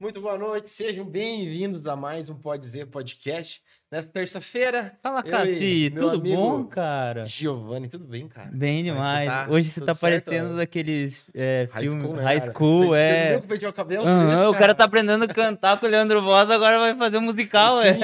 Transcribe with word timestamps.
Muito 0.00 0.18
boa 0.18 0.38
noite, 0.38 0.70
sejam 0.70 1.04
bem-vindos 1.04 1.86
a 1.86 1.94
mais 1.94 2.30
um 2.30 2.34
Pode 2.34 2.62
Dizer 2.62 2.86
Podcast. 2.86 3.62
Nessa 3.90 4.08
terça-feira. 4.08 4.92
Fala, 5.02 5.20
Cassi, 5.20 5.92
tudo 5.92 6.20
bom, 6.20 6.64
cara? 6.64 7.26
Giovanni, 7.26 7.88
tudo 7.88 8.04
bem, 8.04 8.28
cara? 8.28 8.48
Bem 8.52 8.84
demais. 8.84 9.26
Tá? 9.28 9.46
Hoje 9.50 9.68
você 9.68 9.84
tá 9.84 9.92
parecendo 9.96 10.56
daqueles 10.56 11.24
é, 11.34 11.68
High 11.72 11.82
filmes 11.82 12.04
School, 12.04 12.16
né, 12.16 12.22
High 12.22 12.38
cara? 12.40 12.52
School, 12.52 12.86
Você 12.90 12.96
é. 13.00 13.68
o 13.68 13.72
cabelo? 13.72 14.04
Esse, 14.08 14.46
o 14.46 14.52
cara 14.54 14.76
tá 14.76 14.84
aprendendo 14.84 15.24
a 15.24 15.26
cantar 15.28 15.76
com 15.80 15.86
o 15.86 15.88
Leandro 15.88 16.22
Voz, 16.22 16.48
agora 16.52 16.78
vai 16.78 16.94
fazer 16.94 17.18
um 17.18 17.22
musical, 17.22 17.80
é. 17.82 17.96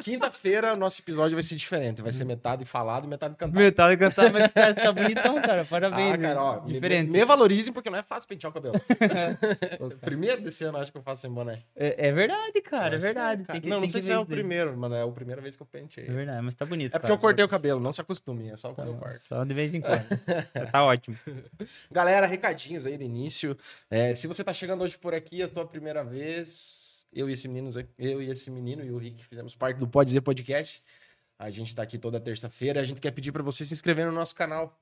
Quinta-feira 0.00 0.74
nosso 0.74 1.00
episódio 1.00 1.36
vai 1.36 1.44
ser 1.44 1.54
diferente. 1.54 2.02
Vai 2.02 2.10
ser 2.10 2.24
metade 2.24 2.64
falado 2.64 3.04
e 3.04 3.08
metade 3.08 3.36
cantado. 3.36 3.56
Metal 3.56 3.92
e 3.92 3.96
cantar, 3.96 4.32
mas 4.32 4.52
cara, 4.52 4.74
você 4.74 4.80
tá 4.80 4.90
bonitão, 4.92 5.40
cara. 5.40 5.64
Parabéns. 5.64 6.14
Ah, 6.14 6.18
cara, 6.18 6.42
ó, 6.42 6.60
me- 6.66 6.72
Diferente. 6.72 7.12
Me, 7.12 7.18
me 7.20 7.24
valorizem 7.24 7.72
porque 7.72 7.88
não 7.88 8.00
é 8.00 8.02
fácil 8.02 8.28
pentear 8.28 8.50
o 8.50 8.52
cabelo. 8.52 8.74
primeiro 10.00 10.42
desse 10.42 10.64
ano, 10.64 10.78
acho 10.78 10.90
que 10.90 10.98
eu 10.98 11.02
faço 11.02 11.20
sem 11.20 11.30
boné. 11.30 11.60
É, 11.76 12.08
é 12.08 12.12
verdade, 12.12 12.60
cara, 12.62 12.86
é 12.86 12.96
Acho 12.96 12.98
verdade. 12.98 13.44
que 13.44 13.52
Tem 13.52 13.60
que, 13.60 13.68
não, 13.68 13.76
não 13.76 13.82
tem 13.82 13.90
sei 13.90 14.00
que 14.00 14.06
se 14.06 14.12
é 14.12 14.18
o 14.18 14.26
primeiro, 14.26 14.76
mano. 14.76 15.03
É 15.04 15.08
a 15.08 15.12
primeira 15.12 15.40
vez 15.40 15.56
que 15.56 15.62
eu 15.62 15.66
pentei. 15.66 16.04
É 16.04 16.12
verdade, 16.12 16.42
mas 16.42 16.54
tá 16.54 16.64
bonito. 16.64 16.94
É 16.94 16.98
porque 16.98 17.02
cara. 17.02 17.14
eu 17.14 17.18
cortei 17.18 17.44
o 17.44 17.48
cabelo, 17.48 17.80
não 17.80 17.92
se 17.92 18.00
acostumem, 18.00 18.50
é 18.50 18.56
só 18.56 18.72
quando 18.72 18.88
eu 18.88 18.96
corto. 18.96 19.18
Só 19.18 19.44
de 19.44 19.54
vez 19.54 19.74
em 19.74 19.80
quando. 19.80 20.04
tá 20.72 20.84
ótimo. 20.84 21.16
Galera, 21.90 22.26
recadinhos 22.26 22.86
aí 22.86 22.96
do 22.96 23.04
início. 23.04 23.56
É, 23.90 24.14
se 24.14 24.26
você 24.26 24.42
tá 24.42 24.52
chegando 24.52 24.82
hoje 24.82 24.98
por 24.98 25.14
aqui, 25.14 25.42
a 25.42 25.48
tua 25.48 25.66
primeira 25.66 26.02
vez, 26.02 27.06
eu 27.12 27.28
e 27.28 27.32
esse 27.32 27.48
menino, 27.48 27.70
eu 27.98 28.22
e 28.22 28.30
esse 28.30 28.50
menino 28.50 28.84
e 28.84 28.90
o 28.90 28.98
Rick 28.98 29.24
fizemos 29.24 29.54
parte 29.54 29.78
do 29.78 29.86
Pode 29.86 30.08
Dizer 30.08 30.20
Podcast. 30.20 30.82
A 31.38 31.50
gente 31.50 31.74
tá 31.74 31.82
aqui 31.82 31.98
toda 31.98 32.20
terça-feira. 32.20 32.80
A 32.80 32.84
gente 32.84 33.00
quer 33.00 33.10
pedir 33.10 33.32
para 33.32 33.42
você 33.42 33.64
se 33.64 33.74
inscrever 33.74 34.06
no 34.06 34.12
nosso 34.12 34.34
canal. 34.34 34.78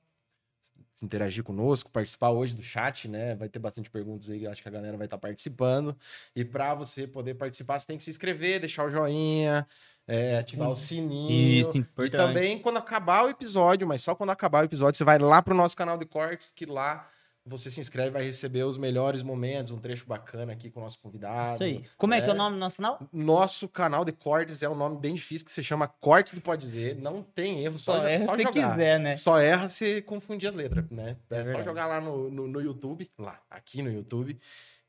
Interagir 1.03 1.43
conosco, 1.43 1.91
participar 1.91 2.29
hoje 2.29 2.55
do 2.55 2.63
chat, 2.63 3.07
né? 3.09 3.35
Vai 3.35 3.49
ter 3.49 3.59
bastante 3.59 3.89
perguntas 3.89 4.29
aí, 4.29 4.45
eu 4.45 4.51
acho 4.51 4.61
que 4.61 4.69
a 4.69 4.71
galera 4.71 4.95
vai 4.95 5.05
estar 5.05 5.17
participando. 5.17 5.95
E 6.33 6.45
para 6.45 6.73
você 6.73 7.05
poder 7.05 7.33
participar, 7.33 7.77
você 7.77 7.87
tem 7.87 7.97
que 7.97 8.03
se 8.03 8.09
inscrever, 8.09 8.59
deixar 8.61 8.85
o 8.85 8.89
joinha, 8.89 9.67
é, 10.07 10.37
ativar 10.37 10.69
o 10.69 10.75
sininho. 10.75 11.31
Isso, 11.31 11.71
E 11.75 11.79
importante. 11.79 12.17
também, 12.17 12.59
quando 12.59 12.77
acabar 12.77 13.25
o 13.25 13.29
episódio, 13.29 13.85
mas 13.87 14.01
só 14.01 14.15
quando 14.15 14.29
acabar 14.29 14.61
o 14.61 14.65
episódio, 14.65 14.97
você 14.97 15.03
vai 15.03 15.19
lá 15.19 15.41
pro 15.41 15.53
nosso 15.53 15.75
canal 15.75 15.97
de 15.97 16.05
cortes, 16.05 16.51
que 16.51 16.65
lá 16.65 17.09
você 17.45 17.69
se 17.69 17.79
inscreve 17.79 18.07
e 18.09 18.11
vai 18.11 18.23
receber 18.23 18.63
os 18.63 18.77
melhores 18.77 19.21
momentos, 19.23 19.71
um 19.71 19.77
trecho 19.79 20.05
bacana 20.07 20.53
aqui 20.53 20.69
com 20.69 20.79
o 20.79 20.83
nosso 20.83 20.99
convidado. 20.99 21.55
Isso 21.55 21.63
aí. 21.63 21.85
Como 21.97 22.13
é, 22.13 22.21
que 22.21 22.27
é 22.27 22.29
o 22.29 22.35
É. 22.35 22.37
nome 22.37 22.55
do 22.55 22.59
nosso 22.59 22.75
canal? 22.77 22.99
Nosso 23.11 23.67
canal 23.67 24.05
de 24.05 24.11
cortes 24.13 24.63
é 24.63 24.69
um 24.69 24.75
nome 24.75 24.97
bem 24.97 25.13
difícil, 25.13 25.45
que 25.45 25.51
se 25.51 25.61
chama 25.63 25.87
Corte 25.87 26.35
do 26.35 26.41
Pode 26.41 26.61
Dizer. 26.61 26.97
Não 27.01 27.21
tem 27.21 27.63
erro, 27.63 27.77
só, 27.77 27.99
Só 27.99 28.07
erra 28.07 28.25
só 28.25 28.37
se 28.37 28.43
jogar. 28.43 28.71
quiser, 28.71 28.99
né? 28.99 29.17
Só 29.17 29.39
erra 29.39 29.67
se 29.67 30.01
confundir 30.03 30.49
as 30.49 30.55
letras, 30.55 30.89
né? 30.89 31.17
É, 31.29 31.39
É 31.41 31.53
só 31.53 31.61
jogar 31.63 31.85
lá 31.87 31.99
no, 31.99 32.29
no, 32.29 32.47
no 32.47 32.61
YouTube, 32.61 33.09
lá, 33.17 33.39
aqui 33.49 33.81
no 33.81 33.91
YouTube, 33.91 34.39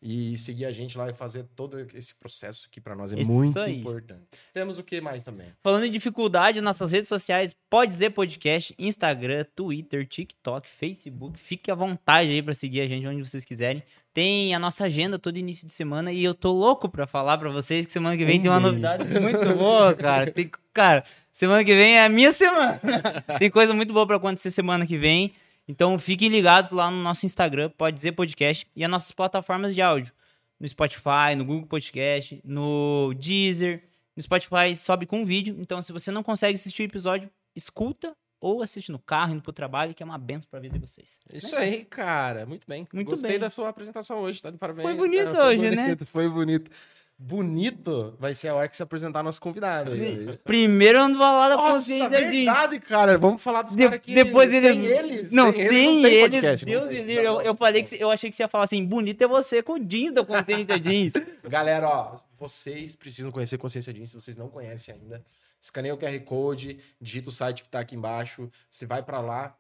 e 0.07 0.37
seguir 0.37 0.67
a 0.67 0.71
gente 0.71 0.99
lá 0.99 1.09
e 1.09 1.15
fazer 1.15 1.45
todo 1.57 1.81
esse 1.95 2.15
processo 2.15 2.69
que 2.71 2.79
pra 2.79 2.95
nós 2.95 3.11
é 3.15 3.19
Isso 3.19 3.33
muito 3.33 3.59
aí. 3.59 3.79
importante. 3.81 4.21
Temos 4.53 4.79
o 4.79 4.85
que 4.85 5.01
mais 5.01 5.25
também? 5.25 5.47
Falando 5.63 5.85
em 5.87 5.91
dificuldade, 5.91 6.61
nossas 6.61 6.93
redes 6.93 7.09
sociais, 7.09 7.57
pode 7.71 7.91
dizer 7.91 8.11
podcast, 8.11 8.75
Instagram, 8.79 9.47
Twitter, 9.57 10.07
TikTok, 10.07 10.69
Facebook. 10.69 11.39
Fique 11.41 11.71
à 11.71 11.75
vontade 11.75 12.31
aí 12.31 12.43
pra 12.43 12.53
seguir 12.53 12.83
a 12.83 12.87
gente 12.87 13.07
onde 13.07 13.23
vocês 13.27 13.47
quiserem. 13.47 13.83
Tem 14.13 14.55
a 14.55 14.59
nossa 14.59 14.85
agenda 14.85 15.19
todo 15.19 15.39
início 15.39 15.67
de 15.67 15.73
semana 15.73 16.13
e 16.13 16.23
eu 16.23 16.35
tô 16.35 16.53
louco 16.53 16.87
pra 16.89 17.07
falar 17.07 17.39
pra 17.39 17.51
vocês 17.51 17.87
que 17.87 17.91
semana 17.91 18.15
que 18.17 18.25
vem 18.27 18.39
Um 18.39 18.43
tem 18.43 18.51
uma 18.51 18.61
mês. 18.61 18.73
novidade 18.73 19.21
muito 19.21 19.57
boa, 19.57 19.95
cara. 19.95 20.31
Tem- 20.31 20.51
cara, 20.73 21.03
semana 21.33 21.65
que 21.65 21.75
vem 21.75 21.95
é 21.97 22.05
a 22.05 22.09
minha 22.11 22.31
semana. 22.31 22.79
tem 23.41 23.51
coisa 23.51 23.73
muito 23.73 23.93
boa 23.93 24.07
pra 24.07 24.17
acontecer 24.17 24.51
semana 24.51 24.87
que 24.87 24.99
vem. 24.99 25.33
Então 25.67 25.99
fiquem 25.99 26.29
ligados 26.29 26.73
lá 26.73 26.91
no 26.91 27.03
nosso 27.03 27.25
Instagram, 27.25 27.71
pode 27.71 27.97
dizer 27.97 28.13
podcast, 28.13 28.67
e 28.77 28.85
as 28.85 28.91
nossas 28.91 29.13
plataformas 29.13 29.75
de 29.75 29.81
áudio. 29.81 30.13
No 30.61 30.69
Spotify, 30.69 31.35
no 31.37 31.45
Google 31.45 31.67
Podcast, 31.67 32.41
no 32.45 33.13
Deezer. 33.19 33.83
No 34.17 34.23
Spotify 34.23 34.77
sobe 34.77 35.07
com 35.07 35.25
vídeo. 35.25 35.57
Então, 35.59 35.83
se 35.83 35.93
você 35.93 36.11
não 36.11 36.23
consegue 36.23 36.55
assistir 36.55 36.83
o 36.83 36.85
episódio, 36.85 37.29
escuta 37.57 38.17
ou 38.41 38.63
assiste 38.63 38.93
no 38.93 38.99
carro, 38.99 39.33
indo 39.33 39.43
pro 39.43 39.53
trabalho, 39.53 39.95
que 39.95 40.03
é 40.03 40.07
uma 40.07 40.19
benção 40.19 40.49
pra 40.51 40.61
vida 40.61 40.79
de 40.79 40.87
vocês. 40.87 41.19
Isso 41.33 41.57
aí, 41.57 41.85
cara. 41.85 42.45
Muito 42.45 42.67
bem. 42.69 42.87
Muito 42.93 43.09
Gostei 43.09 43.33
bem. 43.33 43.41
da 43.41 43.49
sua 43.49 43.71
apresentação 43.71 44.19
hoje, 44.19 44.43
tá 44.43 44.51
de 44.51 44.59
parabéns. 44.59 44.87
Foi 44.87 44.95
bonito 44.95 45.33
cara. 45.33 45.47
hoje, 45.47 45.71
né? 45.71 45.83
bonito, 45.85 46.07
Foi 46.07 46.29
bonito. 46.29 46.71
Bonito 47.17 48.17
vai 48.19 48.35
ser 48.35 48.49
a 48.49 48.55
hora 48.57 48.69
que 48.69 48.77
se 48.77 48.83
apresentar 48.83 49.23
nosso 49.23 49.41
convidado. 49.41 49.93
aí. 49.93 50.37
Primeiro 50.45 50.99
eu 50.99 51.09
não 51.09 51.17
vou 51.17 51.27
falar 51.27 51.49
da 51.49 51.57
Nossa, 51.57 51.75
consciência 51.75 52.09
de... 52.11 52.37
verdade, 52.45 52.81
cara. 52.81 53.17
Vamos 53.17 53.43
falar 53.43 53.63
dos 53.63 53.77
De- 53.77 53.85
caras 53.85 54.01
que... 54.01 54.15
depois 54.15 54.53
ele. 54.53 54.69
sem 54.69 54.85
eles. 54.85 55.31
Não, 55.33 55.53
sem 55.53 55.63
sem, 55.63 55.69
tem 55.71 56.05
ele. 56.05 56.21
podcast, 56.21 56.67
Deus 56.67 56.89
tem. 56.89 56.93
me 56.97 57.03
livre. 57.05 57.25
Eu, 57.25 57.41
eu 57.41 57.55
falei 57.55 57.83
que 57.83 57.95
eu 58.01 58.11
achei 58.11 58.29
que 58.31 58.37
você 58.37 58.43
ia 58.43 58.49
falar 58.49 58.65
assim: 58.65 58.85
bonito 58.85 59.23
é 59.23 59.29
você 59.29 59.63
com 59.63 59.79
jeans 59.79 60.13
da 60.13 60.25
consciência 60.25 60.79
jeans. 60.81 61.13
Galera, 61.49 61.89
ó, 61.89 62.17
vocês 62.37 62.95
precisam 62.97 63.31
conhecer 63.31 63.59
Consciência 63.59 63.93
Jeans, 63.95 64.11
se 64.11 64.17
vocês 64.17 64.37
não 64.37 64.49
conhecem 64.49 64.95
ainda. 64.95 65.25
Escaneia 65.61 65.95
o 65.95 65.99
QR 65.99 66.19
Code, 66.25 66.79
digita 67.01 67.29
o 67.31 67.33
site 67.33 67.63
que 67.63 67.69
tá 67.71 67.79
aqui 67.81 67.95
embaixo, 67.97 68.51
você 68.69 68.85
vai 68.85 69.03
pra 69.03 69.21
lá. 69.21 69.57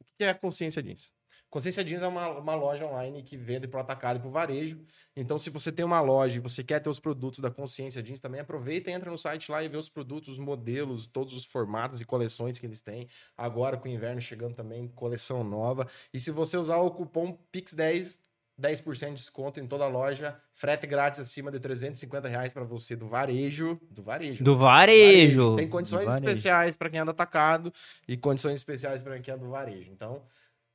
O 0.00 0.04
que 0.16 0.24
é 0.24 0.32
Consciência 0.32 0.82
Jeans? 0.82 1.12
Consciência 1.52 1.84
Jeans 1.84 2.00
é 2.00 2.06
uma, 2.06 2.28
uma 2.30 2.54
loja 2.54 2.86
online 2.86 3.22
que 3.22 3.36
vende 3.36 3.68
pro 3.68 3.78
atacado 3.78 4.16
e 4.16 4.20
pro 4.20 4.30
varejo. 4.30 4.80
Então, 5.14 5.38
se 5.38 5.50
você 5.50 5.70
tem 5.70 5.84
uma 5.84 6.00
loja 6.00 6.36
e 6.36 6.40
você 6.40 6.64
quer 6.64 6.80
ter 6.80 6.88
os 6.88 6.98
produtos 6.98 7.40
da 7.40 7.50
Consciência 7.50 8.02
Jeans, 8.02 8.20
também 8.20 8.40
aproveita 8.40 8.90
e 8.90 8.94
entra 8.94 9.10
no 9.10 9.18
site 9.18 9.52
lá 9.52 9.62
e 9.62 9.68
vê 9.68 9.76
os 9.76 9.90
produtos, 9.90 10.30
os 10.30 10.38
modelos, 10.38 11.06
todos 11.06 11.34
os 11.34 11.44
formatos 11.44 12.00
e 12.00 12.06
coleções 12.06 12.58
que 12.58 12.64
eles 12.64 12.80
têm. 12.80 13.06
Agora, 13.36 13.76
com 13.76 13.86
o 13.86 13.92
inverno 13.92 14.18
chegando 14.18 14.54
também, 14.54 14.88
coleção 14.88 15.44
nova. 15.44 15.86
E 16.10 16.18
se 16.18 16.30
você 16.30 16.56
usar 16.56 16.78
o 16.78 16.90
cupom 16.90 17.38
PIX10, 17.52 18.18
10% 18.58 19.08
de 19.08 19.14
desconto 19.16 19.60
em 19.60 19.66
toda 19.66 19.84
a 19.84 19.88
loja, 19.88 20.40
frete 20.54 20.86
grátis 20.86 21.20
acima 21.20 21.50
de 21.50 21.60
350 21.60 22.28
reais 22.28 22.54
para 22.54 22.64
você 22.64 22.96
do 22.96 23.08
varejo. 23.08 23.78
Do 23.90 24.02
varejo. 24.02 24.42
Do 24.42 24.54
né? 24.54 24.58
varejo. 24.58 25.56
Tem 25.56 25.68
condições 25.68 26.06
varejo. 26.06 26.24
especiais 26.24 26.78
para 26.78 26.88
quem 26.88 27.00
é 27.00 27.04
do 27.04 27.10
atacado 27.10 27.70
e 28.08 28.16
condições 28.16 28.54
especiais 28.54 29.02
para 29.02 29.20
quem 29.20 29.34
é 29.34 29.36
do 29.36 29.50
varejo. 29.50 29.90
Então, 29.92 30.22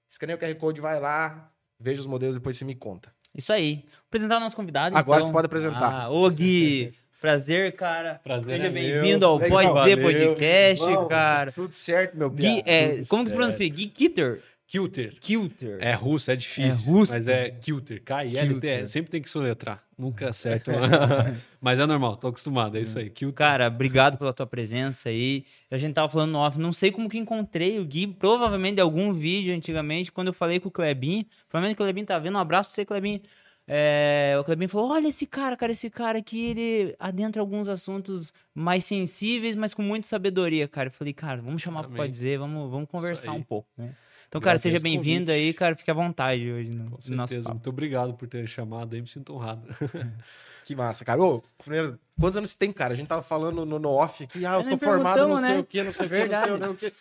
escaneia 0.09 0.35
o 0.35 0.39
QR 0.39 0.55
Code, 0.55 0.81
vai 0.81 0.99
lá, 0.99 1.51
veja 1.79 2.01
os 2.01 2.07
modelos 2.07 2.35
depois 2.35 2.57
você 2.57 2.65
me 2.65 2.75
conta. 2.75 3.11
Isso 3.35 3.53
aí. 3.53 3.85
Apresentar 4.07 4.37
o 4.37 4.39
nosso 4.39 4.55
convidado. 4.55 4.97
Agora 4.97 5.19
então. 5.19 5.29
você 5.29 5.33
pode 5.33 5.45
apresentar. 5.45 6.03
Ah, 6.03 6.09
ô 6.09 6.29
Gui, 6.29 6.93
prazer, 7.21 7.75
cara. 7.75 8.19
Prazer 8.23 8.57
Seja 8.57 8.67
é 8.67 8.71
bem-vindo 8.71 9.25
ao 9.25 9.37
Legal, 9.37 9.73
Pode. 9.73 10.01
Podcast, 10.01 10.85
Bom, 10.85 11.07
cara. 11.07 11.51
Tudo 11.51 11.73
certo, 11.73 12.17
meu 12.17 12.29
Gui, 12.29 12.63
é, 12.65 13.03
como 13.07 13.23
que 13.23 13.29
certo. 13.29 13.35
pronuncia? 13.35 13.69
Gui 13.69 13.87
Kitter? 13.87 14.41
Kilter. 14.67 15.17
Kilter. 15.21 15.77
É 15.79 15.93
russo, 15.93 16.29
é 16.29 16.35
difícil. 16.35 16.71
É 16.71 16.91
russo? 16.91 17.13
Mas 17.13 17.27
é 17.29 17.51
Kilter. 17.51 18.03
K-I-L-T. 18.03 18.47
Kilter. 18.47 18.89
Sempre 18.89 19.11
tem 19.11 19.21
que 19.21 19.29
soletrar. 19.29 19.81
Nunca 19.97 20.27
acerto. 20.29 20.71
mas 21.61 21.79
é 21.79 21.85
normal, 21.85 22.17
tô 22.17 22.27
acostumado. 22.27 22.77
É 22.77 22.81
isso 22.81 22.99
aí. 22.99 23.09
Kilter. 23.09 23.33
Cara, 23.33 23.67
obrigado 23.67 24.17
pela 24.17 24.33
tua 24.33 24.45
presença 24.45 25.07
aí. 25.07 25.45
A 25.71 25.77
gente 25.77 25.93
tava 25.93 26.09
falando 26.09 26.31
no 26.31 26.39
off, 26.39 26.59
não 26.59 26.73
sei 26.73 26.91
como 26.91 27.07
que 27.09 27.17
encontrei 27.17 27.79
o 27.79 27.85
Gui, 27.85 28.07
provavelmente 28.07 28.75
de 28.75 28.81
algum 28.81 29.13
vídeo 29.13 29.55
antigamente, 29.55 30.11
quando 30.11 30.27
eu 30.27 30.33
falei 30.33 30.59
com 30.59 30.67
o 30.67 30.71
Klebin. 30.71 31.25
Provavelmente 31.47 31.75
o 31.75 31.77
Klebin 31.77 32.03
tá 32.03 32.19
vendo. 32.19 32.35
Um 32.35 32.39
abraço 32.39 32.67
pra 32.67 32.75
você, 32.75 32.83
Klebin. 32.83 33.21
É, 33.65 34.35
o 34.37 34.43
Klebin 34.43 34.67
falou: 34.67 34.91
Olha 34.91 35.07
esse 35.07 35.25
cara, 35.25 35.55
cara, 35.55 35.71
esse 35.71 35.89
cara 35.89 36.17
aqui, 36.19 36.47
ele 36.47 36.95
adentra 36.99 37.41
alguns 37.41 37.69
assuntos 37.69 38.33
mais 38.53 38.83
sensíveis, 38.83 39.55
mas 39.55 39.73
com 39.73 39.81
muita 39.81 40.07
sabedoria, 40.07 40.67
cara. 40.67 40.89
Eu 40.89 40.93
falei, 40.93 41.13
cara, 41.13 41.41
vamos 41.41 41.61
chamar. 41.61 41.83
Pode 41.87 42.11
Dizer, 42.11 42.37
vamos, 42.37 42.69
vamos 42.69 42.89
conversar 42.89 43.31
um 43.31 43.43
pouco, 43.43 43.69
né? 43.77 43.93
Então, 44.27 44.41
cara, 44.41 44.57
seja 44.57 44.79
bem-vindo 44.79 45.31
aí, 45.31 45.53
cara. 45.53 45.75
Fique 45.75 45.89
à 45.89 45.93
vontade 45.93 46.51
hoje 46.51 46.69
no, 46.69 46.91
Com 46.91 46.97
no 47.09 47.15
nosso 47.15 47.29
certeza. 47.31 47.43
papo. 47.45 47.55
Muito 47.55 47.69
obrigado 47.69 48.13
por 48.13 48.27
ter 48.27 48.47
chamado 48.47 48.93
aí. 48.93 49.01
Me 49.01 49.07
sinto 49.07 49.33
honrado. 49.33 49.63
Que 50.65 50.75
massa, 50.75 51.05
cara. 51.05 51.21
Ô, 51.23 51.41
primeiro, 51.57 51.97
quantos 52.19 52.35
anos 52.35 52.51
você 52.51 52.57
tem, 52.57 52.73
cara? 52.73 52.91
A 52.91 52.95
gente 52.97 53.07
tava 53.07 53.21
falando 53.21 53.65
no, 53.65 53.79
no 53.79 53.87
off 53.89 54.25
aqui, 54.25 54.45
ah, 54.45 54.55
eu 54.55 54.59
É, 54.59 54.63
sou 54.63 54.77
formado 54.77 55.25
não 55.25 55.39
perguntamos, 55.39 55.39
sei 55.47 55.55
né? 55.55 55.59
o 55.61 55.63
quê, 55.63 55.81
não 55.83 55.91
sei 55.93 56.03
É 56.03 56.07
o 56.07 56.09
quê, 56.09 56.25
não 56.27 56.41
sei 56.43 56.51
o 56.51 56.57
não, 56.57 56.71
o 56.71 56.75
quê. 56.75 56.93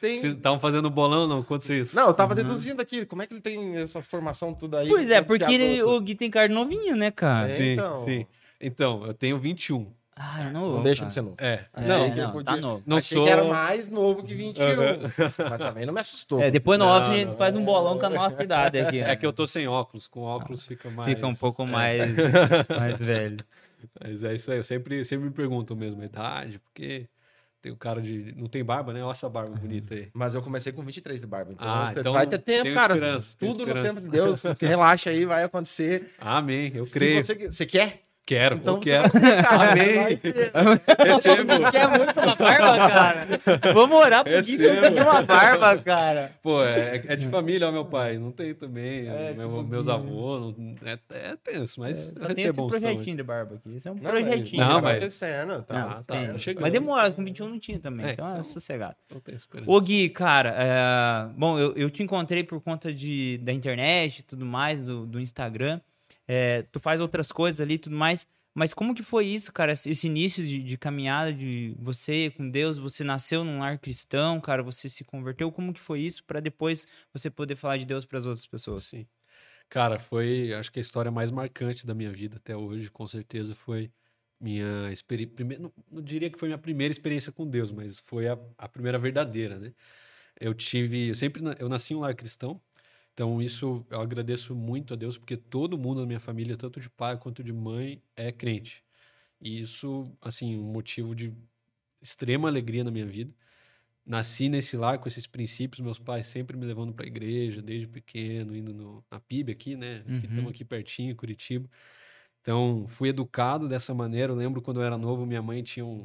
Tem... 0.00 0.26
Estavam 0.26 0.58
fazendo 0.58 0.90
bolão, 0.90 1.28
não? 1.28 1.44
Quanto 1.44 1.72
isso? 1.72 1.94
Não, 1.94 2.08
eu 2.08 2.14
tava 2.14 2.34
deduzindo 2.34 2.82
aqui, 2.82 3.06
como 3.06 3.22
é 3.22 3.26
que 3.28 3.34
ele 3.34 3.40
tem 3.40 3.76
essa 3.76 4.02
formação 4.02 4.52
tudo 4.52 4.76
aí? 4.76 4.88
Pois 4.88 5.08
é, 5.08 5.20
que 5.20 5.28
porque 5.28 5.44
ele- 5.44 5.80
o 5.84 6.00
Gui 6.00 6.16
tem 6.16 6.28
cara 6.28 6.48
novinho, 6.52 6.96
né, 6.96 7.12
cara? 7.12 7.48
É. 7.48 7.56
Sim, 7.56 7.72
então. 7.74 8.04
sim. 8.04 8.26
Então, 8.60 9.06
eu 9.06 9.14
tenho 9.14 9.38
21. 9.38 9.86
Ah, 10.20 10.42
é 10.46 10.50
novo. 10.50 10.76
Não 10.78 10.82
deixa 10.82 11.00
cara. 11.02 11.06
de 11.08 11.12
ser 11.14 11.22
novo. 11.22 11.36
É. 11.38 11.64
É, 11.74 11.80
não, 11.86 11.98
não, 11.98 12.06
ele 12.06 12.16
tá 12.20 12.28
podia- 12.32 12.56
novo. 12.56 12.82
não 12.86 12.96
Achei 12.96 13.16
sou. 13.16 13.24
que 13.26 13.30
era 13.32 13.44
mais 13.44 13.88
novo 13.88 14.22
que 14.22 14.34
21. 14.34 14.64
Aham. 14.64 14.98
Mas 15.50 15.60
também 15.60 15.86
não 15.86 15.92
me 15.94 16.00
assustou. 16.00 16.42
É, 16.42 16.50
depois 16.50 16.78
no 16.78 16.86
Não, 16.86 16.92
off 16.92 17.06
a 17.10 17.14
gente 17.16 17.28
não. 17.28 17.36
faz 17.36 17.54
um 17.54 17.64
bolão 17.64 17.98
com 17.98 18.06
a 18.06 18.10
nossa 18.10 18.42
idade 18.42 18.78
aqui. 18.78 19.00
É 19.00 19.14
que 19.14 19.24
eu 19.24 19.32
tô 19.32 19.46
sem 19.46 19.68
óculos. 19.68 20.06
Com 20.06 20.20
óculos 20.22 20.66
fica 20.66 20.90
mais. 20.90 21.14
Fica 21.14 21.26
um 21.26 21.34
pouco 21.34 21.62
é. 21.62 21.66
mais, 21.66 22.16
mais 22.68 22.98
velho. 22.98 23.44
Mas 24.00 24.24
é 24.24 24.34
isso 24.34 24.50
aí. 24.50 24.58
Eu 24.58 24.64
sempre, 24.64 25.04
sempre 25.04 25.26
me 25.26 25.32
pergunto 25.32 25.76
mesmo 25.76 26.02
a 26.02 26.04
idade, 26.04 26.58
porque 26.58 27.06
tem 27.62 27.70
o 27.70 27.76
cara 27.76 28.00
de. 28.02 28.34
Não 28.36 28.46
tem 28.48 28.64
barba, 28.64 28.92
né? 28.92 29.02
Olha 29.04 29.12
essa 29.12 29.28
barba 29.28 29.54
bonita 29.56 29.94
aí. 29.94 30.08
Mas 30.12 30.34
eu 30.34 30.42
comecei 30.42 30.72
com 30.72 30.82
23 30.82 31.20
de 31.20 31.26
barba. 31.28 31.52
Então, 31.52 31.68
Ah, 31.68 31.86
você 31.92 32.00
então 32.00 32.12
vai 32.12 32.26
ter 32.26 32.38
tempo, 32.38 32.74
cara. 32.74 32.96
Tudo 33.38 33.64
no 33.66 33.80
tempo 33.82 34.00
de 34.00 34.08
Deus. 34.08 34.42
Relaxa 34.60 35.10
aí, 35.10 35.24
vai 35.24 35.44
acontecer. 35.44 36.10
Amém, 36.18 36.72
eu 36.74 36.84
Se 36.86 36.94
creio. 36.94 37.24
Você, 37.24 37.34
você 37.36 37.64
quer? 37.66 38.07
Quero, 38.28 38.56
Então 38.56 38.74
eu 38.74 38.80
quero. 38.80 39.08
vai- 39.08 40.16
ter. 40.18 40.52
Recebo. 40.52 41.70
Quer 41.72 41.88
muito 41.88 42.20
uma 42.20 42.34
barba, 42.36 42.76
cara? 42.90 43.26
Vamos 43.72 43.96
orar 43.96 44.22
pro 44.22 44.32
Gui 44.42 44.56
queria 44.58 45.02
uma 45.02 45.22
barba, 45.22 45.78
cara. 45.78 46.32
Pô, 46.42 46.62
é, 46.62 47.02
é 47.06 47.16
de 47.16 47.26
família, 47.28 47.66
ó, 47.66 47.72
meu 47.72 47.86
pai. 47.86 48.18
Não 48.18 48.30
tem 48.30 48.52
também. 48.52 49.08
É, 49.08 49.32
meu- 49.32 49.48
tipo, 49.48 49.62
meus 49.62 49.86
né? 49.86 49.94
avós. 49.94 50.54
é, 50.84 50.98
é 51.30 51.36
tenso, 51.42 51.80
mas 51.80 51.98
Só 52.00 52.20
vai 52.26 52.34
tem 52.34 52.52
bom. 52.52 52.68
projetinho 52.68 53.16
de 53.16 53.22
barba 53.22 53.54
aqui. 53.54 53.74
Isso 53.76 53.88
é 53.88 53.92
um 53.92 53.94
Não, 53.94 54.10
projetinho. 54.10 54.60
Não, 54.62 54.68
tá 54.74 54.82
mas- 54.82 54.90
acontecendo, 54.96 55.62
tá 55.62 55.74
Não, 55.74 55.80
acontecendo. 55.90 56.28
tem. 56.32 56.38
chegando. 56.38 56.62
Mas 56.62 56.72
demora, 56.72 57.10
com 57.10 57.24
21 57.24 57.48
não 57.48 57.58
tinha 57.58 57.78
também. 57.78 58.04
É, 58.08 58.12
então 58.12 58.26
é 58.26 58.30
então- 58.32 58.42
sossegado. 58.42 58.96
Ô 59.66 59.80
Gui, 59.80 60.10
cara, 60.10 60.54
é, 60.54 61.28
bom, 61.34 61.58
eu, 61.58 61.72
eu 61.76 61.88
te 61.88 62.02
encontrei 62.02 62.44
por 62.44 62.60
conta 62.60 62.92
de, 62.92 63.38
da 63.42 63.54
internet 63.54 64.18
e 64.18 64.22
tudo 64.22 64.44
mais, 64.44 64.82
do, 64.82 65.06
do 65.06 65.18
Instagram. 65.18 65.80
É, 66.28 66.62
tu 66.64 66.80
faz 66.80 67.00
outras 67.00 67.32
coisas 67.32 67.60
ali 67.60 67.74
e 67.74 67.78
tudo 67.78 67.96
mais. 67.96 68.26
Mas 68.54 68.74
como 68.74 68.94
que 68.94 69.02
foi 69.04 69.26
isso, 69.26 69.52
cara? 69.52 69.72
Esse 69.72 70.06
início 70.08 70.44
de, 70.46 70.62
de 70.62 70.78
caminhada 70.78 71.32
de 71.32 71.74
você 71.78 72.30
com 72.30 72.50
Deus, 72.50 72.78
você 72.78 73.04
nasceu 73.04 73.44
num 73.44 73.60
lar 73.60 73.78
cristão, 73.78 74.40
cara, 74.40 74.62
você 74.62 74.88
se 74.88 75.04
converteu. 75.04 75.52
Como 75.52 75.72
que 75.72 75.80
foi 75.80 76.00
isso 76.00 76.24
para 76.24 76.40
depois 76.40 76.86
você 77.12 77.30
poder 77.30 77.56
falar 77.56 77.78
de 77.78 77.86
Deus 77.86 78.04
para 78.04 78.18
as 78.18 78.26
outras 78.26 78.46
pessoas? 78.46 78.84
Sim. 78.84 79.08
Cara, 79.68 79.98
foi, 79.98 80.52
acho 80.54 80.72
que 80.72 80.78
a 80.78 80.82
história 80.82 81.10
mais 81.10 81.30
marcante 81.30 81.86
da 81.86 81.94
minha 81.94 82.10
vida 82.12 82.36
até 82.36 82.56
hoje, 82.56 82.90
com 82.90 83.06
certeza, 83.06 83.54
foi 83.54 83.92
minha 84.40 84.90
experiência. 84.92 85.36
Não, 85.58 85.72
não 85.90 86.02
diria 86.02 86.30
que 86.30 86.38
foi 86.38 86.48
minha 86.48 86.58
primeira 86.58 86.92
experiência 86.92 87.32
com 87.32 87.46
Deus, 87.48 87.70
mas 87.72 87.98
foi 87.98 88.28
a, 88.28 88.38
a 88.58 88.68
primeira 88.68 88.98
verdadeira, 88.98 89.58
né? 89.58 89.74
Eu 90.40 90.54
tive, 90.54 91.08
eu 91.08 91.14
sempre, 91.14 91.42
eu 91.58 91.68
nasci 91.68 91.94
em 91.94 91.96
um 91.96 92.00
lar 92.00 92.14
cristão, 92.16 92.62
então 93.18 93.42
isso 93.42 93.84
eu 93.90 94.00
agradeço 94.00 94.54
muito 94.54 94.94
a 94.94 94.96
Deus, 94.96 95.18
porque 95.18 95.36
todo 95.36 95.76
mundo 95.76 96.00
na 96.00 96.06
minha 96.06 96.20
família, 96.20 96.56
tanto 96.56 96.78
de 96.80 96.88
pai 96.88 97.18
quanto 97.18 97.42
de 97.42 97.52
mãe, 97.52 98.00
é 98.14 98.30
crente. 98.30 98.84
E 99.40 99.60
isso, 99.60 100.16
assim, 100.20 100.56
um 100.56 100.72
motivo 100.72 101.16
de 101.16 101.34
extrema 102.00 102.48
alegria 102.48 102.84
na 102.84 102.92
minha 102.92 103.06
vida. 103.06 103.34
Nasci 104.06 104.48
nesse 104.48 104.76
lar 104.76 105.00
com 105.00 105.08
esses 105.08 105.26
princípios, 105.26 105.80
meus 105.80 105.98
pais 105.98 106.28
sempre 106.28 106.56
me 106.56 106.64
levando 106.66 106.94
para 106.94 107.04
a 107.06 107.08
igreja, 107.08 107.60
desde 107.62 107.88
pequeno, 107.88 108.56
indo 108.56 108.72
no, 108.74 109.04
na 109.10 109.20
PIB 109.20 109.52
aqui, 109.52 109.76
né? 109.76 110.04
Que 110.04 110.12
Uhum. 110.12 110.30
estamos 110.30 110.50
aqui 110.52 110.64
pertinho, 110.64 111.16
Curitiba. 111.16 111.68
Então, 112.40 112.86
fui 112.88 113.08
educado 113.10 113.68
dessa 113.68 113.94
maneira. 113.94 114.32
Eu 114.32 114.36
lembro 114.36 114.62
quando 114.62 114.80
eu 114.80 114.84
era 114.84 114.96
novo, 114.98 115.26
minha 115.26 115.42
mãe 115.42 115.62
tinha 115.62 115.84
um, 115.84 115.98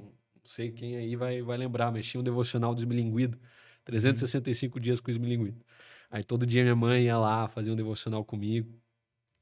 não 0.43 0.45
sei 0.45 0.71
quem 0.71 0.97
aí 0.97 1.15
vai, 1.15 1.41
vai 1.41 1.57
lembrar, 1.57 1.91
mas 1.91 2.05
tinha 2.07 2.21
um 2.21 2.23
devocional 2.23 2.73
do 2.75 2.81
Esmilinguido, 2.81 3.39
365 3.85 4.79
dias 4.79 4.99
com 4.99 5.09
o 5.09 5.11
Esmilinguido. 5.11 5.63
Aí 6.13 6.23
todo 6.23 6.45
dia 6.45 6.61
minha 6.63 6.75
mãe 6.75 7.05
ia 7.05 7.17
lá, 7.17 7.47
fazia 7.49 7.73
um 7.73 7.75
devocional 7.75 8.23
comigo. 8.23 8.71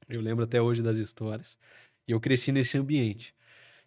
Eu 0.08 0.22
lembro 0.22 0.44
até 0.44 0.62
hoje 0.62 0.82
das 0.82 0.96
histórias. 0.98 1.58
E 2.08 2.12
eu 2.12 2.20
cresci 2.20 2.52
nesse 2.52 2.78
ambiente. 2.78 3.34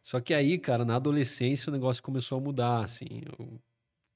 Só 0.04 0.22
que 0.22 0.34
aí, 0.36 0.60
cara, 0.60 0.86
na 0.86 0.98
adolescência 0.98 1.70
o 1.72 1.74
negócio 1.74 2.04
começou 2.04 2.38
a 2.40 2.42
mudar, 2.42 2.82
assim. 2.86 3.24
Eu 3.40 3.60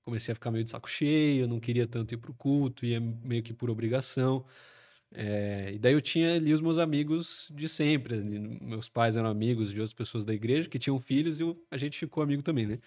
comecei 0.06 0.32
a 0.34 0.36
ficar 0.36 0.52
meio 0.52 0.64
de 0.66 0.72
saco 0.72 0.90
cheio, 0.90 1.44
eu 1.44 1.48
não 1.48 1.60
queria 1.60 1.88
tanto 1.88 2.14
ir 2.14 2.18
pro 2.18 2.34
culto, 2.34 2.86
ia 2.86 3.00
meio 3.02 3.44
que 3.44 3.54
por 3.54 3.70
obrigação. 3.72 4.46
É, 5.14 5.74
e 5.74 5.80
daí 5.80 5.94
eu 5.94 6.02
tinha 6.02 6.36
ali 6.36 6.54
os 6.54 6.62
meus 6.62 6.78
amigos 6.78 7.50
de 7.56 7.70
sempre. 7.70 8.18
Meus 8.62 8.90
pais 8.90 9.18
eram 9.18 9.30
amigos 9.30 9.72
de 9.72 9.80
outras 9.82 9.94
pessoas 9.96 10.26
da 10.26 10.34
igreja 10.34 10.70
que 10.70 10.80
tinham 10.80 11.00
filhos 11.00 11.40
e 11.40 11.44
eu- 11.44 11.62
a 11.72 11.78
gente 11.78 11.98
ficou 12.00 12.24
amigo 12.24 12.44
também, 12.44 12.68
né? 12.68 12.80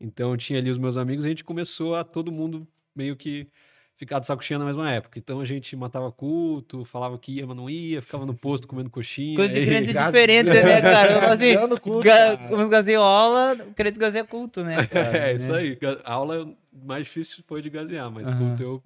Então 0.00 0.32
eu 0.32 0.36
tinha 0.36 0.58
ali 0.60 0.70
os 0.70 0.78
meus 0.78 0.96
amigos 0.96 1.24
a 1.24 1.28
gente 1.28 1.44
começou 1.44 1.94
a 1.94 2.04
todo 2.04 2.32
mundo 2.32 2.66
meio 2.94 3.16
que 3.16 3.48
ficar 3.96 4.18
de 4.18 4.26
saco 4.26 4.44
cheio 4.44 4.58
na 4.60 4.66
mesma 4.66 4.90
época. 4.90 5.18
Então 5.18 5.40
a 5.40 5.44
gente 5.44 5.74
matava 5.74 6.12
culto, 6.12 6.84
falava 6.84 7.18
que 7.18 7.32
ia, 7.32 7.46
mas 7.46 7.56
não 7.56 7.68
ia, 7.68 8.00
ficava 8.02 8.24
no 8.26 8.34
posto 8.34 8.66
comendo 8.68 8.90
coxinha. 8.90 9.36
Coisa 9.36 9.52
de 9.52 9.58
aí- 9.58 9.66
crente 9.66 9.92
diferente, 10.06 10.46
né, 10.50 10.80
cara? 10.82 11.12
Eu, 11.12 11.20
assim, 11.32 11.80
culto, 11.80 12.04
ga- 12.04 12.36
cara. 12.36 12.54
crente 13.74 13.98
gazeia 13.98 14.24
culto, 14.24 14.62
né, 14.62 14.76
cara? 14.86 15.18
É, 15.30 15.34
isso 15.34 15.50
Né? 15.50 15.58
aí. 15.58 15.74
Ga- 15.76 16.00
A 16.04 16.12
aula 16.12 16.54
mais 16.72 17.04
difícil 17.06 17.42
foi 17.46 17.62
de 17.62 17.70
gasear, 17.70 18.10
mas 18.10 18.26
Aham. 18.26 18.36
culto 18.38 18.62
eu 18.62 18.82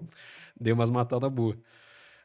dei 0.59 0.73
umas 0.73 0.91
matadas 0.91 1.31
boas. 1.31 1.57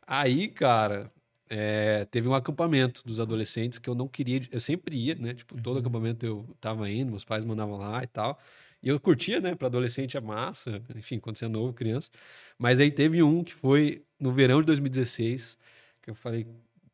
Aí, 0.07 0.47
cara, 0.47 1.11
é, 1.49 2.05
teve 2.11 2.27
um 2.27 2.35
acampamento 2.35 3.01
dos 3.05 3.19
adolescentes 3.19 3.79
que 3.79 3.89
eu 3.89 3.95
não 3.95 4.07
queria. 4.07 4.41
Eu 4.51 4.59
sempre 4.59 4.95
ia, 4.95 5.15
né? 5.15 5.33
Tipo, 5.33 5.59
todo 5.61 5.75
Uhum. 5.75 5.81
acampamento 5.81 6.25
eu 6.25 6.45
tava 6.61 6.89
indo, 6.89 7.09
meus 7.11 7.25
pais 7.25 7.43
mandavam 7.43 7.77
lá 7.77 8.03
e 8.03 8.07
tal. 8.07 8.37
E 8.85 8.89
eu 8.89 8.99
curtia, 8.99 9.41
né? 9.41 9.55
Pra 9.55 9.67
adolescente 9.67 10.17
é 10.17 10.21
massa, 10.21 10.81
enfim, 10.95 11.19
quando 11.19 11.37
você 11.37 11.45
é 11.45 11.49
novo, 11.49 11.73
criança. 11.73 12.11
Mas 12.59 12.79
aí 12.79 12.91
teve 12.91 13.23
um 13.23 13.43
que 13.43 13.53
foi 13.53 14.05
no 14.19 14.31
verão 14.31 14.61
de 14.61 14.67
2016, 14.67 15.57
que 16.03 16.11
eu 16.11 16.15
falei, 16.15 16.47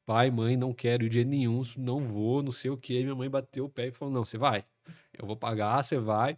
pai, 0.05 0.31
mãe, 0.31 0.57
não 0.57 0.73
quero 0.73 1.05
ir 1.05 1.09
de 1.09 1.15
jeito 1.15 1.29
nenhum, 1.29 1.63
não 1.77 1.99
vou, 2.01 2.41
não 2.43 2.51
sei 2.53 2.71
o 2.71 2.77
quê. 2.77 3.03
Minha 3.03 3.15
mãe 3.15 3.29
bateu 3.29 3.65
o 3.65 3.69
pé 3.69 3.87
e 3.89 3.91
falou, 3.91 4.13
não, 4.13 4.25
você 4.25 4.37
vai. 4.37 4.65
Eu 5.17 5.27
vou 5.27 5.35
pagar, 5.37 5.83
você 5.83 5.97
vai. 5.97 6.37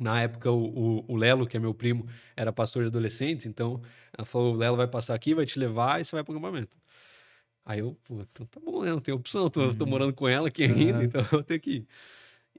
Na 0.00 0.22
época, 0.22 0.50
o, 0.52 1.00
o, 1.00 1.12
o 1.12 1.16
Lelo, 1.16 1.46
que 1.46 1.56
é 1.56 1.60
meu 1.60 1.74
primo, 1.74 2.06
era 2.36 2.52
pastor 2.52 2.82
de 2.84 2.88
adolescentes, 2.88 3.46
então 3.46 3.82
ela 4.16 4.26
falou: 4.26 4.54
o 4.54 4.56
Lelo 4.58 4.76
vai 4.76 4.88
passar 4.88 5.14
aqui, 5.14 5.34
vai 5.34 5.46
te 5.46 5.58
levar 5.58 6.00
e 6.00 6.04
você 6.06 6.16
vai 6.16 6.24
pro 6.24 6.34
acampamento. 6.34 6.76
Aí 7.64 7.80
eu, 7.80 7.96
pô, 8.04 8.20
então 8.22 8.46
tá 8.46 8.60
bom, 8.60 8.82
né? 8.84 8.90
Não 8.92 9.00
tem 9.00 9.14
opção, 9.14 9.48
tô, 9.50 9.74
tô 9.74 9.86
Uhum. 9.86 9.86
morando 9.86 10.14
com 10.14 10.28
ela 10.28 10.48
aqui 10.48 10.62
ainda, 10.64 11.02
Aham. 11.02 11.04
então 11.04 11.20
eu 11.22 11.26
vou 11.28 11.42
ter 11.42 11.58
que 11.58 11.70
ir. 11.70 11.88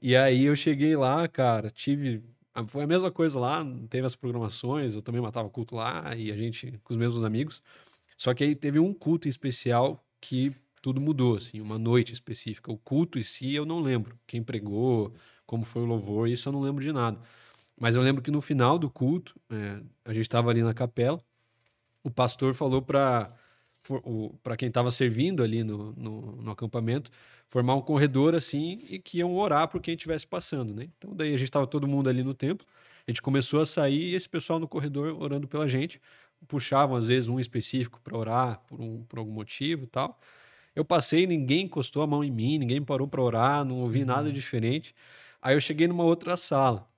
E 0.00 0.16
aí 0.16 0.44
eu 0.44 0.54
cheguei 0.56 0.96
lá, 0.96 1.26
cara, 1.28 1.70
tive. 1.70 2.22
Foi 2.68 2.84
a 2.84 2.86
mesma 2.86 3.10
coisa 3.10 3.38
lá, 3.38 3.64
teve 3.88 4.06
as 4.06 4.16
programações, 4.16 4.94
eu 4.94 5.02
também 5.02 5.20
matava 5.20 5.48
culto 5.48 5.76
lá, 5.76 6.14
e 6.16 6.32
a 6.32 6.36
gente, 6.36 6.78
com 6.82 6.92
os 6.92 6.96
mesmos 6.98 7.24
amigos. 7.24 7.62
Só 8.16 8.34
que 8.34 8.42
aí 8.42 8.54
teve 8.54 8.80
um 8.80 8.92
culto 8.92 9.28
em 9.28 9.30
especial 9.30 10.04
que 10.20 10.52
tudo 10.82 11.00
mudou, 11.00 11.36
assim, 11.36 11.60
uma 11.60 11.78
noite 11.78 12.12
específica. 12.12 12.72
O 12.72 12.78
culto 12.78 13.18
em 13.18 13.22
si 13.22 13.54
eu 13.54 13.64
não 13.64 13.80
lembro. 13.80 14.18
Quem 14.26 14.42
pregou, 14.42 15.12
como 15.46 15.64
foi 15.64 15.82
o 15.82 15.86
louvor, 15.86 16.28
isso 16.28 16.48
eu 16.48 16.52
não 16.52 16.60
lembro 16.60 16.82
de 16.82 16.92
nada. 16.92 17.20
Mas 17.80 17.94
eu 17.94 18.02
lembro 18.02 18.22
que 18.22 18.30
no 18.30 18.40
final 18.40 18.78
do 18.78 18.90
culto, 18.90 19.34
é, 19.50 19.80
a 20.04 20.12
gente 20.12 20.22
estava 20.22 20.50
ali 20.50 20.62
na 20.62 20.74
capela, 20.74 21.20
o 22.02 22.10
pastor 22.10 22.54
falou 22.54 22.82
para 22.82 23.32
para 24.42 24.56
quem 24.56 24.68
estava 24.68 24.90
servindo 24.90 25.42
ali 25.42 25.64
no, 25.64 25.92
no, 25.92 26.36
no 26.42 26.50
acampamento 26.50 27.10
formar 27.48 27.74
um 27.74 27.80
corredor 27.80 28.34
assim 28.34 28.80
e 28.88 28.98
que 28.98 29.18
iam 29.18 29.34
orar 29.36 29.68
por 29.68 29.80
quem 29.80 29.94
estivesse 29.94 30.26
passando, 30.26 30.74
né? 30.74 30.88
Então 30.98 31.14
daí 31.14 31.30
a 31.30 31.38
gente 31.38 31.44
estava 31.44 31.66
todo 31.66 31.86
mundo 31.86 32.08
ali 32.08 32.22
no 32.22 32.34
templo, 32.34 32.66
a 33.06 33.10
gente 33.10 33.22
começou 33.22 33.60
a 33.60 33.66
sair 33.66 34.10
e 34.10 34.14
esse 34.14 34.28
pessoal 34.28 34.58
no 34.58 34.68
corredor 34.68 35.20
orando 35.20 35.48
pela 35.48 35.68
gente, 35.68 36.00
puxavam 36.46 36.96
às 36.96 37.08
vezes 37.08 37.28
um 37.28 37.40
específico 37.40 38.00
para 38.02 38.16
orar 38.16 38.60
por, 38.66 38.80
um, 38.80 39.02
por 39.04 39.18
algum 39.18 39.32
motivo 39.32 39.84
e 39.84 39.86
tal. 39.86 40.18
Eu 40.74 40.84
passei, 40.84 41.26
ninguém 41.26 41.64
encostou 41.64 42.02
a 42.02 42.06
mão 42.06 42.22
em 42.22 42.30
mim, 42.30 42.58
ninguém 42.58 42.82
parou 42.82 43.08
para 43.08 43.20
orar, 43.22 43.64
não 43.64 43.80
ouvi 43.80 44.04
nada 44.04 44.30
diferente. 44.32 44.94
Aí 45.42 45.56
eu 45.56 45.60
cheguei 45.60 45.88
numa 45.88 46.04
outra 46.04 46.36
sala. 46.36 46.88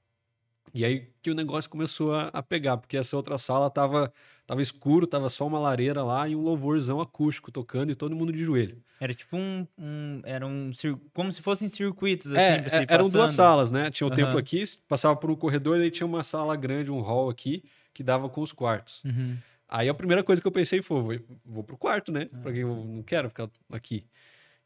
E 0.75 0.85
aí 0.85 1.09
que 1.23 1.31
o 1.31 1.35
negócio 1.35 1.71
começou 1.71 2.15
a, 2.15 2.29
a 2.29 2.43
pegar, 2.43 2.77
porque 2.77 2.97
essa 2.97 3.17
outra 3.17 3.39
sala 3.39 3.71
tava, 3.71 4.13
tava 4.51 4.61
escuro, 4.63 5.07
tava 5.07 5.29
só 5.29 5.47
uma 5.47 5.61
lareira 5.61 6.03
lá 6.03 6.29
e 6.29 6.35
um 6.35 6.41
louvorzão 6.41 7.01
acústico 7.01 7.53
tocando 7.53 7.93
e 7.93 7.95
todo 7.95 8.17
mundo 8.17 8.33
de 8.33 8.43
joelho. 8.43 8.83
Era 8.99 9.15
tipo 9.15 9.37
um, 9.37 9.65
um- 9.79 10.21
era 10.25 10.45
um 10.45 10.73
como 11.15 11.33
se 11.33 11.41
fossem 11.41 11.69
circuitos 11.69 12.35
É, 12.35 12.55
assim, 12.57 12.65
pra 12.69 12.79
é, 12.79 12.83
ir 12.83 12.87
eram 12.89 13.09
duas 13.09 13.31
salas, 13.31 13.71
né? 13.71 13.93
Tinha 13.93 14.09
o 14.09 14.11
templo 14.11 14.33
Aham. 14.33 14.41
aqui, 14.41 14.65
passava 14.89 15.15
por 15.15 15.31
um 15.31 15.37
corredor 15.37 15.79
e 15.79 15.85
aí 15.85 15.91
tinha 15.91 16.05
uma 16.05 16.25
sala 16.25 16.57
grande, 16.57 16.91
um 16.91 17.01
hall 17.01 17.31
aqui, 17.31 17.63
que 17.95 18.03
dava 18.03 18.29
com 18.29 18.41
os 18.41 18.53
quartos. 18.53 19.05
Uhum. 19.05 19.37
Aí 19.69 19.89
a 19.89 19.95
primeira 19.95 20.25
coisa 20.25 20.43
que 20.43 20.49
eu 20.49 20.53
pensei 20.53 20.83
foi, 20.83 21.01
vou, 21.01 21.21
vou 21.47 21.63
pro 21.63 21.79
quarto, 21.79 22.11
né? 22.11 22.29
Ah. 22.33 22.39
Porque 22.43 22.59
eu 22.59 22.75
não 22.75 23.05
quero 23.05 23.29
ficar 23.29 23.49
aqui. 23.71 24.05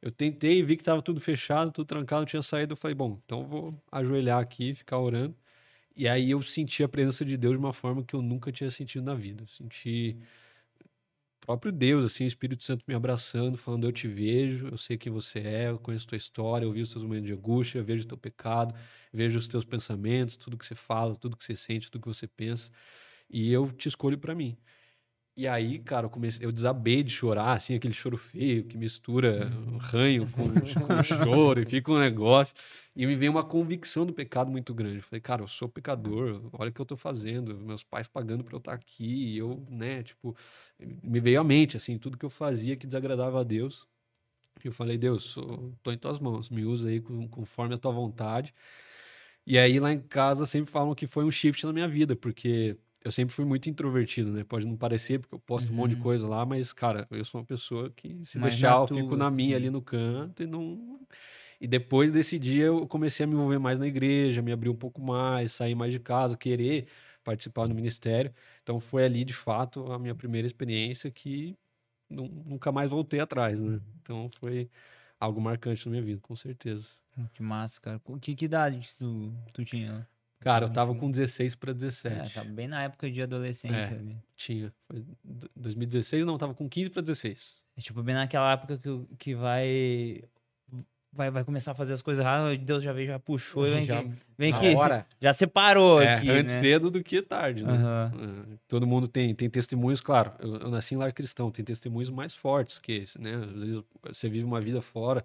Eu 0.00 0.10
tentei, 0.10 0.62
vi 0.62 0.78
que 0.78 0.82
tava 0.82 1.02
tudo 1.02 1.20
fechado, 1.20 1.70
tudo 1.70 1.86
trancado, 1.86 2.22
não 2.22 2.26
tinha 2.26 2.40
saído. 2.42 2.72
Eu 2.72 2.76
falei, 2.76 2.94
bom, 2.94 3.18
então 3.26 3.40
eu 3.40 3.46
vou 3.46 3.82
ajoelhar 3.92 4.40
aqui, 4.40 4.74
ficar 4.74 4.98
orando. 4.98 5.34
E 5.96 6.08
aí 6.08 6.30
eu 6.30 6.42
senti 6.42 6.82
a 6.82 6.88
presença 6.88 7.24
de 7.24 7.36
Deus 7.36 7.54
de 7.54 7.58
uma 7.58 7.72
forma 7.72 8.04
que 8.04 8.14
eu 8.14 8.22
nunca 8.22 8.50
tinha 8.52 8.70
sentido 8.70 9.04
na 9.04 9.14
vida. 9.14 9.44
Eu 9.44 9.48
senti 9.48 10.18
o 11.42 11.46
próprio 11.46 11.70
Deus, 11.72 12.04
assim, 12.04 12.24
o 12.24 12.26
Espírito 12.26 12.62
Santo 12.64 12.84
me 12.88 12.94
abraçando, 12.94 13.58
falando, 13.58 13.86
eu 13.86 13.92
te 13.92 14.08
vejo, 14.08 14.68
eu 14.68 14.78
sei 14.78 14.96
quem 14.96 15.12
você 15.12 15.40
é, 15.40 15.68
eu 15.68 15.78
conheço 15.78 16.06
tua 16.06 16.16
história, 16.16 16.64
eu 16.64 16.72
vi 16.72 16.80
os 16.80 16.90
teus 16.90 17.04
momentos 17.04 17.26
de 17.26 17.32
angústia, 17.34 17.78
eu 17.78 17.84
vejo 17.84 18.06
teu 18.08 18.16
pecado, 18.16 18.74
vejo 19.12 19.38
os 19.38 19.46
teus 19.46 19.64
pensamentos, 19.64 20.36
tudo 20.36 20.56
que 20.56 20.64
você 20.64 20.74
fala, 20.74 21.14
tudo 21.16 21.36
que 21.36 21.44
você 21.44 21.54
sente, 21.54 21.90
tudo 21.90 22.00
que 22.02 22.08
você 22.08 22.26
pensa. 22.26 22.70
E 23.30 23.52
eu 23.52 23.70
te 23.70 23.88
escolho 23.88 24.18
para 24.18 24.34
mim. 24.34 24.56
E 25.36 25.48
aí, 25.48 25.80
cara, 25.80 26.06
eu 26.06 26.10
comecei, 26.10 26.46
eu 26.46 26.52
desabei 26.52 27.02
de 27.02 27.10
chorar, 27.10 27.54
assim, 27.54 27.74
aquele 27.74 27.92
choro 27.92 28.16
feio 28.16 28.64
que 28.66 28.78
mistura 28.78 29.50
um 29.66 29.78
ranho 29.78 30.28
com, 30.28 30.70
com 30.70 30.96
choro 31.02 31.60
e 31.60 31.66
fica 31.66 31.90
um 31.90 31.98
negócio. 31.98 32.54
E 32.94 33.04
me 33.04 33.16
veio 33.16 33.32
uma 33.32 33.42
convicção 33.42 34.06
do 34.06 34.12
pecado 34.12 34.48
muito 34.48 34.72
grande. 34.72 34.98
Eu 34.98 35.02
falei, 35.02 35.20
cara, 35.20 35.42
eu 35.42 35.48
sou 35.48 35.68
pecador, 35.68 36.40
olha 36.52 36.70
o 36.70 36.72
que 36.72 36.80
eu 36.80 36.86
tô 36.86 36.96
fazendo, 36.96 37.56
meus 37.58 37.82
pais 37.82 38.06
pagando 38.06 38.44
pra 38.44 38.54
eu 38.54 38.58
estar 38.58 38.72
aqui, 38.74 39.04
e 39.34 39.38
eu, 39.38 39.60
né, 39.68 40.04
tipo, 40.04 40.36
me 40.78 41.18
veio 41.18 41.40
à 41.40 41.44
mente, 41.44 41.76
assim, 41.76 41.98
tudo 41.98 42.16
que 42.16 42.24
eu 42.24 42.30
fazia 42.30 42.76
que 42.76 42.86
desagradava 42.86 43.40
a 43.40 43.44
Deus. 43.44 43.88
E 44.64 44.68
eu 44.68 44.72
falei, 44.72 44.98
Deus, 44.98 45.24
sou, 45.24 45.74
tô 45.82 45.92
em 45.92 45.98
tuas 45.98 46.18
mãos, 46.20 46.50
me 46.50 46.64
usa 46.64 46.88
aí 46.90 47.00
com- 47.00 47.28
conforme 47.28 47.74
a 47.74 47.78
tua 47.78 47.92
vontade. 47.92 48.54
E 49.46 49.58
aí 49.58 49.78
lá 49.78 49.92
em 49.92 50.00
casa 50.00 50.46
sempre 50.46 50.70
falam 50.70 50.94
que 50.94 51.06
foi 51.06 51.24
um 51.24 51.30
shift 51.30 51.64
na 51.66 51.72
minha 51.72 51.88
vida, 51.88 52.16
porque 52.16 52.76
eu 53.04 53.12
sempre 53.12 53.34
fui 53.34 53.44
muito 53.44 53.68
introvertido, 53.68 54.32
né? 54.32 54.44
Pode 54.44 54.66
não 54.66 54.76
parecer, 54.76 55.20
porque 55.20 55.34
eu 55.34 55.38
posto 55.40 55.72
um 55.72 55.76
monte 55.76 55.90
de 55.90 55.96
Uhum. 55.96 56.02
coisa 56.02 56.26
lá, 56.28 56.44
mas, 56.46 56.72
cara, 56.72 57.06
eu 57.10 57.24
sou 57.24 57.40
uma 57.40 57.46
pessoa 57.46 57.90
que 57.90 58.24
se 58.26 58.38
Mais 58.38 58.54
deixar, 58.54 58.80
eu 58.80 58.86
tua, 58.88 59.02
fico 59.02 59.16
na 59.16 59.30
minha 59.30 59.56
assim. 59.56 59.56
ali 59.56 59.70
no 59.70 59.82
canto 59.82 60.42
e 60.42 60.46
não. 60.46 61.00
E 61.60 61.66
depois 61.66 62.12
desse 62.12 62.38
dia 62.38 62.64
eu 62.66 62.86
comecei 62.88 63.24
a 63.24 63.26
me 63.26 63.34
envolver 63.34 63.58
mais 63.58 63.78
na 63.78 63.86
igreja, 63.86 64.42
me 64.42 64.52
abrir 64.52 64.68
um 64.70 64.76
pouco 64.76 65.00
mais, 65.00 65.52
sair 65.52 65.74
mais 65.74 65.92
de 65.92 66.00
casa, 66.00 66.36
querer 66.36 66.88
participar 67.22 67.66
do 67.68 67.74
ministério. 67.74 68.34
Então 68.62 68.80
foi 68.80 69.04
ali, 69.04 69.24
de 69.24 69.32
fato, 69.34 69.90
a 69.92 69.98
minha 69.98 70.14
primeira 70.14 70.46
experiência 70.46 71.10
que 71.10 71.56
nu- 72.10 72.28
nunca 72.46 72.72
mais 72.72 72.90
voltei 72.90 73.20
atrás, 73.20 73.60
né? 73.62 73.80
Então 74.02 74.30
foi 74.40 74.70
algo 75.20 75.40
marcante 75.40 75.86
na 75.86 75.92
minha 75.92 76.02
vida, 76.04 76.20
com 76.20 76.36
certeza. 76.36 76.90
Que 77.32 77.42
massa, 77.42 77.80
cara. 77.80 78.00
Que, 78.20 78.34
que 78.34 78.44
idade 78.44 78.94
tu, 78.98 79.32
tu 79.52 79.64
tinha? 79.64 80.08
Cara, 80.44 80.66
eu 80.66 80.70
tava 80.70 80.94
com 80.94 81.10
16 81.10 81.54
para 81.56 81.72
17. 81.72 82.38
É, 82.38 82.44
bem 82.44 82.68
na 82.68 82.82
época 82.84 83.10
de 83.10 83.20
adolescência 83.22 83.76
É. 83.76 83.98
ali. 83.98 84.16
Tinha. 84.36 84.72
Foi 84.86 85.00
do- 85.24 85.50
2016, 85.56 86.24
não, 86.26 86.36
tava 86.38 86.54
com 86.54 86.68
15 86.68 86.90
para 86.90 87.02
16. 87.02 87.56
É 87.76 87.80
tipo 87.80 88.02
bem 88.02 88.14
naquela 88.14 88.52
época 88.52 88.78
que, 88.78 89.06
que 89.18 89.34
vai, 89.34 90.22
vai. 91.12 91.30
Vai 91.30 91.44
começar 91.44 91.72
a 91.72 91.74
fazer 91.74 91.94
as 91.94 92.02
coisas 92.02 92.24
erradas, 92.24 92.58
Deus 92.58 92.82
já 92.84 92.92
veio, 92.92 93.06
já 93.08 93.18
puxou, 93.18 93.64
vem 93.64 93.86
Já- 93.86 94.00
aqui. 94.00 94.12
Vem 94.36 94.50
na 94.52 94.58
aqui. 94.58 94.74
hora. 94.74 95.06
Já 95.20 95.32
separou 95.32 96.00
É, 96.02 96.14
aqui. 96.16 96.28
antes 96.30 96.54
né? 96.54 96.60
cedo 96.60 96.90
do 96.90 97.02
que 97.02 97.22
tarde, 97.22 97.64
né? 97.64 97.72
É, 97.72 98.56
Todo 98.68 98.86
mundo 98.86 99.08
tem, 99.08 99.34
tem 99.34 99.48
testemunhos, 99.48 100.00
claro. 100.00 100.32
Eu, 100.40 100.56
eu 100.56 100.70
nasci 100.70 100.94
em 100.94 100.98
lar 100.98 101.12
cristão, 101.12 101.50
tem 101.50 101.64
testemunhos 101.64 102.10
mais 102.10 102.34
fortes 102.34 102.78
que 102.78 102.92
esse, 102.92 103.20
né? 103.20 103.34
Às 103.34 103.60
vezes 103.60 103.82
você 104.12 104.28
vive 104.28 104.44
uma 104.44 104.60
vida 104.60 104.82
fora 104.82 105.24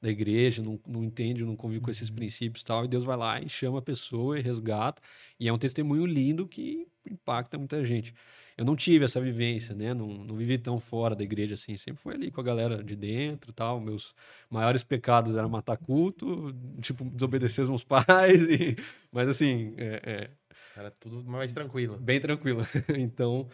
da 0.00 0.08
igreja, 0.10 0.62
não, 0.62 0.78
não 0.86 1.02
entende, 1.04 1.44
não 1.44 1.56
convive 1.56 1.82
com 1.82 1.90
esses 1.90 2.10
princípios 2.10 2.62
e 2.62 2.64
tal, 2.64 2.84
e 2.84 2.88
Deus 2.88 3.04
vai 3.04 3.16
lá 3.16 3.40
e 3.40 3.48
chama 3.48 3.78
a 3.78 3.82
pessoa 3.82 4.38
e 4.38 4.42
resgata. 4.42 5.02
E 5.38 5.48
é 5.48 5.52
um 5.52 5.58
testemunho 5.58 6.06
lindo 6.06 6.46
que 6.46 6.86
impacta 7.10 7.58
muita 7.58 7.84
gente. 7.84 8.14
Eu 8.56 8.64
não 8.64 8.74
tive 8.74 9.04
essa 9.04 9.20
vivência, 9.20 9.74
né? 9.74 9.94
Não, 9.94 10.08
não 10.08 10.34
vivi 10.36 10.58
tão 10.58 10.80
fora 10.80 11.14
da 11.14 11.22
igreja 11.22 11.54
assim. 11.54 11.76
Sempre 11.76 12.02
foi 12.02 12.14
ali 12.14 12.30
com 12.30 12.40
a 12.40 12.44
galera 12.44 12.82
de 12.82 12.96
dentro 12.96 13.52
tal. 13.52 13.80
Meus 13.80 14.14
maiores 14.50 14.82
pecados 14.82 15.36
eram 15.36 15.48
matar 15.48 15.76
culto, 15.76 16.52
tipo, 16.80 17.04
desobedecer 17.04 17.62
os 17.62 17.68
meus 17.68 17.84
pais. 17.84 18.40
e- 18.50 18.76
Mas 19.12 19.28
assim, 19.28 19.74
é- 19.76 20.00
é, 20.04 20.30
Era 20.76 20.90
tudo 20.90 21.22
mais 21.24 21.52
tranquilo. 21.52 21.96
bem 21.98 22.20
tranquilo. 22.20 22.62
então, 22.98 23.48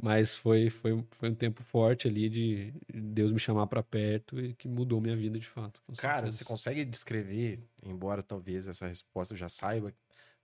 mas 0.00 0.34
foi, 0.34 0.70
foi, 0.70 1.04
foi 1.10 1.30
um 1.30 1.34
tempo 1.34 1.62
forte 1.64 2.06
ali 2.06 2.28
de 2.28 2.74
Deus 2.92 3.32
me 3.32 3.38
chamar 3.38 3.66
para 3.66 3.82
perto 3.82 4.38
e 4.38 4.54
que 4.54 4.68
mudou 4.68 5.00
minha 5.00 5.16
vida 5.16 5.38
de 5.38 5.48
fato. 5.48 5.82
Cara, 5.96 6.30
você 6.30 6.44
consegue 6.44 6.84
descrever, 6.84 7.60
embora 7.82 8.22
talvez 8.22 8.68
essa 8.68 8.86
resposta 8.86 9.34
eu 9.34 9.38
já 9.38 9.48
saiba, 9.48 9.92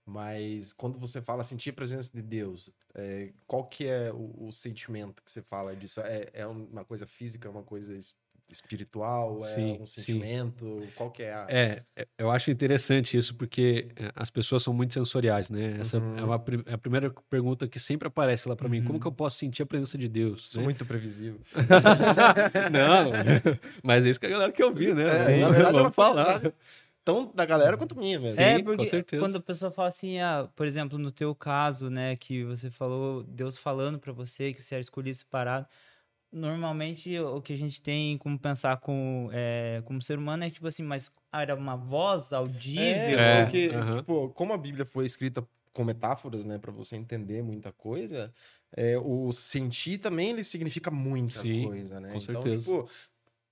mas 0.05 0.73
quando 0.73 0.99
você 0.99 1.21
fala 1.21 1.43
sentir 1.43 1.71
a 1.71 1.73
presença 1.73 2.11
de 2.13 2.21
Deus, 2.21 2.69
é, 2.93 3.33
qual 3.47 3.65
que 3.65 3.87
é 3.87 4.11
o, 4.13 4.47
o 4.47 4.51
sentimento 4.51 5.23
que 5.23 5.31
você 5.31 5.41
fala 5.41 5.75
disso? 5.75 6.01
É, 6.01 6.29
é 6.33 6.45
uma 6.45 6.85
coisa 6.85 7.07
física, 7.07 7.47
é 7.47 7.51
uma 7.51 7.63
coisa 7.63 7.97
espiritual? 8.49 9.41
Sim, 9.41 9.77
é 9.77 9.81
um 9.81 9.85
sim. 9.85 10.01
sentimento? 10.01 10.87
Qual 10.95 11.11
que 11.11 11.23
é 11.23 11.33
a... 11.33 11.45
É, 11.49 11.83
é, 11.95 12.07
eu 12.17 12.29
acho 12.31 12.51
interessante 12.51 13.17
isso 13.17 13.35
porque 13.35 13.87
é, 13.95 14.11
as 14.15 14.29
pessoas 14.29 14.63
são 14.63 14.73
muito 14.73 14.93
sensoriais, 14.93 15.49
né? 15.49 15.77
Essa 15.79 15.97
Uhum. 15.97 16.17
é, 16.17 16.23
uma, 16.23 16.43
é 16.67 16.73
a 16.73 16.77
primeira 16.77 17.09
pergunta 17.29 17.67
que 17.67 17.79
sempre 17.79 18.07
aparece 18.07 18.47
lá 18.47 18.55
para 18.55 18.69
mim. 18.69 18.81
Como 18.81 18.93
Uhum. 18.93 18.99
que 18.99 19.07
eu 19.07 19.11
posso 19.11 19.37
sentir 19.37 19.63
a 19.63 19.65
presença 19.65 19.97
de 19.97 20.07
Deus? 20.07 20.43
Sou 20.51 20.61
né? 20.61 20.65
muito 20.65 20.85
previsível. 20.85 21.39
Não, 22.71 23.11
mas 23.83 24.05
é 24.05 24.09
isso 24.09 24.19
que 24.19 24.25
a 24.25 24.29
galera 24.29 24.51
quer 24.51 24.65
ouvir, 24.65 24.95
né? 24.95 25.03
É, 25.37 25.41
na 25.41 25.49
verdade, 25.49 25.77
é 25.77 25.81
Vamos 25.81 25.95
falar. 25.95 26.41
Tão 27.03 27.31
da 27.35 27.45
galera 27.45 27.77
quanto 27.77 27.95
minha 27.95 28.19
mesmo. 28.19 28.41
É, 28.41 28.57
Sim, 28.57 28.63
com 28.63 28.71
porque 28.71 28.85
certeza. 28.87 29.21
quando 29.21 29.35
a 29.35 29.39
pessoa 29.39 29.69
fala 29.69 29.89
assim, 29.89 30.19
ah, 30.19 30.49
por 30.55 30.65
exemplo, 30.65 30.97
no 30.97 31.11
teu 31.11 31.35
caso, 31.35 31.87
né, 31.87 32.15
que 32.15 32.43
você 32.43 32.71
falou, 32.71 33.21
Deus 33.21 33.57
falando 33.57 33.99
pra 33.99 34.11
você 34.11 34.51
que 34.53 34.63
você 34.63 34.73
era 34.73 34.81
escolhido 34.81 35.15
separado, 35.15 35.67
normalmente 36.35 37.17
o 37.19 37.41
que 37.41 37.53
a 37.53 37.57
gente 37.57 37.81
tem 37.81 38.17
como 38.17 38.37
pensar 38.39 38.77
com, 38.79 39.29
é, 39.33 39.81
como 39.85 40.01
ser 40.01 40.17
humano 40.19 40.43
é 40.43 40.49
tipo 40.49 40.67
assim, 40.67 40.83
mas 40.83 41.11
era 41.33 41.55
uma 41.55 41.75
voz 41.77 42.33
audível? 42.33 43.19
É, 43.19 43.41
É, 43.41 43.45
porque, 43.45 43.69
aham. 43.71 43.97
tipo, 43.99 44.29
como 44.31 44.53
a 44.53 44.57
Bíblia 44.57 44.85
foi 44.85 45.05
escrita 45.05 45.47
com 45.73 45.83
metáforas, 45.83 46.45
né, 46.45 46.57
para 46.57 46.71
você 46.71 46.95
entender 46.95 47.41
muita 47.43 47.71
coisa, 47.71 48.33
é, 48.75 48.97
o 48.97 49.31
sentir 49.33 49.97
também 49.97 50.29
ele 50.31 50.43
significa 50.43 50.89
muita 50.91 51.41
Sim, 51.41 51.61
coisa, 51.61 51.99
né? 51.99 52.13
com 52.13 52.19
então, 52.19 52.41
certeza. 52.43 52.59
tipo, 52.59 52.89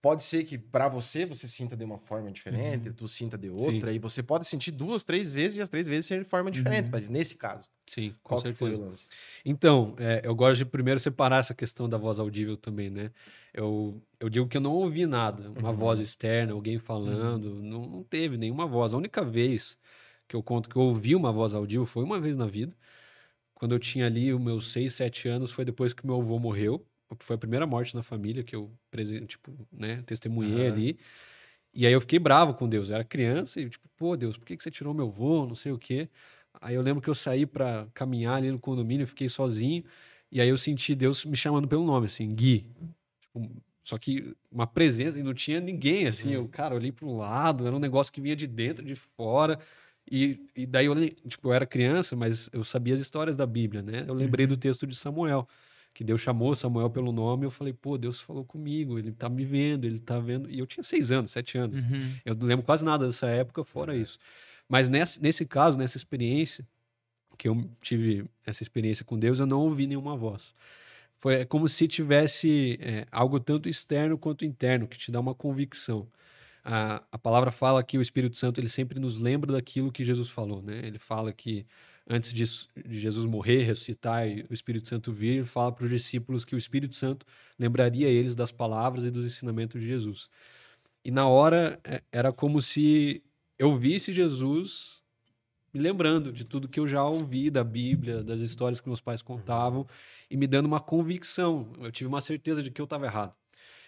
pode 0.03 0.23
ser 0.23 0.45
que 0.45 0.59
para 0.59 0.89
você 0.89 1.25
você 1.25 1.47
sinta 1.49 1.77
de 1.77 1.85
uma 1.85 1.99
forma 1.99 2.31
diferente, 2.31 2.91
Uhum. 2.91 2.93
tu 2.93 3.07
sinta 3.09 3.39
de 3.39 3.49
outra, 3.49 3.93
e 3.93 3.99
você 3.99 4.23
pode 4.23 4.47
sentir 4.47 4.71
duas, 4.73 5.03
três 5.05 5.33
vezes 5.33 5.57
e 5.59 5.61
as 5.63 5.69
três 5.69 5.87
vezes 5.87 6.07
ser 6.07 6.19
de 6.23 6.29
forma 6.29 6.51
diferente, 6.51 6.89
Uhum. 6.89 6.93
mas 6.93 7.09
nesse 7.09 7.37
caso, 7.37 7.69
Sim, 7.89 8.17
com 8.23 8.37
qual 8.37 8.45
foi 8.45 8.73
certeza. 8.73 8.75
o 8.75 8.81
lance? 8.81 9.09
Então, 9.45 9.95
é, 9.99 10.21
eu 10.25 10.35
gosto 10.35 10.57
de 10.59 10.65
primeiro 10.65 10.99
separar 10.99 11.39
essa 11.39 11.55
questão 11.55 11.89
da 11.89 11.97
voz 11.97 12.19
audível 12.19 12.57
também, 12.57 12.89
né? 12.89 13.11
Eu, 13.53 14.01
eu 14.19 14.29
digo 14.29 14.47
que 14.49 14.57
eu 14.57 14.61
não 14.61 14.73
ouvi 14.73 15.05
nada, 15.07 15.51
uma 15.51 15.71
Uhum. 15.71 15.73
voz 15.73 15.99
externa, 15.99 16.53
alguém 16.53 16.79
falando, 16.79 17.55
não, 17.63 17.83
não 17.87 18.03
teve 18.03 18.37
nenhuma 18.37 18.67
voz. 18.67 18.93
A 18.93 18.97
única 18.97 19.23
vez 19.25 19.77
que 20.27 20.35
eu 20.35 20.43
conto 20.43 20.69
que 20.69 20.77
eu 20.77 20.83
ouvi 20.83 21.15
uma 21.15 21.31
voz 21.33 21.53
audível 21.55 21.85
foi 21.85 22.03
uma 22.03 22.19
vez 22.21 22.37
na 22.37 22.47
vida, 22.47 22.75
quando 23.55 23.73
eu 23.75 23.79
tinha 23.79 24.05
ali 24.07 24.33
os 24.33 24.41
meus 24.41 24.71
6, 24.71 24.93
7 24.95 25.27
anos, 25.27 25.51
foi 25.51 25.65
depois 25.65 25.93
que 25.93 26.05
meu 26.05 26.21
avô 26.21 26.39
morreu, 26.39 26.85
foi 27.19 27.35
a 27.35 27.39
primeira 27.39 27.65
morte 27.67 27.95
na 27.95 28.03
família 28.03 28.43
que 28.43 28.55
eu, 28.55 28.71
presen- 28.91 29.25
tipo, 29.25 29.51
né, 29.71 30.01
testemunhei 30.05 30.65
Aham. 30.67 30.73
ali. 30.73 30.99
E 31.73 31.87
aí 31.87 31.93
eu 31.93 32.01
fiquei 32.01 32.19
bravo 32.19 32.53
com 32.53 32.69
Deus, 32.69 32.89
eu 32.89 32.95
era 32.95 33.03
criança 33.03 33.59
e 33.59 33.69
tipo, 33.69 33.87
pô, 33.97 34.15
Deus, 34.15 34.37
por 34.37 34.45
que 34.45 34.55
que 34.55 34.63
você 34.63 34.69
tirou 34.71 34.93
meu 34.93 35.07
avô, 35.07 35.45
não 35.45 35.55
sei 35.55 35.71
o 35.71 35.77
quê. 35.77 36.07
Aí 36.61 36.75
eu 36.75 36.81
lembro 36.81 37.01
que 37.01 37.09
eu 37.09 37.15
saí 37.15 37.45
pra 37.45 37.87
caminhar 37.93 38.35
ali 38.35 38.51
no 38.51 38.59
condomínio, 38.59 39.07
fiquei 39.07 39.27
sozinho, 39.27 39.83
e 40.31 40.39
aí 40.39 40.49
eu 40.49 40.57
senti 40.57 40.93
Deus 40.93 41.25
me 41.25 41.35
chamando 41.35 41.67
pelo 41.67 41.83
nome, 41.83 42.05
assim, 42.07 42.33
Gui. 42.33 42.67
Tipo, 43.21 43.49
só 43.81 43.97
que 43.97 44.35
uma 44.51 44.67
presença, 44.67 45.19
e 45.19 45.23
não 45.23 45.33
tinha 45.33 45.59
ninguém, 45.59 46.07
assim, 46.07 46.29
eu, 46.31 46.47
cara, 46.47 46.75
olhei 46.75 46.91
pro 46.91 47.11
lado, 47.15 47.65
era 47.67 47.75
um 47.75 47.79
negócio 47.79 48.13
que 48.13 48.21
vinha 48.21 48.35
de 48.35 48.45
dentro, 48.47 48.85
de 48.85 48.95
fora, 48.95 49.59
e, 50.09 50.39
e 50.55 50.65
daí 50.65 50.85
eu, 50.85 50.95
tipo, 51.27 51.49
eu 51.49 51.53
era 51.53 51.65
criança, 51.65 52.15
mas 52.15 52.49
eu 52.53 52.63
sabia 52.63 52.93
as 52.93 52.99
histórias 52.99 53.35
da 53.35 53.45
Bíblia, 53.45 53.81
né? 53.81 54.05
Eu 54.07 54.13
lembrei 54.13 54.45
do 54.45 54.55
texto 54.55 54.85
de 54.85 54.95
Samuel, 54.95 55.47
que 55.93 56.03
Deus 56.03 56.21
chamou 56.21 56.55
Samuel 56.55 56.89
pelo 56.89 57.11
nome, 57.11 57.45
eu 57.45 57.51
falei, 57.51 57.71
pô, 57.73 57.97
Deus 57.97 58.19
falou 58.19 58.43
comigo, 58.43 58.97
ele 58.97 59.11
tá 59.11 59.29
me 59.29 59.45
vendo, 59.45 59.85
ele 59.85 59.99
tá 59.99 60.19
vendo, 60.19 60.49
e 60.49 60.59
eu 60.59 60.65
tinha 60.65 60.83
seis 60.83 61.11
anos, 61.11 61.31
sete 61.31 61.57
anos, 61.57 61.83
Uhum. 61.85 62.15
eu 62.25 62.35
não 62.35 62.47
lembro 62.47 62.65
quase 62.65 62.83
nada 62.83 63.05
dessa 63.05 63.27
época, 63.27 63.63
fora 63.63 63.95
isso. 63.95 64.17
Mas 64.67 64.89
nesse, 64.89 65.21
nesse 65.21 65.45
caso, 65.45 65.77
nessa 65.77 65.97
experiência, 65.97 66.65
que 67.37 67.47
eu 67.47 67.69
tive 67.81 68.25
essa 68.45 68.63
experiência 68.63 69.03
com 69.05 69.17
Deus, 69.19 69.39
eu 69.39 69.45
não 69.45 69.59
ouvi 69.61 69.85
nenhuma 69.87 70.15
voz. 70.15 70.53
Foi 71.17 71.41
é 71.41 71.45
como 71.45 71.69
se 71.69 71.87
tivesse 71.87 72.77
é, 72.81 73.05
algo 73.11 73.39
tanto 73.39 73.69
externo 73.69 74.17
quanto 74.17 74.45
interno, 74.45 74.87
que 74.87 74.97
te 74.97 75.11
dá 75.11 75.19
uma 75.19 75.35
convicção. 75.35 76.07
A, 76.63 77.03
a 77.11 77.17
palavra 77.17 77.51
fala 77.51 77.83
que 77.83 77.97
o 77.97 78.01
Espírito 78.01 78.37
Santo 78.37 78.59
ele 78.59 78.69
sempre 78.69 78.99
nos 78.99 79.19
lembra 79.19 79.51
daquilo 79.53 79.91
que 79.91 80.03
Jesus 80.05 80.29
falou, 80.29 80.61
né? 80.61 80.79
Ele 80.83 80.97
fala 80.99 81.33
que 81.33 81.65
antes 82.07 82.33
de, 82.33 82.43
de 82.87 82.99
Jesus 82.99 83.25
morrer, 83.25 83.63
ressuscitar 83.63 84.27
e 84.27 84.45
o 84.49 84.53
Espírito 84.53 84.87
Santo 84.89 85.11
vir, 85.11 85.45
fala 85.45 85.71
para 85.71 85.85
os 85.85 85.89
discípulos 85.89 86.43
que 86.43 86.55
o 86.55 86.57
Espírito 86.57 86.95
Santo 86.95 87.25
lembraria 87.57 88.07
eles 88.07 88.35
das 88.35 88.51
palavras 88.51 89.05
e 89.05 89.11
dos 89.11 89.25
ensinamentos 89.25 89.79
de 89.79 89.87
Jesus. 89.87 90.29
E 91.03 91.11
na 91.11 91.27
hora 91.27 91.79
é, 91.83 92.01
era 92.11 92.31
como 92.31 92.61
se 92.61 93.23
eu 93.57 93.77
visse 93.77 94.13
Jesus 94.13 95.03
me 95.73 95.79
lembrando 95.79 96.31
de 96.31 96.45
tudo 96.45 96.67
que 96.67 96.79
eu 96.79 96.87
já 96.87 97.03
ouvi 97.03 97.49
da 97.49 97.63
Bíblia, 97.63 98.23
das 98.23 98.41
histórias 98.41 98.79
que 98.79 98.87
meus 98.87 99.01
pais 99.01 99.23
contavam 99.23 99.87
e 100.29 100.37
me 100.37 100.45
dando 100.45 100.67
uma 100.67 100.79
convicção. 100.79 101.73
Eu 101.79 101.91
tive 101.91 102.07
uma 102.07 102.21
certeza 102.21 102.61
de 102.61 102.69
que 102.69 102.79
eu 102.79 102.83
estava 102.83 103.05
errado. 103.05 103.33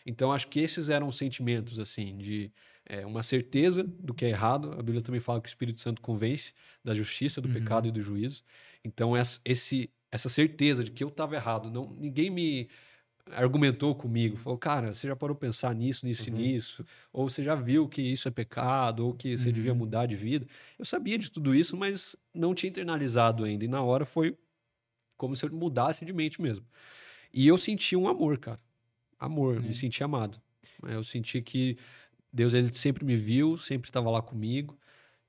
Então 0.05 0.31
acho 0.31 0.47
que 0.47 0.59
esses 0.59 0.89
eram 0.89 1.07
os 1.07 1.17
sentimentos 1.17 1.79
assim 1.79 2.17
de 2.17 2.51
é, 2.85 3.05
uma 3.05 3.23
certeza 3.23 3.83
do 3.83 4.13
que 4.13 4.25
é 4.25 4.29
errado. 4.29 4.71
A 4.73 4.77
Bíblia 4.77 5.01
também 5.01 5.19
fala 5.21 5.41
que 5.41 5.47
o 5.47 5.49
Espírito 5.49 5.81
Santo 5.81 6.01
convence 6.01 6.53
da 6.83 6.93
justiça, 6.93 7.41
do 7.41 7.47
Uhum. 7.47 7.53
pecado 7.53 7.87
e 7.87 7.91
do 7.91 8.01
juízo. 8.01 8.43
Então 8.83 9.15
essa, 9.15 9.39
esse, 9.45 9.89
essa 10.11 10.29
certeza 10.29 10.83
de 10.83 10.91
que 10.91 11.03
eu 11.03 11.07
estava 11.09 11.35
errado, 11.35 11.69
não 11.71 11.89
ninguém 11.99 12.29
me 12.29 12.69
argumentou 13.31 13.95
comigo, 13.95 14.37
falou, 14.37 14.57
cara, 14.57 14.93
você 14.93 15.07
já 15.07 15.15
parou 15.15 15.35
pensar 15.35 15.73
nisso, 15.73 16.05
nisso 16.05 16.29
Uhum. 16.29 16.35
e 16.37 16.39
nisso, 16.39 16.85
ou 17.11 17.27
você 17.27 17.43
já 17.43 17.55
viu 17.55 17.87
que 17.89 18.01
isso 18.01 18.27
é 18.27 18.31
pecado, 18.31 19.05
ou 19.05 19.13
que 19.15 19.35
você 19.35 19.51
devia 19.51 19.71
Uhum. 19.71 19.79
mudar 19.79 20.05
de 20.05 20.15
vida. 20.15 20.45
Eu 20.77 20.85
sabia 20.85 21.17
de 21.17 21.31
tudo 21.31 21.55
isso, 21.55 21.75
mas 21.75 22.15
não 22.33 22.53
tinha 22.53 22.69
internalizado 22.69 23.43
ainda. 23.43 23.65
E 23.65 23.67
na 23.67 23.81
hora 23.81 24.05
foi 24.05 24.37
como 25.17 25.35
se 25.35 25.45
eu 25.45 25.51
mudasse 25.51 26.05
de 26.05 26.13
mente 26.13 26.41
mesmo. 26.41 26.65
E 27.33 27.47
eu 27.47 27.57
senti 27.57 27.95
um 27.95 28.07
amor, 28.07 28.37
cara. 28.37 28.59
Amor, 29.19 29.57
É. 29.57 29.59
me 29.61 29.73
senti 29.73 30.03
amado. 30.03 30.39
Eu 30.83 31.03
senti 31.03 31.41
que 31.41 31.77
Deus 32.35 32.53
ele 32.53 32.67
sempre 32.73 33.05
me 33.05 33.15
viu, 33.15 33.57
sempre 33.57 33.87
estava 33.89 34.09
lá 34.11 34.21
comigo. 34.21 34.77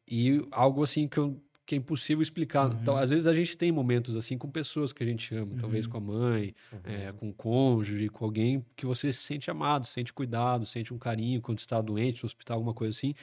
E 0.09 0.45
algo 0.51 0.83
assim 0.83 1.07
que, 1.09 1.19
eu- 1.19 1.41
que 1.65 1.75
é 1.75 1.79
impossível 1.79 2.21
explicar. 2.23 2.67
Uhum. 2.73 2.79
Então, 2.83 2.97
às 2.97 3.11
vezes 3.11 3.27
a 3.27 3.35
gente 3.35 3.57
tem 3.57 3.71
momentos 3.73 4.17
assim 4.17 4.37
com 4.37 4.51
pessoas 4.51 4.93
que 4.93 5.03
a 5.03 5.07
gente 5.07 5.35
ama, 5.35 5.55
talvez 5.61 5.87
Uhum. 5.87 5.93
com 5.93 5.99
a 5.99 6.01
mãe, 6.01 6.55
é, 6.85 7.13
com 7.13 7.29
o 7.31 7.33
cônjuge, 7.35 8.09
com 8.09 8.25
alguém 8.25 8.65
que 8.77 8.85
você 8.87 9.13
se 9.13 9.21
sente 9.23 9.51
amado, 9.51 9.87
sente 9.87 10.13
cuidado, 10.13 10.67
sente 10.67 10.93
um 10.93 10.99
carinho 10.99 11.41
quando 11.41 11.59
está 11.61 11.81
doente 11.81 12.23
no 12.23 12.27
hospital, 12.27 12.57
alguma 12.57 12.75
coisa 12.75 12.97
assim. 12.97 13.15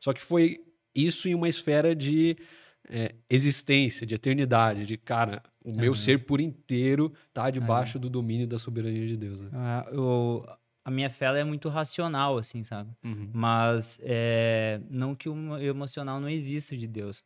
Só 0.00 0.12
que 0.12 0.20
foi 0.22 0.60
isso 0.94 1.28
em 1.28 1.34
uma 1.34 1.48
esfera 1.48 1.94
de 1.96 2.36
é, 2.88 3.14
existência, 3.30 4.04
de 4.04 4.14
eternidade, 4.16 4.84
de 4.84 4.96
cara, 4.96 5.40
o 5.64 5.72
meu 5.72 5.94
ser 5.94 6.24
por 6.26 6.40
inteiro 6.40 7.12
tá 7.32 7.48
debaixo 7.48 7.96
do 7.96 8.10
domínio 8.10 8.46
da 8.46 8.58
soberania 8.58 9.06
de 9.06 9.16
Deus. 9.16 9.40
Né? 9.40 9.50
Ah, 9.52 9.86
eu- 9.92 10.44
a 10.84 10.90
minha 10.90 11.10
fé 11.10 11.26
ela 11.26 11.38
é 11.38 11.44
muito 11.44 11.68
racional, 11.68 12.38
assim, 12.38 12.64
sabe? 12.64 12.90
Uhum. 13.04 13.30
Mas 13.32 14.00
é, 14.02 14.80
não 14.90 15.14
que 15.14 15.28
o 15.28 15.58
emocional 15.58 16.20
não 16.20 16.28
exista 16.28 16.76
de 16.76 16.86
Deus. 16.86 17.24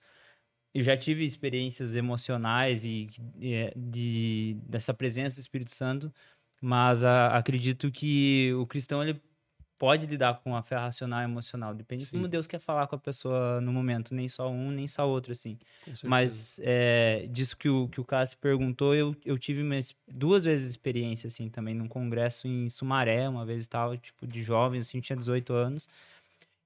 Eu 0.74 0.82
já 0.82 0.96
tive 0.96 1.24
experiências 1.24 1.96
emocionais 1.96 2.84
e, 2.84 3.08
e 3.38 3.54
é, 3.54 3.72
de, 3.74 4.58
dessa 4.68 4.92
presença 4.92 5.36
do 5.36 5.40
Espírito 5.40 5.70
Santo, 5.70 6.12
mas 6.60 7.02
a, 7.02 7.36
acredito 7.36 7.90
que 7.90 8.52
o 8.54 8.66
cristão 8.66 9.02
ele 9.02 9.20
pode 9.78 10.06
lidar 10.06 10.40
com 10.40 10.56
a 10.56 10.62
fé 10.62 10.76
racional 10.76 11.20
e 11.20 11.24
emocional. 11.24 11.74
Depende 11.74 12.04
de 12.04 12.10
como 12.10 12.24
Sim. 12.24 12.30
Deus 12.30 12.46
quer 12.46 12.58
falar 12.58 12.86
com 12.86 12.96
a 12.96 12.98
pessoa 12.98 13.60
no 13.60 13.72
momento. 13.72 14.14
Nem 14.14 14.28
só 14.28 14.48
um, 14.50 14.70
nem 14.70 14.88
só 14.88 15.08
outro, 15.08 15.32
assim. 15.32 15.58
Mas 16.04 16.60
é, 16.62 17.26
disso 17.30 17.56
que 17.56 17.68
o, 17.68 17.88
que 17.88 18.00
o 18.00 18.04
Cássio 18.04 18.38
perguntou, 18.38 18.94
eu, 18.94 19.14
eu 19.24 19.38
tive 19.38 19.62
ex- 19.74 19.94
duas 20.08 20.44
vezes 20.44 20.70
experiência, 20.70 21.28
assim, 21.28 21.48
também, 21.48 21.74
num 21.74 21.88
congresso 21.88 22.46
em 22.48 22.68
Sumaré, 22.68 23.28
uma 23.28 23.44
vez 23.44 23.66
e 23.66 23.68
tal, 23.68 23.96
tipo, 23.96 24.26
de 24.26 24.42
jovem, 24.42 24.80
assim, 24.80 25.00
tinha 25.00 25.16
18 25.16 25.52
anos. 25.52 25.88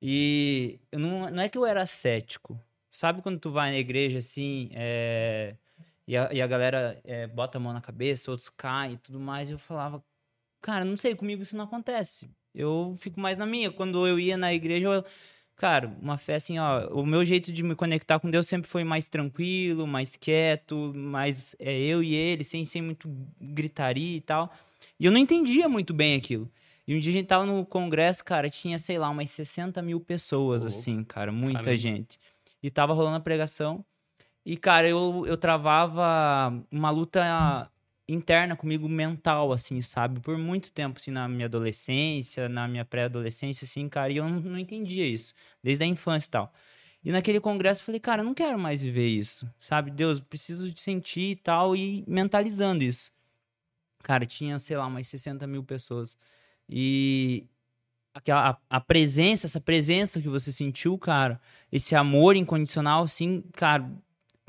E 0.03 0.79
não, 0.93 1.31
não 1.31 1.43
é 1.43 1.49
que 1.49 1.59
eu 1.59 1.67
era 1.67 1.85
cético. 1.87 2.59
Sabe 2.91 3.23
quando 3.23 3.39
tu 3.39 3.51
vai 3.51 3.71
na 3.71 3.79
igreja, 3.79 4.19
assim, 4.19 4.71
é, 4.73 5.55
e, 6.07 6.17
a, 6.17 6.33
e 6.33 6.43
a 6.43 6.47
galera 6.47 7.01
é, 7.05 7.27
bota 7.27 7.59
a 7.59 7.61
mão 7.61 7.73
na 7.73 7.81
cabeça, 7.81 8.31
outros 8.31 8.49
caem 8.49 8.95
e 8.95 8.99
tudo 8.99 9.21
mais, 9.21 9.49
e 9.49 9.53
eu 9.53 9.59
falava, 9.59 10.03
cara, 10.61 10.85
não 10.85 10.97
sei, 10.97 11.15
comigo 11.15 11.43
isso 11.43 11.57
não 11.57 11.65
acontece. 11.65 12.29
Eu 12.55 12.97
fico 12.99 13.21
mais 13.21 13.37
na 13.39 13.47
minha. 13.47 13.71
Quando 13.71 14.07
eu 14.07 14.19
ia 14.19 14.37
na 14.37 14.53
igreja, 14.53 14.87
eu, 14.87 15.05
cara, 15.57 15.95
uma 16.01 16.19
fé 16.19 16.37
assim, 16.37 16.59
ó, 16.59 16.89
o 16.89 17.05
meu 17.05 17.25
jeito 17.25 17.53
de 17.53 17.63
me 17.63 17.75
conectar 17.75 18.19
com 18.19 18.31
Deus 18.31 18.47
sempre 18.47 18.69
foi 18.69 18.85
mais 18.85 19.09
tranquilo, 19.09 19.87
mais 19.87 20.17
quieto, 20.17 20.93
mais 20.95 21.55
é, 21.59 21.79
eu 21.79 22.03
e 22.03 22.15
ele, 22.15 22.45
sem, 22.45 22.65
sem 22.65 22.83
muito 22.83 23.09
gritaria 23.41 24.17
e 24.17 24.21
tal. 24.21 24.53
E 24.99 25.07
eu 25.07 25.13
não 25.13 25.19
entendia 25.19 25.69
muito 25.69 25.95
bem 25.95 26.17
aquilo. 26.17 26.51
E 26.87 26.97
um 26.97 26.99
dia 26.99 27.11
a 27.11 27.13
gente 27.13 27.27
tava 27.27 27.47
no 27.47 27.65
congresso, 27.65 28.25
cara, 28.25 28.51
tinha, 28.51 28.79
sei 28.79 28.99
lá, 28.99 29.09
umas 29.11 29.31
60 29.31 29.81
mil 29.81 30.01
pessoas, 30.01 30.63
louco. 30.63 30.77
assim, 30.77 31.05
cara, 31.05 31.31
muita 31.31 31.61
Caramba. 31.61 31.77
gente. 31.77 32.19
E 32.63 32.71
tava 32.71 32.93
rolando 32.93 33.17
a 33.17 33.21
pregação. 33.21 33.85
E, 34.45 34.57
cara, 34.57 34.89
eu, 34.89 35.25
eu 35.27 35.37
travava 35.37 36.53
uma 36.71 36.91
luta 36.91 37.71
interna 38.13 38.57
comigo 38.57 38.89
mental, 38.89 39.53
assim, 39.53 39.81
sabe? 39.81 40.21
Por 40.21 40.37
muito 40.37 40.73
tempo, 40.73 40.99
assim, 40.99 41.11
na 41.11 41.29
minha 41.29 41.47
adolescência, 41.47 42.49
na 42.49 42.67
minha 42.67 42.85
pré-adolescência, 42.85 43.65
assim, 43.65 43.89
cara, 43.89 44.13
e 44.13 44.17
eu 44.17 44.29
não, 44.29 44.41
não 44.41 44.59
entendia 44.59 45.07
isso, 45.07 45.35
desde 45.63 45.85
a 45.85 45.87
infância 45.87 46.29
e 46.29 46.31
tal. 46.31 46.53
E 47.05 47.13
naquele 47.13 47.41
congresso 47.41 47.81
eu 47.81 47.87
falei, 47.87 48.01
cara, 48.01 48.23
eu 48.23 48.27
não 48.27 48.35
quero 48.35 48.59
mais 48.59 48.83
viver 48.83 49.09
isso, 49.09 49.49
sabe? 49.59 49.91
Deus, 49.91 50.19
eu 50.19 50.25
preciso 50.25 50.71
de 50.71 50.81
sentir 50.81 51.31
e 51.31 51.37
tal, 51.37 51.75
e 51.75 52.05
mentalizando 52.07 52.85
isso. 52.85 53.13
Cara, 54.03 54.27
tinha, 54.27 54.59
sei 54.59 54.77
lá, 54.77 54.87
umas 54.87 55.07
60 55.07 55.47
mil 55.47 55.63
pessoas. 55.63 56.17
E 56.69 57.47
aquela, 58.15 58.51
a, 58.51 58.77
a 58.77 58.81
presença, 58.81 59.47
essa 59.47 59.61
presença 59.61 60.21
que 60.21 60.29
você 60.29 60.53
sentiu, 60.53 60.99
cara, 60.99 61.41
esse 61.73 61.95
amor 61.95 62.37
incondicional, 62.37 63.05
assim, 63.05 63.43
cara, 63.53 63.91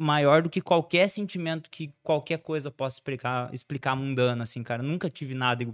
maior 0.01 0.41
do 0.41 0.49
que 0.49 0.61
qualquer 0.61 1.07
sentimento 1.07 1.69
que 1.69 1.93
qualquer 2.01 2.39
coisa 2.39 2.71
possa 2.71 2.95
explicar, 2.95 3.53
explicar 3.53 3.95
mundano, 3.95 4.41
assim, 4.41 4.63
cara. 4.63 4.81
Nunca 4.81 5.09
tive 5.09 5.35
nada 5.35 5.65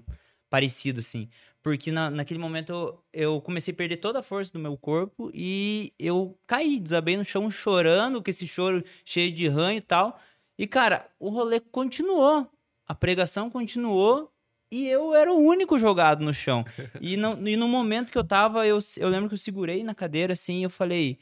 parecido, 0.49 0.99
assim. 0.99 1.29
Porque 1.63 1.91
na, 1.91 2.09
naquele 2.09 2.39
momento 2.39 2.71
eu, 2.71 3.03
eu 3.13 3.41
comecei 3.41 3.73
a 3.73 3.77
perder 3.77 3.97
toda 3.97 4.19
a 4.19 4.23
força 4.23 4.51
do 4.51 4.59
meu 4.59 4.77
corpo 4.77 5.31
e 5.33 5.93
eu 5.97 6.37
caí, 6.45 6.79
desabei 6.79 7.17
no 7.17 7.25
chão 7.25 7.49
chorando, 7.49 8.21
com 8.21 8.29
esse 8.29 8.47
choro 8.47 8.83
cheio 9.05 9.31
de 9.31 9.47
ranho 9.47 9.77
e 9.77 9.81
tal. 9.81 10.19
E, 10.57 10.67
cara, 10.67 11.09
o 11.19 11.29
rolê 11.29 11.59
continuou. 11.59 12.49
A 12.85 12.95
pregação 12.95 13.49
continuou 13.49 14.31
e 14.71 14.87
eu 14.87 15.13
era 15.15 15.31
o 15.31 15.37
único 15.37 15.79
jogado 15.79 16.23
no 16.23 16.33
chão. 16.33 16.65
E 17.01 17.15
no, 17.15 17.47
e 17.47 17.55
no 17.55 17.67
momento 17.67 18.11
que 18.11 18.17
eu 18.17 18.23
tava, 18.23 18.65
eu, 18.67 18.79
eu 18.97 19.09
lembro 19.09 19.29
que 19.29 19.35
eu 19.35 19.39
segurei 19.39 19.83
na 19.83 19.95
cadeira 19.95 20.33
assim 20.33 20.59
e 20.59 20.63
eu 20.63 20.69
falei: 20.69 21.17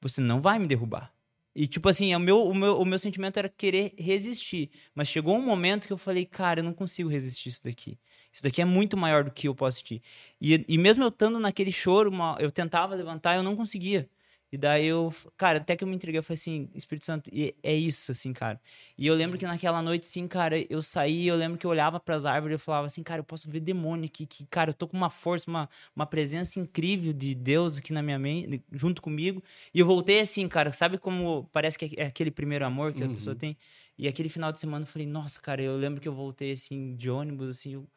Você 0.00 0.20
não 0.20 0.40
vai 0.40 0.58
me 0.58 0.66
derrubar. 0.66 1.12
E, 1.54 1.66
tipo 1.66 1.88
assim, 1.88 2.14
o 2.14 2.20
meu, 2.20 2.44
o, 2.46 2.54
meu, 2.54 2.78
o 2.80 2.84
meu 2.84 2.98
sentimento 2.98 3.38
era 3.38 3.48
querer 3.48 3.92
resistir. 3.98 4.70
Mas 4.94 5.08
chegou 5.08 5.36
um 5.36 5.42
momento 5.42 5.86
que 5.86 5.92
eu 5.92 5.98
falei: 5.98 6.24
Cara, 6.24 6.60
eu 6.60 6.64
não 6.64 6.72
consigo 6.74 7.08
resistir 7.08 7.48
isso 7.48 7.64
daqui. 7.64 7.98
Isso 8.32 8.42
daqui 8.44 8.62
é 8.62 8.64
muito 8.64 8.96
maior 8.96 9.24
do 9.24 9.30
que 9.32 9.48
eu 9.48 9.54
posso 9.54 9.78
sentir. 9.78 10.02
E, 10.40 10.64
e 10.68 10.78
mesmo 10.78 11.02
eu 11.04 11.08
estando 11.08 11.38
naquele 11.40 11.72
choro, 11.72 12.10
uma- 12.10 12.36
eu 12.40 12.50
tentava 12.52 12.94
levantar, 12.94 13.36
eu 13.36 13.42
não 13.42 13.56
conseguia. 13.56 14.08
E 14.52 14.58
daí 14.58 14.86
eu, 14.86 15.14
cara, 15.36 15.58
até 15.58 15.76
que 15.76 15.84
eu 15.84 15.88
me 15.88 15.94
entreguei, 15.94 16.18
eu 16.18 16.22
falei 16.24 16.34
assim, 16.34 16.68
Espírito 16.74 17.04
Santo, 17.04 17.30
e 17.32 17.54
é 17.62 17.72
isso, 17.74 18.10
assim, 18.10 18.32
cara. 18.32 18.60
E 18.98 19.06
eu 19.06 19.14
lembro 19.14 19.38
que 19.38 19.46
naquela 19.46 19.80
noite, 19.80 20.06
sim, 20.06 20.26
cara, 20.26 20.56
eu 20.68 20.82
saí, 20.82 21.26
eu 21.28 21.36
lembro 21.36 21.56
que 21.58 21.64
eu 21.66 21.70
olhava 21.70 22.00
pras 22.00 22.26
árvores 22.26 22.54
e 22.54 22.56
eu 22.56 22.58
falava 22.58 22.86
assim, 22.86 23.02
cara, 23.02 23.20
eu 23.20 23.24
posso 23.24 23.48
ver 23.50 23.60
demônio 23.60 24.06
aqui, 24.06 24.26
que, 24.26 24.44
cara, 24.46 24.70
eu 24.70 24.74
tô 24.74 24.88
com 24.88 24.96
uma 24.96 25.08
força, 25.10 25.48
uma, 25.48 25.68
uma 25.94 26.04
presença 26.06 26.58
incrível 26.58 27.12
de 27.12 27.34
Deus 27.34 27.78
aqui 27.78 27.92
na 27.92 28.02
minha 28.02 28.18
mente, 28.18 28.62
junto 28.72 29.00
comigo. 29.00 29.42
E 29.72 29.78
eu 29.80 29.86
voltei 29.86 30.20
assim, 30.20 30.48
cara, 30.48 30.72
sabe 30.72 30.98
como 30.98 31.48
parece 31.52 31.78
que 31.78 31.94
é 31.96 32.06
aquele 32.06 32.30
primeiro 32.30 32.64
amor 32.66 32.92
que 32.94 33.04
a 33.04 33.08
Uhum. 33.08 33.08
pessoa 33.08 33.36
tem? 33.36 33.56
E 33.96 34.08
aquele 34.08 34.28
final 34.28 34.50
de 34.52 34.58
semana 34.58 34.82
eu 34.84 34.86
falei, 34.88 35.06
nossa, 35.06 35.40
cara, 35.40 35.62
eu 35.62 35.76
lembro 35.76 36.00
que 36.00 36.08
eu 36.08 36.14
voltei 36.14 36.52
assim, 36.52 36.96
de 36.96 37.10
ônibus, 37.10 37.48
assim, 37.58 37.74
eu, 37.74 37.88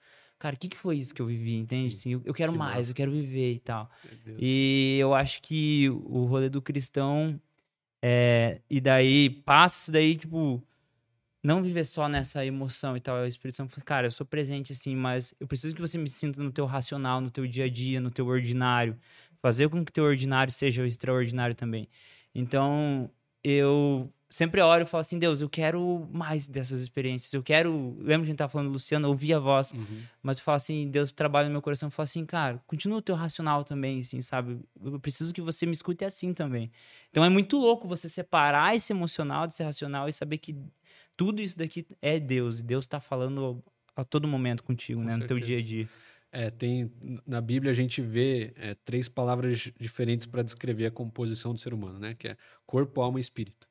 cara, 0.43 0.57
o 0.57 0.59
que, 0.59 0.67
que 0.67 0.77
foi 0.77 0.97
isso 0.97 1.15
que 1.15 1.21
eu 1.21 1.25
vivi, 1.25 1.55
entende? 1.55 1.95
Assim, 1.95 2.11
eu, 2.11 2.21
eu 2.25 2.33
quero 2.33 2.51
que 2.51 2.57
mais, 2.57 2.75
massa. 2.75 2.91
eu 2.91 2.95
quero 2.95 3.11
viver 3.13 3.53
e 3.53 3.59
tal. 3.59 3.89
E 4.37 4.97
eu 4.99 5.13
acho 5.13 5.41
que 5.41 5.89
o 5.89 6.25
rolê 6.25 6.49
do 6.49 6.61
cristão 6.61 7.39
é, 8.03 8.59
e 8.69 8.81
daí 8.81 9.29
passa 9.29 9.89
daí, 9.89 10.17
tipo, 10.17 10.61
não 11.41 11.63
viver 11.63 11.85
só 11.85 12.09
nessa 12.09 12.45
emoção 12.45 12.97
e 12.97 12.99
tal. 12.99 13.19
O 13.19 13.25
Espírito 13.25 13.55
Santo 13.55 13.71
fala, 13.71 13.85
cara, 13.85 14.07
eu 14.07 14.11
sou 14.11 14.25
presente 14.25 14.73
assim, 14.73 14.97
mas 14.97 15.33
eu 15.39 15.47
preciso 15.47 15.73
que 15.73 15.79
você 15.79 15.97
me 15.97 16.09
sinta 16.09 16.43
no 16.43 16.51
teu 16.51 16.65
racional, 16.65 17.21
no 17.21 17.31
teu 17.31 17.47
dia 17.47 17.63
a 17.63 17.69
dia, 17.69 18.01
no 18.01 18.11
teu 18.11 18.27
ordinário. 18.27 18.99
Fazer 19.41 19.69
com 19.69 19.85
que 19.85 19.91
o 19.91 19.93
teu 19.93 20.03
ordinário 20.03 20.51
seja 20.51 20.83
o 20.83 20.85
extraordinário 20.85 21.55
também. 21.55 21.87
Então, 22.35 23.09
eu 23.41 24.11
sempre 24.33 24.59
oro 24.61 24.81
e 24.81 24.85
falo 24.87 25.01
assim, 25.01 25.19
Deus, 25.19 25.41
eu 25.41 25.49
quero 25.49 26.09
mais 26.11 26.47
dessas 26.47 26.81
experiências. 26.81 27.31
Eu 27.33 27.43
quero, 27.43 27.95
lembra 27.99 28.21
que 28.21 28.23
a 28.23 28.25
gente 28.25 28.37
tava 28.37 28.49
falando, 28.49 28.71
Luciano, 28.71 29.07
ouvir 29.07 29.33
a 29.33 29.39
voz. 29.39 29.71
Uhum. 29.71 30.01
Mas 30.23 30.39
eu 30.39 30.43
falo 30.43 30.55
assim, 30.55 30.89
Deus 30.89 31.11
trabalha 31.11 31.47
no 31.47 31.51
meu 31.51 31.61
coração. 31.61 31.85
Eu 31.87 31.91
falo 31.91 32.05
assim, 32.05 32.25
cara, 32.25 32.59
continua 32.65 32.97
o 32.97 33.01
teu 33.01 33.13
racional 33.13 33.63
também, 33.63 33.99
assim, 33.99 34.21
sabe? 34.21 34.59
Eu 34.83 34.99
preciso 34.99 35.31
que 35.31 35.39
você 35.39 35.67
me 35.67 35.73
escute 35.73 36.03
assim 36.03 36.33
também. 36.33 36.71
Então 37.11 37.23
é 37.23 37.29
muito 37.29 37.57
louco 37.57 37.87
você 37.87 38.09
separar 38.09 38.75
esse 38.75 38.91
emocional 38.91 39.45
desse 39.45 39.61
racional 39.61 40.09
e 40.09 40.13
saber 40.13 40.39
que 40.39 40.55
tudo 41.15 41.39
isso 41.39 41.55
daqui 41.55 41.85
é 42.01 42.19
Deus. 42.19 42.59
E 42.59 42.63
Deus 42.63 42.87
tá 42.87 42.99
falando 42.99 43.63
a 43.95 44.03
todo 44.03 44.27
momento 44.27 44.63
contigo, 44.63 44.99
Com 44.99 45.07
né? 45.07 45.15
No 45.15 45.27
teu 45.27 45.37
dia 45.37 45.57
a 45.57 45.61
certeza. 45.61 45.67
dia. 45.67 45.89
É, 46.31 46.49
tem 46.49 46.91
na 47.27 47.39
Bíblia 47.39 47.71
a 47.71 47.75
gente 47.75 48.01
vê 48.01 48.51
é, 48.55 48.75
três 48.83 49.07
palavras 49.07 49.71
diferentes 49.79 50.25
para 50.25 50.41
descrever 50.41 50.87
a 50.87 50.91
composição 50.91 51.53
do 51.53 51.59
ser 51.59 51.71
humano, 51.75 51.99
né? 51.99 52.15
Que 52.15 52.29
é 52.29 52.37
corpo, 52.65 52.99
alma 52.99 53.19
e 53.19 53.21
espírito. 53.21 53.67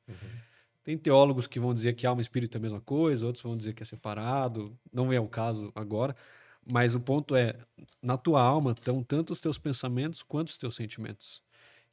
Tem 0.83 0.97
teólogos 0.97 1.47
que 1.47 1.59
vão 1.59 1.73
dizer 1.73 1.93
que 1.93 2.05
alma 2.05 2.21
e 2.21 2.23
espírito 2.23 2.55
é 2.55 2.59
a 2.59 2.61
mesma 2.61 2.81
coisa, 2.81 3.25
outros 3.25 3.43
vão 3.43 3.55
dizer 3.55 3.73
que 3.73 3.81
é 3.81 3.85
separado. 3.85 4.77
Não 4.91 5.13
é 5.13 5.19
o 5.19 5.27
caso 5.27 5.71
agora, 5.73 6.15
mas 6.65 6.93
o 6.93 6.99
ponto 6.99 7.35
é, 7.35 7.55
na 8.01 8.17
tua 8.17 8.41
alma 8.41 8.71
estão 8.71 9.01
tanto 9.01 9.31
os 9.31 9.39
teus 9.39 9.57
pensamentos 9.57 10.21
quanto 10.21 10.49
os 10.49 10.57
teus 10.57 10.75
sentimentos. 10.75 11.41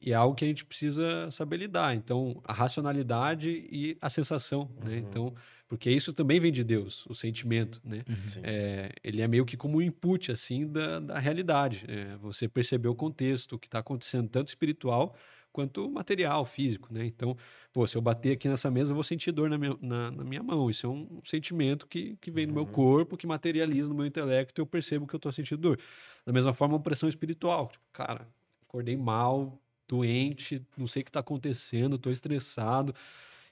E 0.00 0.12
é 0.12 0.14
algo 0.14 0.34
que 0.34 0.44
a 0.44 0.48
gente 0.48 0.64
precisa 0.64 1.30
saber 1.30 1.58
lidar. 1.58 1.94
Então, 1.94 2.40
a 2.44 2.54
racionalidade 2.54 3.50
e 3.70 3.98
a 4.00 4.08
sensação, 4.08 4.70
né? 4.82 4.96
Então, 4.96 5.34
porque 5.68 5.90
isso 5.90 6.12
também 6.12 6.40
vem 6.40 6.50
de 6.50 6.64
Deus, 6.64 7.06
o 7.06 7.14
sentimento, 7.14 7.80
né? 7.84 8.02
Sim. 8.26 8.40
É, 8.42 8.90
ele 9.04 9.20
é 9.20 9.28
meio 9.28 9.44
que 9.44 9.58
como 9.58 9.76
um 9.76 9.82
input 9.82 10.32
assim 10.32 10.66
da, 10.66 10.98
da 11.00 11.18
realidade. 11.18 11.84
É, 11.86 12.16
você 12.16 12.48
perceber 12.48 12.88
o 12.88 12.94
contexto, 12.94 13.56
o 13.56 13.58
que 13.58 13.68
está 13.68 13.80
acontecendo, 13.80 14.28
tanto 14.28 14.48
espiritual 14.48 15.14
quanto 15.52 15.90
material, 15.90 16.44
físico, 16.44 16.92
né? 16.92 17.04
Então, 17.06 17.36
pô, 17.72 17.86
se 17.86 17.96
eu 17.96 18.02
bater 18.02 18.32
aqui 18.32 18.48
nessa 18.48 18.70
mesa, 18.70 18.90
eu 18.92 18.94
vou 18.94 19.04
sentir 19.04 19.32
dor 19.32 19.48
na 19.50 19.58
minha, 19.58 19.76
na, 19.80 20.10
na 20.10 20.24
minha 20.24 20.42
mão. 20.42 20.70
Isso 20.70 20.86
é 20.86 20.88
um 20.90 21.20
sentimento 21.24 21.86
que, 21.86 22.16
que 22.20 22.30
vem 22.30 22.46
do 22.46 22.52
meu 22.54 22.66
corpo, 22.66 23.16
que 23.16 23.26
materializa 23.26 23.88
no 23.88 23.94
meu 23.94 24.06
intelecto 24.06 24.60
e 24.60 24.62
eu 24.62 24.66
percebo 24.66 25.06
que 25.06 25.14
eu 25.14 25.18
estou 25.18 25.32
sentindo 25.32 25.60
dor. 25.60 25.78
Da 26.24 26.32
mesma 26.32 26.52
forma, 26.52 26.74
uma 26.76 26.82
pressão 26.82 27.08
espiritual. 27.08 27.68
Tipo, 27.68 27.84
cara, 27.92 28.28
acordei 28.62 28.96
mal, 28.96 29.58
doente, 29.88 30.64
não 30.76 30.86
sei 30.86 31.02
o 31.02 31.04
que 31.04 31.10
está 31.10 31.20
acontecendo, 31.20 31.96
estou 31.96 32.12
estressado. 32.12 32.94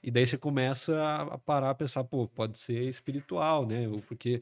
E 0.01 0.09
daí 0.09 0.25
você 0.25 0.37
começa 0.37 0.95
a- 1.31 1.37
parar 1.37 1.71
a 1.71 1.75
pensar, 1.75 2.03
pô, 2.05 2.27
pode 2.27 2.57
ser 2.59 2.83
espiritual, 2.87 3.65
né? 3.65 3.85
Porque 4.07 4.41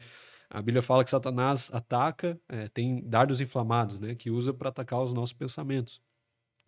a 0.50 0.62
Bíblia 0.62 0.82
fala 0.82 1.04
que 1.04 1.10
Satanás 1.10 1.70
ataca, 1.74 2.40
é, 2.48 2.68
tem 2.70 3.02
dardos 3.04 3.42
inflamados, 3.42 4.00
né? 4.00 4.16
Que 4.16 4.30
usa 4.30 4.54
para 4.54 4.70
atacar 4.70 5.02
os 5.02 5.14
nossos 5.14 5.34
pensamentos. 5.34 6.02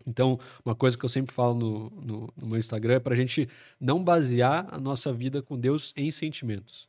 Então, 0.05 0.39
uma 0.65 0.75
coisa 0.75 0.97
que 0.97 1.03
eu 1.03 1.09
sempre 1.09 1.33
falo 1.33 1.53
no, 1.53 1.89
no, 1.89 2.33
no 2.35 2.47
meu 2.47 2.57
Instagram 2.57 2.95
é 2.95 2.99
para 2.99 3.13
a 3.13 3.17
gente 3.17 3.47
não 3.79 4.03
basear 4.03 4.67
a 4.71 4.79
nossa 4.79 5.13
vida 5.13 5.41
com 5.41 5.57
Deus 5.57 5.93
em 5.95 6.11
sentimentos. 6.11 6.87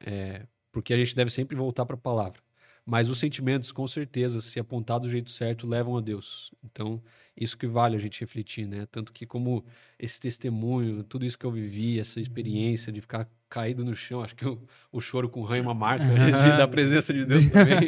É, 0.00 0.46
porque 0.70 0.92
a 0.92 0.96
gente 0.96 1.14
deve 1.14 1.30
sempre 1.30 1.56
voltar 1.56 1.86
para 1.86 1.94
a 1.94 1.98
palavra. 1.98 2.40
Mas 2.84 3.08
os 3.08 3.18
sentimentos, 3.18 3.72
com 3.72 3.88
certeza, 3.88 4.40
se 4.42 4.60
apontados 4.60 5.08
do 5.08 5.12
jeito 5.12 5.30
certo, 5.30 5.66
levam 5.66 5.96
a 5.96 6.00
Deus. 6.00 6.52
Então, 6.62 7.02
isso 7.36 7.56
que 7.56 7.66
vale 7.66 7.96
a 7.96 7.98
gente 7.98 8.20
refletir, 8.20 8.66
né? 8.66 8.86
Tanto 8.90 9.12
que 9.12 9.24
como 9.24 9.64
esse 9.98 10.20
testemunho, 10.20 11.02
tudo 11.02 11.24
isso 11.24 11.38
que 11.38 11.46
eu 11.46 11.50
vivi, 11.50 11.98
essa 11.98 12.20
experiência 12.20 12.92
de 12.92 13.00
ficar 13.00 13.28
caído 13.54 13.84
no 13.84 13.94
chão. 13.94 14.20
Acho 14.22 14.34
que 14.34 14.44
o, 14.44 14.58
o 14.90 15.00
choro 15.00 15.28
com 15.28 15.42
ranho 15.42 15.60
é 15.60 15.62
uma 15.62 15.74
marca 15.74 16.04
de- 16.04 16.58
da 16.58 16.66
presença 16.66 17.14
de 17.14 17.24
Deus 17.24 17.46
também. 17.52 17.86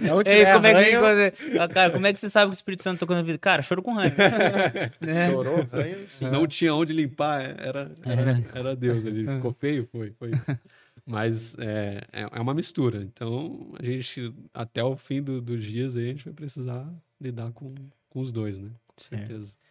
Não 0.00 0.18
Ei, 0.20 0.24
tiver 0.24 0.54
como 0.54 0.66
é 0.66 0.84
que 0.84 0.90
ranho, 0.96 1.68
cara, 1.68 1.90
como 1.92 2.06
é 2.06 2.12
que 2.12 2.18
você 2.18 2.30
sabe 2.30 2.46
que 2.50 2.52
o 2.52 2.58
Espírito 2.58 2.82
Santo 2.82 3.00
tocou 3.00 3.14
na 3.14 3.22
vida? 3.22 3.36
Cara, 3.38 3.60
choro 3.62 3.82
com 3.82 3.92
ranho. 3.92 4.12
né? 5.00 5.30
Chorou, 5.30 5.66
ranho, 5.70 5.98
sim. 6.08 6.30
Não 6.30 6.46
tinha 6.46 6.74
onde 6.74 6.92
limpar, 6.94 7.42
era, 7.58 7.90
era, 8.04 8.40
era 8.54 8.76
Deus 8.76 9.04
ali. 9.04 9.26
Ficou 9.26 9.52
feio, 9.52 9.86
foi, 9.92 10.12
foi 10.18 10.30
isso. 10.30 10.58
Mas 11.06 11.56
é, 11.58 12.02
é 12.12 12.28
é 12.32 12.40
uma 12.40 12.54
mistura. 12.54 13.02
Então, 13.02 13.72
a 13.78 13.84
gente, 13.84 14.32
até 14.52 14.82
o 14.82 14.96
fim 14.96 15.22
do- 15.22 15.40
dos 15.40 15.64
dias, 15.64 15.96
aí, 15.96 16.04
a 16.04 16.12
gente 16.12 16.24
vai 16.24 16.34
precisar 16.34 16.86
lidar 17.20 17.50
com, 17.52 17.74
com 18.10 18.20
os 18.20 18.30
dois, 18.32 18.58
né? 18.58 18.70
Com 18.86 19.02
certeza. 19.04 19.44
Cara. 19.52 19.67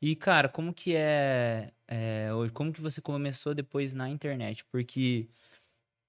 E, 0.00 0.14
cara, 0.14 0.48
como 0.48 0.72
que 0.72 0.94
é, 0.94 1.72
é, 1.88 2.32
hoje? 2.32 2.52
Como 2.52 2.72
que 2.72 2.80
você 2.80 3.00
começou 3.00 3.54
depois 3.54 3.94
na 3.94 4.08
internet? 4.08 4.64
Porque 4.66 5.28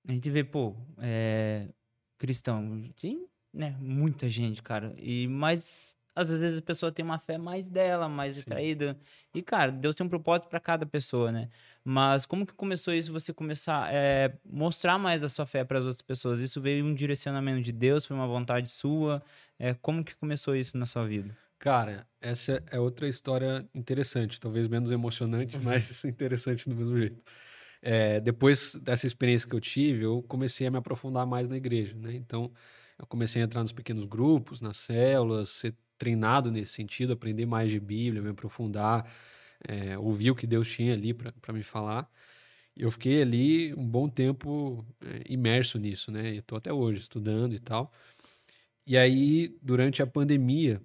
a 0.08 0.12
gente 0.12 0.30
vê, 0.30 0.44
pô, 0.44 0.76
é, 1.00 1.70
cristão, 2.18 2.84
tem, 3.00 3.28
né, 3.54 3.76
muita 3.80 4.30
gente, 4.30 4.62
cara. 4.62 4.94
E, 4.98 5.28
mas, 5.28 5.98
às 6.16 6.30
vezes, 6.30 6.60
a 6.60 6.62
pessoa 6.62 6.92
tem 6.92 7.04
uma 7.04 7.20
fé 7.20 7.38
mais 7.38 7.70
dela, 7.70 8.08
mais 8.08 8.36
Sim. 8.36 8.42
retraída. 8.42 9.00
E, 9.34 9.42
cara, 9.42 9.72
Deus 9.72 9.96
tem 9.96 10.06
um 10.06 10.10
propósito 10.10 10.50
para 10.50 10.60
cada 10.60 10.86
pessoa, 10.86 11.32
né? 11.32 11.50
Mas 11.84 12.26
como 12.26 12.46
que 12.46 12.54
começou 12.54 12.94
isso, 12.94 13.12
você 13.12 13.34
começar 13.34 13.90
a 13.90 14.38
mostrar 14.46 14.98
mais 15.00 15.24
a 15.24 15.30
sua 15.30 15.46
fé 15.46 15.64
para 15.64 15.80
as 15.80 15.86
outras 15.86 16.02
pessoas? 16.02 16.40
Isso 16.40 16.62
veio 16.62 16.86
um 16.86 16.94
direcionamento 16.94 17.62
de 17.64 17.72
Deus, 17.72 18.06
foi 18.06 18.16
uma 18.16 18.28
vontade 18.28 18.72
sua? 18.72 19.24
É, 19.58 19.74
como 19.74 20.04
que 20.04 20.16
começou 20.16 20.56
isso 20.56 20.78
na 20.78 20.86
sua 20.86 21.06
vida? 21.06 21.36
Cara, 21.65 22.08
essa 22.21 22.63
é 22.69 22.80
outra 22.80 23.08
história 23.08 23.67
interessante, 23.73 24.39
talvez 24.39 24.67
menos 24.67 24.91
emocionante, 24.91 25.58
mas 25.65 26.06
interessante 26.06 26.69
do 26.69 26.75
mesmo 26.75 26.95
jeito. 26.95 27.23
É, 27.82 28.19
depois 28.19 28.75
dessa 28.75 29.08
experiência 29.08 29.49
que 29.49 29.56
eu 29.56 29.60
tive, 29.60 30.04
eu 30.04 30.21
comecei 30.21 30.67
a 30.67 30.71
me 30.71 30.78
aprofundar 30.78 31.25
mais 31.25 31.49
na 31.49 31.58
igreja, 31.58 31.97
né? 31.97 32.13
Então, 32.13 32.54
eu 32.99 33.08
comecei 33.08 33.41
a 33.41 33.45
entrar 33.45 33.63
nos 33.63 33.71
pequenos 33.71 34.06
grupos, 34.06 34.62
nas 34.62 34.78
células, 34.78 35.49
ser 35.49 35.75
treinado 35.97 36.51
nesse 36.51 36.73
sentido, 36.73 37.13
aprender 37.13 37.47
mais 37.47 37.71
de 37.71 37.80
Bíblia, 37.80 38.21
me 38.21 38.30
aprofundar, 38.30 39.12
é, 39.67 39.97
ouvir 39.97 40.30
o 40.30 40.36
que 40.36 40.45
Deus 40.45 40.67
tinha 40.67 40.93
ali 40.93 41.15
para 41.15 41.51
me 41.51 41.63
falar. 41.63 42.08
E 42.78 42.84
eu 42.84 42.91
fiquei 42.91 43.23
ali 43.23 43.73
um 43.73 43.88
bom 43.88 44.08
tempo 44.08 44.86
é, 45.04 45.23
imerso 45.34 45.80
nisso, 45.80 46.12
né? 46.12 46.32
E 46.34 46.38
estou 46.38 46.60
até 46.60 46.71
hoje 46.71 47.01
estudando 47.01 47.56
e 47.56 47.60
tal. 47.60 47.91
E 48.86 48.95
aí, 48.97 49.58
durante 49.63 50.04
a 50.04 50.08
pandemia, 50.08 50.80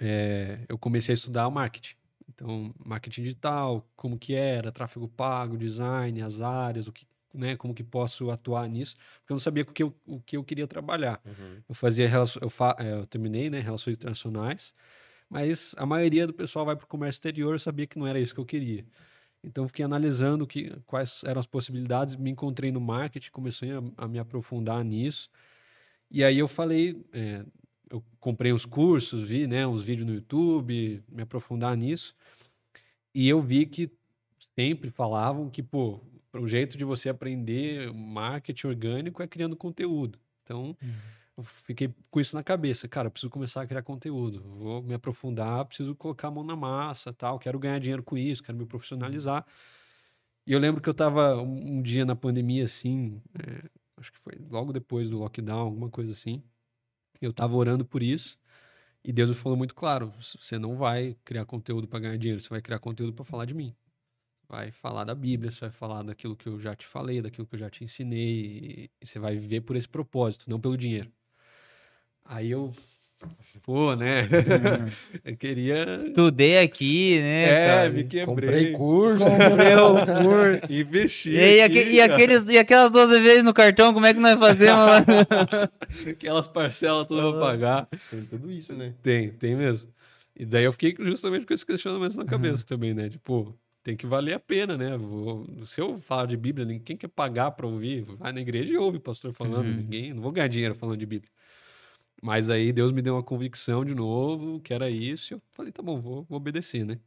é, 0.00 0.60
eu 0.68 0.78
comecei 0.78 1.12
a 1.12 1.16
estudar 1.16 1.46
o 1.46 1.50
marketing. 1.50 1.94
Então, 2.28 2.74
marketing 2.84 3.22
digital, 3.22 3.86
como 3.94 4.18
que 4.18 4.34
era, 4.34 4.72
tráfego 4.72 5.08
pago, 5.08 5.56
design, 5.56 6.20
as 6.22 6.40
áreas, 6.40 6.88
o 6.88 6.92
que, 6.92 7.06
né, 7.32 7.56
como 7.56 7.74
que 7.74 7.84
posso 7.84 8.30
atuar 8.30 8.68
nisso, 8.68 8.96
porque 9.20 9.32
eu 9.32 9.34
não 9.34 9.40
sabia 9.40 9.62
o 9.62 9.66
que 9.66 9.82
eu, 9.82 9.94
o 10.06 10.20
que 10.20 10.36
eu 10.36 10.44
queria 10.44 10.66
trabalhar. 10.66 11.20
Uhum. 11.24 11.62
Eu 11.68 11.74
fazia, 11.74 12.10
eu, 12.40 12.50
fa, 12.50 12.76
é, 12.78 12.92
eu 12.92 13.06
terminei, 13.06 13.50
né, 13.50 13.60
relações 13.60 13.96
internacionais, 13.96 14.74
mas 15.28 15.74
a 15.78 15.86
maioria 15.86 16.26
do 16.26 16.32
pessoal 16.32 16.64
vai 16.64 16.76
para 16.76 16.84
o 16.84 16.88
comércio 16.88 17.18
exterior, 17.18 17.54
eu 17.54 17.58
sabia 17.58 17.86
que 17.86 17.98
não 17.98 18.06
era 18.06 18.18
isso 18.18 18.34
que 18.34 18.40
eu 18.40 18.46
queria. 18.46 18.84
Então, 19.42 19.68
fiquei 19.68 19.84
analisando 19.84 20.46
que, 20.46 20.70
quais 20.86 21.22
eram 21.24 21.38
as 21.38 21.46
possibilidades, 21.46 22.16
me 22.16 22.30
encontrei 22.30 22.72
no 22.72 22.80
marketing, 22.80 23.30
comecei 23.30 23.72
a, 23.72 23.82
a 23.98 24.08
me 24.08 24.18
aprofundar 24.18 24.82
nisso, 24.84 25.30
e 26.10 26.22
aí 26.22 26.38
eu 26.38 26.48
falei, 26.48 27.04
é, 27.12 27.44
eu 27.90 28.02
comprei 28.20 28.52
uns 28.52 28.64
cursos, 28.64 29.28
vi, 29.28 29.46
né, 29.46 29.66
uns 29.66 29.82
vídeos 29.82 30.06
no 30.06 30.14
YouTube, 30.14 31.02
me 31.08 31.22
aprofundar 31.22 31.76
nisso. 31.76 32.14
E 33.14 33.28
eu 33.28 33.40
vi 33.40 33.66
que 33.66 33.90
sempre 34.56 34.90
falavam 34.90 35.48
que, 35.48 35.62
pô, 35.62 36.00
o 36.32 36.48
jeito 36.48 36.76
de 36.76 36.84
você 36.84 37.08
aprender 37.08 37.92
marketing 37.92 38.66
orgânico 38.66 39.22
é 39.22 39.26
criando 39.26 39.56
conteúdo. 39.56 40.18
Então, 40.42 40.76
eu 41.36 41.44
fiquei 41.44 41.94
com 42.10 42.20
isso 42.20 42.36
na 42.36 42.42
cabeça. 42.42 42.88
Cara, 42.88 43.10
preciso 43.10 43.30
começar 43.30 43.62
a 43.62 43.66
criar 43.66 43.82
conteúdo. 43.82 44.40
Vou 44.40 44.82
me 44.82 44.94
aprofundar, 44.94 45.64
preciso 45.64 45.94
colocar 45.94 46.28
a 46.28 46.30
mão 46.30 46.44
na 46.44 46.56
massa, 46.56 47.12
tal. 47.12 47.38
Quero 47.38 47.58
ganhar 47.58 47.78
dinheiro 47.78 48.02
com 48.02 48.16
isso, 48.18 48.42
quero 48.42 48.58
me 48.58 48.66
profissionalizar. 48.66 49.46
E 50.46 50.52
eu 50.52 50.58
lembro 50.58 50.82
que 50.82 50.88
eu 50.88 50.94
tava 50.94 51.36
um, 51.40 51.78
um 51.78 51.82
dia 51.82 52.04
na 52.04 52.14
pandemia, 52.14 52.64
assim, 52.64 53.20
é, 53.34 53.68
acho 53.96 54.12
que 54.12 54.18
foi 54.18 54.34
logo 54.50 54.72
depois 54.72 55.08
do 55.08 55.18
lockdown, 55.18 55.60
alguma 55.60 55.90
coisa 55.90 56.12
assim. 56.12 56.42
Eu 57.24 57.32
tava 57.32 57.54
orando 57.56 57.84
por 57.84 58.02
isso. 58.02 58.38
E 59.04 59.12
Deus 59.12 59.28
me 59.30 59.34
falou 59.34 59.56
muito 59.58 59.74
claro: 59.74 60.12
você 60.18 60.58
não 60.58 60.76
vai 60.76 61.16
criar 61.24 61.44
conteúdo 61.44 61.88
para 61.88 62.00
ganhar 62.00 62.18
dinheiro, 62.18 62.40
você 62.40 62.48
vai 62.48 62.62
criar 62.62 62.78
conteúdo 62.78 63.12
para 63.14 63.24
falar 63.24 63.44
de 63.44 63.54
mim. 63.54 63.74
Vai 64.48 64.70
falar 64.70 65.04
da 65.04 65.14
Bíblia, 65.14 65.50
você 65.50 65.60
vai 65.60 65.70
falar 65.70 66.02
daquilo 66.02 66.36
que 66.36 66.48
eu 66.48 66.60
já 66.60 66.76
te 66.76 66.86
falei, 66.86 67.22
daquilo 67.22 67.46
que 67.46 67.54
eu 67.54 67.58
já 67.58 67.70
te 67.70 67.84
ensinei, 67.84 68.90
e 69.00 69.06
você 69.06 69.18
vai 69.18 69.36
viver 69.36 69.62
por 69.62 69.76
esse 69.76 69.88
propósito, 69.88 70.50
não 70.50 70.60
pelo 70.60 70.76
dinheiro. 70.76 71.10
Aí 72.24 72.50
eu, 72.50 72.72
pô, 73.62 73.94
né? 73.94 74.28
eu 75.24 75.36
queria. 75.36 75.94
Estudei 75.94 76.58
aqui, 76.58 77.18
né? 77.20 77.42
É, 77.44 77.66
cara? 77.66 77.90
me 77.90 78.04
quebrei. 78.04 78.24
Comprei 78.26 78.72
curso. 78.72 79.24
Comprei 79.24 79.74
o 79.76 79.94
curso. 80.22 80.72
Investi. 80.72 81.30
E, 81.30 81.60
aqui, 81.62 81.92
e, 81.92 82.00
aqueles, 82.00 82.48
e 82.48 82.58
aquelas 82.58 82.90
12 82.90 83.18
vezes 83.20 83.44
no 83.44 83.54
cartão, 83.54 83.92
como 83.94 84.06
é 84.06 84.12
que 84.14 84.20
nós 84.20 84.38
fazemos? 84.38 84.78
lá? 84.78 85.04
Aquelas 86.10 86.46
parcelas 86.48 87.06
todas 87.06 87.30
pra 87.32 87.40
pagar. 87.40 87.88
Tem 88.10 88.22
tudo 88.24 88.50
isso, 88.50 88.74
né? 88.74 88.94
Tem, 89.02 89.30
tem 89.30 89.54
mesmo. 89.56 89.88
E 90.36 90.44
daí 90.44 90.64
eu 90.64 90.72
fiquei 90.72 90.94
justamente 90.98 91.46
com 91.46 91.54
esse 91.54 91.64
questionamento 91.64 92.16
na 92.16 92.24
cabeça 92.24 92.62
Uhum. 92.62 92.66
também, 92.66 92.92
né? 92.92 93.08
Tipo, 93.08 93.56
tem 93.84 93.96
que 93.96 94.06
valer 94.06 94.34
a 94.34 94.40
pena, 94.40 94.76
né? 94.76 94.96
Vou- 94.96 95.46
se 95.64 95.80
eu 95.80 96.00
falar 96.00 96.26
de 96.26 96.36
Bíblia, 96.36 96.66
ninguém 96.66 96.96
quer 96.96 97.08
pagar 97.08 97.52
pra 97.52 97.66
ouvir. 97.66 98.02
Vai 98.18 98.32
na 98.32 98.40
igreja 98.40 98.72
e 98.72 98.76
ouve 98.76 98.96
o 98.98 99.00
pastor 99.00 99.32
falando. 99.32 99.66
Uhum. 99.66 99.76
Ninguém, 99.76 100.12
não 100.12 100.22
vou 100.22 100.32
ganhar 100.32 100.48
dinheiro 100.48 100.74
falando 100.74 100.98
de 100.98 101.06
Bíblia. 101.06 101.30
Mas 102.22 102.48
aí 102.50 102.72
Deus 102.72 102.92
me 102.92 103.02
deu 103.02 103.14
uma 103.14 103.22
convicção 103.22 103.84
de 103.84 103.94
novo, 103.94 104.60
que 104.60 104.72
era 104.72 104.90
isso. 104.90 105.32
E 105.32 105.36
eu 105.36 105.42
falei, 105.52 105.72
tá 105.72 105.82
bom, 105.82 105.98
vou, 106.00 106.24
vou 106.24 106.38
obedecer, 106.38 106.84
né? 106.84 106.98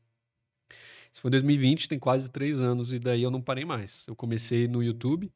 Isso 1.11 1.21
foi 1.21 1.29
em 1.29 1.31
2020, 1.31 1.89
tem 1.89 1.99
quase 1.99 2.29
três 2.29 2.61
anos, 2.61 2.93
e 2.93 2.99
daí 2.99 3.23
eu 3.23 3.31
não 3.31 3.41
parei 3.41 3.65
mais. 3.65 4.05
Eu 4.07 4.15
comecei 4.15 4.67
no 4.67 4.83
YouTube, 4.83 5.31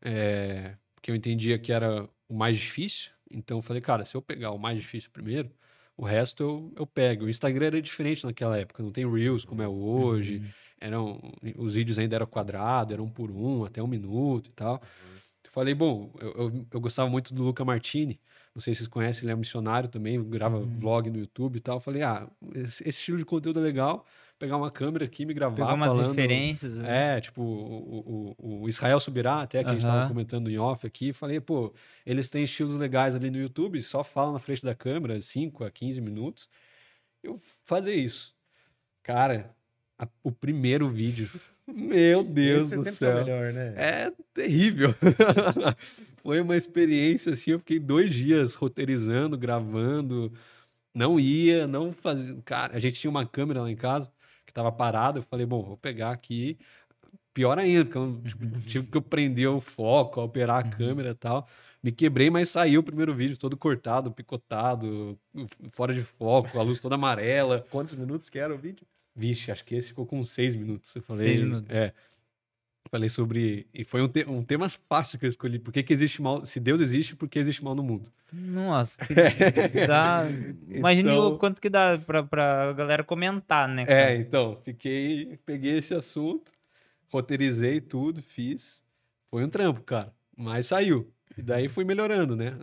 é, 0.00 0.76
porque 0.94 1.10
eu 1.10 1.14
entendia 1.16 1.58
que 1.58 1.72
era 1.72 2.08
o 2.28 2.34
mais 2.34 2.56
difícil. 2.56 3.10
Então 3.30 3.58
eu 3.58 3.62
falei, 3.62 3.82
cara, 3.82 4.04
se 4.04 4.16
eu 4.16 4.22
pegar 4.22 4.52
o 4.52 4.58
mais 4.58 4.78
difícil 4.78 5.10
primeiro, 5.10 5.50
o 5.96 6.04
resto 6.04 6.42
eu, 6.42 6.72
eu 6.76 6.86
pego. 6.86 7.24
O 7.24 7.28
Instagram 7.28 7.66
era 7.66 7.82
diferente 7.82 8.24
naquela 8.24 8.56
época, 8.56 8.82
não 8.82 8.92
tem 8.92 9.10
Reels 9.10 9.44
como 9.44 9.62
é 9.62 9.68
hoje. 9.68 10.42
Eram, 10.80 11.20
os 11.56 11.74
vídeos 11.74 11.98
ainda 11.98 12.14
eram 12.14 12.26
quadrados, 12.26 12.92
eram 12.94 13.04
um 13.04 13.10
por 13.10 13.30
um, 13.30 13.64
até 13.64 13.82
um 13.82 13.88
minuto 13.88 14.48
e 14.50 14.52
tal. 14.52 14.80
Eu 15.44 15.50
falei, 15.50 15.74
bom, 15.74 16.12
eu, 16.20 16.32
eu, 16.34 16.66
eu 16.72 16.80
gostava 16.80 17.10
muito 17.10 17.34
do 17.34 17.42
Luca 17.42 17.64
Martini. 17.64 18.20
Não 18.58 18.60
sei 18.60 18.74
se 18.74 18.78
vocês 18.80 18.88
conhecem, 18.88 19.22
ele 19.22 19.30
é 19.30 19.34
um 19.36 19.38
missionário 19.38 19.88
também, 19.88 20.20
grava 20.28 20.58
vlog 20.58 21.08
no 21.10 21.18
YouTube 21.20 21.54
e 21.54 21.60
tal. 21.60 21.76
Eu 21.76 21.80
falei, 21.80 22.02
ah, 22.02 22.28
esse, 22.56 22.88
estilo 22.88 23.16
de 23.16 23.24
conteúdo 23.24 23.60
é 23.60 23.62
legal. 23.62 24.04
Pegar 24.36 24.56
uma 24.56 24.68
câmera 24.68 25.04
aqui, 25.04 25.24
me 25.24 25.32
gravar 25.32 25.54
Pegou 25.54 25.74
umas 25.74 25.90
falando. 25.92 26.08
referências. 26.08 26.74
né? 26.74 27.18
É, 27.18 27.20
tipo, 27.20 27.40
o, 27.40 28.34
o, 28.36 28.62
o 28.62 28.68
Israel 28.68 28.98
Subirá, 28.98 29.42
até 29.42 29.62
que 29.62 29.70
a 29.70 29.72
gente 29.74 29.82
estava 29.84 30.08
comentando 30.08 30.50
em 30.50 30.58
off 30.58 30.84
aqui, 30.84 31.12
falei, 31.12 31.38
pô, 31.38 31.72
eles 32.04 32.30
têm 32.30 32.42
estilos 32.42 32.74
legais 32.74 33.14
ali 33.14 33.30
no 33.30 33.38
YouTube, 33.38 33.80
só 33.80 34.02
falam 34.02 34.32
na 34.32 34.40
frente 34.40 34.64
da 34.64 34.74
câmera, 34.74 35.20
5 35.20 35.62
a 35.62 35.70
15 35.70 36.00
minutos. 36.00 36.50
Eu 37.22 37.40
fazer 37.64 37.94
isso. 37.94 38.34
Cara, 39.04 39.54
a- 39.96 40.08
o 40.24 40.32
primeiro 40.32 40.88
vídeo, 40.88 41.30
meu 41.72 42.24
Deus 42.24 42.70
do 42.70 42.76
sempre 42.76 42.92
céu. 42.92 43.18
É 43.18 43.24
melhor, 43.24 43.52
né? 43.52 43.74
É 43.76 44.12
terrível. 44.32 44.94
Foi 46.22 46.40
uma 46.40 46.56
experiência 46.56 47.32
assim, 47.32 47.52
eu 47.52 47.58
fiquei 47.58 47.78
dois 47.78 48.14
dias 48.14 48.54
roteirizando, 48.54 49.36
gravando, 49.36 50.32
não 50.94 51.18
ia, 51.18 51.66
não 51.66 51.92
fazia. 51.92 52.36
Cara, 52.44 52.76
a 52.76 52.80
gente 52.80 53.00
tinha 53.00 53.10
uma 53.10 53.26
câmera 53.26 53.62
lá 53.62 53.70
em 53.70 53.76
casa 53.76 54.10
que 54.46 54.52
tava 54.52 54.72
parada, 54.72 55.18
eu 55.18 55.22
falei, 55.22 55.46
bom, 55.46 55.62
vou 55.62 55.76
pegar 55.76 56.10
aqui. 56.10 56.58
Pior 57.32 57.58
ainda, 57.58 57.84
porque 57.84 57.98
eu 57.98 58.20
tipo, 58.24 58.60
tive 58.62 58.86
que 58.88 58.96
eu 58.96 59.02
prender 59.02 59.48
o 59.48 59.60
foco, 59.60 60.20
operar 60.20 60.58
a 60.58 60.68
câmera 60.68 61.10
e 61.10 61.14
tal. 61.14 61.48
Me 61.82 61.92
quebrei, 61.92 62.28
mas 62.30 62.48
saiu 62.48 62.80
o 62.80 62.82
primeiro 62.82 63.14
vídeo 63.14 63.38
todo 63.38 63.56
cortado, 63.56 64.10
picotado, 64.10 65.16
fora 65.70 65.94
de 65.94 66.02
foco, 66.02 66.58
a 66.58 66.62
luz 66.62 66.80
toda 66.80 66.96
amarela. 66.96 67.64
Quantos 67.70 67.94
minutos 67.94 68.28
que 68.28 68.38
era 68.38 68.52
o 68.52 68.58
vídeo? 68.58 68.84
Vixe, 69.18 69.50
acho 69.50 69.64
que 69.64 69.74
esse 69.74 69.88
ficou 69.88 70.06
com 70.06 70.22
seis 70.22 70.54
minutos. 70.54 70.94
Eu 70.94 71.02
falei, 71.02 71.26
Seis 71.28 71.40
minutos. 71.40 71.68
É. 71.74 71.92
Falei 72.90 73.08
sobre. 73.10 73.66
E 73.74 73.84
foi 73.84 74.00
um, 74.00 74.08
te- 74.08 74.24
um 74.26 74.42
tema 74.42 74.66
fácil 74.88 75.18
que 75.18 75.26
eu 75.26 75.28
escolhi. 75.28 75.58
Por 75.58 75.72
que, 75.72 75.82
que 75.82 75.92
existe 75.92 76.22
mal? 76.22 76.46
Se 76.46 76.58
Deus 76.58 76.80
existe, 76.80 77.14
por 77.16 77.28
que 77.28 77.38
existe 77.38 77.62
mal 77.62 77.74
no 77.74 77.82
mundo? 77.82 78.10
Nossa, 78.32 78.96
que 79.04 79.86
dá. 79.86 80.24
Imagina 80.70 81.10
Então- 81.12 81.34
o 81.34 81.38
quanto 81.38 81.60
que 81.60 81.68
dá 81.68 81.98
pra, 81.98 82.22
pra 82.22 82.72
galera 82.72 83.04
comentar, 83.04 83.68
né? 83.68 83.82
É, 83.82 83.86
cara? 83.86 84.16
então, 84.16 84.56
fiquei. 84.64 85.38
Peguei 85.44 85.76
esse 85.78 85.94
assunto, 85.94 86.50
roteirizei 87.12 87.80
tudo, 87.80 88.22
fiz. 88.22 88.80
Foi 89.30 89.44
um 89.44 89.50
trampo, 89.50 89.82
cara. 89.82 90.14
Mas 90.34 90.66
saiu. 90.66 91.12
E 91.36 91.42
daí 91.42 91.68
fui 91.68 91.84
melhorando, 91.84 92.34
né? 92.34 92.54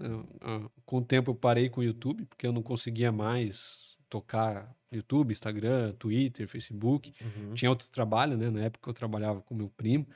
Com 0.86 0.98
o 0.98 1.06
tempo 1.06 1.32
eu 1.32 1.36
parei 1.36 1.70
com 1.70 1.82
o 1.82 1.84
YouTube, 1.84 2.26
porque 2.26 2.48
eu 2.48 2.52
não 2.52 2.64
conseguia 2.64 3.12
mais 3.12 3.96
tocar 4.10 4.74
YouTube, 4.96 5.32
Instagram, 5.32 5.94
Twitter, 5.94 6.48
Facebook. 6.48 7.14
Uhum. 7.22 7.54
Tinha 7.54 7.70
outro 7.70 7.88
trabalho, 7.90 8.38
né? 8.38 8.50
Na 8.50 8.62
época 8.62 8.90
eu 8.90 8.94
trabalhava 8.94 9.42
com 9.42 9.56
meu 9.56 9.70
primo. 9.70 10.08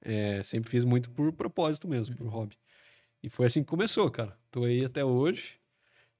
É, 0.00 0.42
sempre 0.42 0.70
fiz 0.70 0.84
muito 0.84 1.10
por 1.10 1.32
propósito 1.32 1.88
mesmo, 1.88 2.14
por 2.16 2.26
hobby. 2.26 2.56
E 3.22 3.28
foi 3.28 3.46
assim 3.46 3.62
que 3.62 3.68
começou, 3.68 4.10
cara. 4.10 4.36
Tô 4.50 4.64
aí 4.64 4.84
até 4.84 5.04
hoje. 5.04 5.54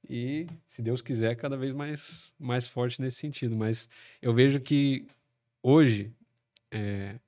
E, 0.08 0.46
se 0.66 0.82
Deus 0.82 1.00
quiser, 1.00 1.34
cada 1.36 1.56
vez 1.56 1.72
mais, 1.74 2.32
mais 2.38 2.66
forte 2.66 3.00
nesse 3.00 3.18
sentido. 3.18 3.54
Mas 3.56 3.88
eu 4.20 4.34
vejo 4.34 4.60
que 4.60 5.06
hoje 5.62 6.12
é, 6.70 7.18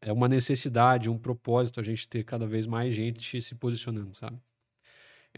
é 0.00 0.12
uma 0.12 0.28
necessidade, 0.28 1.08
um 1.08 1.18
propósito 1.18 1.80
a 1.80 1.82
gente 1.82 2.08
ter 2.08 2.24
cada 2.24 2.46
vez 2.46 2.66
mais 2.66 2.94
gente 2.94 3.40
se 3.40 3.54
posicionando, 3.54 4.14
sabe? 4.14 4.38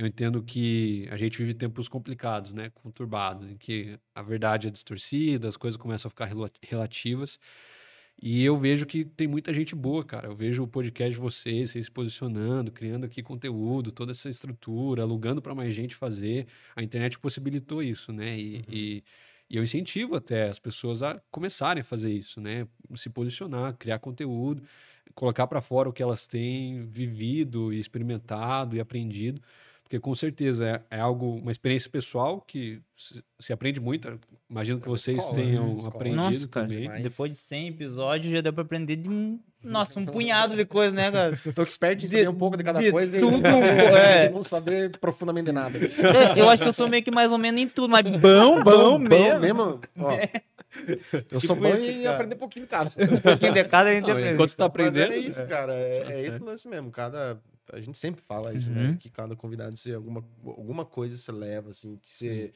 Eu 0.01 0.07
entendo 0.07 0.43
que 0.43 1.07
a 1.11 1.17
gente 1.19 1.37
vive 1.37 1.53
tempos 1.53 1.87
complicados, 1.87 2.55
né? 2.55 2.71
Conturbados, 2.71 3.47
em 3.51 3.59
que 3.59 3.99
a 4.15 4.23
verdade 4.23 4.67
é 4.67 4.71
distorcida, 4.71 5.47
as 5.47 5.59
coisas 5.59 5.77
começam 5.77 6.09
a 6.09 6.11
ficar 6.11 6.25
rela- 6.25 6.51
relativas. 6.63 7.39
E 8.23 8.43
eu 8.43 8.57
vejo 8.57 8.87
que 8.87 9.05
tem 9.05 9.29
muita 9.29 9.53
gente 9.53 9.75
boa, 9.75 10.03
cara. 10.03 10.29
Eu 10.29 10.35
vejo 10.35 10.63
o 10.63 10.69
podcast 10.69 11.13
de 11.13 11.21
vocês, 11.21 11.71
vocês 11.73 11.85
se 11.85 11.91
posicionando, 11.91 12.73
criando 12.73 13.05
aqui 13.05 13.23
conteúdo, 13.23 13.93
toda 13.93 14.13
essa 14.13 14.31
estrutura, 14.31 15.03
alugando 15.03 15.43
para 15.43 15.55
mais 15.55 15.75
gente 15.75 15.95
fazer. 15.95 16.47
A 16.75 16.83
internet 16.83 17.19
possibilitou 17.19 17.83
isso, 17.83 18.11
né? 18.11 18.39
E, 18.39 18.65
e, 18.71 19.05
e 19.51 19.57
eu 19.59 19.63
incentivo 19.63 20.17
até 20.17 20.49
as 20.49 20.59
pessoas 20.59 21.03
a 21.03 21.21
começarem 21.31 21.83
a 21.83 21.85
fazer 21.85 22.11
isso, 22.11 22.41
né? 22.41 22.67
Se 22.97 23.11
posicionar, 23.11 23.77
criar 23.77 23.99
conteúdo, 23.99 24.63
colocar 25.15 25.47
para 25.47 25.61
fora 25.61 25.91
o 25.91 25.93
que 25.93 26.03
elas 26.03 26.27
têm 26.27 26.87
vivido 26.87 27.71
e 27.71 27.79
experimentado 27.79 28.77
e 28.77 28.81
aprendido. 28.81 29.43
Porque 29.91 29.99
com 29.99 30.15
certeza 30.15 30.85
é, 30.89 30.99
é 30.99 31.01
algo, 31.01 31.35
uma 31.39 31.51
experiência 31.51 31.91
pessoal 31.91 32.41
que 32.41 32.81
se, 32.97 33.25
se 33.41 33.53
aprende 33.53 33.81
muito. 33.81 34.21
Imagino 34.49 34.79
que 34.81 34.87
É 34.87 34.89
vocês 34.89 35.19
escola, 35.19 35.35
tenham 35.35 35.67
né? 35.67 35.75
Escola. 35.79 35.95
aprendido 35.97 36.23
Nossa, 36.23 36.47
cara, 36.49 36.69
também. 36.69 36.87
Mas- 36.89 37.03
depois 37.03 37.33
de 37.33 37.39
100 37.39 37.69
episódios 37.71 38.33
já 38.33 38.41
deu 38.41 38.53
pra 38.53 38.63
aprender 38.63 38.95
de 38.95 39.09
um, 39.09 39.41
nossa, 39.61 39.99
um 39.99 40.07
punhado 40.07 40.55
de 40.55 40.65
coisa, 40.65 40.95
né, 40.95 41.11
cara? 41.11 41.37
Eu 41.45 41.53
tô 41.53 41.63
expert 41.65 41.95
em 41.97 42.07
De- 42.07 42.09
saber 42.09 42.29
um 42.29 42.35
pouco 42.37 42.57
de 42.57 42.63
cada 42.63 42.79
de 42.81 42.93
coisa 42.93 43.17
e 43.17 43.21
tudo, 43.21 43.33
não 43.43 43.43
saber, 43.43 43.93
é. 43.97 44.29
não 44.31 44.43
saber 44.45 44.99
profundamente 45.01 45.47
de 45.47 45.53
nada. 45.53 45.77
É, 45.77 46.41
eu 46.41 46.49
acho 46.49 46.63
que 46.63 46.69
eu 46.69 46.73
sou 46.73 46.87
meio 46.89 47.03
que 47.03 47.11
mais 47.11 47.33
ou 47.33 47.39
menos 47.39 47.61
em 47.61 47.69
tudo, 47.69 47.91
mas 47.91 48.05
bom, 48.21 48.63
bom, 48.63 48.97
mesmo. 48.97 49.81
Ó, 49.99 50.13
eu 51.33 51.41
sou 51.41 51.57
Tipo 51.57 51.69
bom 51.69 51.75
isso, 51.75 51.83
em 51.83 52.03
cara. 52.05 52.15
aprender 52.15 52.37
pouquinho, 52.37 52.67
cara. 52.69 52.93
Um 52.97 53.17
pouquinho 53.21 53.53
de 53.55 53.65
cada 53.65 53.91
a 53.91 53.95
gente 53.95 54.05
Não, 54.05 54.13
aprende. 54.13 54.35
enquanto 54.35 54.51
você 54.51 54.57
tá 54.57 54.65
Mas 54.65 54.71
aprendendo, 54.71 55.13
é 55.13 55.17
isso, 55.17 55.45
cara. 55.49 55.75
É, 55.75 56.07
é 56.11 56.27
esse 56.27 56.39
lance 56.39 56.69
mesmo. 56.69 56.93
Cada, 56.93 57.41
a 57.73 57.81
gente 57.81 57.99
sempre 57.99 58.21
fala 58.23 58.55
isso, 58.55 58.71
né? 58.71 58.89
Uhum. 58.91 58.97
Que 58.97 59.11
cada 59.11 59.35
convidado, 59.37 59.77
se 59.77 59.93
alguma, 59.93 60.25
alguma 60.45 60.85
coisa 60.85 61.17
você 61.17 61.33
leva, 61.33 61.71
assim, 61.71 61.97
que 61.97 62.11
você 62.11 62.53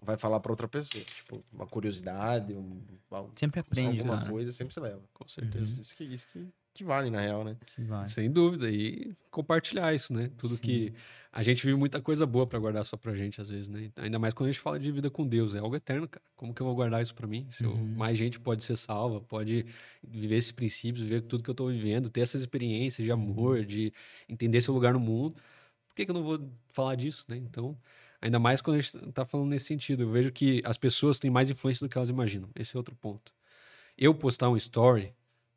vai 0.00 0.16
falar 0.16 0.40
pra 0.40 0.52
outra 0.52 0.68
pessoa. 0.68 1.04
Tipo, 1.04 1.44
uma 1.52 1.66
curiosidade, 1.66 2.52
um, 2.54 2.80
Sempre 3.34 3.60
aprende, 3.60 3.98
alguma 4.00 4.18
cara. 4.18 4.30
coisa, 4.30 4.52
sempre 4.52 4.74
você 4.74 4.80
leva. 4.80 5.02
com 5.12 5.26
certeza. 5.28 5.80
Isso, 5.80 5.96
que, 5.96 6.04
isso 6.04 6.26
que, 6.28 6.48
que 6.74 6.84
vale, 6.84 7.10
na 7.10 7.20
real, 7.20 7.44
né? 7.44 7.56
Que 7.74 7.82
vai. 7.82 8.08
Sem 8.08 8.30
dúvida. 8.30 8.70
E 8.70 9.14
compartilhar 9.30 9.94
isso, 9.94 10.12
né? 10.12 10.30
Tudo 10.36 10.56
Sim. 10.56 10.62
que. 10.62 10.94
A 11.30 11.42
gente 11.42 11.64
vive 11.64 11.76
muita 11.76 12.00
coisa 12.00 12.24
boa 12.26 12.46
pra 12.46 12.58
guardar 12.58 12.84
só 12.86 12.96
pra 12.96 13.14
gente, 13.14 13.40
às 13.40 13.50
vezes, 13.50 13.68
né? 13.68 13.90
Ainda 13.96 14.18
mais 14.18 14.32
quando 14.32 14.48
a 14.48 14.52
gente 14.52 14.60
fala 14.60 14.78
de 14.80 14.90
vida 14.90 15.10
com 15.10 15.26
Deus. 15.26 15.54
É 15.54 15.58
algo 15.58 15.76
eterno, 15.76 16.08
cara. 16.08 16.24
Como 16.34 16.54
que 16.54 16.60
eu 16.62 16.66
vou 16.66 16.74
guardar 16.74 17.02
isso 17.02 17.14
pra 17.14 17.26
mim? 17.26 17.46
Se 17.50 17.64
eu- 17.64 17.72
Uhum. 17.72 17.94
mais 17.96 18.16
gente 18.16 18.40
pode 18.40 18.64
ser 18.64 18.76
salva, 18.76 19.20
pode 19.20 19.66
viver 20.02 20.36
esses 20.36 20.52
princípios, 20.52 21.02
viver 21.04 21.20
tudo 21.22 21.42
que 21.42 21.50
eu 21.50 21.54
tô 21.54 21.66
vivendo, 21.68 22.08
ter 22.08 22.22
essas 22.22 22.40
experiências 22.40 23.04
de 23.04 23.12
amor, 23.12 23.64
de 23.64 23.92
entender 24.28 24.60
seu 24.62 24.72
lugar 24.72 24.94
no 24.94 25.00
mundo. 25.00 25.34
Por 25.88 25.94
que, 25.94 26.04
que 26.06 26.10
eu 26.10 26.14
não 26.14 26.22
vou 26.22 26.40
falar 26.70 26.94
disso, 26.94 27.24
né? 27.28 27.36
Então. 27.36 27.76
Ainda 28.20 28.38
mais 28.40 28.60
quando 28.60 28.78
a 28.78 28.80
gente 28.80 29.12
tá 29.12 29.24
falando 29.24 29.50
nesse 29.50 29.66
sentido. 29.66 30.02
Eu 30.02 30.10
vejo 30.10 30.32
que 30.32 30.60
as 30.64 30.76
pessoas 30.76 31.18
têm 31.20 31.30
mais 31.30 31.50
influência 31.50 31.86
do 31.86 31.90
que 31.90 31.96
elas 31.96 32.08
imaginam. 32.08 32.48
Esse 32.56 32.74
é 32.74 32.78
outro 32.78 32.96
ponto. 32.96 33.32
Eu 33.96 34.12
postar 34.14 34.48
um 34.48 34.56
story, 34.56 35.12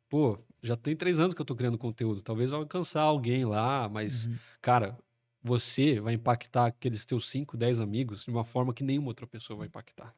pô, 0.08 0.38
já 0.62 0.76
tem 0.76 0.94
três 0.94 1.18
anos 1.18 1.34
que 1.34 1.40
eu 1.40 1.44
tô 1.46 1.56
criando 1.56 1.76
conteúdo. 1.78 2.20
Talvez 2.22 2.50
eu 2.52 2.58
alcançar 2.58 3.00
alguém 3.02 3.44
lá, 3.44 3.88
mas, 3.88 4.26
Uhum. 4.26 4.36
cara, 4.60 4.96
você 5.42 5.98
vai 6.00 6.14
impactar 6.14 6.66
aqueles 6.66 7.04
teus 7.04 7.28
5, 7.28 7.56
10 7.56 7.80
amigos 7.80 8.24
de 8.24 8.30
uma 8.30 8.44
forma 8.44 8.72
que 8.72 8.84
nenhuma 8.84 9.08
outra 9.08 9.26
pessoa 9.26 9.56
vai 9.58 9.66
impactar. 9.66 10.14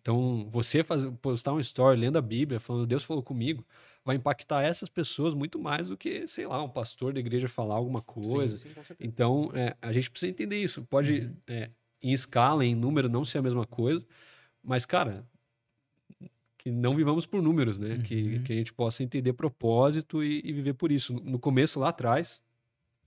Então, 0.00 0.46
você 0.50 0.84
fazer, 0.84 1.10
postar 1.20 1.52
um 1.52 1.58
story 1.60 1.98
lendo 1.98 2.16
a 2.16 2.22
Bíblia, 2.22 2.60
falando 2.60 2.86
Deus 2.86 3.02
falou 3.02 3.22
comigo, 3.22 3.66
vai 4.04 4.16
impactar 4.16 4.62
essas 4.62 4.88
pessoas 4.88 5.34
muito 5.34 5.58
mais 5.58 5.88
do 5.88 5.96
que, 5.96 6.26
sei 6.28 6.46
lá, 6.46 6.62
um 6.62 6.68
pastor 6.68 7.12
da 7.12 7.20
igreja 7.20 7.48
falar 7.48 7.74
alguma 7.74 8.02
coisa. 8.02 8.56
Sim, 8.56 8.68
sim. 8.82 8.94
Então, 9.00 9.50
é, 9.54 9.76
a 9.82 9.92
gente 9.92 10.10
precisa 10.10 10.30
entender 10.30 10.62
isso. 10.62 10.82
Pode, 10.84 11.30
é, 11.48 11.70
em 12.00 12.12
escala, 12.12 12.64
em 12.64 12.74
número, 12.74 13.08
não 13.08 13.24
ser 13.24 13.38
a 13.38 13.42
mesma 13.42 13.66
coisa, 13.66 14.04
mas, 14.62 14.84
cara, 14.86 15.24
que 16.58 16.70
não 16.70 16.94
vivamos 16.94 17.26
por 17.26 17.42
números, 17.42 17.78
né? 17.78 17.98
Que, 17.98 18.36
Uhum. 18.36 18.42
que 18.44 18.52
a 18.52 18.56
gente 18.56 18.72
possa 18.72 19.02
entender 19.02 19.32
propósito 19.32 20.22
e, 20.22 20.40
e 20.44 20.52
viver 20.52 20.74
por 20.74 20.92
isso. 20.92 21.14
No 21.14 21.38
começo, 21.38 21.80
lá 21.80 21.88
atrás, 21.88 22.41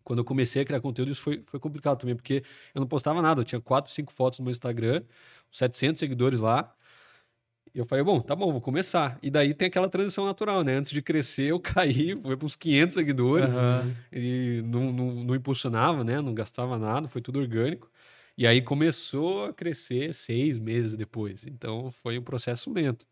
quando 0.05 0.19
eu 0.19 0.25
comecei 0.25 0.61
a 0.61 0.65
criar 0.65 0.79
conteúdo, 0.79 1.11
isso 1.11 1.21
foi, 1.21 1.43
foi 1.47 1.59
complicado 1.59 1.99
também, 1.99 2.15
porque 2.15 2.43
eu 2.73 2.79
não 2.79 2.87
postava 2.87 3.21
nada. 3.21 3.41
Eu 3.41 3.45
tinha 3.45 3.59
quatro, 3.59 3.91
cinco 3.91 4.13
fotos 4.13 4.39
no 4.39 4.45
meu 4.45 4.51
Instagram, 4.51 5.03
700 5.51 5.99
seguidores 5.99 6.39
lá. 6.39 6.73
E 7.73 7.79
eu 7.79 7.85
falei, 7.85 8.03
bom, 8.05 8.21
tá 8.21 8.35
bom, 8.35 8.51
vou 8.51 8.61
começar. 8.61 9.19
E 9.21 9.29
daí 9.29 9.53
tem 9.53 9.67
aquela 9.67 9.89
transição 9.89 10.25
natural, 10.25 10.63
né? 10.63 10.75
Antes 10.75 10.91
de 10.91 11.01
crescer, 11.01 11.47
eu 11.51 11.59
caí, 11.59 12.15
foi 12.21 12.37
para 12.37 12.45
uns 12.45 12.55
500 12.55 12.93
seguidores 12.93 13.55
Aham. 13.55 13.95
e 14.13 14.61
não, 14.63 14.93
não, 14.93 15.11
não 15.25 15.35
impulsionava, 15.35 16.03
né? 16.03 16.21
Não 16.21 16.33
gastava 16.33 16.77
nada, 16.77 17.09
foi 17.09 17.21
tudo 17.21 17.39
orgânico. 17.39 17.91
E 18.37 18.45
aí 18.45 18.61
começou 18.61 19.45
a 19.45 19.53
crescer 19.53 20.13
seis 20.13 20.59
meses 20.59 20.95
depois. 20.95 21.45
Então 21.47 21.91
foi 21.91 22.19
um 22.19 22.23
processo 22.23 22.71
lento. 22.71 23.07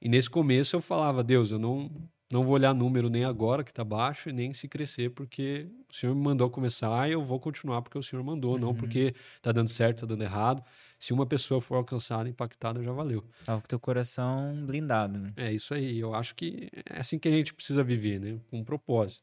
E 0.00 0.08
nesse 0.08 0.28
começo 0.28 0.76
eu 0.76 0.80
falava, 0.82 1.24
Deus, 1.24 1.50
eu 1.50 1.58
não, 1.58 1.90
não 2.32 2.44
vou 2.44 2.54
olhar 2.54 2.74
número 2.74 3.08
nem 3.08 3.24
agora 3.24 3.62
que 3.62 3.72
tá 3.72 3.84
baixo 3.84 4.28
e 4.28 4.32
nem 4.32 4.52
se 4.52 4.66
crescer, 4.68 5.10
porque 5.10 5.68
o 5.90 5.94
Senhor 5.94 6.14
me 6.14 6.22
mandou 6.22 6.50
começar 6.50 7.08
e 7.08 7.12
eu 7.12 7.22
vou 7.24 7.38
continuar 7.38 7.82
porque 7.82 7.98
o 7.98 8.02
Senhor 8.02 8.22
mandou, 8.24 8.58
não 8.58 8.68
Uhum. 8.68 8.74
porque 8.74 9.14
tá 9.42 9.52
dando 9.52 9.68
certo, 9.68 10.00
tá 10.00 10.06
dando 10.06 10.22
errado. 10.22 10.62
Se 10.98 11.12
uma 11.12 11.26
pessoa 11.26 11.60
for 11.60 11.76
alcançada, 11.76 12.28
impactada, 12.28 12.82
já 12.82 12.92
valeu. 12.92 13.22
Tava 13.44 13.60
com 13.60 13.68
teu 13.68 13.78
coração 13.78 14.64
blindado, 14.66 15.18
né? 15.18 15.32
É 15.36 15.52
isso 15.52 15.74
aí. 15.74 15.98
Eu 15.98 16.14
acho 16.14 16.34
que 16.34 16.70
é 16.88 16.98
assim 16.98 17.18
que 17.18 17.28
a 17.28 17.32
gente 17.32 17.52
precisa 17.52 17.84
viver, 17.84 18.18
né? 18.18 18.40
Com 18.50 18.60
um 18.60 18.64
propósito. 18.64 19.22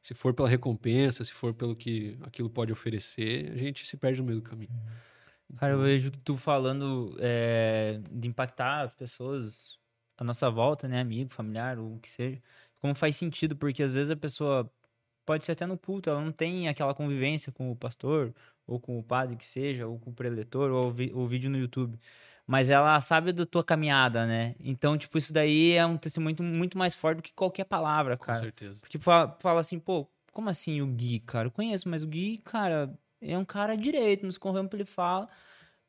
Se 0.00 0.14
for 0.14 0.32
pela 0.32 0.48
recompensa, 0.48 1.24
se 1.24 1.32
for 1.34 1.52
pelo 1.52 1.76
que 1.76 2.16
aquilo 2.22 2.48
pode 2.48 2.72
oferecer, 2.72 3.52
a 3.52 3.56
gente 3.56 3.86
se 3.86 3.96
perde 3.96 4.20
no 4.20 4.26
meio 4.26 4.40
do 4.40 4.42
caminho. 4.48 4.70
Cara, 5.56 5.72
eu 5.72 5.76
Então, 5.78 5.86
vejo 5.86 6.10
que 6.10 6.18
tu 6.18 6.36
falando 6.36 7.16
é, 7.20 8.00
de 8.10 8.28
impactar 8.28 8.82
as 8.82 8.94
pessoas 8.94 9.77
à 10.18 10.24
nossa 10.24 10.50
volta, 10.50 10.88
né? 10.88 11.00
Amigo, 11.00 11.32
familiar, 11.32 11.78
ou 11.78 11.94
o 11.96 12.00
que 12.00 12.10
seja. 12.10 12.42
Como 12.80 12.94
faz 12.94 13.16
sentido, 13.16 13.56
porque 13.56 13.82
às 13.82 13.92
vezes 13.92 14.10
a 14.10 14.16
pessoa 14.16 14.70
pode 15.24 15.44
ser 15.44 15.52
até 15.52 15.66
no 15.66 15.78
culto, 15.78 16.10
ela 16.10 16.20
não 16.20 16.32
tem 16.32 16.68
aquela 16.68 16.94
convivência 16.94 17.52
com 17.52 17.70
o 17.70 17.76
pastor, 17.76 18.34
ou 18.66 18.80
com 18.80 18.98
o 18.98 19.02
padre 19.02 19.36
que 19.36 19.46
seja, 19.46 19.86
ou 19.86 19.98
com 19.98 20.10
o 20.10 20.14
preletor, 20.14 20.70
ou 20.70 20.88
o 20.88 21.26
vídeo 21.26 21.50
no 21.50 21.58
YouTube. 21.58 21.98
Mas 22.46 22.70
ela 22.70 22.98
sabe 23.00 23.30
da 23.30 23.44
tua 23.44 23.62
caminhada, 23.62 24.26
né? 24.26 24.54
Então, 24.58 24.96
tipo, 24.96 25.18
isso 25.18 25.32
daí 25.32 25.72
é 25.72 25.84
um 25.84 25.98
testemunho 25.98 26.42
muito, 26.42 26.78
mais 26.78 26.94
forte 26.94 27.18
do 27.18 27.22
que 27.22 27.34
qualquer 27.34 27.64
palavra, 27.64 28.16
com 28.16 28.24
cara. 28.24 28.38
certeza. 28.38 28.80
Porque 28.80 28.98
fala, 28.98 29.36
fala 29.38 29.60
assim, 29.60 29.78
pô, 29.78 30.08
como 30.32 30.48
assim 30.48 30.80
o 30.80 30.86
Gui, 30.86 31.20
cara? 31.20 31.48
Eu 31.48 31.50
conheço, 31.50 31.88
mas 31.90 32.02
o 32.02 32.06
Gui, 32.06 32.38
cara, 32.38 32.90
é 33.20 33.36
um 33.36 33.44
cara 33.44 33.76
direito, 33.76 34.24
nos 34.24 34.38
corremos 34.38 34.72
ele 34.72 34.86
fala. 34.86 35.28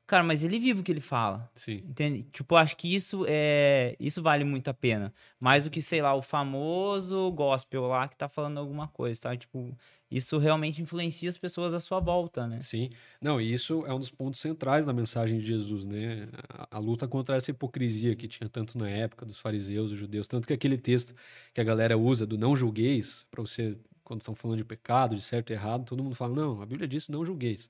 Cara, 0.10 0.24
mas 0.24 0.44
ele 0.44 0.58
vive 0.58 0.80
o 0.80 0.84
que 0.84 0.92
ele 0.92 1.00
fala. 1.00 1.48
Sim. 1.54 1.84
Entende? 1.88 2.24
Tipo, 2.34 2.56
acho 2.56 2.76
que 2.76 2.96
isso 2.96 3.26
é. 3.28 3.96
Isso 4.00 4.24
vale 4.24 4.44
muito 4.44 4.68
a 4.68 4.74
pena. 4.74 5.14
Mais 5.40 5.66
do 5.66 5.70
que, 5.70 5.84
sei 5.84 6.02
lá, 6.02 6.16
o 6.16 6.22
famoso 6.24 7.30
gospel 7.30 7.84
lá 7.84 8.08
que 8.08 8.18
tá 8.18 8.28
falando 8.28 8.58
alguma 8.58 8.88
coisa, 8.88 9.22
tá? 9.22 9.38
Tipo, 9.38 9.72
isso 10.10 10.40
realmente 10.40 10.82
influencia 10.82 11.30
as 11.30 11.38
pessoas 11.38 11.76
à 11.76 11.80
sua 11.80 12.00
volta, 12.00 12.48
né? 12.48 12.60
Sim. 12.60 12.90
Não, 13.22 13.40
e 13.40 13.54
isso 13.54 13.86
é 13.86 13.94
um 13.94 14.00
dos 14.00 14.10
pontos 14.10 14.40
centrais 14.40 14.88
da 14.88 14.92
mensagem 14.92 15.38
de 15.38 15.46
Jesus, 15.46 15.86
né? 15.86 16.28
A, 16.50 16.78
a 16.78 16.80
luta 16.80 17.08
contra 17.08 17.36
essa 17.36 17.52
hipocrisia 17.52 18.16
que 18.16 18.28
tinha 18.28 18.50
tanto 18.50 18.80
na 18.80 18.90
época 18.90 19.28
dos 19.28 19.40
fariseus, 19.40 19.92
dos 19.92 20.00
judeus, 20.00 20.28
tanto 20.28 20.48
que 20.48 20.54
aquele 20.54 20.80
texto 20.80 21.14
que 21.54 21.62
a 21.62 21.64
galera 21.64 21.96
usa 21.96 22.26
do 22.26 22.36
não 22.36 22.56
julgueis, 22.56 23.28
para 23.30 23.44
você, 23.44 23.78
quando 24.04 24.22
estão 24.22 24.34
falando 24.34 24.58
de 24.58 24.66
pecado, 24.66 25.16
de 25.16 25.22
certo 25.22 25.52
e 25.52 25.54
errado, 25.54 25.86
todo 25.86 26.04
mundo 26.04 26.16
fala, 26.16 26.34
não, 26.34 26.64
a 26.64 26.66
Bíblia 26.66 26.88
diz 26.88 27.08
não 27.10 27.24
julgueis. 27.24 27.70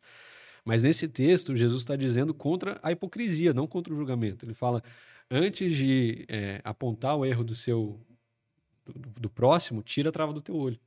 Mas 0.65 0.83
nesse 0.83 1.07
texto, 1.07 1.55
Jesus 1.55 1.81
está 1.81 1.95
dizendo 1.95 2.33
contra 2.33 2.79
a 2.83 2.91
hipocrisia, 2.91 3.53
não 3.53 3.67
contra 3.67 3.93
o 3.93 3.97
julgamento. 3.97 4.45
Ele 4.45 4.53
fala, 4.53 4.83
antes 5.29 5.75
de 5.75 6.25
é, 6.27 6.61
apontar 6.63 7.15
o 7.15 7.25
erro 7.25 7.43
do 7.43 7.55
seu 7.55 7.99
do, 8.85 8.93
do 9.21 9.29
próximo, 9.29 9.83
tira 9.83 10.09
a 10.09 10.11
trava 10.11 10.33
do 10.33 10.41
teu 10.41 10.55
olho. 10.55 10.79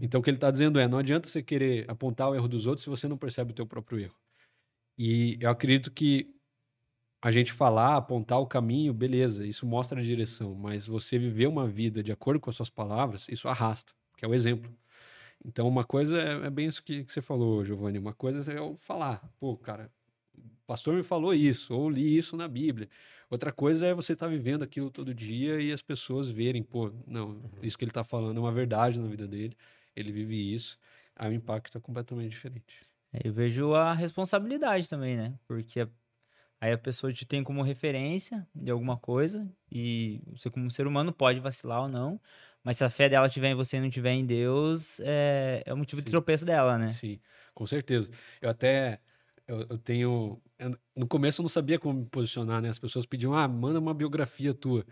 Então 0.00 0.20
o 0.20 0.22
que 0.22 0.30
ele 0.30 0.36
está 0.36 0.50
dizendo 0.50 0.78
é, 0.78 0.88
não 0.88 0.98
adianta 0.98 1.28
você 1.28 1.42
querer 1.42 1.88
apontar 1.88 2.28
o 2.28 2.34
erro 2.34 2.48
dos 2.48 2.66
outros 2.66 2.84
se 2.84 2.90
você 2.90 3.06
não 3.06 3.16
percebe 3.16 3.52
o 3.52 3.54
teu 3.54 3.66
próprio 3.66 4.00
erro. 4.00 4.14
E 4.98 5.36
eu 5.40 5.50
acredito 5.50 5.90
que 5.90 6.34
a 7.22 7.30
gente 7.30 7.52
falar, 7.52 7.96
apontar 7.96 8.38
o 8.38 8.46
caminho, 8.46 8.92
beleza, 8.92 9.46
isso 9.46 9.66
mostra 9.66 10.00
a 10.00 10.04
direção, 10.04 10.54
mas 10.54 10.86
você 10.86 11.18
viver 11.18 11.46
uma 11.46 11.66
vida 11.66 12.02
de 12.02 12.12
acordo 12.12 12.40
com 12.40 12.50
as 12.50 12.56
suas 12.56 12.70
palavras, 12.70 13.26
isso 13.28 13.48
arrasta, 13.48 13.92
que 14.16 14.24
é 14.24 14.28
o 14.28 14.34
exemplo. 14.34 14.70
Então, 15.44 15.68
uma 15.68 15.84
coisa 15.84 16.20
é, 16.20 16.46
é 16.46 16.50
bem 16.50 16.66
isso 16.66 16.82
que, 16.82 17.04
que 17.04 17.12
você 17.12 17.22
falou, 17.22 17.64
Giovanni. 17.64 17.98
Uma 17.98 18.14
coisa 18.14 18.52
é 18.52 18.58
eu 18.58 18.76
falar, 18.80 19.30
pô, 19.38 19.56
cara, 19.56 19.90
o 20.36 20.66
pastor 20.66 20.94
me 20.94 21.02
falou 21.02 21.32
isso, 21.34 21.74
ou 21.74 21.88
li 21.88 22.16
isso 22.16 22.36
na 22.36 22.48
Bíblia. 22.48 22.88
Outra 23.30 23.52
coisa 23.52 23.86
é 23.86 23.94
você 23.94 24.12
estar 24.12 24.28
vivendo 24.28 24.62
aquilo 24.62 24.90
todo 24.90 25.14
dia 25.14 25.60
e 25.60 25.72
as 25.72 25.82
pessoas 25.82 26.30
verem, 26.30 26.62
pô, 26.62 26.92
não, 27.06 27.40
isso 27.62 27.76
que 27.76 27.84
ele 27.84 27.90
está 27.90 28.04
falando 28.04 28.36
é 28.36 28.40
uma 28.40 28.52
verdade 28.52 29.00
na 29.00 29.08
vida 29.08 29.26
dele, 29.26 29.56
ele 29.94 30.12
vive 30.12 30.54
isso, 30.54 30.78
aí 31.14 31.30
o 31.30 31.34
impacto 31.34 31.76
é 31.76 31.80
completamente 31.80 32.30
diferente. 32.30 32.86
É, 33.12 33.26
Eu 33.26 33.32
vejo 33.32 33.74
a 33.74 33.92
responsabilidade 33.92 34.88
também, 34.88 35.16
né? 35.16 35.38
Porque 35.46 35.88
aí 36.60 36.72
a 36.72 36.78
pessoa 36.78 37.12
te 37.12 37.26
tem 37.26 37.42
como 37.44 37.62
referência 37.62 38.46
de 38.54 38.70
alguma 38.70 38.96
coisa 38.98 39.50
e 39.70 40.22
você 40.32 40.50
como 40.50 40.70
ser 40.70 40.86
humano 40.86 41.12
pode 41.12 41.40
vacilar 41.40 41.82
ou 41.82 41.88
não, 41.88 42.20
mas 42.64 42.78
se 42.78 42.84
a 42.84 42.90
fé 42.90 43.08
dela 43.08 43.28
tiver 43.28 43.50
em 43.50 43.54
você 43.54 43.76
e 43.78 43.80
não 43.80 43.90
tiver 43.90 44.12
em 44.12 44.26
Deus, 44.26 45.00
é, 45.00 45.62
é 45.66 45.72
o 45.74 45.76
motivo 45.76 46.00
de 46.02 46.06
Sim. 46.06 46.10
tropeço 46.10 46.44
dela, 46.46 46.78
né? 46.78 46.98
Sim, 47.00 47.20
com 47.54 47.66
certeza. 47.66 48.10
Eu 48.40 48.50
até 48.50 49.00
eu, 49.46 49.60
eu 49.70 49.78
tenho 49.78 50.42
eu- 50.58 50.78
no 50.96 51.08
começo 51.08 51.40
eu 51.40 51.44
não 51.44 51.48
sabia 51.50 51.78
como 51.78 52.00
me 52.00 52.06
posicionar, 52.06 52.62
né? 52.62 52.70
As 52.70 52.78
pessoas 52.78 53.06
pediam: 53.06 53.34
"Ah, 53.34 53.48
manda 53.48 53.78
uma 53.80 53.94
biografia 53.94 54.54
tua". 54.54 54.86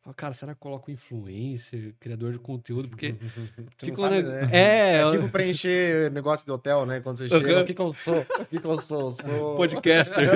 Eu 0.00 0.04
falava, 0.04 0.16
cara, 0.16 0.32
será 0.34 0.52
que 0.54 0.56
eu 0.56 0.62
coloco 0.62 0.90
influencer, 0.90 1.92
criador 2.00 2.32
de 2.32 2.38
conteúdo? 2.38 2.88
Porque 2.88 3.14
um 3.84 3.96
sabe, 3.96 4.22
né? 4.22 4.48
é, 4.50 4.96
É 5.02 5.06
tipo 5.10 5.28
preencher 5.28 6.10
negócio 6.10 6.46
de 6.46 6.50
hotel, 6.52 6.86
né? 6.86 7.00
Quando 7.00 7.18
você 7.18 7.28
chega, 7.28 7.60
o 7.60 7.64
que 7.66 7.74
que 7.74 7.82
eu 7.82 7.92
sou? 7.92 8.20
O 8.20 8.44
que 8.46 8.58
que 8.58 8.64
eu 8.66 8.80
sou? 8.80 9.00
Eu 9.00 9.10
sou... 9.12 9.56
podcaster. 9.60 10.30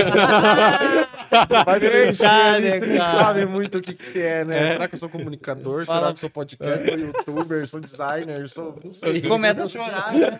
Vai 1.64 1.80
preencher 1.80 2.80
não 2.88 2.98
cara. 2.98 3.24
sabe 3.24 3.46
muito 3.46 3.78
o 3.78 3.80
que 3.80 3.94
que 3.94 4.06
você 4.06 4.20
é, 4.20 4.44
né? 4.44 4.68
É. 4.68 4.72
Será 4.72 4.88
que 4.88 4.94
eu 4.94 4.98
sou 4.98 5.08
comunicador? 5.08 5.86
Fala- 5.86 5.98
Será 6.00 6.06
que 6.12 6.16
eu 6.18 6.20
sou 6.20 6.30
podcaster, 6.30 6.98
youtuber, 7.00 7.66
sou 7.66 7.80
designer, 7.80 8.48
sou... 8.50 8.78
Não 8.84 8.92
sei. 8.92 9.16
E 9.16 9.22
começa 9.22 9.64
a 9.64 9.68
chorar. 9.68 10.12
né? 10.12 10.38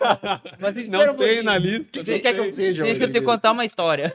Mas 0.59 0.87
não 0.87 1.13
um 1.13 1.17
tem 1.17 1.43
na 1.43 1.55
O 1.55 1.59
lista. 1.59 1.91
que, 1.91 2.01
que 2.01 2.07
você 2.07 2.19
quer 2.21 2.35
que 2.35 2.41
eu 2.41 2.53
seja 2.53 2.85
Deixa 2.85 3.05
eu 3.05 3.13
te 3.13 3.21
contar 3.23 3.53
uma 3.53 3.65
história. 3.65 4.13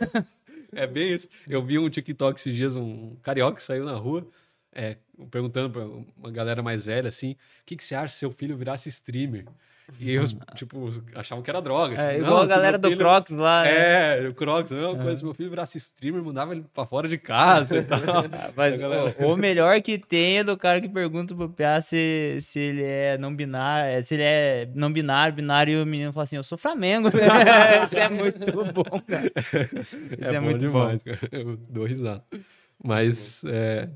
É 0.72 0.86
bem 0.86 1.15
isso. 1.15 1.28
Eu 1.48 1.63
vi 1.65 1.80
um 1.80 1.89
TikTok 1.89 2.39
esses 2.39 2.56
dias, 2.56 2.76
um 2.76 3.15
carioca 3.24 3.58
que 3.58 3.63
saiu 3.63 3.86
na 3.86 3.93
rua, 3.95 4.26
é, 4.73 4.97
perguntando 5.32 5.69
pra 5.69 5.86
uma 6.17 6.32
galera 6.32 6.62
mais 6.62 6.86
velha 6.86 7.10
assim: 7.10 7.32
o 7.32 7.38
que, 7.65 7.75
que 7.75 7.84
você 7.84 7.95
acha 7.95 8.13
se 8.13 8.19
seu 8.19 8.32
filho 8.32 8.55
virasse 8.58 8.89
streamer? 8.89 9.45
E 9.99 10.12
eles, 10.12 10.38
tipo, 10.53 10.88
achavam 11.15 11.43
que 11.43 11.49
era 11.49 11.60
droga. 11.60 11.99
É, 11.99 12.10
tipo, 12.12 12.19
igual 12.23 12.36
"Não, 12.38 12.43
a 12.43 12.45
galera 12.45 12.77
do 12.77 12.89
filho- 12.89 12.99
Crocs 12.99 13.32
lá. 13.32 13.63
né? 13.63 14.19
É, 14.23 14.27
o 14.27 14.36
Crocs, 14.36 14.71
a 14.71 14.75
mesma 14.75 14.95
coisa. 14.97 15.17
Se 15.17 15.23
meu 15.23 15.34
filho 15.34 15.49
virasse 15.49 15.79
streamer, 15.79 16.21
mandava 16.23 16.51
ele 16.53 16.63
pra 16.71 16.86
fora 16.86 17.08
de 17.08 17.17
casa 17.17 17.75
e 17.79 17.82
tal. 17.84 17.97
Mas 18.55 18.77
galera- 18.77 19.15
o, 19.17 19.34
o 19.34 19.36
melhor 19.36 19.82
que 19.82 19.97
tem 19.97 20.38
é 20.38 20.43
do 20.43 20.55
cara 20.55 20.79
que 20.79 20.88
pergunta 20.88 21.34
pro 21.34 21.49
PA 21.49 21.82
se, 21.82 22.38
se 22.39 22.60
ele 22.60 22.84
é 22.84 23.17
não 23.17 23.36
binário, 23.36 24.03
se 24.03 24.13
ele 24.13 24.21
é 24.23 24.69
não 24.75 24.93
binário, 24.93 25.34
binário, 25.36 25.73
e 25.79 25.82
o 25.82 25.86
menino 25.88 26.13
fala 26.13 26.23
assim, 26.25 26.36
eu 26.38 26.43
sou 26.43 26.55
Flamengo. 26.55 27.10
Isso 27.89 27.97
é 27.97 28.10
muito 28.10 28.73
bom, 28.73 29.01
cara. 29.08 29.32
Isso 29.36 29.58
é, 29.58 30.36
é, 30.36 30.39
bom 30.39 30.45
muito 30.45 30.60
demais, 30.60 31.01
cara. 31.01 31.19
Eu 31.32 31.58
dou 31.67 31.86
risada. 31.86 32.23
Mas 32.84 33.43
é, 33.45 33.89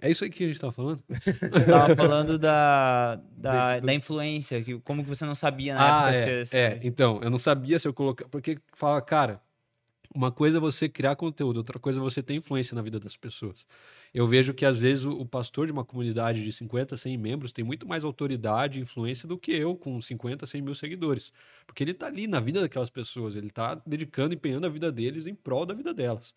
é 0.00 0.10
isso 0.10 0.24
aí 0.24 0.30
que 0.30 0.44
a 0.44 0.46
gente 0.48 0.60
tava 0.60 0.72
falando? 0.72 1.02
tava 1.66 1.94
falando 1.96 2.38
da, 2.38 3.16
da, 3.36 3.74
De- 3.74 3.80
do- 3.80 3.86
da 3.86 3.94
influência, 3.94 4.62
que, 4.62 4.78
como 4.80 5.02
que 5.02 5.08
você 5.08 5.24
não 5.24 5.34
sabia 5.34 5.74
na 5.74 5.80
Ah, 6.04 6.10
época. 6.10 6.48
é, 6.52 6.58
é. 6.58 6.80
Então, 6.82 7.20
eu 7.22 7.30
não 7.30 7.38
sabia 7.38 7.78
se 7.78 7.86
eu 7.88 7.94
colocar. 7.94 8.26
Porque 8.28 8.58
fala, 8.74 9.00
cara, 9.02 9.40
uma 10.14 10.32
coisa 10.32 10.58
é 10.58 10.60
você 10.60 10.88
criar 10.88 11.16
conteúdo, 11.16 11.58
outra 11.58 11.78
coisa 11.78 12.00
é 12.00 12.02
você 12.02 12.22
ter 12.22 12.34
influência 12.34 12.74
na 12.74 12.82
vida 12.82 12.98
das 12.98 13.16
pessoas. 13.16 13.66
Eu 14.14 14.26
vejo 14.26 14.54
que, 14.54 14.64
às 14.64 14.78
vezes, 14.78 15.04
o, 15.04 15.10
o 15.10 15.26
pastor 15.26 15.66
de 15.66 15.72
uma 15.72 15.84
comunidade 15.84 16.42
de 16.42 16.52
50, 16.52 16.96
100 16.96 17.16
membros 17.18 17.52
tem 17.52 17.64
muito 17.64 17.86
mais 17.86 18.04
autoridade 18.04 18.78
e 18.78 18.82
influência 18.82 19.28
do 19.28 19.36
que 19.38 19.52
eu, 19.52 19.76
com 19.76 20.00
50, 20.00 20.46
100 20.46 20.62
mil 20.62 20.74
seguidores. 20.74 21.32
Porque 21.66 21.84
ele 21.84 21.92
tá 21.94 22.06
ali 22.06 22.26
na 22.26 22.40
vida 22.40 22.60
daquelas 22.60 22.90
pessoas, 22.90 23.36
ele 23.36 23.50
tá 23.50 23.74
dedicando, 23.86 24.34
empenhando 24.34 24.66
a 24.66 24.70
vida 24.70 24.90
deles 24.90 25.26
em 25.26 25.34
prol 25.34 25.66
da 25.66 25.74
vida 25.74 25.92
delas. 25.92 26.34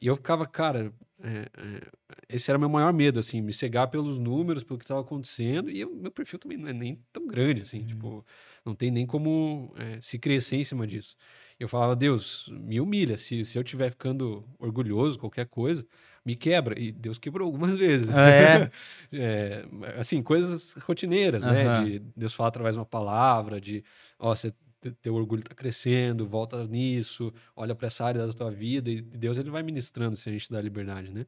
E 0.00 0.06
eu 0.06 0.16
ficava, 0.16 0.46
cara, 0.46 0.92
é, 1.22 1.28
é, 1.28 1.88
esse 2.28 2.50
era 2.50 2.58
meu 2.58 2.68
maior 2.68 2.92
medo, 2.92 3.18
assim, 3.18 3.40
me 3.40 3.54
cegar 3.54 3.88
pelos 3.88 4.18
números, 4.18 4.62
pelo 4.62 4.78
que 4.78 4.84
estava 4.84 5.00
acontecendo, 5.00 5.70
e 5.70 5.84
o 5.84 5.94
meu 5.94 6.10
perfil 6.10 6.38
também 6.38 6.58
não 6.58 6.68
é 6.68 6.72
nem 6.72 7.00
tão 7.12 7.26
grande, 7.26 7.62
assim, 7.62 7.84
tipo, 7.84 8.24
não 8.64 8.74
tem 8.74 8.90
nem 8.90 9.06
como 9.06 9.74
é, 9.76 10.00
se 10.00 10.18
crescer 10.18 10.56
em 10.56 10.64
cima 10.64 10.86
disso. 10.86 11.16
Eu 11.58 11.68
falava, 11.68 11.96
Deus, 11.96 12.48
me 12.52 12.78
humilha, 12.80 13.16
se, 13.16 13.42
se 13.44 13.56
eu 13.56 13.62
estiver 13.62 13.90
ficando 13.90 14.44
orgulhoso, 14.58 15.18
qualquer 15.18 15.46
coisa, 15.46 15.86
me 16.22 16.36
quebra. 16.36 16.78
E 16.78 16.92
Deus 16.92 17.18
quebrou 17.18 17.46
algumas 17.46 17.72
vezes. 17.78 18.14
Ah, 18.14 18.28
é? 18.28 18.70
É, 19.12 19.64
assim, 19.98 20.22
coisas 20.22 20.74
rotineiras, 20.74 21.44
né? 21.44 21.64
Aham. 21.64 21.84
De 21.84 21.98
Deus 22.14 22.34
falar 22.34 22.48
através 22.48 22.74
de 22.74 22.80
uma 22.80 22.84
palavra, 22.84 23.58
de, 23.58 23.82
ó, 24.18 24.34
você, 24.34 24.52
teu 24.92 25.14
orgulho 25.14 25.42
tá 25.42 25.54
crescendo, 25.54 26.26
volta 26.26 26.66
nisso, 26.66 27.32
olha 27.54 27.74
para 27.74 27.86
essa 27.88 28.04
área 28.04 28.26
da 28.26 28.32
tua 28.32 28.50
vida, 28.50 28.90
e 28.90 29.00
Deus 29.00 29.36
ele 29.38 29.50
vai 29.50 29.62
ministrando 29.62 30.16
se 30.16 30.28
a 30.28 30.32
gente 30.32 30.50
dá 30.50 30.60
liberdade, 30.60 31.10
né? 31.12 31.26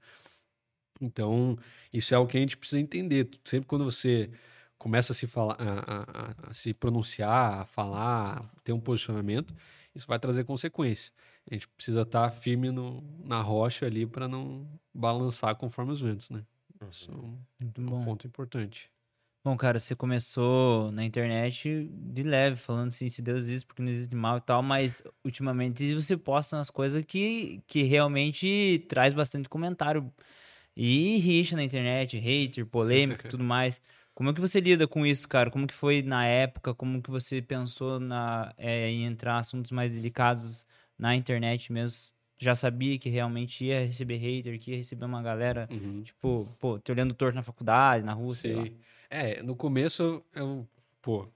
Então, 1.01 1.57
isso 1.93 2.15
é 2.15 2.19
o 2.19 2.27
que 2.27 2.37
a 2.37 2.41
gente 2.41 2.57
precisa 2.57 2.81
entender. 2.81 3.29
Sempre 3.45 3.69
quando 3.69 3.85
você 3.85 4.31
começa 4.77 5.13
a 5.13 5.15
se 5.15 5.27
falar, 5.27 5.57
a, 5.61 5.79
a- 5.81 6.03
a- 6.03 6.51
a 6.51 6.55
se 6.55 6.75
pronunciar, 6.75 7.61
a 7.61 7.65
falar, 7.67 8.51
ter 8.65 8.73
um 8.73 8.81
posicionamento, 8.81 9.55
isso 9.95 10.07
vai 10.07 10.19
trazer 10.19 10.45
consequência. 10.45 11.13
A 11.51 11.55
gente 11.55 11.69
precisa 11.69 12.03
estar 12.03 12.31
firme 12.31 12.71
no, 12.71 13.03
na 13.25 13.41
rocha 13.41 13.87
ali 13.87 14.07
para 14.07 14.29
não 14.29 14.69
balançar 14.93 15.55
conforme 15.57 15.93
os 15.93 16.01
ventos, 16.01 16.31
né? 16.31 16.45
Isso 16.91 17.11
é 17.11 17.15
um- 17.15 17.39
Muito 17.61 17.81
é 17.81 17.85
um 17.85 17.87
bom. 17.89 18.05
ponto 18.05 18.27
importante. 18.27 18.91
Bom, 19.45 19.57
cara, 19.57 19.79
você 19.79 19.95
começou 19.95 20.91
na 20.93 21.05
internet 21.05 21.89
de 21.91 22.23
leve, 22.23 22.57
falando 22.57 22.89
assim, 22.89 23.09
se 23.09 23.23
Deus 23.23 23.43
existe, 23.45 23.67
porque 23.67 23.81
não 23.81 23.91
existe 23.91 24.15
mal 24.15 24.39
e 24.39 24.41
tal, 24.41 24.63
mas 24.67 25.03
ultimamente 25.25 25.95
você 25.95 26.17
posta 26.17 26.57
umas 26.57 26.69
coisas 26.69 27.03
que, 27.05 27.63
que 27.67 27.83
realmente 27.83 28.85
traz 28.89 29.15
bastante 29.15 29.49
comentário 29.49 30.13
e 30.77 31.19
rixa 31.19 31.57
na 31.57 31.65
internet, 31.65 32.19
hater, 32.19 32.67
polêmica 32.67 33.25
e 33.27 33.29
tudo 33.31 33.45
mais. 33.45 33.81
Como 34.15 34.31
é 34.31 34.35
que 34.35 34.41
você 34.41 34.61
lida 34.61 34.89
com 34.89 35.07
isso, 35.07 35.29
cara? 35.29 35.51
Como 35.51 35.67
que 35.67 35.75
foi 35.75 36.03
na 36.03 36.27
época? 36.27 36.75
Como 36.75 37.03
que 37.03 37.11
você 37.11 37.43
pensou 37.43 38.01
na, 38.01 38.53
é, 38.59 38.89
em 38.91 39.05
entrar 39.07 39.39
assuntos 39.39 39.73
mais 39.73 39.95
delicados 39.95 40.67
na 40.99 41.15
internet 41.17 41.73
mesmo? 41.73 42.15
Já 42.39 42.55
sabia 42.55 42.99
que 42.99 43.09
realmente 43.11 43.65
ia 43.65 43.87
receber 43.87 44.17
hater, 44.19 44.59
que 44.61 44.73
ia 44.73 44.77
receber 44.79 45.05
uma 45.07 45.23
galera, 45.23 45.71
tipo, 46.05 46.55
pô, 46.59 46.79
te 46.79 46.93
olhando 46.93 47.15
torto 47.15 47.35
na 47.37 47.43
faculdade, 47.43 48.05
na 48.05 48.13
rua, 48.15 48.37
sei 48.37 48.53
lá. 48.53 48.71
É, 49.11 49.43
no 49.43 49.57
começo 49.57 50.23
eu, 50.35 50.67
pô, 51.01 51.27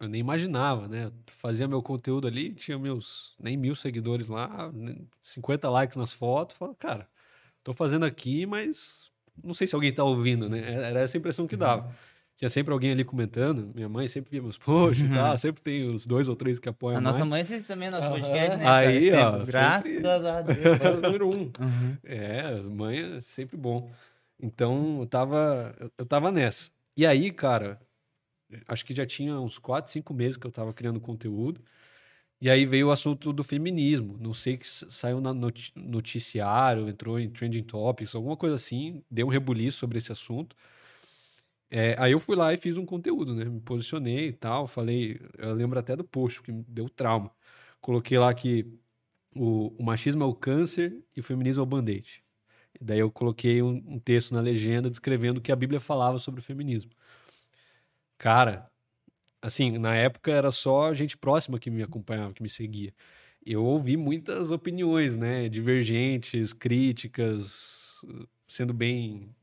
eu 0.00 0.08
nem 0.08 0.20
imaginava, 0.20 0.86
né? 0.88 1.06
Eu 1.06 1.12
fazia 1.38 1.66
meu 1.68 1.82
conteúdo 1.82 2.26
ali, 2.26 2.52
tinha 2.54 2.78
meus 2.78 3.34
nem 3.40 3.56
mil 3.56 3.74
seguidores 3.74 4.28
lá, 4.28 4.70
nem 4.72 5.08
50 5.22 5.68
likes 5.70 5.96
nas 5.96 6.12
fotos. 6.12 6.56
Falei, 6.56 6.74
cara, 6.78 7.08
tô 7.64 7.72
fazendo 7.72 8.04
aqui, 8.04 8.44
mas 8.46 9.10
não 9.42 9.54
sei 9.54 9.66
se 9.66 9.74
alguém 9.74 9.92
tá 9.92 10.04
ouvindo, 10.04 10.48
né? 10.48 10.60
Era 10.90 11.00
essa 11.00 11.16
a 11.16 11.18
impressão 11.18 11.46
que 11.46 11.56
dava. 11.56 11.94
Tinha 12.36 12.50
sempre 12.50 12.72
alguém 12.72 12.90
ali 12.90 13.04
comentando, 13.04 13.70
minha 13.72 13.88
mãe 13.88 14.08
sempre 14.08 14.32
via 14.32 14.42
meus 14.42 14.58
posts 14.58 15.06
e 15.08 15.14
tal, 15.14 15.38
sempre 15.38 15.62
tem 15.62 15.88
os 15.88 16.04
dois 16.04 16.26
ou 16.26 16.34
três 16.34 16.58
que 16.58 16.68
apoiam 16.68 16.98
A 16.98 17.00
nossa 17.00 17.20
mais. 17.20 17.30
mãe 17.30 17.40
assiste 17.42 17.68
também 17.68 17.88
nosso 17.88 18.08
podcast, 18.08 18.56
né? 18.56 18.66
Aí, 18.68 19.10
cara? 19.12 19.36
ó. 19.38 19.44
Graças 19.44 19.92
sempre- 19.92 20.08
a 20.08 20.40
Deus. 20.42 20.58
É 20.82 20.92
número 20.96 21.28
um. 21.30 21.42
Uhum. 21.60 21.96
É, 22.02 22.60
mãe 22.62 22.98
é 23.16 23.20
sempre 23.20 23.56
bom. 23.56 23.88
Então, 24.40 24.98
eu 25.00 25.06
tava, 25.06 25.72
eu 25.96 26.04
tava 26.04 26.32
nessa. 26.32 26.68
E 26.96 27.06
aí, 27.06 27.30
cara, 27.32 27.80
acho 28.68 28.84
que 28.86 28.94
já 28.94 29.06
tinha 29.06 29.38
uns 29.40 29.58
4, 29.58 29.92
5 29.92 30.14
meses 30.14 30.36
que 30.38 30.46
eu 30.46 30.52
tava 30.52 30.74
criando 30.74 31.00
conteúdo. 31.00 31.62
E 32.40 32.50
aí 32.50 32.66
veio 32.66 32.88
o 32.88 32.92
assunto 32.92 33.32
do 33.32 33.44
feminismo. 33.44 34.18
Não 34.20 34.34
sei 34.34 34.56
que 34.58 34.68
saiu 34.68 35.20
noti- 35.20 35.72
noticiário, 35.76 36.88
entrou 36.88 37.18
em 37.20 37.30
trending 37.30 37.64
topics, 37.64 38.14
alguma 38.14 38.36
coisa 38.36 38.56
assim, 38.56 39.04
deu 39.10 39.26
um 39.26 39.30
rebuliço 39.30 39.78
sobre 39.78 39.98
esse 39.98 40.12
assunto. 40.12 40.56
É, 41.70 41.96
aí 41.98 42.12
eu 42.12 42.20
fui 42.20 42.36
lá 42.36 42.52
e 42.52 42.58
fiz 42.58 42.76
um 42.76 42.84
conteúdo, 42.84 43.34
né? 43.34 43.44
Me 43.46 43.60
posicionei 43.60 44.28
e 44.28 44.32
tal, 44.32 44.66
falei, 44.68 45.18
eu 45.38 45.54
lembro 45.54 45.78
até 45.78 45.96
do 45.96 46.04
post, 46.04 46.42
que 46.42 46.52
me 46.52 46.62
deu 46.68 46.88
trauma. 46.88 47.34
Coloquei 47.80 48.18
lá 48.18 48.32
que 48.34 48.66
o, 49.36 49.68
o 49.80 49.84
machismo 49.84 50.24
é 50.24 50.26
o 50.26 50.34
câncer 50.34 50.96
e 51.16 51.20
o 51.20 51.24
feminismo 51.24 51.62
é 51.62 51.64
o 51.64 51.66
band-aid. 51.66 52.21
Daí 52.82 52.98
eu 53.00 53.10
coloquei 53.10 53.62
um, 53.62 53.82
um 53.86 53.98
texto 54.00 54.34
na 54.34 54.40
legenda 54.40 54.90
descrevendo 54.90 55.38
o 55.38 55.42
que 55.42 55.52
a 55.52 55.56
Bíblia 55.56 55.80
falava 55.80 56.18
sobre 56.18 56.40
o 56.40 56.44
feminismo. 56.44 56.90
Cara, 58.18 58.70
assim, 59.42 59.78
na 59.78 59.94
época 59.96 60.32
era 60.32 60.50
só 60.52 60.94
gente 60.94 61.18
próxima 61.18 61.58
que 61.58 61.70
me 61.70 61.82
acompanhava, 61.82 62.34
que 62.34 62.42
me 62.42 62.50
seguia. 62.50 62.94
Eu 63.46 63.64
ouvi 63.64 63.96
muitas 63.96 64.50
opiniões, 64.52 65.16
né, 65.16 65.48
divergentes, 65.48 66.52
críticas, 66.52 68.02
sendo 68.48 68.74
bem 68.74 69.34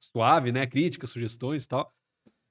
suave, 0.00 0.52
né, 0.52 0.66
críticas, 0.66 1.10
sugestões 1.10 1.64
e 1.64 1.68
tal. 1.68 1.94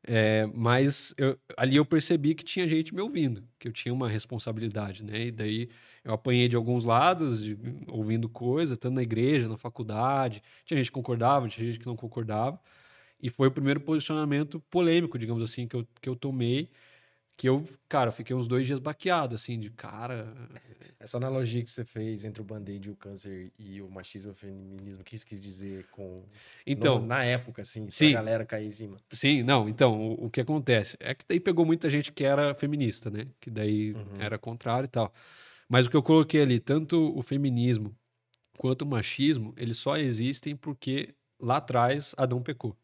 É, 0.07 0.47
mas 0.55 1.13
eu- 1.17 1.37
ali 1.57 1.75
eu 1.75 1.85
percebi 1.85 2.33
que 2.33 2.43
tinha 2.43 2.67
gente 2.67 2.93
me 2.93 3.02
ouvindo, 3.02 3.43
que 3.60 3.67
eu 3.67 3.71
tinha 3.71 3.93
uma 3.93 4.10
responsabilidade, 4.10 5.04
né? 5.06 5.27
E 5.27 5.31
daí 5.31 5.69
eu 6.04 6.13
apanhei 6.13 6.47
de 6.47 6.56
alguns 6.56 6.83
lados, 6.85 7.43
de- 7.43 7.58
ouvindo 7.87 8.27
coisa, 8.27 8.75
tanto 8.75 8.95
na 8.95 9.04
igreja, 9.04 9.47
na 9.47 9.58
faculdade. 9.58 10.41
Tinha 10.65 10.77
gente 10.77 10.87
que 10.87 10.93
concordava, 10.93 11.47
tinha 11.47 11.67
gente 11.67 11.79
que 11.79 11.85
não 11.85 11.95
concordava. 11.95 12.60
E 13.21 13.29
foi 13.29 13.47
o 13.47 13.52
primeiro 13.52 13.79
posicionamento 13.81 14.60
polêmico, 14.69 15.17
digamos 15.19 15.43
assim, 15.43 15.67
que 15.67 15.75
eu, 15.75 15.87
que 16.02 16.10
eu 16.10 16.15
tomei, 16.15 16.69
que 17.38 17.50
eu, 17.50 17.65
cara, 17.90 18.12
fiquei 18.12 18.36
uns 18.36 18.48
dois 18.48 18.67
dias 18.67 18.79
baqueado, 18.79 19.36
assim, 19.36 19.60
de 19.60 19.69
cara. 19.71 20.34
Essa 21.00 21.17
analogia 21.17 21.63
que 21.63 21.69
você 21.69 21.84
fez 21.84 22.23
entre 22.23 22.42
o 22.42 22.46
band-aid 22.46 22.88
e 22.88 22.92
o 22.92 22.96
câncer 22.96 23.52
e 23.58 23.82
o 23.82 23.90
machismo 23.90 24.32
e 24.32 24.34
o 24.34 24.36
feminismo, 24.36 25.02
o 25.02 25.06
que 25.06 25.15
isso 25.15 25.25
quis 25.25 25.42
dizer 25.42 25.88
com. 25.92 26.23
Então, 26.65 27.00
no- 27.00 27.08
na 27.08 27.23
época, 27.23 27.62
assim, 27.63 27.86
pra 27.86 27.94
sim. 27.94 28.13
galera 28.13 28.46
cair 28.46 28.67
em 28.67 28.71
cima. 28.71 28.98
sim, 29.12 29.44
não, 29.44 29.67
então, 29.67 30.00
o, 30.00 30.25
o 30.25 30.29
que 30.29 30.42
acontece? 30.42 30.96
É 31.00 31.15
que 31.15 31.25
daí 31.27 31.40
pegou 31.40 31.65
muita 31.65 31.90
gente 31.90 32.12
que 32.12 32.23
era 32.23 32.54
feminista, 32.54 33.10
né? 33.10 33.27
Que 33.40 33.50
daí 33.50 33.94
Uhum. 33.94 34.17
era 34.19 34.38
contrário 34.38 34.86
e 34.86 34.90
tal. 34.90 35.13
Mas 35.69 35.88
o 35.88 35.90
que 35.90 35.98
eu 35.98 36.04
coloquei 36.04 36.42
ali, 36.42 36.60
tanto 36.60 37.17
o 37.17 37.21
feminismo 37.23 37.96
quanto 38.58 38.84
o 38.84 38.88
machismo, 38.90 39.54
eles 39.58 39.77
só 39.77 39.98
existem 39.98 40.56
porque 40.56 41.15
lá 41.40 41.58
atrás 41.58 42.13
Adão 42.17 42.42
pecou. 42.44 42.77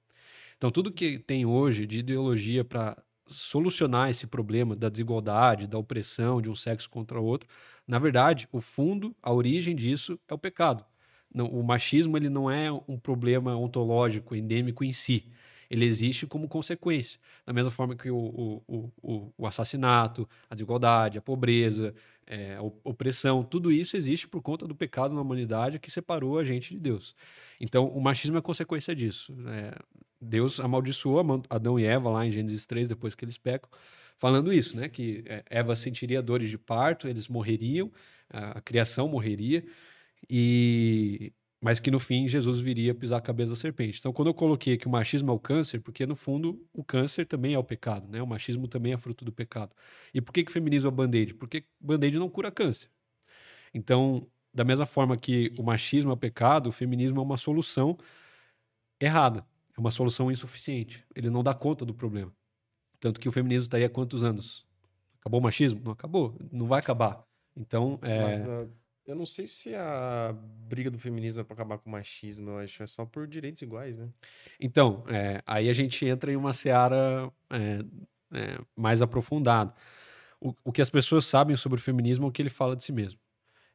Então, 0.58 0.72
tudo 0.72 0.92
que 0.92 1.20
tem 1.20 1.46
hoje 1.46 1.86
de 1.88 2.00
ideologia 2.00 2.66
para 2.66 2.98
solucionar 3.28 4.10
esse 4.10 4.28
problema 4.28 4.76
da 4.76 4.90
desigualdade, 4.90 5.68
da 5.68 5.78
opressão 5.78 6.42
de 6.42 6.50
um 6.50 6.56
sexo 6.56 6.90
contra 6.90 7.20
o 7.20 7.26
outro, 7.26 7.48
na 7.88 8.00
verdade, 8.00 8.48
o 8.52 8.60
fundo, 8.62 9.16
a 9.22 9.32
origem 9.34 9.76
disso 9.76 10.20
é 10.28 10.34
o 10.34 10.38
pecado. 10.38 10.86
Não, 11.34 11.46
o 11.46 11.64
machismo 11.64 12.18
ele 12.18 12.30
não 12.30 12.50
é 12.50 12.72
um 12.72 12.98
problema 12.98 13.56
ontológico, 13.56 14.36
endêmico 14.36 14.84
em 14.84 14.94
si. 14.94 15.26
Ele 15.70 15.84
existe 15.86 16.26
como 16.26 16.48
consequência. 16.48 17.20
Da 17.46 17.52
mesma 17.52 17.70
forma 17.70 17.96
que 17.96 18.10
o, 18.10 18.18
o, 18.68 18.92
o- 19.04 19.34
o, 19.38 19.48
assassinato, 19.48 20.28
a 20.50 20.56
desigualdade, 20.56 21.18
a 21.18 21.22
pobreza, 21.22 21.94
é, 22.26 22.56
a 22.56 22.62
op- 22.62 22.80
opressão, 22.86 23.44
tudo 23.44 23.72
isso 23.72 23.98
existe 23.98 24.28
por 24.28 24.42
conta 24.42 24.66
do 24.66 24.74
pecado 24.76 25.14
na 25.14 25.22
humanidade 25.22 25.80
que 25.80 25.92
separou 25.92 26.40
a 26.40 26.44
gente 26.44 26.74
de 26.74 26.80
Deus. 26.80 27.14
Então, 27.60 27.88
o 27.90 28.00
machismo 28.02 28.38
é 28.38 28.42
consequência 28.42 28.96
disso. 28.96 29.34
né? 29.36 29.72
Deus 30.22 30.60
amaldiçoou 30.60 31.20
Ama- 31.20 31.44
Adão 31.50 31.80
e 31.80 31.86
Eva 31.86 32.10
lá 32.10 32.26
em 32.26 32.32
Gênesis 32.32 32.66
3, 32.66 32.88
depois 32.88 33.16
que 33.16 33.24
eles 33.26 33.38
pecam, 33.38 33.70
falando 34.18 34.52
isso, 34.54 34.76
né? 34.78 34.90
Que 34.90 35.24
é, 35.28 35.44
Eva 35.50 35.76
sentiria 35.76 36.22
dores 36.22 36.50
de 36.50 36.58
parto, 36.58 37.08
eles 37.08 37.28
morreriam, 37.28 37.92
a 38.30 38.62
criação 38.62 39.08
morreria, 39.08 39.66
e 40.30 41.34
mas 41.60 41.80
que 41.80 41.90
no 41.90 42.00
fim 42.00 42.28
Jesus 42.28 42.60
viria 42.60 42.94
pisar 42.94 43.18
a 43.18 43.22
cabeça 43.22 43.52
da 43.52 43.56
serpente. 43.56 44.00
Então, 44.00 44.14
quando 44.14 44.28
eu 44.28 44.34
coloquei 44.34 44.78
que 44.78 44.88
o 44.88 44.92
machismo 44.92 45.32
é 45.32 45.34
o 45.34 45.40
câncer, 45.40 45.82
porque 45.82 46.06
no 46.06 46.16
fundo 46.16 46.64
o 46.72 46.84
câncer 46.84 47.26
também 47.26 47.54
é 47.56 47.60
o 47.60 47.64
pecado, 47.64 48.08
né? 48.08 48.22
O 48.22 48.28
machismo 48.28 48.68
também 48.68 48.94
é 48.94 48.98
fruto 48.98 49.26
do 49.26 49.32
pecado. 49.32 49.76
E 50.14 50.22
por 50.22 50.32
que, 50.34 50.44
que 50.44 50.52
o 50.52 50.54
feminismo 50.54 50.90
é 50.90 50.92
band-aid? 50.92 51.34
Porque 51.34 51.64
band-aid 51.80 52.18
não 52.20 52.30
cura 52.30 52.52
câncer. 52.52 52.90
Então, 53.74 54.28
da 54.54 54.64
mesma 54.64 54.86
forma 54.86 55.18
que 55.18 55.54
o 55.58 55.64
machismo 55.64 56.12
é 56.12 56.14
o 56.14 56.18
pecado, 56.18 56.68
o 56.70 56.72
feminismo 56.72 57.20
é 57.20 57.24
uma 57.24 57.38
solução 57.38 57.98
errada, 59.00 59.46
é 59.78 59.80
uma 59.80 59.92
solução 59.92 60.32
insuficiente. 60.32 61.06
Ele 61.16 61.30
não 61.30 61.44
dá 61.44 61.54
conta 61.54 61.86
do 61.86 61.94
problema. 61.94 62.34
Tanto 63.00 63.20
que 63.20 63.30
o 63.30 63.32
feminismo 63.32 63.66
está 63.66 63.78
aí 63.78 63.84
há 63.84 63.90
quantos 63.90 64.24
anos? 64.24 64.66
Acabou 65.20 65.40
o 65.40 65.44
machismo? 65.44 65.82
Não 65.84 65.92
acabou, 65.92 66.36
não 66.52 66.68
vai 66.68 66.80
acabar. 66.80 67.24
Então, 67.56 68.00
é, 68.02 68.22
Mas 68.22 68.42
ah, 68.42 68.68
eu 69.06 69.16
não 69.16 69.26
sei 69.26 69.46
se 69.46 69.74
a 69.76 70.36
briga 70.68 70.90
do 70.90 70.98
feminismo 70.98 71.42
é 71.42 71.44
pra 71.44 71.54
acabar 71.54 71.78
com 71.78 71.90
o 71.90 71.92
machismo, 71.92 72.52
eu 72.52 72.58
acho 72.60 72.78
que 72.78 72.84
é 72.84 72.88
só 72.88 73.06
por 73.06 73.28
direitos 73.28 73.62
iguais, 73.62 73.98
né? 73.98 74.10
Então, 74.60 75.04
é, 75.08 75.42
aí 75.46 75.70
a 75.70 75.74
gente 75.74 76.06
entra 76.06 76.32
em 76.32 76.36
uma 76.36 76.54
seara 76.54 77.32
é, 77.50 77.80
é, 78.34 78.60
mais 78.76 79.02
aprofundada. 79.02 79.74
O, 80.40 80.54
o 80.64 80.72
que 80.72 80.82
as 80.82 80.90
pessoas 80.90 81.26
sabem 81.26 81.56
sobre 81.56 81.80
o 81.80 81.82
feminismo 81.82 82.26
é 82.26 82.30
o 82.30 82.32
que 82.32 82.42
ele 82.42 82.50
fala 82.50 82.76
de 82.76 82.84
si 82.84 82.92
mesmo. 82.92 83.20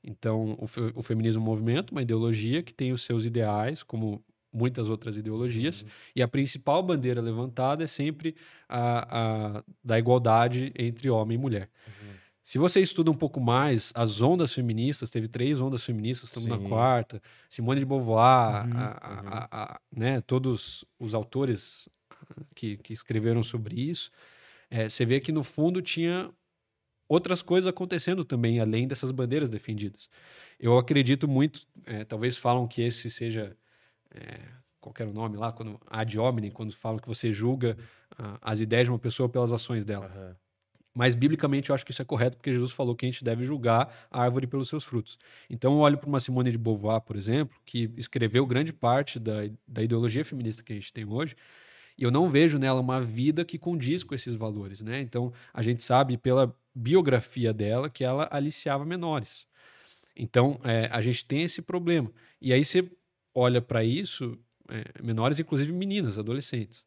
Então, 0.02 0.58
o, 0.58 0.66
o 0.96 1.02
feminismo 1.02 1.40
é 1.40 1.42
um 1.42 1.46
movimento, 1.46 1.92
uma 1.92 2.02
ideologia 2.02 2.62
que 2.62 2.74
tem 2.74 2.92
os 2.92 3.04
seus 3.04 3.24
ideais, 3.24 3.82
como 3.82 4.24
muitas 4.52 4.88
outras 4.88 5.16
ideologias, 5.16 5.84
e 6.14 6.22
a 6.22 6.28
principal 6.28 6.82
bandeira 6.82 7.20
levantada 7.20 7.84
é 7.84 7.86
sempre 7.86 8.36
a, 8.68 9.56
a 9.58 9.64
da 9.82 9.98
igualdade 9.98 10.72
entre 10.78 11.08
homem 11.08 11.36
e 11.36 11.40
mulher. 11.40 11.70
Se 12.44 12.58
você 12.58 12.80
estuda 12.80 13.10
um 13.10 13.14
pouco 13.14 13.40
mais 13.40 13.92
as 13.94 14.20
ondas 14.20 14.52
feministas, 14.52 15.10
teve 15.10 15.28
três 15.28 15.60
ondas 15.60 15.84
feministas, 15.84 16.28
estamos 16.28 16.48
na 16.48 16.58
Sim. 16.58 16.68
quarta, 16.68 17.22
Simone 17.48 17.80
de 17.80 17.86
Beauvoir, 17.86 18.66
Uhum, 18.66 18.78
a- 18.78 18.98
a- 19.00 19.48
a- 19.50 19.62
a- 19.74 19.80
né, 19.94 20.20
todos 20.20 20.84
os 20.98 21.14
autores 21.14 21.88
que, 22.54 22.76
que 22.78 22.92
escreveram 22.92 23.44
sobre 23.44 23.80
isso, 23.80 24.10
é, 24.70 24.88
você 24.88 25.04
vê 25.04 25.20
que 25.20 25.30
no 25.30 25.44
fundo 25.44 25.80
tinha 25.80 26.30
outras 27.08 27.42
coisas 27.42 27.68
acontecendo 27.68 28.24
também, 28.24 28.58
além 28.58 28.88
dessas 28.88 29.12
bandeiras 29.12 29.50
defendidas. 29.50 30.08
Eu 30.58 30.76
acredito 30.78 31.28
muito, 31.28 31.66
é, 31.86 32.04
talvez 32.04 32.36
falam 32.36 32.66
que 32.66 32.82
esse 32.82 33.10
seja, 33.10 33.56
é, 34.14 34.40
qual 34.80 34.92
que 34.92 35.02
era 35.02 35.10
o 35.10 35.14
nome 35.14 35.36
lá, 35.36 35.52
quando, 35.52 35.80
ad 35.86 36.18
hominem, 36.18 36.50
quando 36.50 36.72
falam 36.74 36.98
que 36.98 37.08
você 37.08 37.32
julga 37.32 37.76
ah, 38.18 38.38
as 38.42 38.60
ideias 38.60 38.86
de 38.86 38.90
uma 38.90 38.98
pessoa 38.98 39.28
pelas 39.28 39.52
ações 39.52 39.84
dela. 39.84 40.06
Aham. 40.06 40.36
Mas, 40.94 41.14
biblicamente, 41.14 41.70
eu 41.70 41.74
acho 41.74 41.86
que 41.86 41.90
isso 41.90 42.02
é 42.02 42.04
correto, 42.04 42.36
porque 42.36 42.52
Jesus 42.52 42.70
falou 42.70 42.94
que 42.94 43.06
a 43.06 43.10
gente 43.10 43.24
deve 43.24 43.46
julgar 43.46 44.06
a 44.10 44.22
árvore 44.22 44.46
pelos 44.46 44.68
seus 44.68 44.84
frutos. 44.84 45.18
Então, 45.48 45.72
eu 45.72 45.78
olho 45.78 45.96
para 45.96 46.06
uma 46.06 46.20
Simone 46.20 46.52
de 46.52 46.58
Beauvoir, 46.58 47.00
por 47.00 47.16
exemplo, 47.16 47.56
que 47.64 47.90
escreveu 47.96 48.44
grande 48.44 48.74
parte 48.74 49.18
da, 49.18 49.48
da 49.66 49.82
ideologia 49.82 50.22
feminista 50.22 50.62
que 50.62 50.72
a 50.72 50.76
gente 50.76 50.92
tem 50.92 51.06
hoje, 51.06 51.34
e 51.96 52.04
eu 52.04 52.10
não 52.10 52.28
vejo 52.28 52.58
nela 52.58 52.80
uma 52.80 53.00
vida 53.00 53.44
que 53.44 53.58
condiz 53.58 54.02
com 54.02 54.14
esses 54.14 54.34
valores, 54.34 54.82
né? 54.82 55.00
Então, 55.00 55.32
a 55.52 55.62
gente 55.62 55.82
sabe 55.82 56.18
pela 56.18 56.54
biografia 56.74 57.52
dela 57.54 57.88
que 57.88 58.04
ela 58.04 58.28
aliciava 58.30 58.84
menores. 58.84 59.46
Então, 60.14 60.60
é, 60.64 60.88
a 60.92 61.00
gente 61.00 61.24
tem 61.24 61.42
esse 61.42 61.62
problema. 61.62 62.10
E 62.40 62.52
aí 62.52 62.64
você 62.64 62.90
olha 63.34 63.60
para 63.62 63.84
isso, 63.84 64.38
é, 64.68 65.02
menores, 65.02 65.38
inclusive 65.38 65.72
meninas, 65.72 66.18
adolescentes. 66.18 66.84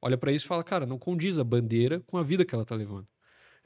Olha 0.00 0.16
para 0.16 0.30
isso 0.32 0.44
e 0.44 0.48
fala, 0.48 0.62
cara, 0.62 0.86
não 0.86 0.98
condiz 0.98 1.38
a 1.38 1.44
bandeira 1.44 2.00
com 2.00 2.18
a 2.18 2.22
vida 2.22 2.44
que 2.44 2.54
ela 2.54 2.62
está 2.62 2.74
levando. 2.74 3.06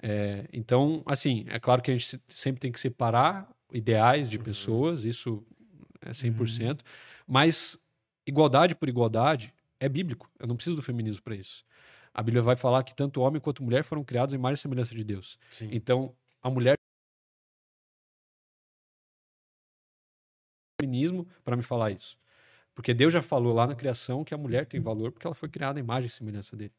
É, 0.03 0.49
então, 0.53 1.03
assim, 1.05 1.45
é 1.49 1.59
claro 1.59 1.83
que 1.83 1.91
a 1.91 1.95
gente 1.95 2.07
se- 2.07 2.21
sempre 2.29 2.61
tem 2.61 2.73
que 2.73 2.81
separar 2.81 3.51
ideais 3.73 4.29
de 4.31 4.39
pessoas, 4.39 5.05
isso 5.05 5.45
é 6.01 6.13
100%, 6.13 6.83
mas 7.27 7.79
igualdade 8.27 8.75
por 8.75 8.89
igualdade 8.89 9.53
é 9.79 9.89
bíblico. 9.89 10.31
Eu 10.39 10.47
não 10.47 10.57
preciso 10.57 10.77
do 10.77 10.83
feminismo 10.83 11.23
para 11.23 11.35
isso. 11.35 11.65
A 12.13 12.23
Bíblia 12.23 12.43
vai 12.43 12.57
falar 12.57 12.83
que 12.83 12.95
tanto 12.95 13.21
homem 13.21 13.41
quanto 13.41 13.63
mulher 13.63 13.85
foram 13.85 14.03
criados 14.03 14.35
em 14.35 14.39
e 14.53 14.57
semelhança 14.57 14.95
de 14.95 15.05
Deus. 15.05 15.39
Sim. 15.51 15.69
Então, 15.71 16.15
a 16.43 16.51
mulher 16.51 16.77
feminismo 20.81 21.27
para 21.45 21.57
me 21.57 21.63
falar 21.63 21.91
isso. 21.91 22.19
Porque 22.75 22.95
Deus 22.95 23.13
já 23.13 23.21
falou 23.21 23.53
lá 23.53 23.67
na 23.67 23.75
criação 23.75 24.25
que 24.25 24.33
a 24.33 24.39
mulher 24.39 24.65
tem 24.67 24.81
valor 24.81 25.13
porque 25.13 25.27
ela 25.27 25.35
foi 25.35 25.49
criada 25.49 25.79
em 25.79 25.83
imagem 25.83 26.07
e 26.07 26.11
semelhança 26.11 26.57
dele. 26.57 26.73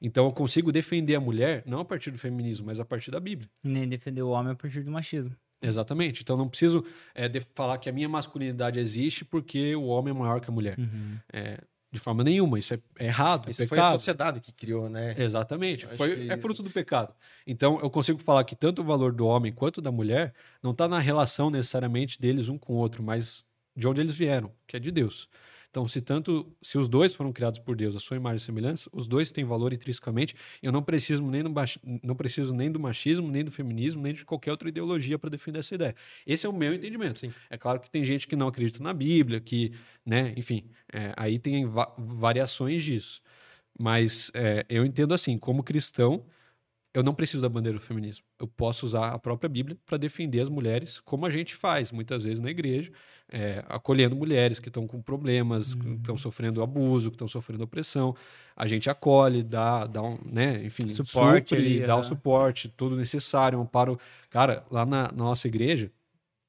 Então 0.00 0.24
eu 0.26 0.32
consigo 0.32 0.72
defender 0.72 1.14
a 1.14 1.20
mulher 1.20 1.62
não 1.66 1.80
a 1.80 1.84
partir 1.84 2.10
do 2.10 2.18
feminismo, 2.18 2.66
mas 2.66 2.80
a 2.80 2.84
partir 2.84 3.10
da 3.10 3.20
Bíblia. 3.20 3.48
Nem 3.62 3.88
defender 3.88 4.22
o 4.22 4.30
homem 4.30 4.52
a 4.52 4.56
partir 4.56 4.82
do 4.82 4.90
machismo. 4.90 5.36
Exatamente. 5.60 6.22
Então 6.22 6.36
não 6.36 6.48
preciso 6.48 6.84
é, 7.14 7.28
de- 7.28 7.40
falar 7.54 7.78
que 7.78 7.88
a 7.88 7.92
minha 7.92 8.08
masculinidade 8.08 8.80
existe 8.80 9.24
porque 9.24 9.76
o 9.76 9.84
homem 9.84 10.12
é 10.12 10.16
maior 10.18 10.40
que 10.40 10.50
a 10.50 10.52
mulher. 10.52 10.78
Uhum. 10.78 11.18
É, 11.32 11.58
de 11.92 12.00
forma 12.00 12.24
nenhuma. 12.24 12.58
Isso 12.58 12.72
é, 12.72 12.78
é 12.98 13.06
errado. 13.06 13.50
Isso 13.50 13.62
é 13.62 13.66
foi 13.66 13.78
a 13.78 13.92
sociedade 13.92 14.40
que 14.40 14.50
criou, 14.50 14.88
né? 14.88 15.14
Exatamente. 15.18 15.86
Foi, 15.86 16.16
que- 16.16 16.32
é 16.32 16.36
fruto 16.38 16.62
do 16.62 16.70
pecado. 16.70 17.14
Então, 17.46 17.78
eu 17.82 17.90
consigo 17.90 18.18
falar 18.18 18.42
que 18.44 18.56
tanto 18.56 18.80
o 18.80 18.84
valor 18.84 19.12
do 19.12 19.26
homem 19.26 19.52
quanto 19.52 19.80
da 19.82 19.92
mulher 19.92 20.32
não 20.62 20.70
está 20.70 20.88
na 20.88 20.98
relação 20.98 21.50
necessariamente 21.50 22.18
deles 22.18 22.48
um 22.48 22.56
com 22.56 22.72
o 22.72 22.76
outro, 22.76 23.02
mas 23.02 23.44
de 23.76 23.86
onde 23.86 24.00
eles 24.00 24.12
vieram, 24.12 24.50
que 24.66 24.76
é 24.76 24.80
de 24.80 24.90
Deus. 24.90 25.28
Então, 25.72 25.88
se 25.88 26.02
tanto, 26.02 26.54
se 26.60 26.76
os 26.76 26.86
dois 26.86 27.14
foram 27.14 27.32
criados 27.32 27.58
por 27.58 27.74
Deus, 27.74 27.96
a 27.96 27.98
sua 27.98 28.18
imagem 28.18 28.36
e 28.36 28.40
semelhança, 28.40 28.90
os 28.92 29.06
dois 29.06 29.32
têm 29.32 29.42
valor 29.42 29.72
intrinsecamente. 29.72 30.34
Eu 30.62 30.70
não 30.70 30.82
preciso 30.82 31.22
nem 31.22 31.42
do, 31.42 31.48
baixi- 31.48 31.80
não 32.02 32.14
preciso 32.14 32.52
nem 32.54 32.70
do 32.70 32.78
machismo, 32.78 33.26
nem 33.26 33.42
do 33.42 33.50
feminismo, 33.50 34.02
nem 34.02 34.12
de 34.12 34.22
qualquer 34.22 34.50
outra 34.50 34.68
ideologia 34.68 35.18
para 35.18 35.30
defender 35.30 35.60
essa 35.60 35.74
ideia. 35.74 35.96
Esse 36.26 36.44
é 36.44 36.48
o 36.48 36.52
meu 36.52 36.74
entendimento. 36.74 37.18
Sim. 37.20 37.32
É 37.48 37.56
claro 37.56 37.80
que 37.80 37.90
tem 37.90 38.04
gente 38.04 38.28
que 38.28 38.36
não 38.36 38.48
acredita 38.48 38.82
na 38.84 38.92
Bíblia, 38.92 39.40
que, 39.40 39.72
né, 40.04 40.34
enfim, 40.36 40.68
é, 40.92 41.14
aí 41.16 41.38
tem 41.38 41.64
va- 41.64 41.94
variações 41.96 42.84
disso. 42.84 43.22
Mas 43.78 44.30
é, 44.34 44.66
eu 44.68 44.84
entendo 44.84 45.14
assim, 45.14 45.38
como 45.38 45.62
cristão, 45.62 46.26
eu 46.94 47.02
não 47.02 47.14
preciso 47.14 47.42
da 47.42 47.48
bandeira 47.48 47.78
do 47.78 47.84
feminismo. 47.84 48.24
Eu 48.38 48.46
posso 48.46 48.84
usar 48.84 49.08
a 49.08 49.18
própria 49.18 49.48
Bíblia 49.48 49.78
para 49.86 49.96
defender 49.96 50.40
as 50.40 50.48
mulheres, 50.48 51.00
como 51.00 51.24
a 51.24 51.30
gente 51.30 51.54
faz 51.54 51.90
muitas 51.90 52.24
vezes 52.24 52.38
na 52.38 52.50
igreja, 52.50 52.92
é, 53.30 53.64
acolhendo 53.66 54.14
mulheres 54.14 54.58
que 54.58 54.68
estão 54.68 54.86
com 54.86 55.00
problemas, 55.00 55.74
que 55.74 55.88
estão 55.88 56.18
sofrendo 56.18 56.62
abuso, 56.62 57.10
que 57.10 57.14
estão 57.14 57.28
sofrendo 57.28 57.64
opressão. 57.64 58.14
A 58.54 58.66
gente 58.66 58.90
acolhe, 58.90 59.42
dá, 59.42 59.86
dá 59.86 60.02
um, 60.02 60.18
né, 60.24 60.62
enfim, 60.64 60.86
Suporte 60.88 61.50
supre, 61.50 61.64
ali, 61.64 61.86
dá 61.86 61.96
o 61.96 62.02
suporte, 62.02 62.68
tudo 62.68 62.94
necessário, 62.94 63.58
um 63.58 63.62
amparo. 63.62 63.98
Cara, 64.28 64.64
lá 64.70 64.84
na, 64.84 65.04
na 65.04 65.12
nossa 65.12 65.48
igreja, 65.48 65.90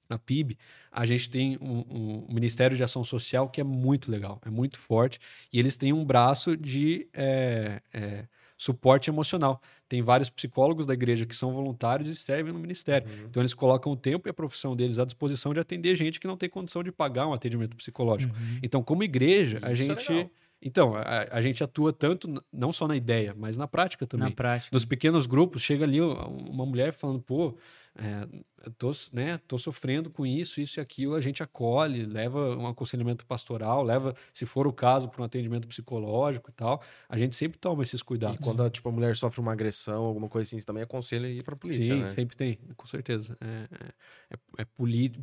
na 0.09 0.19
PIB, 0.19 0.57
a 0.91 1.05
gente 1.05 1.29
tem 1.29 1.57
um, 1.61 2.25
um 2.29 2.33
Ministério 2.33 2.75
de 2.75 2.83
Ação 2.83 3.03
Social 3.03 3.49
que 3.49 3.61
é 3.61 3.63
muito 3.63 4.11
legal, 4.11 4.41
é 4.45 4.49
muito 4.49 4.77
forte, 4.77 5.19
e 5.51 5.57
eles 5.57 5.77
têm 5.77 5.93
um 5.93 6.03
braço 6.03 6.57
de 6.57 7.07
é, 7.13 7.81
é, 7.93 8.25
suporte 8.63 9.09
emocional. 9.09 9.61
Tem 9.89 10.01
vários 10.01 10.29
psicólogos 10.29 10.85
da 10.85 10.93
igreja 10.93 11.25
que 11.25 11.35
são 11.35 11.53
voluntários 11.53 12.07
e 12.07 12.15
servem 12.15 12.53
no 12.53 12.59
ministério. 12.59 13.07
Uhum. 13.07 13.25
Então, 13.29 13.41
eles 13.41 13.53
colocam 13.53 13.91
o 13.91 13.95
tempo 13.97 14.27
e 14.27 14.29
a 14.29 14.33
profissão 14.33 14.73
deles 14.75 14.99
à 14.99 15.05
disposição 15.05 15.53
de 15.53 15.59
atender 15.59 15.95
gente 15.95 16.19
que 16.19 16.27
não 16.27 16.37
tem 16.37 16.49
condição 16.49 16.81
de 16.81 16.91
pagar 16.91 17.27
um 17.27 17.33
atendimento 17.33 17.75
psicológico. 17.75 18.33
Então, 18.61 18.81
como 18.81 19.03
igreja, 19.03 19.59
a 19.61 19.71
Isso 19.71 19.83
é 19.83 19.95
gente. 19.95 20.13
legal. 20.13 20.31
Então, 20.61 20.95
a, 20.95 21.27
a 21.29 21.41
gente 21.41 21.61
atua 21.61 21.91
tanto, 21.91 22.41
não 22.51 22.71
só 22.71 22.87
na 22.87 22.95
ideia, 22.95 23.35
mas 23.37 23.57
na 23.57 23.67
prática 23.67 24.07
também. 24.07 24.29
Na 24.29 24.35
prática. 24.35 24.69
Nos 24.71 24.85
pequenos 24.85 25.25
grupos, 25.25 25.61
chega 25.61 25.83
ali 25.83 25.99
uma 25.99 26.65
mulher 26.65 26.93
falando, 26.93 27.19
pô, 27.19 27.57
é, 27.95 28.27
eu 28.65 28.71
tô, 28.73 28.91
né, 29.11 29.37
tô 29.47 29.57
sofrendo 29.57 30.09
com 30.09 30.25
isso, 30.25 30.59
isso 30.59 30.79
e 30.79 30.81
aquilo, 30.81 31.15
a 31.15 31.21
gente 31.21 31.43
acolhe, 31.43 32.05
leva 32.05 32.55
um 32.57 32.67
aconselhamento 32.67 33.25
pastoral, 33.25 33.83
leva, 33.83 34.15
se 34.33 34.45
for 34.45 34.65
o 34.67 34.73
caso, 34.73 35.09
para 35.09 35.21
um 35.21 35.25
atendimento 35.25 35.67
psicológico 35.67 36.49
e 36.49 36.53
tal. 36.53 36.81
A 37.07 37.17
gente 37.17 37.35
sempre 37.35 37.57
toma 37.59 37.83
esses 37.83 38.01
cuidados. 38.01 38.35
E 38.35 38.39
quando 38.43 38.63
a, 38.63 38.69
tipo, 38.69 38.87
a 38.89 38.91
mulher 38.91 39.15
sofre 39.15 39.41
uma 39.41 39.51
agressão, 39.51 40.05
alguma 40.05 40.29
coisa 40.29 40.47
assim, 40.47 40.59
você 40.59 40.65
também 40.65 40.83
aconselha 40.83 41.27
ir 41.27 41.43
pra 41.43 41.55
polícia, 41.55 41.95
Sim, 41.95 42.01
né? 42.01 42.07
sempre 42.07 42.35
tem, 42.35 42.57
com 42.75 42.87
certeza. 42.87 43.37
É, 43.41 43.67
é- 43.85 44.35
é- 44.35 44.61
é 44.63 44.65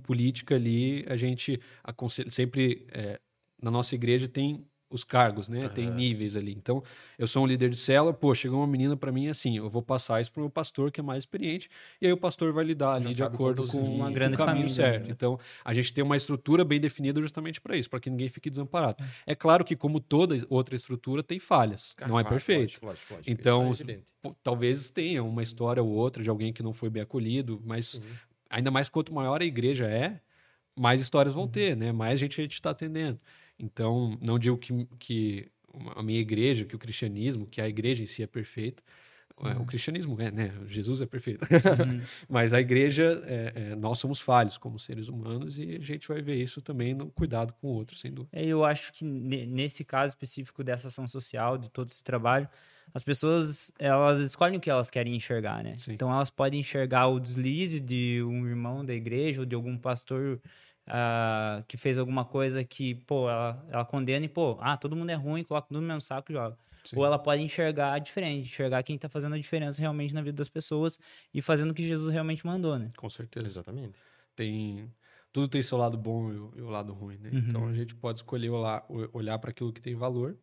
política 0.02 0.54
ali, 0.54 1.04
a 1.08 1.16
gente 1.16 1.60
aconselha, 1.84 2.30
sempre 2.30 2.86
é, 2.92 3.20
na 3.62 3.70
nossa 3.70 3.94
igreja 3.94 4.26
tem 4.28 4.66
os 4.90 5.04
cargos, 5.04 5.48
né? 5.48 5.68
Tem 5.68 5.88
Aham. 5.88 5.90
níveis 5.90 6.36
ali. 6.36 6.52
Então, 6.52 6.82
eu 7.18 7.26
sou 7.28 7.44
um 7.44 7.46
líder 7.46 7.70
de 7.70 7.76
célula, 7.76 8.12
pô, 8.12 8.34
chegou 8.34 8.58
uma 8.60 8.66
menina 8.66 8.96
para 8.96 9.12
mim 9.12 9.28
assim, 9.28 9.56
eu 9.56 9.70
vou 9.70 9.82
passar 9.82 10.20
isso 10.20 10.32
pro 10.32 10.42
meu 10.42 10.50
pastor 10.50 10.90
que 10.90 11.00
é 11.00 11.02
mais 11.02 11.22
experiente, 11.22 11.68
e 12.00 12.06
aí 12.06 12.12
o 12.12 12.16
pastor 12.16 12.52
vai 12.52 12.64
lidar 12.64 12.94
ali 12.94 13.14
de 13.14 13.22
sabe 13.22 13.38
acordo 13.38 13.64
com 13.64 13.78
Uma 13.78 14.10
com 14.10 14.10
grande 14.10 14.34
o 14.34 14.36
caminho 14.36 14.68
família, 14.68 14.68
certo. 14.68 15.10
né? 15.10 15.10
Então, 15.10 15.38
a 15.64 15.72
gente 15.74 15.92
tem 15.92 16.02
uma 16.04 16.16
estrutura 16.16 16.64
bem 16.64 16.80
definida 16.80 17.20
justamente 17.20 17.60
para 17.60 17.76
isso, 17.76 17.88
para 17.90 18.00
que 18.00 18.10
ninguém 18.10 18.28
fique 18.28 18.50
desamparado. 18.50 18.98
É 19.26 19.34
claro 19.34 19.64
que 19.64 19.76
como 19.76 20.00
toda 20.00 20.44
outra 20.48 20.74
estrutura 20.76 21.22
tem 21.22 21.38
falhas, 21.38 21.96
Cara, 21.96 22.14
não 22.14 22.18
é 22.18 22.24
perfeito. 22.24 22.80
lógico, 22.84 22.86
lógico, 22.86 23.14
lógico, 23.14 23.42
Então, 23.42 23.76
é. 23.88 24.02
Pô, 24.22 24.34
talvez 24.42 24.90
tenha 24.90 25.22
uma 25.24 25.42
história 25.42 25.82
ou 25.82 25.88
outra 25.90 26.22
de 26.22 26.28
alguém 26.30 26.52
que 26.52 26.62
não 26.62 26.72
foi 26.74 26.90
bem 26.90 27.02
acolhido, 27.02 27.60
mas 27.64 27.98
Uhum. 27.98 28.20
ainda 28.50 28.70
mais 28.70 28.88
quanto 28.88 29.14
maior 29.14 29.40
a 29.40 29.44
igreja 29.44 29.86
é, 29.88 30.20
mais 30.78 31.00
histórias 31.00 31.34
Uhum. 31.34 31.34
vão 31.34 31.48
ter, 31.48 31.76
né? 31.76 31.92
Mais 31.92 32.20
gente 32.20 32.40
a 32.40 32.44
gente 32.44 32.54
está 32.54 32.70
atendendo. 32.70 33.20
Então, 33.60 34.16
não 34.20 34.38
digo 34.38 34.56
que, 34.56 34.86
que 34.98 35.48
a 35.94 36.02
minha 36.02 36.20
igreja, 36.20 36.64
que 36.64 36.74
o 36.74 36.78
cristianismo, 36.78 37.46
que 37.46 37.60
a 37.60 37.68
igreja 37.68 38.02
em 38.02 38.06
si 38.06 38.22
é 38.22 38.26
perfeita. 38.26 38.82
É, 39.42 39.54
Uhum. 39.54 39.62
O 39.62 39.64
cristianismo 39.64 40.20
é, 40.20 40.30
né? 40.30 40.52
Jesus 40.66 41.00
é 41.00 41.06
perfeito. 41.06 41.46
Mas 42.28 42.52
a 42.52 42.60
igreja, 42.60 43.22
é, 43.24 43.52
é, 43.54 43.74
nós 43.74 43.98
somos 43.98 44.20
falhos 44.20 44.58
como 44.58 44.78
seres 44.78 45.08
humanos 45.08 45.58
e 45.58 45.76
a 45.76 45.80
gente 45.80 46.06
vai 46.08 46.20
ver 46.20 46.34
isso 46.34 46.60
também 46.60 46.92
no 46.92 47.10
cuidado 47.10 47.54
com 47.54 47.68
o 47.68 47.70
outro, 47.70 47.96
sem 47.96 48.12
dúvida. 48.12 48.38
É, 48.38 48.44
Eu 48.44 48.64
acho 48.66 48.92
que 48.92 49.02
ne- 49.02 49.46
nesse 49.46 49.82
caso 49.82 50.10
específico 50.10 50.62
dessa 50.62 50.88
ação 50.88 51.06
social, 51.06 51.56
de 51.56 51.70
todo 51.70 51.88
esse 51.88 52.04
trabalho, 52.04 52.46
as 52.92 53.02
pessoas 53.02 53.72
elas 53.78 54.18
escolhem 54.18 54.58
o 54.58 54.60
que 54.60 54.68
elas 54.68 54.90
querem 54.90 55.14
enxergar, 55.14 55.62
né? 55.64 55.76
Sim. 55.78 55.92
Então 55.92 56.12
elas 56.12 56.28
podem 56.28 56.60
enxergar 56.60 57.06
o 57.06 57.18
deslize 57.18 57.80
de 57.80 58.22
um 58.22 58.46
irmão 58.46 58.84
da 58.84 58.92
igreja 58.92 59.40
ou 59.40 59.46
de 59.46 59.54
algum 59.54 59.78
pastor 59.78 60.38
ah, 60.86 61.62
que 61.68 61.76
fez 61.76 61.98
alguma 61.98 62.24
coisa 62.24 62.64
que, 62.64 62.94
pô, 62.94 63.28
ela, 63.28 63.64
ela 63.68 63.84
condena 63.84 64.24
e, 64.24 64.28
pô, 64.28 64.58
ah, 64.60 64.76
todo 64.76 64.96
mundo 64.96 65.10
é 65.10 65.14
ruim, 65.14 65.44
coloca 65.44 65.68
tudo 65.68 65.80
no 65.80 65.86
mesmo 65.86 66.00
saco 66.00 66.30
e 66.30 66.34
joga. 66.34 66.56
Sim. 66.84 66.96
Ou 66.96 67.04
ela 67.04 67.18
pode 67.18 67.42
enxergar 67.42 67.98
diferente, 67.98 68.48
enxergar 68.48 68.82
quem 68.82 68.96
tá 68.96 69.08
fazendo 69.08 69.34
a 69.34 69.38
diferença 69.38 69.80
realmente 69.80 70.14
na 70.14 70.22
vida 70.22 70.36
das 70.36 70.48
pessoas 70.48 70.98
e 71.32 71.42
fazendo 71.42 71.70
o 71.70 71.74
que 71.74 71.82
Jesus 71.82 72.12
realmente 72.12 72.44
mandou, 72.46 72.78
né? 72.78 72.90
Com 72.96 73.08
certeza. 73.08 73.46
Exatamente. 73.46 73.98
tem 74.34 74.90
tudo 75.32 75.46
tem 75.46 75.62
seu 75.62 75.78
lado 75.78 75.96
bom 75.96 76.32
e 76.32 76.60
o, 76.60 76.68
lado 76.68 76.92
ruim, 76.92 77.16
né? 77.18 77.30
Uhum. 77.32 77.38
Então 77.38 77.68
a 77.68 77.74
gente 77.74 77.94
pode 77.94 78.18
escolher 78.18 78.50
olhar, 78.50 78.84
olhar 79.12 79.38
para 79.38 79.50
aquilo 79.50 79.72
que 79.72 79.80
tem 79.80 79.94
valor 79.94 80.36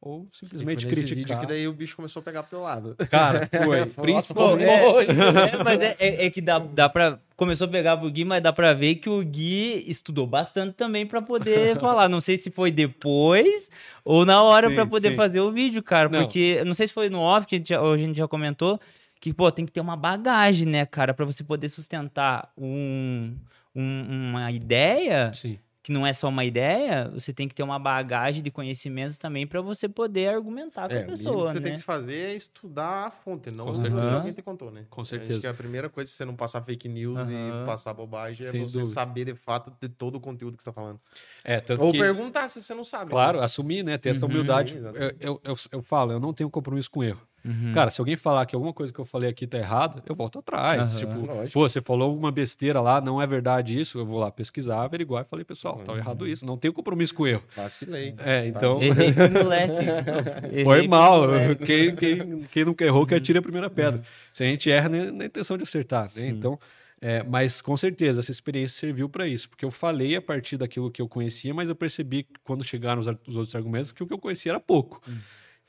ou 0.00 0.26
foi 0.32 0.48
simplesmente 0.48 0.86
nesse 0.86 1.00
vídeo 1.02 1.14
criticar. 1.16 1.40
que 1.40 1.46
daí 1.46 1.68
o 1.68 1.72
bicho 1.72 1.94
começou 1.94 2.20
a 2.20 2.22
pegar 2.22 2.42
pro 2.42 2.50
teu 2.50 2.60
lado. 2.60 2.96
Cara, 3.10 3.48
foi. 3.64 3.84
Principalmente. 4.02 4.70
É, 4.70 5.54
é, 5.60 5.62
mas 5.64 5.80
é, 5.80 5.96
é- 5.98 6.26
é 6.26 6.30
que 6.30 6.40
dá, 6.40 6.58
dá 6.58 6.88
pra. 6.88 7.18
Começou 7.36 7.66
a 7.66 7.70
pegar 7.70 7.96
pro 7.96 8.10
Gui, 8.10 8.24
mas 8.24 8.42
dá 8.42 8.52
pra 8.52 8.72
ver 8.74 8.96
que 8.96 9.08
o 9.08 9.22
Gui 9.24 9.84
estudou 9.86 10.26
bastante 10.26 10.74
também 10.74 11.06
pra 11.06 11.20
poder 11.22 11.76
falar. 11.80 12.08
Não 12.08 12.20
sei 12.20 12.36
se 12.36 12.50
foi 12.50 12.70
depois 12.70 13.70
ou 14.04 14.24
na 14.24 14.42
hora 14.42 14.68
Sim, 14.68 14.74
pra 14.74 14.86
poder 14.86 15.10
sim. 15.10 15.16
fazer 15.16 15.40
o 15.40 15.50
vídeo, 15.52 15.82
cara. 15.82 16.08
Não. 16.08 16.20
Porque, 16.22 16.62
não 16.64 16.74
sei 16.74 16.86
se 16.88 16.94
foi 16.94 17.08
no 17.10 17.20
off 17.20 17.46
que 17.46 17.54
a 17.54 17.58
gente 17.58 17.68
já, 17.68 17.80
a 17.80 17.96
gente 17.98 18.16
já 18.16 18.26
comentou, 18.28 18.80
que, 19.20 19.32
pô, 19.34 19.50
tem 19.52 19.66
que 19.66 19.72
ter 19.72 19.80
uma 19.80 19.96
bagagem, 19.96 20.66
né, 20.66 20.86
cara, 20.86 21.12
pra 21.12 21.24
você 21.26 21.44
poder 21.44 21.68
sustentar 21.68 22.50
um, 22.56 23.34
um- 23.74 24.30
uma 24.30 24.50
ideia 24.50 25.30
Sim, 25.34 25.58
que 25.82 25.92
não 25.92 26.06
é 26.06 26.12
só 26.12 26.28
uma 26.28 26.44
ideia, 26.44 27.10
você 27.10 27.32
tem 27.34 27.48
que 27.48 27.54
ter 27.54 27.62
uma 27.62 27.78
bagagem 27.78 28.42
de 28.42 28.50
conhecimento 28.50 29.18
também 29.18 29.46
pra 29.46 29.60
você 29.62 29.88
poder 29.88 30.28
argumentar 30.28 30.90
com 30.90 30.98
É, 30.98 31.00
a 31.00 31.02
o 31.08 31.12
mínimo 31.16 31.42
pessoa, 31.42 31.44
que 31.44 31.52
você 31.52 31.60
né? 31.60 31.60
tem 31.60 31.72
que 31.74 31.82
fazer 31.84 32.30
é 32.32 32.34
estudar 32.34 33.06
a 33.06 33.10
fonte, 33.10 33.50
não 33.50 33.66
Com 33.66 34.00
o 34.00 34.04
que 34.04 34.12
alguém 34.12 34.32
te 34.32 34.42
contou, 34.42 34.70
né? 34.70 34.88
Com 34.90 35.04
Acho 35.06 35.06
certeza. 35.06 35.40
que 35.40 35.46
a 35.46 35.54
primeira 35.54 35.88
coisa, 35.90 36.10
se 36.10 36.16
você 36.16 36.24
não 36.24 36.36
passar 36.36 36.62
fake 36.64 36.88
news 36.88 37.26
e 37.26 37.52
passar 37.64 37.94
bobagem, 37.94 38.46
é 38.46 38.52
Sem 38.52 38.52
você 38.52 38.84
dúvida. 38.84 38.84
saber 38.84 39.24
de 39.26 39.34
fato 39.34 39.70
de 39.80 39.88
todo 39.88 40.16
o 40.16 40.20
conteúdo 40.20 40.56
que 40.56 40.62
você 40.62 40.70
tá 40.70 40.74
falando. 40.74 41.00
É, 41.44 41.60
tanto 41.60 41.86
Ou 41.86 41.94
que, 41.94 41.96
perguntar 41.96 42.48
se 42.50 42.62
você 42.62 42.74
não 42.74 42.84
sabe. 42.84 43.14
claro, 43.14 43.40
né? 43.40 43.42
assumir, 43.42 43.84
né? 43.84 43.98
Ter 43.98 44.10
essa 44.10 44.26
Uhum. 44.26 44.26
humildade. 44.26 44.80
Sim, 44.80 44.84
Eu, 44.92 45.10
eu, 45.20 45.42
eu, 45.44 45.56
eu 45.72 45.82
falo, 45.82 46.12
eu 46.12 46.20
não 46.20 46.34
tenho 46.34 46.50
compromisso 46.50 46.90
com 46.90 47.04
erro. 47.04 47.28
Uhum. 47.44 47.72
Cara, 47.72 47.90
se 47.90 48.00
alguém 48.00 48.16
falar 48.16 48.44
que 48.46 48.54
alguma 48.54 48.72
coisa 48.72 48.92
que 48.92 48.98
eu 48.98 49.04
falei 49.04 49.30
aqui 49.30 49.46
tá 49.46 49.58
errada, 49.58 50.02
eu 50.06 50.14
volto 50.14 50.38
atrás. 50.38 50.80
Aham. 50.96 50.98
Tipo, 50.98 51.26
Lógico. 51.26 51.52
pô, 51.52 51.68
você 51.68 51.80
falou 51.80 52.08
alguma 52.10 52.30
besteira 52.30 52.80
lá, 52.80 53.00
não 53.00 53.20
é 53.20 53.26
verdade 53.26 53.78
isso, 53.80 53.98
eu 53.98 54.04
vou 54.06 54.18
lá 54.18 54.30
pesquisar, 54.30 54.82
averiguar 54.82 55.24
e 55.24 55.28
falei, 55.28 55.44
pessoal, 55.44 55.78
tá 55.84 55.92
Uhum. 55.92 55.98
errado 55.98 56.26
isso. 56.26 56.44
Não 56.44 56.56
tenho 56.56 56.74
compromisso 56.74 57.14
com 57.14 57.26
erro. 57.26 57.42
Vacilei. 57.56 58.14
É, 58.18 58.46
então. 58.46 58.80
Errei 58.82 59.12
com 59.14 59.24
o 59.26 59.30
moleque. 59.42 60.64
Foi 60.64 60.86
mal. 60.88 61.22
moleque. 61.22 61.64
Quem, 61.64 61.94
quem, 61.96 62.42
quem 62.52 62.64
nunca 62.64 62.84
errou, 62.84 63.06
que 63.06 63.14
atire 63.14 63.38
a 63.38 63.42
primeira 63.42 63.70
pedra. 63.70 64.02
Se 64.32 64.44
a 64.44 64.46
gente 64.46 64.70
erra 64.70 64.88
na, 64.88 65.10
na 65.12 65.24
intenção 65.24 65.56
de 65.56 65.62
acertar, 65.62 66.06
né? 66.16 66.26
Então, 66.26 66.58
é, 67.00 67.22
mas 67.22 67.62
com 67.62 67.74
certeza 67.76 68.20
essa 68.20 68.30
experiência 68.30 68.78
serviu 68.78 69.08
para 69.08 69.26
isso, 69.26 69.48
porque 69.48 69.64
eu 69.64 69.70
falei 69.70 70.14
a 70.16 70.20
partir 70.20 70.58
daquilo 70.58 70.90
que 70.90 71.00
eu 71.00 71.08
conhecia, 71.08 71.54
mas 71.54 71.68
eu 71.70 71.74
percebi 71.74 72.24
que 72.24 72.34
quando 72.44 72.62
chegaram 72.62 73.00
os, 73.00 73.06
os 73.26 73.36
outros 73.36 73.54
argumentos 73.54 73.90
que 73.90 74.02
o 74.02 74.06
que 74.06 74.12
eu 74.12 74.18
conhecia 74.18 74.52
era 74.52 74.60
pouco. 74.60 75.00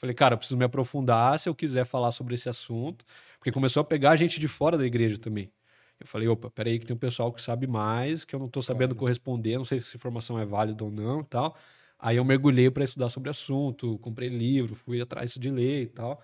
Falei, 0.01 0.15
cara, 0.15 0.33
eu 0.33 0.39
preciso 0.39 0.57
me 0.57 0.65
aprofundar 0.65 1.39
se 1.39 1.47
eu 1.47 1.55
quiser 1.55 1.85
falar 1.85 2.11
sobre 2.11 2.33
esse 2.35 2.49
assunto, 2.49 3.05
porque 3.39 3.51
começou 3.51 3.81
a 3.81 3.83
pegar 3.85 4.15
gente 4.15 4.39
de 4.39 4.47
fora 4.47 4.77
da 4.77 4.85
igreja 4.85 5.19
também. 5.19 5.53
Eu 5.99 6.07
falei, 6.07 6.27
opa, 6.27 6.49
peraí 6.49 6.79
que 6.79 6.85
tem 6.87 6.95
um 6.95 6.99
pessoal 6.99 7.31
que 7.31 7.41
sabe 7.41 7.67
mais, 7.67 8.25
que 8.25 8.33
eu 8.35 8.39
não 8.39 8.49
tô 8.49 8.63
sabendo 8.63 8.95
corresponder, 8.95 9.57
não 9.59 9.65
sei 9.65 9.79
se 9.79 9.87
essa 9.89 9.97
informação 9.97 10.39
é 10.39 10.45
válida 10.45 10.83
ou 10.83 10.89
não 10.91 11.23
tal. 11.23 11.55
Aí 11.99 12.17
eu 12.17 12.25
mergulhei 12.25 12.71
para 12.71 12.83
estudar 12.83 13.09
sobre 13.09 13.29
o 13.29 13.31
assunto, 13.31 13.99
comprei 13.99 14.27
livro, 14.29 14.75
fui 14.75 14.99
atrás 15.01 15.35
de 15.35 15.49
ler 15.51 15.83
e 15.83 15.87
tal. 15.87 16.23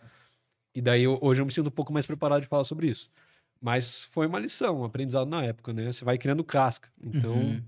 E 0.76 0.82
daí 0.82 1.04
eu- 1.04 1.20
hoje 1.22 1.42
eu 1.42 1.46
me 1.46 1.52
sinto 1.54 1.68
um 1.68 1.72
pouco 1.72 1.94
mais 1.94 2.06
preparado 2.06 2.42
de 2.42 2.48
falar 2.48 2.64
sobre 2.66 2.88
isso. 2.90 3.10
Mas 3.62 4.04
foi 4.04 4.28
uma 4.28 4.40
lição, 4.40 4.82
um 4.82 4.86
aprendizado 4.86 5.28
na 5.30 5.44
época, 5.44 5.74
né? 5.74 5.92
Você 5.92 6.06
vai 6.06 6.18
criando 6.18 6.44
casca. 6.44 6.90
Então, 7.04 7.34
Uhum. 7.34 7.62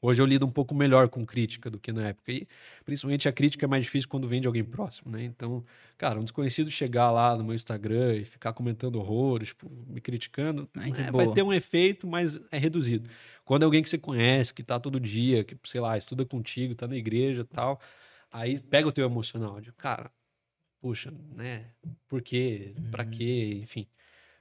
Hoje 0.00 0.20
eu 0.22 0.26
lido 0.26 0.46
um 0.46 0.50
pouco 0.50 0.74
melhor 0.74 1.08
com 1.08 1.24
crítica 1.26 1.70
do 1.70 1.78
que 1.78 1.92
na 1.92 2.08
época. 2.08 2.32
E 2.32 2.46
principalmente 2.84 3.28
a 3.28 3.32
crítica 3.32 3.66
é 3.66 3.68
mais 3.68 3.84
difícil 3.84 4.08
quando 4.08 4.28
vem 4.28 4.40
de 4.40 4.46
alguém 4.46 4.64
próximo, 4.64 5.10
né? 5.10 5.22
Então, 5.24 5.62
cara, 5.96 6.18
um 6.20 6.24
desconhecido 6.24 6.70
chegar 6.70 7.10
lá 7.10 7.36
no 7.36 7.44
meu 7.44 7.54
Instagram 7.54 8.16
e 8.16 8.24
ficar 8.24 8.52
comentando 8.52 8.96
horrores, 8.96 9.48
tipo, 9.48 9.68
me 9.86 10.00
criticando, 10.00 10.68
Ai, 10.76 10.92
de 10.92 11.02
é, 11.02 11.10
vai 11.10 11.26
ter 11.28 11.42
um 11.42 11.52
efeito, 11.52 12.06
mas 12.06 12.38
é 12.50 12.58
reduzido. 12.58 13.08
Quando 13.44 13.62
é 13.62 13.64
alguém 13.64 13.82
que 13.82 13.90
você 13.90 13.98
conhece, 13.98 14.52
que 14.54 14.62
tá 14.62 14.78
todo 14.78 15.00
dia, 15.00 15.44
que, 15.44 15.56
sei 15.64 15.80
lá, 15.80 15.96
estuda 15.96 16.24
contigo, 16.24 16.74
tá 16.74 16.86
na 16.86 16.96
igreja 16.96 17.40
e 17.42 17.44
tal, 17.44 17.80
aí 18.30 18.60
pega 18.60 18.86
o 18.88 18.92
teu 18.92 19.04
emocional, 19.06 19.60
de, 19.60 19.72
cara, 19.72 20.10
puxa, 20.80 21.12
né? 21.34 21.66
Por 22.08 22.22
quê? 22.22 22.74
Pra 22.90 23.04
Uhum. 23.04 23.10
quê? 23.10 23.60
Enfim. 23.62 23.86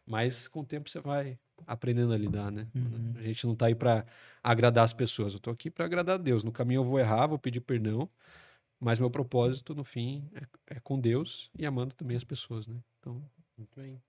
Mas 0.06 0.48
com 0.48 0.62
o 0.62 0.66
tempo 0.66 0.90
você 0.90 1.00
vai 1.00 1.38
aprendendo 1.66 2.14
a 2.14 2.18
lidar, 2.18 2.52
né? 2.52 2.68
Uhum. 2.76 3.14
A 3.16 3.22
gente 3.24 3.46
não 3.46 3.56
tá 3.56 3.68
aí 3.68 3.76
pra 3.76 4.06
agradar 4.52 4.86
as 4.86 4.94
pessoas. 4.94 5.34
Eu 5.34 5.40
tô 5.40 5.50
aqui 5.50 5.70
pra 5.70 5.86
agradar 5.86 6.16
a 6.16 6.18
Deus. 6.18 6.44
No 6.44 6.52
caminho 6.52 6.80
eu 6.80 6.86
vou 6.86 7.00
errar, 7.00 7.28
vou 7.28 7.38
pedir 7.38 7.60
perdão, 7.60 8.10
mas 8.80 8.98
meu 8.98 9.10
propósito 9.10 9.76
no 9.76 9.84
fim 9.84 10.30
é, 10.34 10.76
é 10.76 10.80
com 10.80 11.00
Deus 11.00 11.50
e 11.58 11.66
amando 11.66 11.94
também 11.94 12.16
as 12.16 12.24
pessoas, 12.24 12.66
né? 12.66 12.78
Então, 13.00 13.22
Muito 13.58 13.80
bem. 13.80 14.02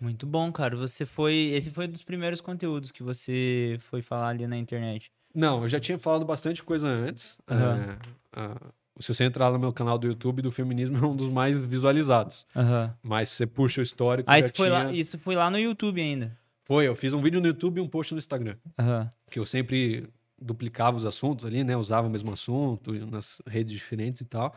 Muito 0.00 0.26
bom, 0.26 0.50
cara. 0.50 0.76
Você 0.76 1.06
foi. 1.06 1.50
Esse 1.52 1.70
foi 1.70 1.86
um 1.86 1.90
dos 1.90 2.02
primeiros 2.02 2.40
conteúdos 2.40 2.90
que 2.90 3.02
você 3.02 3.78
foi 3.82 4.02
falar 4.02 4.28
ali 4.28 4.46
na 4.46 4.56
internet. 4.56 5.10
Não, 5.32 5.62
eu 5.62 5.68
já 5.68 5.78
tinha 5.78 5.98
falado 5.98 6.24
bastante 6.24 6.62
coisa 6.62 6.88
antes. 6.88 7.38
É, 7.48 7.98
ah, 8.32 8.72
se 8.98 9.08
você 9.08 9.24
entrar 9.24 9.52
no 9.52 9.58
meu 9.58 9.72
canal 9.72 9.98
do 9.98 10.06
YouTube 10.06 10.42
do 10.42 10.50
feminismo, 10.50 10.98
é 10.98 11.06
um 11.06 11.14
dos 11.14 11.28
mais 11.28 11.58
visualizados. 11.58 12.46
Aham. 12.54 12.94
Mas 13.02 13.28
se 13.28 13.36
você 13.36 13.46
puxa 13.46 13.80
o 13.80 13.84
histórico. 13.84 14.28
Ah, 14.30 14.40
já 14.40 14.46
isso 14.46 14.56
foi, 14.56 14.68
lá, 14.68 14.92
isso 14.92 15.18
foi 15.18 15.34
lá 15.36 15.50
no 15.50 15.58
YouTube 15.58 16.00
ainda. 16.00 16.36
Foi, 16.64 16.88
eu 16.88 16.96
fiz 16.96 17.12
um 17.12 17.20
vídeo 17.20 17.40
no 17.40 17.46
YouTube 17.46 17.78
e 17.78 17.80
um 17.80 17.88
post 17.88 18.12
no 18.12 18.18
Instagram. 18.18 18.56
Aham. 18.78 19.08
Que 19.30 19.38
eu 19.38 19.46
sempre 19.46 20.08
duplicava 20.40 20.96
os 20.96 21.04
assuntos 21.04 21.44
ali, 21.44 21.62
né? 21.62 21.76
Usava 21.76 22.06
o 22.06 22.10
mesmo 22.10 22.32
assunto 22.32 22.92
nas 23.06 23.40
redes 23.46 23.72
diferentes 23.72 24.22
e 24.22 24.24
tal. 24.24 24.54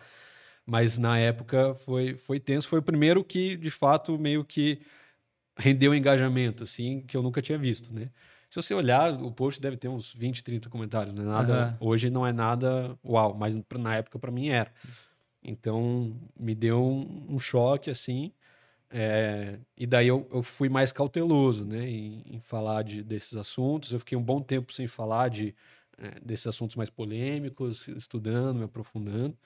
Mas 0.65 0.97
na 0.97 1.17
época 1.17 1.75
foi, 1.75 2.15
foi 2.15 2.39
tenso. 2.39 2.67
Foi 2.67 2.79
o 2.79 2.83
primeiro 2.83 3.23
que, 3.23 3.55
de 3.57 3.69
fato, 3.69 4.17
meio 4.17 4.43
que 4.43 4.81
rendeu 5.57 5.93
engajamento, 5.93 6.63
assim, 6.63 7.01
que 7.01 7.15
eu 7.17 7.23
nunca 7.23 7.41
tinha 7.41 7.57
visto, 7.57 7.93
né? 7.93 8.09
Se 8.49 8.61
você 8.61 8.73
olhar, 8.73 9.13
o 9.21 9.31
post 9.31 9.61
deve 9.61 9.75
ter 9.75 9.89
uns 9.89 10.13
20, 10.13 10.43
30 10.43 10.69
comentários, 10.69 11.13
né? 11.13 11.23
Nada, 11.23 11.53
Aham. 11.53 11.77
Hoje 11.79 12.09
não 12.09 12.25
é 12.25 12.31
nada 12.31 12.97
uau, 13.03 13.33
mas 13.33 13.59
na 13.77 13.95
época 13.95 14.17
para 14.17 14.31
mim 14.31 14.49
era. 14.49 14.71
Então 15.43 16.17
me 16.39 16.55
deu 16.55 16.81
um, 16.81 17.35
um 17.35 17.39
choque, 17.39 17.89
assim. 17.89 18.31
É, 18.89 19.59
e 19.77 19.85
daí 19.85 20.07
eu, 20.07 20.27
eu 20.31 20.41
fui 20.43 20.69
mais 20.69 20.91
cauteloso, 20.91 21.65
né? 21.65 21.87
Em, 21.89 22.23
em 22.35 22.39
falar 22.39 22.83
de, 22.83 23.03
desses 23.03 23.35
assuntos. 23.37 23.91
Eu 23.91 23.99
fiquei 23.99 24.17
um 24.17 24.23
bom 24.23 24.41
tempo 24.41 24.71
sem 24.73 24.87
falar 24.87 25.29
de, 25.29 25.55
é, 25.97 26.19
desses 26.21 26.47
assuntos 26.47 26.75
mais 26.75 26.89
polêmicos, 26.89 27.87
estudando, 27.89 28.57
me 28.59 28.63
aprofundando. 28.65 29.37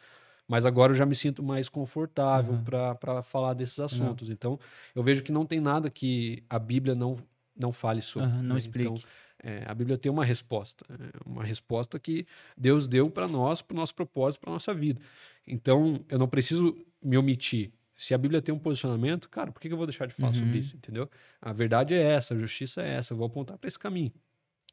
Mas 0.47 0.65
agora 0.65 0.91
eu 0.91 0.95
já 0.97 1.05
me 1.05 1.15
sinto 1.15 1.41
mais 1.43 1.69
confortável 1.69 2.53
Uhum. 2.55 2.63
para 2.63 3.23
falar 3.23 3.53
desses 3.53 3.79
assuntos. 3.79 4.29
Então, 4.29 4.59
eu 4.93 5.03
vejo 5.03 5.23
que 5.23 5.31
não 5.31 5.45
tem 5.45 5.59
nada 5.59 5.89
que 5.89 6.43
a 6.49 6.59
Bíblia 6.59 6.93
não, 6.95 7.17
não 7.55 7.71
fale 7.71 8.01
sobre. 8.01 8.27
Aham, 8.27 8.43
não 8.43 8.55
né? 8.55 8.59
explique. 8.59 8.89
Então, 8.89 9.03
é, 9.43 9.63
a 9.67 9.73
Bíblia 9.73 9.97
tem 9.97 10.11
uma 10.11 10.25
resposta. 10.25 10.85
é, 10.89 11.11
uma 11.25 11.43
resposta 11.43 11.99
que 11.99 12.25
Deus 12.57 12.87
deu 12.87 13.09
para 13.09 13.27
nós, 13.27 13.61
para 13.61 13.73
o 13.75 13.77
nosso 13.77 13.95
propósito, 13.95 14.41
para 14.41 14.51
nossa 14.51 14.73
vida. 14.73 15.01
Então, 15.47 16.03
eu 16.09 16.19
não 16.19 16.27
preciso 16.27 16.75
me 17.03 17.17
omitir. 17.17 17.71
Se 18.01 18.15
a 18.15 18.17
Bíblia 18.17 18.41
tem 18.41 18.53
um 18.53 18.57
posicionamento, 18.57 19.29
cara, 19.29 19.51
por 19.51 19.61
que 19.61 19.67
eu 19.67 19.77
vou 19.77 19.85
deixar 19.85 20.07
de 20.07 20.13
falar 20.15 20.33
sobre 20.33 20.53
Uhum. 20.53 20.55
isso? 20.55 20.75
Entendeu? 20.75 21.07
A 21.39 21.53
verdade 21.53 21.93
é 21.93 22.01
essa, 22.01 22.33
a 22.33 22.37
justiça 22.37 22.81
é 22.81 22.95
essa. 22.95 23.13
Eu 23.13 23.17
vou 23.17 23.27
apontar 23.27 23.59
para 23.59 23.67
esse 23.67 23.77
caminho. 23.77 24.11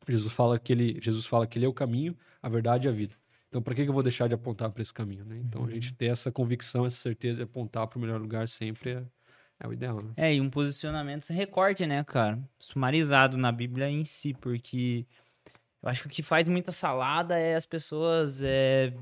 Jesus 0.08 0.32
fala 0.32 0.58
que 0.58 0.72
ele, 0.72 0.98
Jesus 1.02 1.26
fala 1.26 1.46
que 1.46 1.58
ele 1.58 1.66
é 1.66 1.68
o 1.68 1.72
caminho, 1.74 2.16
a 2.42 2.48
verdade 2.48 2.86
e 2.86 2.88
a 2.88 2.92
vida. 2.92 3.14
Então, 3.48 3.60
para 3.60 3.74
que 3.74 3.82
eu 3.82 3.92
vou 3.92 4.02
deixar 4.02 4.28
de 4.28 4.34
apontar 4.34 4.70
para 4.70 4.80
esse 4.80 4.94
caminho? 4.94 5.26
Né? 5.26 5.42
Então, 5.44 5.62
a 5.66 5.70
gente 5.70 5.92
ter 5.92 6.06
essa 6.06 6.32
convicção, 6.32 6.86
essa 6.86 6.96
certeza 6.96 7.42
e 7.42 7.44
apontar 7.44 7.86
para 7.86 7.98
o 7.98 8.00
melhor 8.00 8.18
lugar 8.18 8.48
sempre 8.48 8.92
é, 8.92 9.02
é 9.60 9.68
o 9.68 9.74
ideal. 9.74 10.02
Né? 10.02 10.12
É, 10.16 10.34
e 10.34 10.40
um 10.40 10.48
posicionamento 10.48 11.26
sem 11.26 11.36
recorte, 11.36 11.84
né, 11.86 12.02
cara? 12.04 12.38
Sumarizado 12.58 13.36
na 13.36 13.52
Bíblia 13.52 13.90
em 13.90 14.04
si, 14.04 14.32
porque 14.32 15.06
eu 15.82 15.88
acho 15.88 16.02
que 16.02 16.06
o 16.08 16.10
que 16.10 16.22
faz 16.22 16.48
muita 16.48 16.72
salada 16.72 17.38
é 17.38 17.54
as 17.54 17.64
pessoas 17.64 18.42
é, 18.42 18.92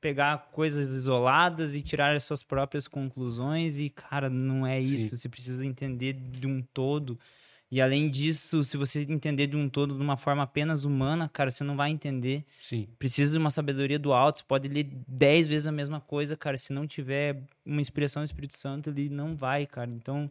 pegar 0.00 0.50
coisas 0.52 0.90
isoladas 0.90 1.74
e 1.74 1.82
tirar 1.82 2.14
as 2.14 2.24
suas 2.24 2.42
próprias 2.42 2.86
conclusões 2.86 3.78
e, 3.78 3.88
cara, 3.88 4.28
não 4.28 4.66
é 4.66 4.78
isso. 4.80 5.08
Sim. 5.10 5.16
Você 5.16 5.28
precisa 5.28 5.64
entender 5.64 6.12
de 6.12 6.46
um 6.46 6.62
todo. 6.62 7.18
E 7.70 7.80
além 7.80 8.10
disso, 8.10 8.64
se 8.64 8.76
você 8.76 9.06
entender 9.08 9.46
de 9.46 9.56
um 9.56 9.68
todo 9.68 9.94
de 9.94 10.02
uma 10.02 10.16
forma 10.16 10.42
apenas 10.42 10.84
humana, 10.84 11.30
cara, 11.32 11.50
você 11.50 11.62
não 11.62 11.76
vai 11.76 11.90
entender. 11.90 12.44
Sim, 12.58 12.88
Precisa 12.98 13.32
de 13.32 13.38
uma 13.38 13.50
sabedoria 13.50 13.98
do 13.98 14.12
alto. 14.12 14.38
Você 14.38 14.44
pode 14.44 14.66
ler 14.66 14.90
dez 15.06 15.46
vezes 15.46 15.68
a 15.68 15.72
mesma 15.72 16.00
coisa, 16.00 16.36
cara. 16.36 16.56
Se 16.56 16.72
não 16.72 16.86
tiver 16.86 17.44
uma 17.64 17.80
inspiração 17.80 18.22
do 18.22 18.26
Espírito 18.26 18.58
Santo, 18.58 18.90
ele 18.90 19.08
não 19.08 19.36
vai, 19.36 19.66
cara. 19.66 19.88
Então, 19.88 20.28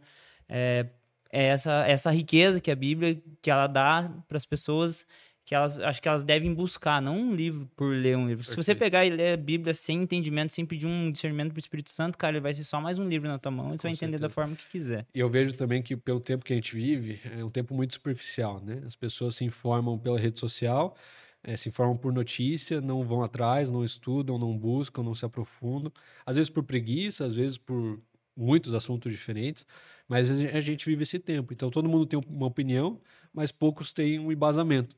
é, 0.50 0.88
é 1.32 1.46
essa, 1.46 1.88
essa 1.88 2.12
riqueza 2.12 2.60
que 2.60 2.70
a 2.70 2.76
Bíblia 2.76 3.22
que 3.42 3.50
ela 3.50 3.68
dá 3.68 4.12
para 4.28 4.36
as 4.36 4.46
pessoas 4.46 5.06
que 5.50 5.56
elas 5.56 5.80
acho 5.80 6.00
que 6.00 6.08
elas 6.08 6.24
devem 6.24 6.54
buscar, 6.54 7.02
não 7.02 7.18
um 7.18 7.32
livro 7.34 7.68
por 7.76 7.91
ler 7.91 8.16
um 8.16 8.28
livro. 8.28 8.43
Se 8.43 8.56
você 8.56 8.76
pegar 8.76 9.04
e 9.04 9.10
ler 9.10 9.34
a 9.34 9.38
Bíblia 9.38 9.74
sem 9.74 10.04
entendimento, 10.04 10.54
sem 10.54 10.64
pedir 10.64 10.86
um 10.86 11.12
discernimento 11.12 11.54
pro 11.54 11.60
Espírito 11.60 11.89
Santo, 11.89 12.20
cara, 12.20 12.34
ele 12.34 12.39
vai 12.39 12.54
ser 12.54 12.64
só 12.64 12.80
mais 12.80 13.00
um 13.00 13.10
livro 13.10 13.28
na 13.28 13.39
tua 13.39 13.52
mão 13.52 13.74
e 13.74 13.78
você 13.80 13.88
vai 13.88 13.93
entender 13.93 14.20
da 14.20 14.30
forma 14.30 14.56
que 14.56 14.68
quiser. 14.70 15.08
E 15.12 15.20
eu 15.20 15.28
vejo 15.28 15.54
também 15.54 15.82
que 15.82 15.97
pelo 15.97 16.20
tempo 16.20 16.45
que 16.45 16.54
a 16.54 16.56
gente 16.56 16.76
vive, 16.76 17.20
é 17.36 17.43
um 17.43 17.50
tempo 17.50 17.74
muito 17.74 17.95
superficial, 17.95 18.62
né? 18.64 18.84
As 18.86 18.95
pessoas 18.95 19.38
se 19.38 19.43
informam 19.43 19.97
pela 19.97 20.20
rede 20.20 20.38
social, 20.38 20.95
eh, 21.43 21.58
se 21.58 21.68
informam 21.68 21.97
por 21.97 22.14
notícia, 22.14 22.80
não 22.80 23.04
vão 23.04 23.24
atrás, 23.24 23.72
não 23.72 23.84
estudam, 23.84 24.38
não 24.38 24.56
buscam, 24.56 25.02
não 25.02 25.16
se 25.16 25.26
aprofundam. 25.26 25.91
Às 26.28 26.36
vezes 26.36 26.52
por 26.52 26.62
preguiça, 26.62 27.26
às 27.26 27.36
vezes 27.36 27.58
por 27.58 28.00
muitos 28.38 28.76
assuntos 28.76 29.12
diferentes, 29.12 29.66
mas 30.08 30.30
a 30.30 30.62
gente 30.62 30.86
vive 30.86 31.02
esse 31.02 31.18
tempo. 31.18 31.52
Então 31.52 31.72
todo 31.72 31.89
mundo 31.89 32.06
tem 32.06 32.22
uma 32.30 32.45
opinião, 32.45 33.02
mas 33.34 33.52
poucos 33.52 33.91
têm 33.91 34.20
um 34.20 34.32
embasamento. 34.32 34.95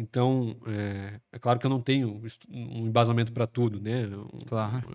Então, 0.00 0.56
é, 0.66 1.20
é 1.32 1.38
claro 1.38 1.58
que 1.58 1.66
eu 1.66 1.70
não 1.70 1.80
tenho 1.80 2.20
um 2.48 2.86
embasamento 2.86 3.32
para 3.32 3.46
tudo, 3.46 3.80
né? 3.80 4.06
Um- 4.06 4.38
Claro. 4.46 4.88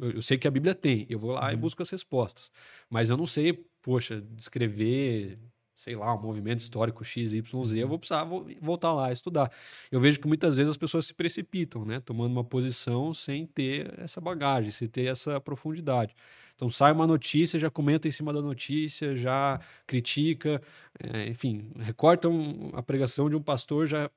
eu, 0.00 0.10
eu 0.12 0.22
sei 0.22 0.36
que 0.36 0.48
a 0.48 0.50
Bíblia 0.50 0.74
tem, 0.74 1.06
eu 1.08 1.18
vou 1.18 1.32
lá 1.32 1.50
e 1.52 1.54
Uhum. 1.54 1.60
busco 1.60 1.82
as 1.82 1.90
respostas. 1.90 2.50
Mas 2.90 3.08
eu 3.10 3.16
não 3.16 3.26
sei, 3.26 3.52
poxa, 3.82 4.20
descrever, 4.20 5.38
sei 5.76 5.94
lá, 5.94 6.12
um 6.14 6.20
movimento 6.20 6.60
histórico 6.60 7.04
X, 7.04 7.32
Y, 7.34 7.64
Z, 7.66 7.78
eu 7.78 7.86
vou 7.88 7.98
precisar 8.00 8.24
vo- 8.24 8.46
voltar 8.60 8.92
lá 8.92 9.10
e 9.10 9.12
estudar. 9.12 9.50
Eu 9.92 10.00
vejo 10.00 10.18
que 10.18 10.26
muitas 10.26 10.56
vezes 10.56 10.70
as 10.72 10.76
pessoas 10.76 11.06
se 11.06 11.14
precipitam, 11.14 11.84
né? 11.84 12.00
Tomando 12.00 12.32
uma 12.32 12.44
posição 12.44 13.14
sem 13.14 13.46
ter 13.46 13.94
essa 13.98 14.20
bagagem, 14.20 14.70
sem 14.72 14.88
ter 14.88 15.08
essa 15.08 15.40
profundidade. 15.40 16.14
Então 16.56 16.68
sai 16.68 16.90
uma 16.92 17.06
notícia, 17.06 17.60
já 17.60 17.70
comenta 17.70 18.08
em 18.08 18.10
cima 18.10 18.32
da 18.32 18.42
notícia, 18.42 19.14
já 19.16 19.60
critica, 19.86 20.60
é, 20.98 21.28
enfim, 21.28 21.70
recortam 21.78 22.70
a 22.74 22.82
pregação 22.82 23.30
de 23.30 23.36
um 23.36 23.42
pastor, 23.42 23.86
já 23.86 24.10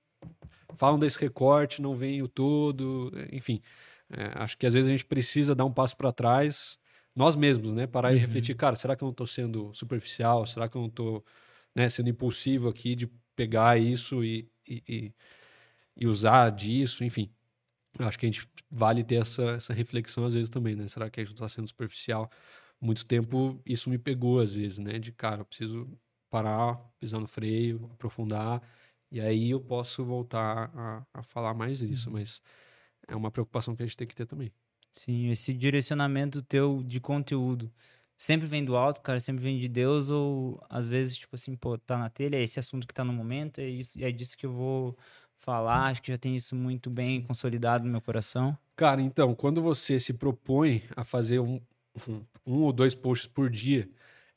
falam 0.76 0.99
desse 0.99 1.19
recorte, 1.19 1.82
não 1.82 1.95
veem 1.95 2.22
o 2.22 2.28
todo, 2.28 3.11
enfim. 3.32 3.61
É, 4.09 4.32
acho 4.43 4.57
que 4.57 4.65
às 4.65 4.74
vezes 4.74 4.89
a 4.89 4.91
gente 4.91 5.05
precisa 5.05 5.55
dar 5.55 5.65
um 5.65 5.72
passo 5.74 5.95
para 5.95 6.11
trás, 6.11 6.78
nós 7.15 7.36
mesmos, 7.36 7.74
né? 7.74 7.88
Parar 7.88 8.11
e 8.13 8.15
Uhum. 8.15 8.22
refletir, 8.22 8.55
cara, 8.55 8.76
será 8.76 8.95
que 8.95 9.03
eu 9.03 9.07
não 9.07 9.11
estou 9.11 9.28
sendo 9.28 9.74
superficial? 9.74 10.45
Será 10.45 10.67
que 10.69 10.76
eu 10.78 10.82
não 10.82 10.89
estou 10.89 11.26
sendo 11.89 12.09
impulsivo 12.09 12.69
aqui 12.69 12.95
de 12.95 13.07
pegar 13.36 13.78
isso 13.80 14.24
e, 14.24 14.49
e, 14.67 14.84
e- 14.88 15.13
e 15.97 16.07
usar 16.07 16.49
disso? 16.51 17.03
Enfim, 17.03 17.30
acho 17.99 18.19
que 18.19 18.26
a 18.26 18.30
gente 18.30 18.47
vale 18.69 19.03
ter 19.03 19.15
essa, 19.22 19.43
essa 19.51 19.74
reflexão 19.74 20.26
às 20.26 20.34
vezes 20.34 20.49
também, 20.49 20.76
né? 20.76 20.88
Será 20.88 21.09
que 21.09 21.19
a 21.22 21.24
gente 21.24 21.34
está 21.34 21.49
sendo 21.49 21.67
superficial? 21.67 22.30
Muito 22.82 23.05
tempo 23.05 23.61
isso 23.65 23.89
me 23.89 23.97
pegou 23.97 24.39
às 24.39 24.53
vezes, 24.55 24.80
né? 24.80 24.99
De 24.99 25.11
cara, 25.11 25.41
eu 25.41 25.45
preciso 25.45 25.88
parar, 26.30 26.78
pisar 26.99 27.19
no 27.19 27.28
freio, 27.28 27.89
aprofundar, 27.93 28.61
e 29.12 29.20
aí 29.20 29.51
eu 29.51 29.59
posso 29.59 30.03
voltar 30.05 30.72
a, 30.74 31.05
a 31.14 31.24
falar 31.24 31.53
mais 31.53 31.80
disso, 31.80 32.09
mas 32.09 32.41
é 33.07 33.16
uma 33.16 33.32
preocupação 33.32 33.76
que 33.76 33.84
a 33.84 33.86
gente 33.86 33.97
tem 33.97 34.07
que 34.07 34.16
ter 34.16 34.26
também. 34.26 34.51
Sim, 34.93 35.30
esse 35.30 35.53
direcionamento 35.53 36.41
teu 36.41 36.84
de 36.84 36.99
conteúdo 36.99 37.72
sempre 38.18 38.45
vem 38.45 38.64
do 38.64 38.76
alto, 38.76 39.01
cara, 39.01 39.20
sempre 39.20 39.43
vem 39.43 39.57
de 39.57 39.68
Deus, 39.68 40.09
ou 40.09 40.64
às 40.70 40.88
vezes, 40.88 41.16
tipo 41.16 41.36
assim, 41.36 41.55
pô, 41.55 41.78
tá 41.78 41.97
na 41.97 42.09
telha, 42.09 42.38
é 42.38 42.43
esse 42.43 42.59
assunto 42.59 42.88
que 42.88 42.93
tá 42.93 43.03
no 43.03 43.12
momento, 43.12 43.59
é, 43.59 43.68
isso, 43.68 43.97
é 44.03 44.12
disso 44.12 44.38
que 44.38 44.45
eu 44.45 44.51
vou 44.53 44.97
falar, 45.38 45.88
acho 45.88 46.01
que 46.01 46.12
já 46.12 46.18
tem 46.18 46.36
isso 46.36 46.55
muito 46.55 46.89
bem 46.89 47.22
consolidado 47.22 47.84
no 47.84 47.91
meu 47.91 48.01
coração. 48.01 48.55
Cara, 48.76 49.01
então, 49.01 49.34
quando 49.34 49.62
você 49.62 49.99
se 49.99 50.14
propõe 50.14 50.84
a 50.95 51.03
fazer 51.03 51.39
um, 51.39 51.59
um 52.45 52.62
ou 52.62 52.72
dois 52.72 52.93
posts 52.93 53.28
por 53.28 53.49
dia, 53.49 53.89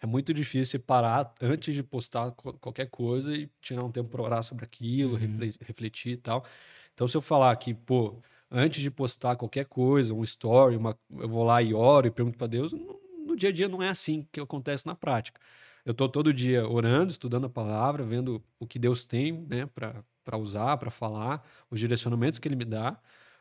é 0.05 0.07
muito 0.07 0.35
difícil 0.35 0.81
parar 0.81 1.35
antes 1.41 1.75
de 1.75 1.83
postar 1.83 2.31
qualquer 2.33 2.91
coisa 2.91 3.35
e 3.35 3.51
tirar 3.63 3.83
um 3.85 3.91
tempo 3.91 4.11
para 4.11 4.23
orar 4.23 4.43
sobre 4.43 4.65
aquilo, 4.65 5.13
Uhum. 5.15 5.19
refle- 5.19 5.55
refletir 5.63 6.13
e 6.13 6.17
tal. 6.19 6.45
Então, 6.93 7.09
se 7.09 7.17
eu 7.17 7.23
falar 7.23 7.57
que, 7.57 7.73
pô, 7.75 8.21
antes 8.51 8.83
de 8.83 8.91
postar 8.91 9.37
qualquer 9.37 9.65
coisa, 9.67 10.13
um 10.15 10.23
story, 10.23 10.77
uma, 10.77 10.99
eu 11.11 11.29
vou 11.29 11.43
lá 11.45 11.63
e 11.63 11.73
oro 11.75 12.07
e 12.07 12.11
pergunto 12.11 12.37
para 12.39 12.47
Deus, 12.47 12.73
no, 12.73 13.01
no 13.27 13.35
dia 13.37 13.49
a 13.49 13.53
dia 13.53 13.69
não 13.69 13.83
é 13.83 13.89
assim 13.89 14.29
que 14.31 14.41
acontece 14.41 14.87
na 14.87 14.95
prática. 14.95 15.41
Eu 15.85 15.95
tô 15.95 16.09
todo 16.09 16.33
dia 16.33 16.69
orando, 16.69 17.11
estudando 17.11 17.47
a 17.47 17.51
palavra, 17.51 18.05
vendo 18.05 18.43
o 18.59 18.67
que 18.67 18.79
Deus 18.79 19.05
tem, 19.05 19.33
né, 19.33 19.67
para 19.67 20.39
usar, 20.39 20.77
para 20.79 20.91
falar, 20.91 21.43
os 21.71 21.79
direcionamentos 21.81 22.39
que 22.39 22.47
Ele 22.49 22.57
me 22.57 22.65
dá. 22.65 22.99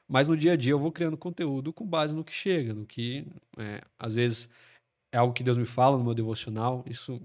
Mas 0.08 0.28
no 0.28 0.36
dia 0.36 0.54
a 0.54 0.56
dia 0.58 0.72
eu 0.74 0.80
vou 0.80 0.92
criando 0.92 1.18
conteúdo 1.18 1.72
com 1.74 1.86
base 1.86 2.14
no 2.16 2.24
que 2.24 2.34
chega, 2.34 2.74
no 2.74 2.86
que 2.86 3.26
é, 3.58 3.82
às 3.98 4.16
vezes 4.16 4.50
é 5.14 5.18
algo 5.20 5.34
que 5.34 5.44
Deus 5.44 5.58
me 5.58 5.66
fala 5.66 5.98
no 5.98 6.04
meu 6.04 6.16
devocional. 6.16 6.84
Isso, 6.88 7.22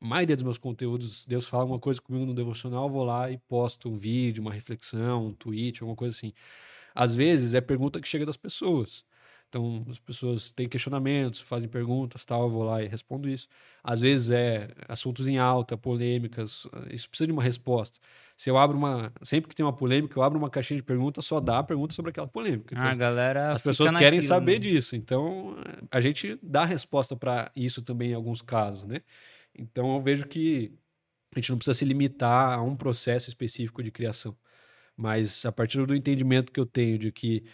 a 0.00 0.06
maioria 0.06 0.36
dos 0.36 0.44
meus 0.44 0.58
conteúdos, 0.58 1.26
Deus 1.26 1.46
fala 1.48 1.64
uma 1.66 1.78
coisa 1.78 2.00
comigo 2.00 2.26
no 2.26 2.34
devocional, 2.34 2.86
eu 2.86 2.92
vou 2.92 3.04
lá 3.04 3.30
e 3.30 3.38
posto 3.38 3.90
um 3.90 3.98
vídeo, 3.98 4.42
uma 4.42 4.52
reflexão, 4.52 5.28
um 5.28 5.34
tweet, 5.34 5.82
alguma 5.82 5.96
coisa 5.96 6.16
assim. 6.16 6.32
Às 6.94 7.14
vezes 7.14 7.54
é 7.54 7.60
pergunta 7.60 8.00
que 8.00 8.08
chega 8.08 8.26
das 8.26 8.36
pessoas. 8.38 9.04
Então, 9.48 9.84
as 9.88 9.98
pessoas 9.98 10.50
têm 10.50 10.68
questionamentos, 10.68 11.40
fazem 11.40 11.68
perguntas, 11.68 12.24
tal, 12.24 12.44
eu 12.44 12.50
vou 12.50 12.64
lá 12.64 12.82
e 12.82 12.88
respondo 12.88 13.28
isso. 13.28 13.48
Às 13.84 14.00
vezes 14.02 14.30
é 14.30 14.70
assuntos 14.88 15.28
em 15.28 15.38
alta, 15.38 15.76
polêmicas, 15.78 16.66
isso 16.90 17.08
precisa 17.08 17.26
de 17.28 17.32
uma 17.32 17.42
resposta. 17.42 17.98
Se 18.36 18.50
eu 18.50 18.58
abro 18.58 18.76
uma, 18.76 19.12
sempre 19.22 19.48
que 19.48 19.54
tem 19.54 19.64
uma 19.64 19.72
polêmica, 19.74 20.18
eu 20.18 20.22
abro 20.22 20.38
uma 20.38 20.50
caixinha 20.50 20.76
de 20.78 20.82
perguntas, 20.82 21.24
só 21.24 21.40
dá 21.40 21.58
a 21.60 21.62
pergunta 21.64 21.94
sobre 21.94 22.10
aquela 22.10 22.26
polêmica. 22.28 22.74
Então, 22.74 22.86
Ah, 22.86 22.90
a 22.92 22.94
galera. 22.94 23.52
as 23.52 23.60
fica 23.62 23.70
pessoas 23.70 23.90
querem 23.92 24.18
naquilo, 24.18 24.22
saber 24.22 24.52
né? 24.54 24.58
disso. 24.58 24.94
Então, 24.94 25.56
a 25.90 26.00
gente 26.00 26.38
dá 26.42 26.64
resposta 26.64 27.16
para 27.16 27.50
isso 27.56 27.80
também 27.82 28.10
em 28.10 28.14
alguns 28.14 28.42
casos, 28.42 28.84
né? 28.84 29.00
Então, 29.58 29.94
eu 29.94 30.00
vejo 30.00 30.26
que 30.26 30.72
a 31.34 31.38
gente 31.40 31.50
não 31.50 31.56
precisa 31.58 31.74
se 31.74 31.84
limitar 31.84 32.58
a 32.58 32.62
um 32.62 32.76
processo 32.76 33.28
específico 33.30 33.82
de 33.82 33.90
criação. 33.90 34.36
Mas 34.96 35.44
a 35.46 35.52
partir 35.52 35.84
do 35.86 35.94
entendimento 35.94 36.52
que 36.52 36.60
eu 36.60 36.66
tenho 36.66 36.98
de 36.98 37.12
que 37.12 37.44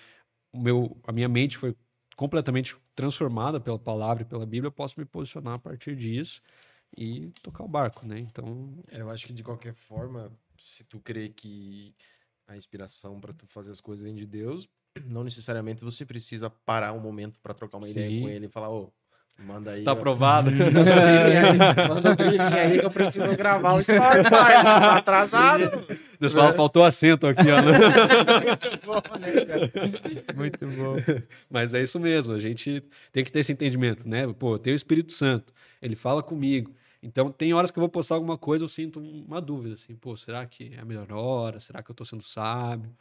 o 0.52 0.60
meu, 0.60 1.00
a 1.06 1.12
minha 1.12 1.28
mente 1.28 1.56
foi 1.58 1.76
completamente 2.16 2.76
transformada 2.94 3.60
pela 3.60 3.78
palavra 3.78 4.22
e 4.22 4.26
pela 4.26 4.46
Bíblia, 4.46 4.68
eu 4.68 4.72
posso 4.72 4.98
me 4.98 5.04
posicionar 5.06 5.54
a 5.54 5.58
partir 5.58 5.96
disso 5.96 6.42
e 6.96 7.30
tocar 7.42 7.64
o 7.64 7.68
barco, 7.68 8.06
né? 8.06 8.18
Então, 8.20 8.82
É, 8.90 9.00
Eu 9.00 9.10
acho 9.10 9.26
que 9.26 9.32
de 9.32 9.42
qualquer 9.42 9.74
forma, 9.74 10.30
se 10.62 10.84
tu 10.84 11.00
crê 11.00 11.28
que 11.28 11.94
a 12.46 12.56
inspiração 12.56 13.20
para 13.20 13.32
tu 13.32 13.46
fazer 13.46 13.72
as 13.72 13.80
coisas 13.80 14.04
vem 14.04 14.14
de 14.14 14.26
Deus, 14.26 14.68
não 15.04 15.24
necessariamente 15.24 15.82
você 15.82 16.06
precisa 16.06 16.48
parar 16.48 16.92
um 16.92 17.00
momento 17.00 17.40
para 17.40 17.52
trocar 17.52 17.78
uma 17.78 17.88
ideia 17.88 18.08
Sim. 18.08 18.20
com 18.22 18.28
ele 18.28 18.46
e 18.46 18.48
falar, 18.48 18.70
ô, 18.70 18.92
manda 19.38 19.72
aí. 19.72 19.82
tá 19.82 19.92
aprovado. 19.92 20.50
Manda 20.54 20.70
um 20.92 20.94
briefing 20.94 21.34
aí, 21.34 21.58
manda 21.88 22.14
briefing 22.14 22.58
aí 22.58 22.78
que 22.78 22.86
eu 22.86 22.90
preciso 22.90 23.36
gravar 23.36 23.72
o 23.74 23.80
story, 23.80 24.22
pai. 24.30 24.62
Tá 24.62 24.96
atrasado. 24.98 25.86
Deus 26.20 26.32
fala, 26.32 26.52
faltou 26.52 26.84
acento 26.84 27.26
aqui, 27.26 27.50
ó. 27.50 27.60
né? 29.18 29.32
Muito 30.36 30.66
bom. 30.68 30.96
Mas 31.50 31.74
é 31.74 31.82
isso 31.82 31.98
mesmo, 31.98 32.34
a 32.34 32.40
gente 32.40 32.84
tem 33.10 33.24
que 33.24 33.32
ter 33.32 33.40
esse 33.40 33.52
entendimento, 33.52 34.08
né? 34.08 34.32
Pô, 34.38 34.56
tem 34.58 34.72
o 34.72 34.76
Espírito 34.76 35.12
Santo, 35.12 35.52
ele 35.80 35.96
fala 35.96 36.22
comigo. 36.22 36.72
Então, 37.02 37.32
tem 37.32 37.52
horas 37.52 37.70
que 37.70 37.78
eu 37.78 37.82
vou 37.82 37.88
postar 37.88 38.14
alguma 38.14 38.38
coisa, 38.38 38.64
eu 38.64 38.68
sinto 38.68 39.00
uma 39.00 39.40
dúvida, 39.40 39.74
assim, 39.74 39.94
pô, 39.96 40.16
será 40.16 40.46
que 40.46 40.72
é 40.76 40.80
a 40.80 40.84
melhor 40.84 41.10
hora? 41.12 41.58
Será 41.58 41.82
que 41.82 41.90
eu 41.90 41.94
tô 41.94 42.04
sendo 42.04 42.22
sábio? 42.22 42.94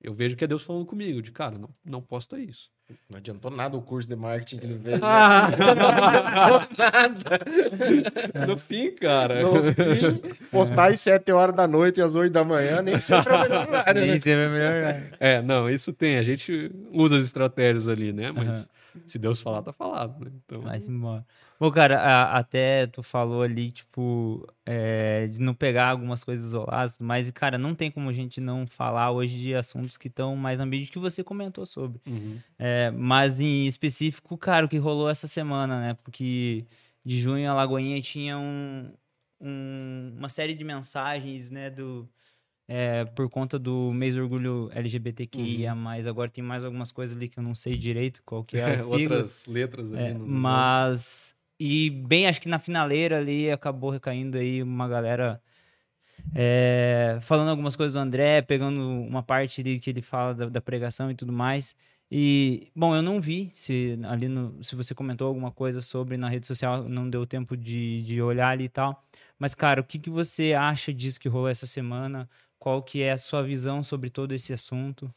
Eu 0.00 0.14
vejo 0.14 0.36
que 0.36 0.44
é 0.44 0.46
Deus 0.48 0.62
falando 0.62 0.84
comigo, 0.86 1.22
de 1.22 1.30
cara, 1.30 1.58
não, 1.58 1.68
não 1.84 2.00
posta 2.02 2.38
isso. 2.38 2.70
Não 3.08 3.18
adiantou 3.18 3.50
nada 3.50 3.76
o 3.76 3.80
curso 3.82 4.08
de 4.08 4.16
marketing 4.16 4.58
que 4.58 4.64
ele 4.66 4.78
fez. 4.78 5.00
né? 5.00 5.06
Ah! 5.06 5.48
Não 5.56 5.88
adiantou 5.88 6.76
nada. 6.78 8.46
No 8.46 8.58
fim, 8.58 8.90
cara. 8.92 9.42
No 9.42 9.72
fim, 9.72 10.34
postar 10.50 10.92
às 10.92 11.00
7 11.00 11.32
horas 11.32 11.54
da 11.54 11.66
noite 11.66 12.00
e 12.00 12.02
às 12.02 12.14
8 12.14 12.32
da 12.32 12.44
manhã, 12.44 12.82
nem 12.82 12.98
sempre 13.00 13.32
é 13.32 13.36
o 13.36 13.40
melhor 13.42 13.68
horário, 13.68 14.00
né? 14.00 14.06
Nem 14.08 14.18
sempre 14.18 14.44
é 14.44 14.48
melhor. 14.48 15.02
É, 15.20 15.40
não, 15.42 15.70
isso 15.70 15.92
tem. 15.92 16.18
A 16.18 16.22
gente 16.22 16.70
usa 16.90 17.16
as 17.18 17.24
estratégias 17.24 17.88
ali, 17.88 18.12
né? 18.12 18.30
Mas 18.32 18.68
se 19.06 19.18
Deus 19.18 19.40
falar, 19.40 19.62
tá 19.62 19.72
falado, 19.72 20.24
né? 20.24 20.32
Então, 20.44 20.60
Vai 20.62 20.78
embora. 20.78 21.24
Bom, 21.62 21.70
cara, 21.70 22.00
a- 22.00 22.38
até 22.38 22.88
tu 22.88 23.04
falou 23.04 23.40
ali, 23.42 23.70
tipo, 23.70 24.44
é, 24.66 25.28
de 25.28 25.38
não 25.38 25.54
pegar 25.54 25.90
algumas 25.90 26.24
coisas 26.24 26.44
isoladas, 26.48 26.98
mas, 26.98 27.30
cara, 27.30 27.56
não 27.56 27.72
tem 27.72 27.88
como 27.88 28.08
a 28.10 28.12
gente 28.12 28.40
não 28.40 28.66
falar 28.66 29.12
hoje 29.12 29.38
de 29.38 29.54
assuntos 29.54 29.96
que 29.96 30.08
estão 30.08 30.34
mais 30.34 30.58
na 30.58 30.66
mídia 30.66 30.90
que 30.90 30.98
você 30.98 31.22
comentou 31.22 31.64
sobre. 31.64 32.00
uhum. 32.04 32.36
É, 32.58 32.90
mas 32.90 33.38
em 33.40 33.68
específico, 33.68 34.36
cara, 34.36 34.66
o 34.66 34.68
que 34.68 34.76
rolou 34.76 35.08
essa 35.08 35.28
semana, 35.28 35.80
né? 35.80 35.94
Porque 36.02 36.64
de 37.04 37.20
junho 37.20 37.48
a 37.48 37.54
Lagoinha 37.54 38.02
tinha 38.02 38.36
um, 38.36 38.92
um- 39.40 40.14
uma 40.18 40.28
série 40.28 40.54
de 40.54 40.64
mensagens, 40.64 41.52
né, 41.52 41.70
do, 41.70 42.08
é, 42.66 43.04
por 43.04 43.30
conta 43.30 43.56
do 43.56 43.92
mês 43.92 44.16
do 44.16 44.22
orgulho 44.22 44.68
LGBTQIA+, 44.72 45.74
agora 46.08 46.28
tem 46.28 46.42
mais 46.42 46.64
algumas 46.64 46.90
coisas 46.90 47.16
ali 47.16 47.28
que 47.28 47.38
eu 47.38 47.42
não 47.44 47.54
sei 47.54 47.76
direito 47.76 48.20
qual 48.24 48.42
que 48.42 48.56
é 48.56 48.82
outras 48.84 49.46
letras 49.46 49.92
ali. 49.92 50.02
É, 50.10 50.18
mas. 50.18 51.40
E 51.64 51.90
bem, 51.90 52.26
acho 52.26 52.40
que 52.40 52.48
na 52.48 52.58
finaleira 52.58 53.18
ali 53.18 53.48
acabou 53.48 53.90
recaindo 53.90 54.36
aí 54.36 54.60
uma 54.60 54.88
galera 54.88 55.40
é, 56.34 57.20
falando 57.22 57.50
algumas 57.50 57.76
coisas 57.76 57.92
do 57.92 58.00
André, 58.00 58.42
pegando 58.42 58.80
uma 58.80 59.22
parte 59.22 59.60
ali 59.60 59.78
que 59.78 59.88
ele 59.88 60.02
fala 60.02 60.34
da, 60.34 60.48
da 60.48 60.60
pregação 60.60 61.08
e 61.08 61.14
tudo 61.14 61.32
mais. 61.32 61.76
E, 62.10 62.68
bom, 62.74 62.96
eu 62.96 63.00
não 63.00 63.20
vi 63.20 63.48
se 63.52 63.96
ali 64.08 64.26
no, 64.26 64.60
se 64.64 64.74
você 64.74 64.92
comentou 64.92 65.28
alguma 65.28 65.52
coisa 65.52 65.80
sobre 65.80 66.16
na 66.16 66.28
rede 66.28 66.48
social, 66.48 66.82
não 66.88 67.08
deu 67.08 67.24
tempo 67.24 67.56
de, 67.56 68.02
de 68.02 68.20
olhar 68.20 68.48
ali 68.48 68.64
e 68.64 68.68
tal. 68.68 69.00
Mas, 69.38 69.54
cara, 69.54 69.82
o 69.82 69.84
que, 69.84 70.00
que 70.00 70.10
você 70.10 70.54
acha 70.54 70.92
disso 70.92 71.20
que 71.20 71.28
rolou 71.28 71.48
essa 71.48 71.68
semana? 71.68 72.28
Qual 72.58 72.82
que 72.82 73.02
é 73.02 73.12
a 73.12 73.18
sua 73.18 73.40
visão 73.40 73.84
sobre 73.84 74.10
todo 74.10 74.34
esse 74.34 74.52
assunto? 74.52 75.14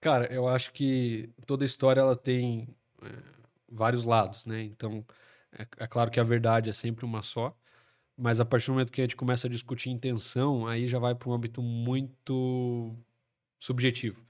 Cara, 0.00 0.24
eu 0.32 0.48
acho 0.48 0.72
que 0.72 1.28
toda 1.44 1.66
história 1.66 2.00
ela 2.00 2.16
tem 2.16 2.66
é, 3.02 3.08
vários 3.70 4.06
lados, 4.06 4.46
né? 4.46 4.62
Então, 4.62 5.04
é, 5.52 5.66
é 5.84 5.86
claro 5.86 6.10
que 6.10 6.20
a 6.20 6.24
verdade 6.24 6.70
é 6.70 6.72
sempre 6.72 7.04
uma 7.04 7.22
só, 7.22 7.56
mas 8.16 8.40
a 8.40 8.44
partir 8.44 8.66
do 8.68 8.74
momento 8.74 8.92
que 8.92 9.00
a 9.00 9.04
gente 9.04 9.16
começa 9.16 9.46
a 9.48 9.50
discutir 9.50 9.90
intenção, 9.90 10.66
aí 10.66 10.88
já 10.88 10.98
vai 10.98 11.14
para 11.14 11.28
um 11.30 11.34
âmbito 11.34 11.62
muito 11.62 12.96
subjetivo. 13.60 14.20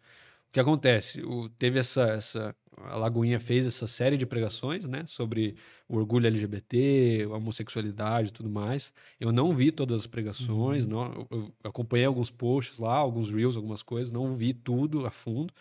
O 0.48 0.52
que 0.52 0.60
acontece? 0.60 1.22
O- 1.22 1.48
teve 1.50 1.78
essa, 1.80 2.02
essa. 2.04 2.56
A 2.78 2.96
Lagoinha 2.96 3.38
fez 3.40 3.66
essa 3.66 3.86
série 3.86 4.16
de 4.16 4.26
pregações, 4.26 4.86
né? 4.86 5.04
Sobre 5.06 5.56
o 5.88 5.96
orgulho 5.96 6.26
LGBT, 6.26 7.24
a 7.30 7.36
homossexualidade 7.36 8.30
e 8.30 8.32
tudo 8.32 8.50
mais. 8.50 8.92
Eu 9.20 9.32
não 9.32 9.54
vi 9.54 9.70
todas 9.72 10.00
as 10.02 10.06
pregações, 10.06 10.86
não, 10.86 11.04
eu, 11.12 11.28
eu 11.30 11.54
acompanhei 11.64 12.06
alguns 12.06 12.30
posts 12.30 12.78
lá, 12.78 12.94
alguns 12.96 13.30
reels, 13.30 13.56
algumas 13.56 13.82
coisas, 13.82 14.12
não 14.12 14.36
vi 14.36 14.54
tudo 14.54 15.06
a 15.06 15.10
fundo. 15.10 15.52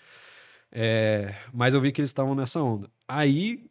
É, 0.72 1.36
mas 1.53 1.74
eu 1.74 1.82
vi 1.82 1.91
que 1.91 2.01
eles 2.01 2.10
estavam 2.12 2.36
nessa 2.36 2.62
onda. 2.62 2.89
Aí 3.07 3.70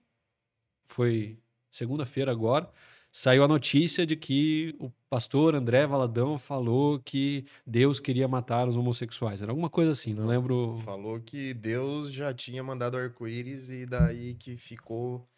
foi 0.82 1.38
segunda-feira 1.70 2.30
agora, 2.30 2.70
saiu 3.10 3.42
a 3.44 3.48
notícia 3.48 4.06
de 4.06 4.16
que 4.16 4.74
o 4.78 4.90
pastor 5.08 5.54
André 5.54 5.86
Valadão 5.86 6.38
falou 6.38 6.98
que 7.00 7.46
Deus 7.66 8.00
queria 8.00 8.28
matar 8.28 8.68
os 8.68 8.76
homossexuais. 8.76 9.42
Era 9.42 9.50
alguma 9.52 9.70
coisa 9.70 9.92
assim, 9.92 10.12
não, 10.12 10.24
Não, 10.24 10.30
lembro. 10.30 10.80
Falou 10.84 11.20
que 11.20 11.54
Deus 11.54 12.12
já 12.12 12.32
tinha 12.34 12.62
mandado 12.62 12.96
arco-íris 12.96 13.68
e 13.70 13.86
daí 13.86 14.34
que 14.34 14.56
ficou. 14.56 15.28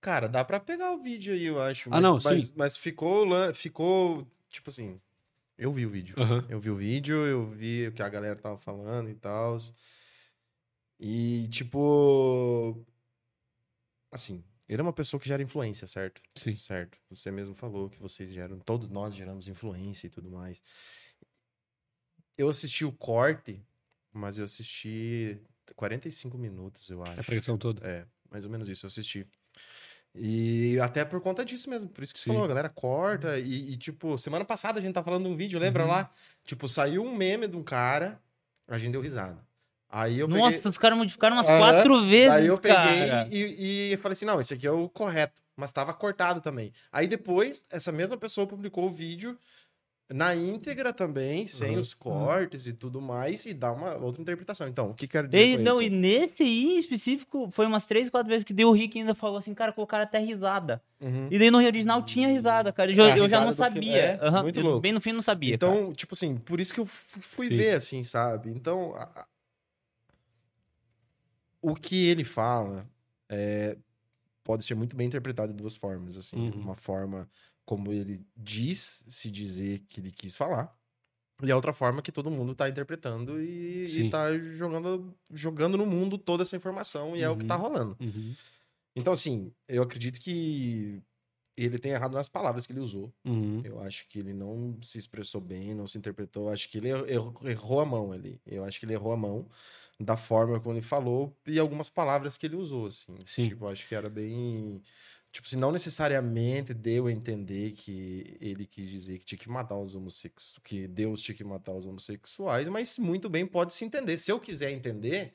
Cara, 0.00 0.28
dá 0.28 0.44
pra 0.44 0.60
pegar 0.60 0.92
o 0.92 1.02
vídeo 1.02 1.34
aí, 1.34 1.44
eu 1.44 1.60
acho. 1.60 1.88
Ah, 1.90 2.00
mas- 2.00 2.02
não, 2.02 2.18
mas, 2.22 2.46
sim. 2.46 2.52
Mas 2.56 2.76
ficou, 2.76 3.26
ficou, 3.54 4.26
tipo 4.48 4.70
assim, 4.70 5.00
eu 5.58 5.72
vi 5.72 5.84
o 5.84 5.90
vídeo. 5.90 6.14
Aham. 6.18 6.44
Eu 6.48 6.60
vi 6.60 6.70
o 6.70 6.76
vídeo, 6.76 7.16
eu 7.26 7.46
vi 7.50 7.88
o 7.88 7.92
que 7.92 8.02
a 8.02 8.08
galera 8.08 8.36
tava 8.36 8.56
falando 8.58 9.10
e 9.10 9.14
tal. 9.14 9.58
E, 10.98 11.48
tipo. 11.48 12.84
Assim, 14.10 14.44
ele 14.68 14.80
é 14.80 14.82
uma 14.82 14.92
pessoa 14.92 15.20
que 15.20 15.28
gera 15.28 15.42
influência, 15.42 15.86
certo? 15.86 16.20
Sim. 16.34 16.54
Certo. 16.54 16.98
Você 17.10 17.30
mesmo 17.30 17.54
falou 17.54 17.88
que 17.88 17.98
vocês 17.98 18.30
geram. 18.30 18.58
Todos 18.58 18.88
nós 18.88 19.14
geramos 19.14 19.48
influência 19.48 20.06
e 20.06 20.10
tudo 20.10 20.30
mais. 20.30 20.62
Eu 22.36 22.48
assisti 22.48 22.84
o 22.84 22.92
corte, 22.92 23.62
mas 24.12 24.38
eu 24.38 24.44
assisti 24.44 25.40
45 25.74 26.36
minutos, 26.36 26.88
eu 26.90 27.02
acho. 27.02 27.20
A 27.20 27.24
pregação 27.24 27.56
toda. 27.56 27.86
É, 27.86 28.06
mais 28.30 28.44
ou 28.44 28.50
menos 28.50 28.68
isso, 28.68 28.84
eu 28.84 28.88
assisti. 28.88 29.26
E 30.14 30.78
até 30.80 31.04
por 31.04 31.20
conta 31.20 31.44
disso 31.44 31.68
mesmo, 31.68 31.90
por 31.90 32.02
isso 32.02 32.12
que 32.12 32.18
você 32.18 32.24
Sim. 32.24 32.30
falou, 32.30 32.44
a 32.44 32.48
galera 32.48 32.68
corta. 32.68 33.38
E, 33.38 33.72
e, 33.72 33.76
tipo, 33.76 34.16
semana 34.18 34.44
passada 34.44 34.78
a 34.78 34.82
gente 34.82 34.94
tá 34.94 35.02
falando 35.02 35.24
de 35.24 35.30
um 35.30 35.36
vídeo, 35.36 35.58
lembra 35.58 35.82
Uhum. 35.82 35.90
lá? 35.90 36.12
Tipo, 36.44 36.66
saiu 36.68 37.04
um 37.04 37.14
meme 37.14 37.46
de 37.46 37.56
um 37.56 37.62
cara, 37.62 38.20
a 38.66 38.78
gente 38.78 38.92
deu 38.92 39.00
risada. 39.00 39.45
Aí 39.98 40.18
eu 40.18 40.28
Nossa, 40.28 40.56
peguei. 40.58 40.68
os 40.70 40.76
caras 40.78 40.98
modificaram 40.98 41.36
umas 41.36 41.46
quatro 41.46 42.06
vezes, 42.06 42.28
Daí 42.28 42.46
eu 42.48 42.58
peguei 42.58 42.76
cara. 43.08 43.28
e, 43.30 43.92
e 43.92 43.96
falei 43.96 44.12
assim: 44.12 44.26
não, 44.26 44.38
esse 44.38 44.52
aqui 44.52 44.66
é 44.66 44.70
o 44.70 44.88
correto. 44.90 45.40
Mas 45.56 45.72
tava 45.72 45.94
cortado 45.94 46.40
também. 46.42 46.70
Aí 46.92 47.06
depois, 47.08 47.64
essa 47.70 47.90
mesma 47.90 48.16
pessoa 48.18 48.46
publicou 48.46 48.84
o 48.84 48.90
vídeo 48.90 49.38
na 50.12 50.36
íntegra 50.36 50.92
também, 50.92 51.46
sem 51.46 51.74
Uhum. 51.74 51.80
os 51.80 51.94
cortes 51.94 52.66
e 52.66 52.72
tudo 52.74 53.00
mais, 53.00 53.44
e 53.46 53.54
dá 53.54 53.72
uma 53.72 53.94
outra 53.96 54.20
interpretação. 54.22 54.68
Então, 54.68 54.90
o 54.90 54.94
que 54.94 55.08
quero 55.08 55.26
dizer 55.26 55.54
E, 55.54 55.56
não, 55.58 55.80
e 55.82 55.86
isso? 55.86 55.96
nesse 55.96 56.42
aí 56.44 56.76
em 56.76 56.78
específico, 56.78 57.48
foi 57.50 57.66
umas 57.66 57.84
três, 57.86 58.08
quatro 58.10 58.28
vezes 58.28 58.44
que 58.44 58.52
deu 58.52 58.68
o 58.68 58.72
Rick 58.72 58.98
ainda 58.98 59.14
falou 59.14 59.38
assim, 59.38 59.52
cara, 59.54 59.72
colocaram 59.72 60.04
até 60.04 60.18
risada. 60.18 60.80
Uhum. 61.00 61.26
E 61.30 61.38
daí 61.38 61.50
no 61.50 61.58
original 61.58 62.02
tinha 62.02 62.28
risada, 62.28 62.70
cara. 62.72 62.90
Eu, 62.90 62.94
já- 62.94 63.14
A 63.14 63.18
eu 63.18 63.28
já 63.28 63.40
não 63.40 63.52
sabia. 63.52 64.20
é, 64.22 64.30
muito 64.42 64.60
eu 64.60 64.64
louco. 64.64 64.80
Bem 64.80 64.92
no 64.92 65.00
fim 65.00 65.10
não 65.12 65.22
sabia. 65.22 65.56
cara. 65.58 65.72
Então, 65.74 65.92
tipo 65.92 66.14
assim, 66.14 66.36
por 66.36 66.60
isso 66.60 66.72
que 66.72 66.78
eu 66.80 66.84
fu- 66.86 67.20
fui 67.20 67.48
Sim. 67.48 67.56
ver, 67.56 67.74
assim, 67.76 68.02
sabe? 68.04 68.50
Então, 68.50 68.94
a- 68.94 69.26
o 71.70 71.74
que 71.74 72.06
ele 72.06 72.24
fala 72.24 72.88
é, 73.28 73.76
pode 74.44 74.64
ser 74.64 74.74
muito 74.74 74.94
bem 74.96 75.06
interpretado 75.08 75.52
de 75.52 75.58
duas 75.58 75.76
formas, 75.76 76.16
assim. 76.16 76.36
Uhum. 76.36 76.60
Uma 76.60 76.74
forma 76.76 77.28
como 77.64 77.92
ele 77.92 78.24
diz 78.36 79.04
se 79.08 79.30
dizer 79.30 79.80
que 79.88 80.00
ele 80.00 80.12
quis 80.12 80.36
falar, 80.36 80.72
e 81.42 81.50
a 81.50 81.56
outra 81.56 81.72
forma 81.72 82.00
que 82.00 82.12
todo 82.12 82.30
mundo 82.30 82.54
tá 82.54 82.68
interpretando 82.68 83.42
e, 83.42 83.88
Sim. 83.88 84.06
e 84.06 84.10
tá 84.10 84.38
jogando, 84.38 85.14
jogando 85.30 85.76
no 85.76 85.84
mundo 85.84 86.16
toda 86.16 86.44
essa 86.44 86.56
informação, 86.56 87.16
e 87.16 87.22
é 87.22 87.28
o 87.28 87.36
que 87.36 87.44
tá 87.44 87.56
Uhum. 87.56 87.62
rolando. 87.62 87.96
Uhum. 88.00 88.34
Então, 88.94 89.12
assim, 89.12 89.52
eu 89.68 89.82
acredito 89.82 90.18
que 90.20 91.02
ele 91.56 91.78
tem 91.78 91.92
errado 91.92 92.14
nas 92.14 92.28
palavras 92.28 92.66
que 92.66 92.72
ele 92.72 92.80
usou. 92.80 93.12
Uhum. 93.24 93.60
Eu 93.64 93.80
acho 93.82 94.08
que 94.08 94.18
ele 94.18 94.32
não 94.32 94.78
se 94.80 94.96
expressou 94.98 95.40
bem, 95.40 95.74
não 95.74 95.86
se 95.88 95.98
interpretou. 95.98 96.48
Acho 96.50 96.70
que 96.70 96.78
ele 96.78 96.88
er- 96.90 97.10
errou, 97.10 97.34
errou 97.44 97.80
a 97.80 97.84
mão 97.84 98.12
ali. 98.12 98.40
Eu 98.46 98.64
acho 98.64 98.78
que 98.78 98.86
ele 98.86 98.94
errou 98.94 99.12
a 99.12 99.16
mão 99.16 99.46
da 99.98 100.16
forma 100.16 100.60
como 100.60 100.74
ele 100.74 100.82
falou 100.82 101.34
e 101.46 101.58
algumas 101.58 101.88
palavras 101.88 102.36
que 102.36 102.46
ele 102.46 102.56
usou, 102.56 102.86
assim. 102.86 103.16
Sim. 103.24 103.48
Tipo, 103.48 103.66
acho 103.68 103.86
que 103.88 103.94
era 103.94 104.08
bem. 104.10 104.82
Tipo, 105.32 105.48
se 105.48 105.56
não 105.56 105.70
necessariamente 105.72 106.72
deu 106.72 107.06
a 107.06 107.12
entender 107.12 107.72
que 107.72 108.36
ele 108.40 108.66
quis 108.66 108.88
dizer 108.88 109.18
que 109.18 109.24
tinha 109.26 109.38
que 109.38 109.48
matar 109.50 109.76
os 109.76 109.94
homossexuais, 109.94 110.58
que 110.64 110.86
Deus 110.88 111.20
tinha 111.20 111.34
que 111.34 111.44
matar 111.44 111.72
os 111.72 111.84
homossexuais, 111.86 112.68
mas 112.68 112.98
muito 112.98 113.28
bem 113.28 113.46
pode 113.46 113.72
se 113.74 113.84
entender. 113.84 114.16
Se 114.18 114.30
eu 114.32 114.40
quiser 114.40 114.70
entender, 114.70 115.32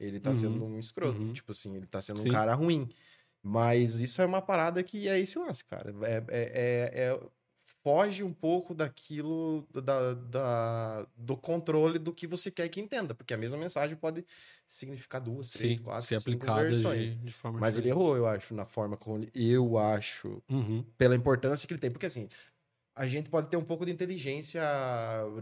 ele 0.00 0.18
tá 0.20 0.30
Uhum. 0.30 0.36
sendo 0.36 0.64
um 0.64 0.78
escroto. 0.78 1.18
Uhum. 1.20 1.32
Tipo 1.32 1.52
assim, 1.52 1.76
ele 1.76 1.86
tá 1.86 2.00
sendo 2.00 2.22
Sim. 2.22 2.28
um 2.28 2.32
cara 2.32 2.54
ruim. 2.54 2.88
Mas 3.42 3.98
isso 4.00 4.22
é 4.22 4.26
uma 4.26 4.40
parada 4.40 4.82
que 4.82 5.08
é 5.08 5.18
esse 5.18 5.38
lance, 5.38 5.64
cara. 5.64 5.92
É, 6.02 6.14
é- 6.14 6.22
é- 6.28 7.02
é- 7.12 7.20
foge 7.84 8.22
um 8.22 8.32
pouco 8.32 8.74
daquilo, 8.74 9.66
da, 9.72 10.14
da- 10.14 11.08
do 11.16 11.36
controle 11.36 11.98
do 11.98 12.14
que 12.14 12.26
você 12.26 12.50
quer 12.50 12.68
que 12.68 12.80
entenda. 12.80 13.14
Porque 13.14 13.34
a 13.34 13.38
mesma 13.38 13.58
mensagem 13.58 13.96
pode 13.96 14.24
significar 14.66 15.20
duas, 15.20 15.50
três, 15.50 15.78
Sim, 15.78 15.80
quatro, 15.80 16.14
ser 16.14 16.16
cinco 16.16 16.50
versões. 16.50 17.10
de, 17.10 17.16
de 17.16 17.32
forma 17.32 17.60
Mas 17.60 17.76
ele 17.76 17.88
diferente. 17.88 17.90
errou, 17.90 18.16
eu 18.16 18.26
acho, 18.26 18.54
na 18.54 18.64
forma 18.64 18.96
como 18.96 19.18
ele, 19.18 19.30
eu 19.34 19.76
acho, 19.78 20.42
Uhum. 20.50 20.94
pela 20.98 21.16
importância 21.16 21.66
que 21.68 21.74
ele 21.74 21.80
tem. 21.80 21.90
Porque 21.92 22.06
assim, 22.06 22.28
a 22.96 23.06
gente 23.08 23.30
pode 23.30 23.50
ter 23.50 23.56
um 23.58 23.64
pouco 23.64 23.86
de 23.86 23.92
inteligência, 23.92 24.62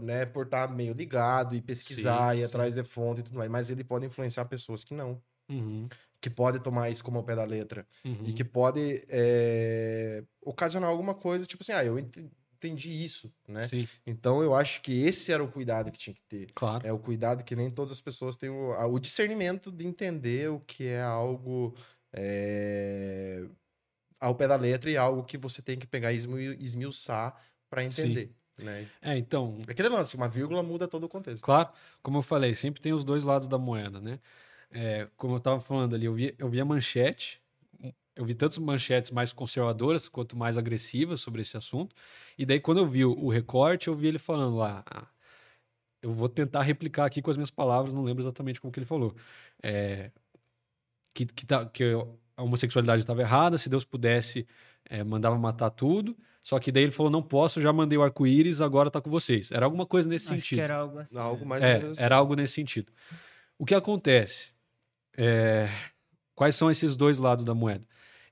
né, 0.01 0.25
por 0.25 0.45
estar 0.45 0.69
meio 0.73 0.93
ligado 0.93 1.55
e 1.55 1.61
pesquisar 1.61 2.35
Sim, 2.35 2.37
e 2.37 2.41
ir 2.41 2.45
atrás 2.45 2.75
de 2.75 2.83
fonte 2.83 3.21
e 3.21 3.23
tudo 3.23 3.37
mais, 3.37 3.51
mas 3.51 3.69
ele 3.71 3.83
pode 3.83 4.05
influenciar 4.07 4.45
pessoas 4.45 4.83
que 4.83 4.93
não, 4.95 5.23
Uhum. 5.49 5.91
Que 6.21 6.29
pode 6.29 6.59
tomar 6.61 6.89
isso 6.89 7.03
como 7.03 7.17
ao 7.17 7.23
pé 7.23 7.35
da 7.35 7.43
letra 7.43 7.85
Uhum. 8.05 8.23
e 8.27 8.33
que 8.33 8.43
pode 8.43 9.03
é, 9.09 10.23
ocasionar 10.41 10.89
alguma 10.89 11.15
coisa, 11.15 11.45
tipo 11.45 11.63
assim, 11.63 11.71
ah, 11.71 11.83
eu 11.83 11.97
ent- 11.97 12.17
entendi 12.55 12.91
isso, 13.03 13.33
né? 13.47 13.63
Sim, 13.63 13.87
Então 14.05 14.43
eu 14.43 14.53
acho 14.53 14.81
que 14.81 15.01
esse 15.01 15.31
era 15.31 15.43
o 15.43 15.51
cuidado 15.51 15.91
que 15.91 15.97
tinha 15.97 16.13
que 16.13 16.23
ter. 16.23 16.47
claro. 16.53 16.85
É 16.85 16.93
o 16.93 16.99
cuidado 16.99 17.43
que 17.43 17.55
nem 17.55 17.71
todas 17.71 17.91
as 17.91 17.99
pessoas 18.01 18.35
têm 18.35 18.49
o, 18.51 18.71
o 18.71 18.99
discernimento 18.99 19.71
de 19.71 19.85
entender 19.85 20.49
o 20.51 20.59
que 20.59 20.85
é 20.85 21.01
algo 21.01 21.75
é, 22.13 23.43
ao 24.19 24.35
pé 24.35 24.47
da 24.47 24.55
letra 24.55 24.89
e 24.91 24.97
algo 24.97 25.23
que 25.23 25.37
você 25.37 25.61
tem 25.61 25.77
que 25.79 25.87
pegar 25.87 26.13
e 26.13 26.15
esmi- 26.17 26.55
esmiuçar 26.59 27.35
para 27.69 27.83
entender. 27.83 28.31
Né? 28.57 28.87
É, 29.01 29.17
então, 29.17 29.57
Aquele 29.67 29.89
lance, 29.89 30.15
uma 30.15 30.27
vírgula 30.27 30.61
muda 30.61 30.87
todo 30.87 31.05
o 31.05 31.09
contexto. 31.09 31.43
Claro, 31.43 31.69
como 32.03 32.19
eu 32.19 32.21
falei, 32.21 32.53
sempre 32.53 32.79
tem 32.79 32.93
os 32.93 33.03
dois 33.03 33.23
lados 33.23 33.47
da 33.47 33.57
moeda, 33.57 33.99
né? 33.99 34.19
É, 34.71 35.07
como 35.17 35.35
eu 35.35 35.39
tava 35.39 35.59
falando 35.59 35.95
ali, 35.95 36.05
eu 36.05 36.13
vi, 36.13 36.35
eu 36.37 36.49
vi 36.49 36.59
a 36.61 36.65
manchete, 36.65 37.41
eu 38.15 38.25
vi 38.25 38.33
tantas 38.35 38.57
manchetes 38.57 39.09
mais 39.11 39.31
conservadoras 39.33 40.07
quanto 40.09 40.37
mais 40.37 40.57
agressivas 40.57 41.21
sobre 41.21 41.41
esse 41.41 41.55
assunto. 41.57 41.95
E 42.37 42.45
daí, 42.45 42.59
quando 42.59 42.79
eu 42.79 42.85
vi 42.85 43.05
o, 43.05 43.11
o 43.17 43.29
recorte, 43.29 43.87
eu 43.87 43.95
vi 43.95 44.07
ele 44.07 44.19
falando 44.19 44.57
lá. 44.57 44.83
ah, 44.87 45.07
eu 46.01 46.11
vou 46.11 46.27
tentar 46.27 46.61
replicar 46.63 47.05
aqui 47.05 47.21
com 47.21 47.29
as 47.31 47.37
minhas 47.37 47.51
palavras, 47.51 47.93
não 47.93 48.03
lembro 48.03 48.23
exatamente 48.23 48.59
como 48.59 48.71
que 48.71 48.79
ele 48.79 48.85
falou. 48.85 49.15
É, 49.63 50.11
que, 51.13 51.25
que, 51.25 51.45
tá, 51.45 51.65
que 51.65 51.83
a 52.35 52.43
homossexualidade 52.43 53.01
estava 53.01 53.21
errada, 53.21 53.57
se 53.57 53.69
Deus 53.69 53.83
pudesse, 53.83 54.47
é, 54.89 55.03
mandava 55.03 55.37
matar 55.37 55.69
tudo. 55.69 56.17
Só 56.43 56.59
que 56.59 56.71
daí 56.71 56.83
ele 56.83 56.91
falou: 56.91 57.11
não 57.11 57.21
posso, 57.21 57.61
já 57.61 57.71
mandei 57.71 57.97
o 57.97 58.03
arco-íris, 58.03 58.61
agora 58.61 58.89
tá 58.89 58.99
com 58.99 59.09
vocês. 59.09 59.51
Era 59.51 59.65
alguma 59.65 59.85
coisa 59.85 60.09
nesse 60.09 60.25
Acho 60.25 60.35
sentido. 60.41 60.57
que 60.57 60.61
era 60.63 60.75
algo 60.77 60.97
assim. 60.97 61.17
Algo 61.17 61.45
mais 61.45 61.63
É, 61.63 61.77
menos 61.77 61.91
assim. 61.97 62.03
era 62.03 62.15
algo 62.15 62.35
nesse 62.35 62.53
sentido. 62.53 62.91
O 63.59 63.65
que 63.65 63.75
acontece? 63.75 64.49
É, 65.17 65.67
quais 66.35 66.55
são 66.55 66.71
esses 66.71 66.95
dois 66.95 67.17
lados 67.19 67.45
da 67.45 67.53
moeda? 67.53 67.85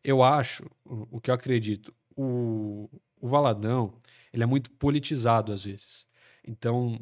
Eu 0.03 0.23
acho, 0.23 0.65
o, 0.85 1.19
que 1.21 1.29
eu 1.29 1.35
acredito, 1.35 1.93
o, 2.15 2.89
o 3.19 3.27
Valadão, 3.27 3.93
ele 4.33 4.43
é 4.43 4.45
muito 4.45 4.71
politizado 4.71 5.51
às 5.53 5.63
vezes. 5.63 6.05
Então, 6.47 6.99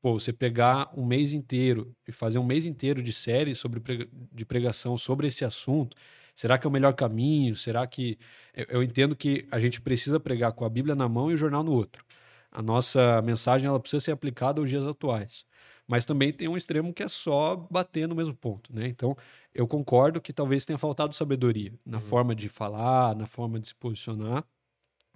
pô, 0.00 0.18
você 0.18 0.32
pegar 0.32 0.90
um 0.96 1.04
mês 1.04 1.32
inteiro 1.32 1.94
e 2.06 2.12
fazer 2.12 2.38
um 2.38 2.44
mês 2.44 2.64
inteiro 2.64 3.02
de 3.02 3.12
série 3.12 3.54
sobre 3.54 3.80
prega- 3.80 4.08
de 4.32 4.44
pregação 4.44 4.96
sobre 4.96 5.26
esse 5.28 5.44
assunto, 5.44 5.96
será 6.34 6.58
que 6.58 6.66
é 6.66 6.70
o 6.70 6.72
melhor 6.72 6.94
caminho? 6.94 7.54
Será 7.56 7.86
que 7.86 8.18
eu, 8.54 8.66
eu 8.70 8.82
entendo 8.82 9.14
que 9.16 9.46
a 9.50 9.58
gente 9.60 9.80
precisa 9.80 10.18
pregar 10.20 10.52
com 10.52 10.64
a 10.64 10.70
Bíblia 10.70 10.94
na 10.94 11.08
mão 11.08 11.30
e 11.30 11.34
o 11.34 11.36
jornal 11.36 11.62
no 11.62 11.72
outro. 11.72 12.04
A 12.50 12.62
nossa 12.62 13.20
mensagem 13.22 13.66
ela 13.66 13.78
precisa 13.80 14.00
ser 14.00 14.12
aplicada 14.12 14.60
aos 14.60 14.70
dias 14.70 14.86
atuais. 14.86 15.44
Mas 15.88 16.06
também 16.06 16.32
tem 16.32 16.48
um 16.48 16.56
extremo 16.56 16.94
que 16.94 17.02
é 17.02 17.08
só 17.08 17.56
bater 17.56 18.08
no 18.08 18.14
mesmo 18.16 18.34
ponto, 18.36 18.74
né? 18.74 18.88
Então, 18.88 19.16
eu 19.54 19.68
concordo 19.68 20.20
que 20.20 20.32
talvez 20.34 20.66
tenha 20.66 20.78
faltado 20.78 21.14
sabedoria 21.14 21.74
na 21.86 21.98
Uhum. 21.98 22.02
forma 22.02 22.34
de 22.36 22.48
falar, 22.48 23.16
na 23.16 23.26
forma 23.26 23.60
de 23.60 23.68
se 23.68 23.76
posicionar. 23.76 24.44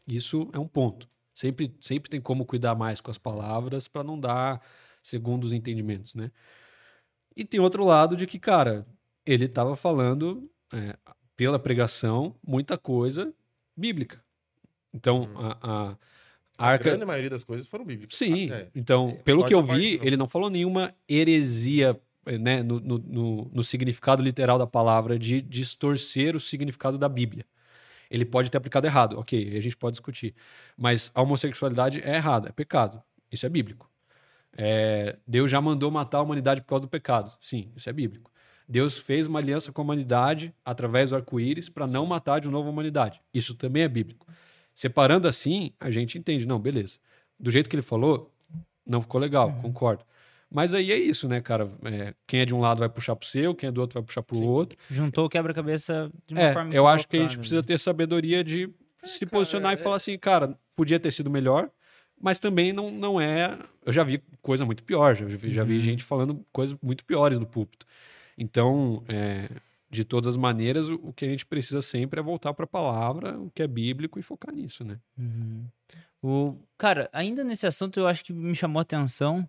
Isso 0.07 0.51
é 0.53 0.59
um 0.59 0.69
ponto. 0.69 1.09
Sempre, 1.35 1.77
sempre 1.81 2.11
tem 2.11 2.21
como 2.21 2.47
cuidar 2.47 2.75
mais 2.75 3.01
com 3.01 3.11
as 3.11 3.19
palavras 3.19 3.89
para 3.89 4.05
não 4.05 4.19
dar 4.21 4.63
segundo 5.03 5.45
os 5.45 5.53
entendimentos, 5.53 6.15
né? 6.15 6.31
E 7.37 7.45
tem 7.45 7.61
outro 7.61 7.85
lado 7.85 8.17
de 8.17 8.27
que, 8.27 8.39
cara, 8.39 8.87
ele 9.25 9.47
estava 9.47 9.77
falando 9.77 10.51
é, 10.73 10.97
pela 11.37 11.59
pregação 11.59 12.39
muita 12.47 12.77
coisa 12.77 13.35
bíblica. 13.77 14.23
Então, 14.95 15.31
Uhum. 15.35 15.37
a, 15.37 15.91
a, 15.93 15.99
a 16.63 16.69
arca. 16.73 16.85
grande 16.85 17.05
maioria 17.05 17.31
das 17.31 17.45
coisas 17.45 17.67
foram 17.67 17.85
bíblicas. 17.85 18.17
Sim, 18.17 18.51
Ah, 18.51 18.57
é. 18.57 18.69
então, 18.75 19.09
É, 19.11 19.23
pelo 19.23 19.45
que 19.47 19.55
eu 19.55 19.65
parte 19.65 19.79
vi, 19.81 19.99
não. 19.99 20.05
ele 20.05 20.17
não 20.17 20.29
falou 20.29 20.49
nenhuma 20.51 20.95
heresia 21.09 21.99
eh, 22.27 22.39
né, 22.39 22.63
no, 22.63 22.79
no, 22.81 22.99
no- 22.99 23.51
no 23.53 23.65
significado 23.65 24.23
literal 24.23 24.59
da 24.59 24.67
palavra 24.67 25.19
de 25.19 25.41
distorcer 25.41 26.37
o 26.37 26.41
significado 26.41 26.97
da 26.99 27.09
Bíblia. 27.09 27.45
Ele 28.11 28.25
pode 28.25 28.51
ter 28.51 28.59
aplicado 28.59 28.87
errado, 28.87 29.19
ok, 29.19 29.57
a 29.57 29.61
gente 29.61 29.77
pode 29.77 29.95
discutir. 29.95 30.35
Mas 30.77 31.11
a 31.15 31.23
homossexualidade 31.23 32.01
é 32.05 32.17
errada, 32.17 32.49
é 32.51 32.53
pecado. 32.53 33.03
Isso 33.31 33.47
é 33.47 33.49
bíblico. 33.49 33.91
É, 34.57 35.17
Deus 35.27 35.51
já 35.51 35.61
mandou 35.61 35.91
matar 35.91 36.19
a 36.19 36.23
humanidade 36.23 36.61
por 36.61 36.69
causa 36.69 36.83
do 36.85 36.89
pecado. 36.89 37.33
Sim, 37.41 37.71
isso 37.75 37.89
é 37.89 37.93
bíblico. 37.93 38.31
Deus 38.69 38.99
fez 38.99 39.27
uma 39.27 39.39
aliança 39.39 39.73
com 39.73 39.81
a 39.81 39.85
humanidade 39.85 40.55
através 40.65 41.11
do 41.11 41.17
arco-íris 41.17 41.69
para 41.69 41.87
não 41.87 42.07
matar 42.07 42.41
de 42.41 42.49
novo 42.49 42.69
a 42.69 42.71
humanidade. 42.73 43.21
Isso 43.33 43.55
também 43.55 43.83
é 43.83 43.89
bíblico. 43.89 44.27
Separando 44.75 45.29
assim, 45.29 45.73
a 45.79 45.91
gente 45.91 46.19
entende, 46.19 46.47
não, 46.47 46.59
beleza. 46.59 46.99
Do 47.39 47.51
jeito 47.51 47.69
que 47.69 47.77
ele 47.77 47.83
falou, 47.83 48.33
não 48.87 49.01
ficou 49.01 49.21
legal, 49.21 49.53
concordo. 49.61 50.05
Mas 50.51 50.75
aí 50.75 50.93
é 50.93 50.97
isso, 50.97 51.27
né, 51.29 51.41
cara? 51.41 51.71
É, 51.85 52.15
quem 52.27 52.41
é 52.41 52.45
de 52.45 52.55
um 52.55 52.61
lado 52.61 52.79
vai 52.79 52.89
puxar 52.89 53.17
pro 53.17 53.27
seu, 53.27 53.55
quem 53.55 53.69
é 53.69 53.73
do 53.73 53.81
outro 53.81 53.95
vai 53.95 54.03
puxar 54.03 54.23
pro 54.23 54.37
Sim. 54.37 54.45
outro. 54.45 54.79
Juntou 54.91 55.25
o 55.25 55.29
quebra-cabeça 55.29 56.11
de 56.27 56.35
uma 56.35 56.43
É, 56.43 56.53
forma 56.53 56.75
eu 56.75 56.87
acho 56.87 57.09
que 57.09 57.17
a 57.17 57.21
gente 57.21 57.31
equivocada, 57.31 57.41
precisa 57.41 57.61
né? 57.63 57.67
ter 57.67 57.79
sabedoria 57.79 58.45
de 58.45 58.69
se 59.05 59.21
cara, 59.21 59.31
posicionar 59.31 59.73
é- 59.73 59.75
e 59.75 59.79
falar 59.79 59.97
assim, 59.97 60.19
cara, 60.19 60.59
podia 60.77 61.01
ter 61.01 61.11
sido 61.11 61.31
melhor, 61.31 61.71
mas 62.21 62.39
também 62.39 62.73
não, 62.73 62.91
não 62.91 63.21
é. 63.21 63.59
Eu 63.85 63.93
já 63.93 64.05
vi 64.05 64.23
coisa 64.43 64.65
muito 64.67 64.85
pior, 64.85 65.17
já, 65.17 65.25
vi- 65.25 65.53
já 65.53 65.65
vi 65.65 65.75
Uhum. 65.75 65.79
gente 65.81 66.05
falando 66.05 66.45
coisas 66.53 66.77
muito 66.83 67.05
piores 67.05 67.39
no 67.39 67.47
púlpito. 67.47 67.87
Então, 68.37 69.03
é, 69.09 69.49
de 69.93 70.07
todas 70.07 70.29
as 70.29 70.37
maneiras, 70.39 70.89
o, 70.89 71.13
que 71.13 71.27
a 71.27 71.29
gente 71.29 71.45
precisa 71.45 71.83
sempre 71.83 72.19
é 72.19 72.23
voltar 72.23 72.55
para 72.55 72.65
a 72.65 72.69
palavra, 72.69 73.39
o 73.39 73.51
que 73.51 73.63
é 73.63 73.67
bíblico 73.67 74.19
e 74.19 74.23
focar 74.23 74.55
nisso, 74.55 74.83
né? 74.83 74.99
Uhum. 75.19 75.67
O, 76.23 76.57
cara, 76.79 77.11
ainda 77.13 77.45
nesse 77.45 77.67
assunto 77.67 78.01
eu 78.01 78.07
acho 78.07 78.25
que 78.25 78.33
me 78.33 78.55
chamou 78.55 78.79
a 78.79 78.83
atenção, 78.83 79.47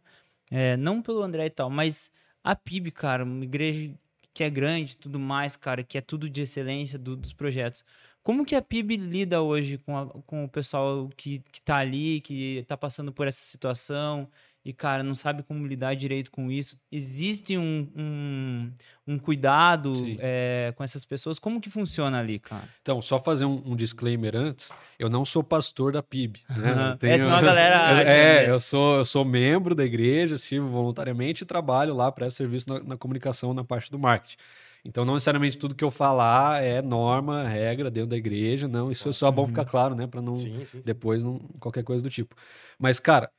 é, 0.51 0.75
não 0.75 1.01
pelo 1.01 1.23
André 1.23 1.45
e 1.45 1.49
tal, 1.49 1.69
mas 1.69 2.11
a 2.43 2.55
PIB, 2.57 2.91
cara, 2.91 3.23
uma 3.23 3.45
igreja 3.45 3.93
que 4.33 4.43
é 4.43 4.49
grande 4.49 4.97
tudo 4.97 5.17
mais, 5.17 5.55
cara, 5.55 5.81
que 5.81 5.97
é 5.97 6.01
tudo 6.01 6.29
de 6.29 6.41
excelência 6.41 6.99
do- 6.99 7.15
dos 7.15 7.31
projetos. 7.31 7.85
Como 8.21 8.45
que 8.45 8.55
a 8.55 8.61
PIB 8.61 8.97
lida 8.97 9.41
hoje 9.41 9.77
com, 9.77 9.97
a- 9.97 10.07
com 10.25 10.43
o 10.43 10.49
pessoal 10.49 11.07
que, 11.15 11.39
que 11.51 11.61
tá 11.61 11.77
ali, 11.77 12.19
que 12.19 12.65
tá 12.67 12.75
passando 12.75 13.13
por 13.13 13.27
essa 13.27 13.39
situação 13.39 14.27
e, 14.65 14.71
cara, 14.71 15.03
não 15.03 15.13
sabe 15.13 15.43
como 15.43 15.67
lidar 15.67 15.93
direito 15.93 16.31
com 16.31 16.49
isso? 16.49 16.77
Existe 16.89 17.57
um, 17.57 17.91
um, 17.93 18.71
um 19.05 19.19
cuidado 19.19 19.93
é, 20.19 20.73
com 20.77 20.83
essas 20.83 21.03
pessoas? 21.03 21.37
Como 21.37 21.59
que 21.59 21.69
funciona 21.69 22.17
ali, 22.19 22.39
cara? 22.39 22.63
Então, 22.81 23.01
só 23.01 23.19
fazer 23.19 23.43
um, 23.43 23.61
um 23.65 23.75
disclaimer 23.75 24.35
antes, 24.37 24.71
eu 24.97 25.09
não 25.09 25.25
sou 25.25 25.43
pastor 25.43 25.91
da 25.91 26.01
PIB. 26.01 26.39
Né? 26.55 26.97
Eu 27.01 27.09
É, 27.09 27.17
senão 27.17 27.35
a 27.35 27.41
galera 27.41 27.75
acha, 27.91 28.01
é, 28.03 28.47
né? 28.47 28.49
eu 28.49 28.59
sou, 28.59 28.97
eu 28.99 29.05
sou 29.05 29.25
membro 29.25 29.75
da 29.75 29.83
igreja, 29.83 30.37
sirvo 30.37 30.69
voluntariamente 30.69 31.43
e 31.43 31.45
trabalho 31.45 31.93
lá, 31.93 32.09
presto 32.09 32.37
serviço 32.37 32.69
na, 32.69 32.79
na 32.81 32.97
comunicação, 32.97 33.53
na 33.53 33.65
parte 33.65 33.91
do 33.91 33.99
marketing. 33.99 34.37
Então, 34.85 35.03
não 35.03 35.15
necessariamente 35.15 35.57
tudo 35.57 35.75
que 35.75 35.83
eu 35.83 35.91
falar 35.91 36.63
é 36.63 36.81
norma, 36.81 37.47
regra 37.47 37.91
dentro 37.91 38.09
da 38.11 38.17
igreja, 38.17 38.67
não. 38.67 38.91
Isso 38.91 39.09
é 39.09 39.11
só 39.13 39.29
bom 39.31 39.47
ficar 39.47 39.65
claro, 39.65 39.95
né? 39.95 40.07
Para 40.07 40.21
não 40.21 40.35
Sim, 40.35 40.59
sim, 40.59 40.65
sim. 40.65 40.81
depois 40.85 41.23
não, 41.23 41.39
qualquer 41.59 41.83
coisa 41.83 42.03
do 42.03 42.09
tipo. 42.09 42.35
Mas, 42.77 42.99
cara, 42.99 43.29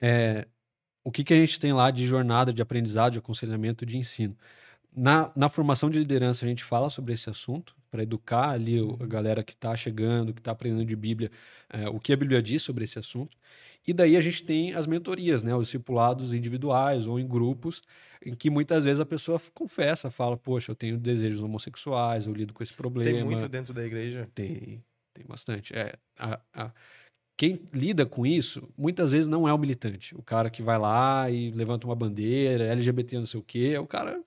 é, 0.00 0.46
o 1.04 1.10
que, 1.10 1.24
que 1.24 1.34
a 1.34 1.36
gente 1.36 1.58
tem 1.58 1.72
lá 1.72 1.90
de 1.90 2.06
jornada 2.06 2.52
de 2.52 2.62
aprendizado, 2.62 3.12
de 3.12 3.18
aconselhamento, 3.18 3.84
de 3.86 3.96
ensino? 3.96 4.36
Na, 4.94 5.32
na 5.36 5.48
formação 5.48 5.88
de 5.90 5.98
liderança, 5.98 6.44
a 6.44 6.48
gente 6.48 6.64
fala 6.64 6.90
sobre 6.90 7.14
esse 7.14 7.30
assunto, 7.30 7.76
para 7.90 8.02
educar 8.02 8.50
ali 8.50 8.80
o- 8.80 8.96
a 9.00 9.06
galera 9.06 9.42
que 9.44 9.52
está 9.52 9.76
chegando, 9.76 10.32
que 10.34 10.40
está 10.40 10.52
aprendendo 10.52 10.84
de 10.84 10.96
Bíblia, 10.96 11.30
é, 11.68 11.88
o 11.88 12.00
que 12.00 12.12
a 12.12 12.16
Bíblia 12.16 12.42
diz 12.42 12.62
sobre 12.62 12.84
esse 12.84 12.98
assunto. 12.98 13.36
E 13.86 13.92
daí 13.92 14.16
a 14.16 14.20
gente 14.20 14.44
tem 14.44 14.74
as 14.74 14.86
mentorias, 14.86 15.42
né? 15.42 15.54
Os 15.54 15.66
discipulados 15.66 16.32
individuais 16.32 17.06
ou 17.06 17.18
em 17.18 17.26
grupos, 17.26 17.82
em 18.24 18.34
que 18.34 18.50
muitas 18.50 18.84
vezes 18.84 19.00
a 19.00 19.06
pessoa 19.06 19.40
confessa, 19.54 20.10
fala, 20.10 20.36
poxa, 20.36 20.72
eu 20.72 20.76
tenho 20.76 20.98
desejos 20.98 21.42
homossexuais, 21.42 22.26
eu 22.26 22.32
lido 22.34 22.52
com 22.52 22.62
esse 22.62 22.72
problema. 22.74 23.10
Tem 23.10 23.24
muito 23.24 23.48
dentro 23.48 23.72
da 23.72 23.84
igreja. 23.84 24.28
Tem, 24.34 24.84
tem 25.14 25.24
bastante. 25.26 25.74
É, 25.74 25.94
a- 26.18 26.40
a- 26.52 26.72
quem 27.40 27.58
lida 27.72 28.04
com 28.04 28.26
isso, 28.26 28.68
muitas 28.76 29.12
vezes 29.12 29.26
não 29.26 29.48
é 29.48 29.52
o 29.54 29.56
militante. 29.58 30.14
O 30.14 30.22
cara 30.22 30.50
que 30.50 30.62
vai 30.62 30.78
lá 30.78 31.30
e 31.30 31.50
levanta 31.52 31.86
uma 31.86 31.96
bandeira, 31.96 32.64
LGBT 32.66 33.18
não 33.18 33.24
sei 33.26 33.40
o 33.40 33.42
quê, 33.42 33.78
o 33.78 33.86
cara 33.86 34.22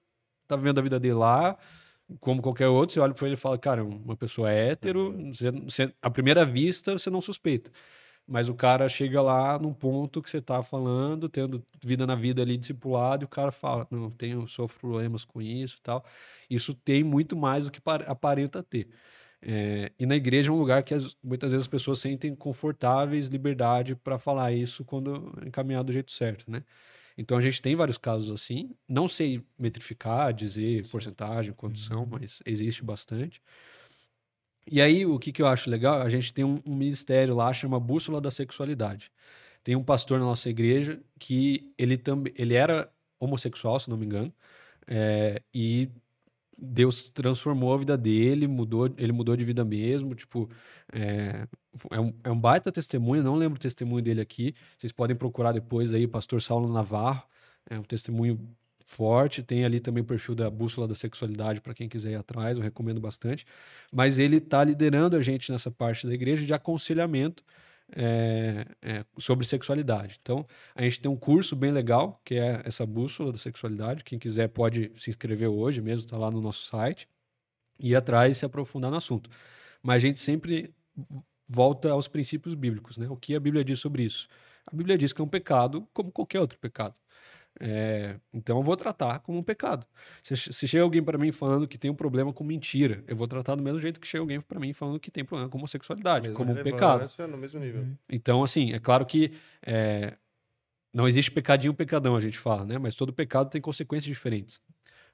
tá 0.47 0.55
vivendo 0.55 0.80
a 0.80 0.82
vida 0.82 0.99
dele 0.99 1.14
lá, 1.14 1.55
como 2.20 2.41
qualquer 2.41 2.68
outro, 2.70 2.93
você 2.95 2.99
olha 2.99 3.14
pra 3.14 3.28
ele 3.28 3.36
e 3.36 3.38
fala, 3.38 3.55
cara, 3.59 3.82
é 3.82 3.84
uma 3.84 4.16
pessoa 4.18 4.51
hétero, 4.51 5.14
você, 5.34 5.51
você- 5.51 5.93
à 6.01 6.09
primeira 6.09 6.43
vista 6.45 6.93
você 6.97 7.09
não 7.11 7.22
suspeita. 7.22 7.72
Mas 8.28 8.49
o 8.49 8.55
cara 8.55 8.89
chega 8.89 9.22
lá 9.22 9.59
num 9.59 9.74
ponto 9.74 10.22
que 10.22 10.30
você 10.30 10.41
tá 10.41 10.64
falando, 10.64 11.30
tendo 11.30 11.64
vida 11.84 12.07
na 12.07 12.16
vida 12.16 12.41
ali 12.41 12.57
discipulado, 12.57 13.24
e 13.24 13.28
o 13.28 13.30
cara 13.30 13.51
fala, 13.51 13.88
não, 13.91 14.09
tenho, 14.11 14.47
sofro 14.47 14.80
problemas 14.80 15.26
com 15.26 15.41
isso 15.41 15.78
e 15.80 15.82
tal. 15.84 16.05
Isso 16.49 16.74
tem 16.74 17.03
muito 17.03 17.36
mais 17.36 17.66
do 17.66 17.72
que 17.72 17.82
par- 17.82 18.09
aparenta 18.09 18.64
ter. 18.64 18.89
É, 19.45 19.91
e 19.99 20.05
na 20.05 20.15
igreja 20.15 20.49
é 20.49 20.53
um 20.53 20.57
lugar 20.59 20.83
que 20.83 20.93
as- 20.93 21.17
muitas 21.23 21.51
vezes 21.51 21.65
as 21.65 21.67
pessoas 21.69 21.99
sentem 21.99 22.33
confortáveis, 22.35 23.27
liberdade 23.27 23.95
para 23.95 24.17
falar 24.17 24.53
isso 24.53 24.85
quando 24.85 25.33
encaminhado 25.45 25.87
do 25.87 25.93
jeito 25.93 26.11
certo, 26.13 26.49
né? 26.49 26.63
Então 27.17 27.37
a 27.37 27.41
gente 27.41 27.61
tem 27.61 27.75
vários 27.75 27.97
casos 27.97 28.31
assim. 28.31 28.71
Não 28.87 29.07
sei 29.09 29.43
metrificar, 29.59 30.33
dizer 30.33 30.87
porcentagem, 30.89 31.53
quantos 31.53 31.85
são, 31.85 32.05
mas 32.05 32.41
existe 32.45 32.83
bastante. 32.83 33.41
E 34.69 34.81
aí 34.81 35.05
o 35.05 35.19
que, 35.19 35.31
que 35.31 35.41
eu 35.41 35.47
acho 35.47 35.69
legal? 35.69 36.01
A 36.01 36.09
gente 36.09 36.33
tem 36.33 36.45
um, 36.45 36.55
um 36.65 36.75
ministério 36.75 37.35
lá, 37.35 37.51
chama 37.53 37.79
Bússola 37.79 38.21
da 38.21 38.31
Sexualidade. 38.31 39.11
Tem 39.63 39.75
um 39.75 39.83
pastor 39.83 40.19
na 40.19 40.25
nossa 40.25 40.49
igreja 40.49 41.01
que 41.19 41.73
ele 41.77 41.97
também 41.97 42.33
ele 42.37 42.55
era 42.55 42.91
homossexual, 43.19 43.79
se 43.79 43.89
não 43.89 43.97
me 43.97 44.05
engano, 44.05 44.33
é, 44.87 45.41
e 45.53 45.89
Deus 46.57 47.09
transformou 47.09 47.73
a 47.73 47.77
vida 47.77 47.97
dele, 47.97 48.47
mudou, 48.47 48.93
ele 48.97 49.11
mudou 49.11 49.35
de 49.35 49.43
vida 49.43 49.65
mesmo, 49.65 50.13
tipo, 50.15 50.49
é, 50.91 51.47
é, 51.91 51.99
um, 51.99 52.13
é 52.23 52.31
um 52.31 52.39
baita 52.39 52.71
testemunho, 52.71 53.23
não 53.23 53.35
lembro 53.35 53.57
o 53.57 53.61
testemunho 53.61 54.03
dele 54.03 54.21
aqui, 54.21 54.55
vocês 54.77 54.91
podem 54.91 55.15
procurar 55.15 55.51
depois 55.51 55.93
aí, 55.93 56.07
pastor 56.07 56.41
Saulo 56.41 56.71
Navarro, 56.71 57.23
é 57.69 57.77
um 57.77 57.83
testemunho 57.83 58.39
forte, 58.85 59.41
tem 59.41 59.65
ali 59.65 59.79
também 59.79 60.03
o 60.03 60.05
perfil 60.05 60.35
da 60.35 60.49
Bússola 60.49 60.87
da 60.87 60.95
Sexualidade 60.95 61.61
para 61.61 61.73
quem 61.73 61.89
quiser 61.89 62.11
ir 62.11 62.15
atrás, 62.15 62.57
eu 62.57 62.63
recomendo 62.63 62.99
bastante, 62.99 63.45
mas 63.91 64.19
ele 64.19 64.37
está 64.37 64.63
liderando 64.63 65.15
a 65.15 65.21
gente 65.21 65.51
nessa 65.51 65.71
parte 65.71 66.05
da 66.05 66.13
igreja 66.13 66.45
de 66.45 66.53
aconselhamento 66.53 67.43
é, 67.95 68.65
é, 68.81 69.05
sobre 69.17 69.45
sexualidade. 69.45 70.19
Então, 70.21 70.45
a 70.75 70.81
gente 70.81 70.99
tem 71.01 71.11
um 71.11 71.15
curso 71.15 71.55
bem 71.55 71.71
legal, 71.71 72.21
que 72.25 72.35
é 72.35 72.61
essa 72.65 72.85
bússola 72.85 73.31
da 73.31 73.37
sexualidade. 73.37 74.03
Quem 74.03 74.19
quiser 74.19 74.49
pode 74.49 74.91
se 74.97 75.09
inscrever 75.09 75.47
hoje 75.47 75.81
mesmo, 75.81 76.05
está 76.05 76.17
lá 76.17 76.31
no 76.31 76.41
nosso 76.41 76.65
site, 76.65 77.07
e 77.79 77.91
ir 77.91 77.95
atrás 77.95 78.37
e 78.37 78.39
se 78.39 78.45
aprofundar 78.45 78.91
no 78.91 78.97
assunto. 78.97 79.29
Mas 79.81 79.97
a 79.97 79.99
gente 79.99 80.19
sempre 80.19 80.73
volta 81.47 81.89
aos 81.91 82.07
princípios 82.07 82.55
bíblicos, 82.55 82.97
né? 82.97 83.07
O 83.09 83.17
que 83.17 83.35
a 83.35 83.39
Bíblia 83.39 83.63
diz 83.63 83.79
sobre 83.79 84.03
isso? 84.03 84.27
A 84.65 84.75
Bíblia 84.75 84.97
diz 84.97 85.11
que 85.13 85.21
é 85.21 85.23
um 85.23 85.27
pecado 85.27 85.87
como 85.93 86.11
qualquer 86.11 86.39
outro 86.39 86.57
pecado. 86.57 86.95
É, 87.59 88.15
então 88.33 88.57
eu 88.57 88.63
vou 88.63 88.75
tratar 88.75 89.19
como 89.19 89.37
um 89.37 89.43
pecado. 89.43 89.85
Se, 90.23 90.35
se 90.35 90.67
chega 90.67 90.83
alguém 90.83 91.03
para 91.03 91.17
mim 91.17 91.31
falando 91.31 91.67
que 91.67 91.77
tem 91.77 91.89
um 91.89 91.95
problema 91.95 92.33
com 92.33 92.43
mentira, 92.43 93.03
eu 93.07 93.15
vou 93.15 93.27
tratar 93.27 93.55
do 93.55 93.63
mesmo 93.63 93.79
jeito 93.79 93.99
que 93.99 94.07
chega 94.07 94.21
alguém 94.21 94.41
para 94.41 94.59
mim 94.59 94.73
falando 94.73 94.99
que 94.99 95.11
tem 95.11 95.23
problema 95.23 95.49
com 95.49 95.57
homossexualidade, 95.57 96.31
como 96.31 96.51
um 96.51 96.63
pecado. 96.63 97.05
no 97.27 97.37
mesmo 97.37 97.59
nível. 97.59 97.81
Uhum. 97.81 97.97
Então, 98.09 98.43
assim, 98.43 98.73
é 98.73 98.79
claro 98.79 99.05
que 99.05 99.33
é, 99.65 100.17
não 100.93 101.07
existe 101.07 101.31
pecadinho 101.31 101.73
pecadão, 101.73 102.15
a 102.15 102.21
gente 102.21 102.37
fala, 102.37 102.65
né? 102.65 102.77
Mas 102.77 102.95
todo 102.95 103.13
pecado 103.13 103.49
tem 103.49 103.61
consequências 103.61 104.05
diferentes. 104.05 104.61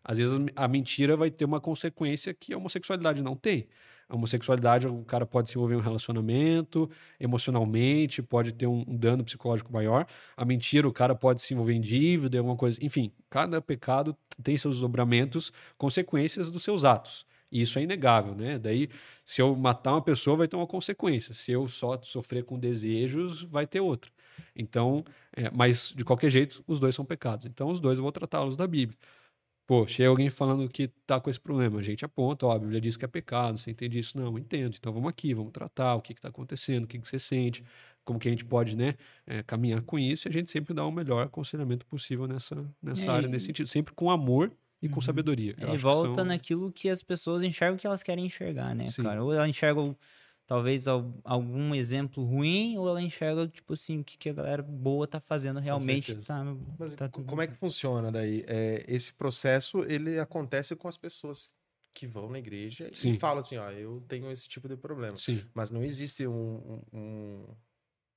Às 0.03 0.17
vezes 0.17 0.39
a 0.55 0.67
mentira 0.67 1.15
vai 1.17 1.29
ter 1.29 1.45
uma 1.45 1.59
consequência 1.59 2.33
que 2.33 2.53
a 2.53 2.57
homossexualidade 2.57 3.21
não 3.21 3.35
tem. 3.35 3.67
A 4.09 4.15
homossexualidade, 4.15 4.87
o 4.87 5.03
cara 5.03 5.23
pode 5.25 5.49
se 5.49 5.55
envolver 5.55 5.75
em 5.75 5.77
um 5.77 5.81
relacionamento, 5.81 6.89
emocionalmente, 7.19 8.23
pode 8.23 8.51
ter 8.53 8.65
um, 8.65 8.83
um 8.87 8.97
dano 8.97 9.23
psicológico 9.23 9.71
maior. 9.71 10.07
A 10.35 10.43
mentira, 10.43 10.87
o 10.87 10.91
cara 10.91 11.13
pode 11.13 11.41
se 11.41 11.53
envolver 11.53 11.73
em 11.73 11.81
dívida, 11.81 12.39
alguma 12.39 12.55
coisa. 12.55 12.83
Enfim, 12.83 13.11
cada 13.29 13.61
pecado 13.61 14.17
tem 14.43 14.57
seus 14.57 14.77
desdobramentos, 14.77 15.53
consequências 15.77 16.49
dos 16.49 16.63
seus 16.63 16.83
atos. 16.83 17.23
E 17.51 17.61
isso 17.61 17.79
é 17.79 17.83
inegável, 17.83 18.35
né? 18.35 18.57
Daí, 18.57 18.89
se 19.25 19.41
eu 19.41 19.55
matar 19.55 19.93
uma 19.93 20.01
pessoa, 20.01 20.37
vai 20.37 20.47
ter 20.47 20.55
uma 20.55 20.67
consequência. 20.67 21.33
Se 21.33 21.51
eu 21.51 21.67
só 21.67 21.99
sofrer 22.01 22.43
com 22.43 22.59
desejos, 22.59 23.43
vai 23.43 23.67
ter 23.67 23.79
outra. 23.79 24.11
Então, 24.55 25.03
é, 25.35 25.49
mas 25.51 25.93
de 25.95 26.03
qualquer 26.03 26.29
jeito, 26.29 26.63
os 26.67 26.79
dois 26.79 26.95
são 26.95 27.05
pecados. 27.05 27.45
Então, 27.45 27.69
os 27.69 27.79
dois 27.79 27.97
eu 27.97 28.03
vou 28.03 28.11
tratá-los 28.11 28.55
da 28.55 28.67
Bíblia. 28.67 28.97
Pô, 29.69 29.85
chega 29.85 30.09
alguém 30.09 30.31
falando 30.31 30.67
que 30.67 30.87
tá 31.05 31.21
com 31.21 31.29
esse 31.29 31.39
problema, 31.39 31.77
a 31.77 31.83
gente 31.83 32.03
aponta, 32.03 32.43
ó, 32.47 32.53
a 32.53 32.57
Bíblia 32.57 32.81
diz 32.81 32.97
que 32.97 33.05
é 33.05 33.07
pecado, 33.07 33.55
você 33.59 33.69
entende 33.69 33.99
isso? 33.99 34.17
Não, 34.17 34.35
entendo. 34.35 34.75
Então 34.75 34.91
vamos 34.91 35.07
aqui, 35.07 35.31
vamos 35.31 35.51
tratar 35.51 35.93
o 35.93 36.01
que 36.01 36.11
está 36.11 36.29
acontecendo, 36.29 36.85
o 36.85 36.87
que, 36.87 36.97
que 36.97 37.07
você 37.07 37.19
sente, 37.19 37.63
como 38.03 38.17
que 38.17 38.27
a 38.27 38.31
gente 38.31 38.43
pode, 38.43 38.75
né, 38.75 38.95
é, 39.27 39.43
caminhar 39.43 39.83
com 39.83 39.99
isso, 39.99 40.27
e 40.27 40.29
a 40.29 40.33
gente 40.33 40.49
sempre 40.49 40.73
dá 40.73 40.83
o 40.83 40.91
melhor 40.91 41.23
aconselhamento 41.23 41.85
possível 41.85 42.25
nessa, 42.25 42.55
nessa 42.81 43.11
área, 43.11 43.29
nesse 43.29 43.45
sentido, 43.45 43.69
sempre 43.69 43.93
com 43.93 44.09
amor 44.09 44.51
e 44.81 44.89
com 44.89 44.95
uhum. 44.95 45.01
sabedoria. 45.03 45.55
e 45.55 45.77
volta 45.77 46.15
são... 46.15 46.25
naquilo 46.25 46.71
que 46.71 46.89
as 46.89 47.03
pessoas 47.03 47.43
enxergam 47.43 47.77
que 47.77 47.85
elas 47.85 48.01
querem 48.01 48.25
enxergar, 48.25 48.73
né, 48.73 48.87
Sim. 48.87 49.03
cara? 49.03 49.23
Ou 49.23 49.31
elas 49.31 49.47
enxergam 49.47 49.95
talvez 50.49 50.87
algum 50.87 51.75
exemplo 51.75 52.25
ruim, 52.25 52.75
ou 52.75 52.89
ela 52.89 52.99
enxerga, 52.99 53.47
tipo 53.47 53.73
assim, 53.73 53.99
o 53.99 54.03
que, 54.03 54.17
que 54.17 54.29
a 54.29 54.33
galera 54.33 54.63
boa 54.63 55.07
tá 55.07 55.19
fazendo 55.19 55.59
realmente. 55.59 56.15
Tá, 56.25 56.43
Mas 56.79 56.95
tá 56.95 57.07
como 57.07 57.39
é 57.39 57.45
que 57.45 57.53
funciona 57.53 58.11
daí? 58.11 58.43
É, 58.47 58.83
esse 58.87 59.13
processo, 59.13 59.83
ele 59.83 60.17
acontece 60.19 60.75
com 60.75 60.87
as 60.87 60.97
pessoas 60.97 61.55
que 61.93 62.07
vão 62.07 62.31
na 62.31 62.39
igreja 62.39 62.89
Sim. 62.95 63.11
e 63.11 63.19
falam 63.19 63.41
assim, 63.41 63.57
ó, 63.57 63.69
eu 63.69 64.03
tenho 64.07 64.31
esse 64.31 64.49
tipo 64.49 64.67
de 64.67 64.75
problema. 64.75 65.15
Sim. 65.17 65.45
Mas 65.53 65.69
não 65.69 65.83
existe 65.83 66.25
um, 66.25 66.81
um, 66.91 67.45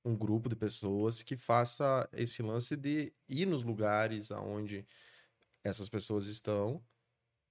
um 0.03 0.15
grupo 0.15 0.49
de 0.49 0.55
pessoas 0.55 1.21
que 1.21 1.37
faça 1.37 2.09
esse 2.13 2.41
lance 2.41 2.75
de 2.75 3.13
ir 3.29 3.45
nos 3.45 3.63
lugares 3.63 4.31
aonde 4.31 4.87
essas 5.63 5.87
pessoas 5.87 6.25
estão 6.25 6.81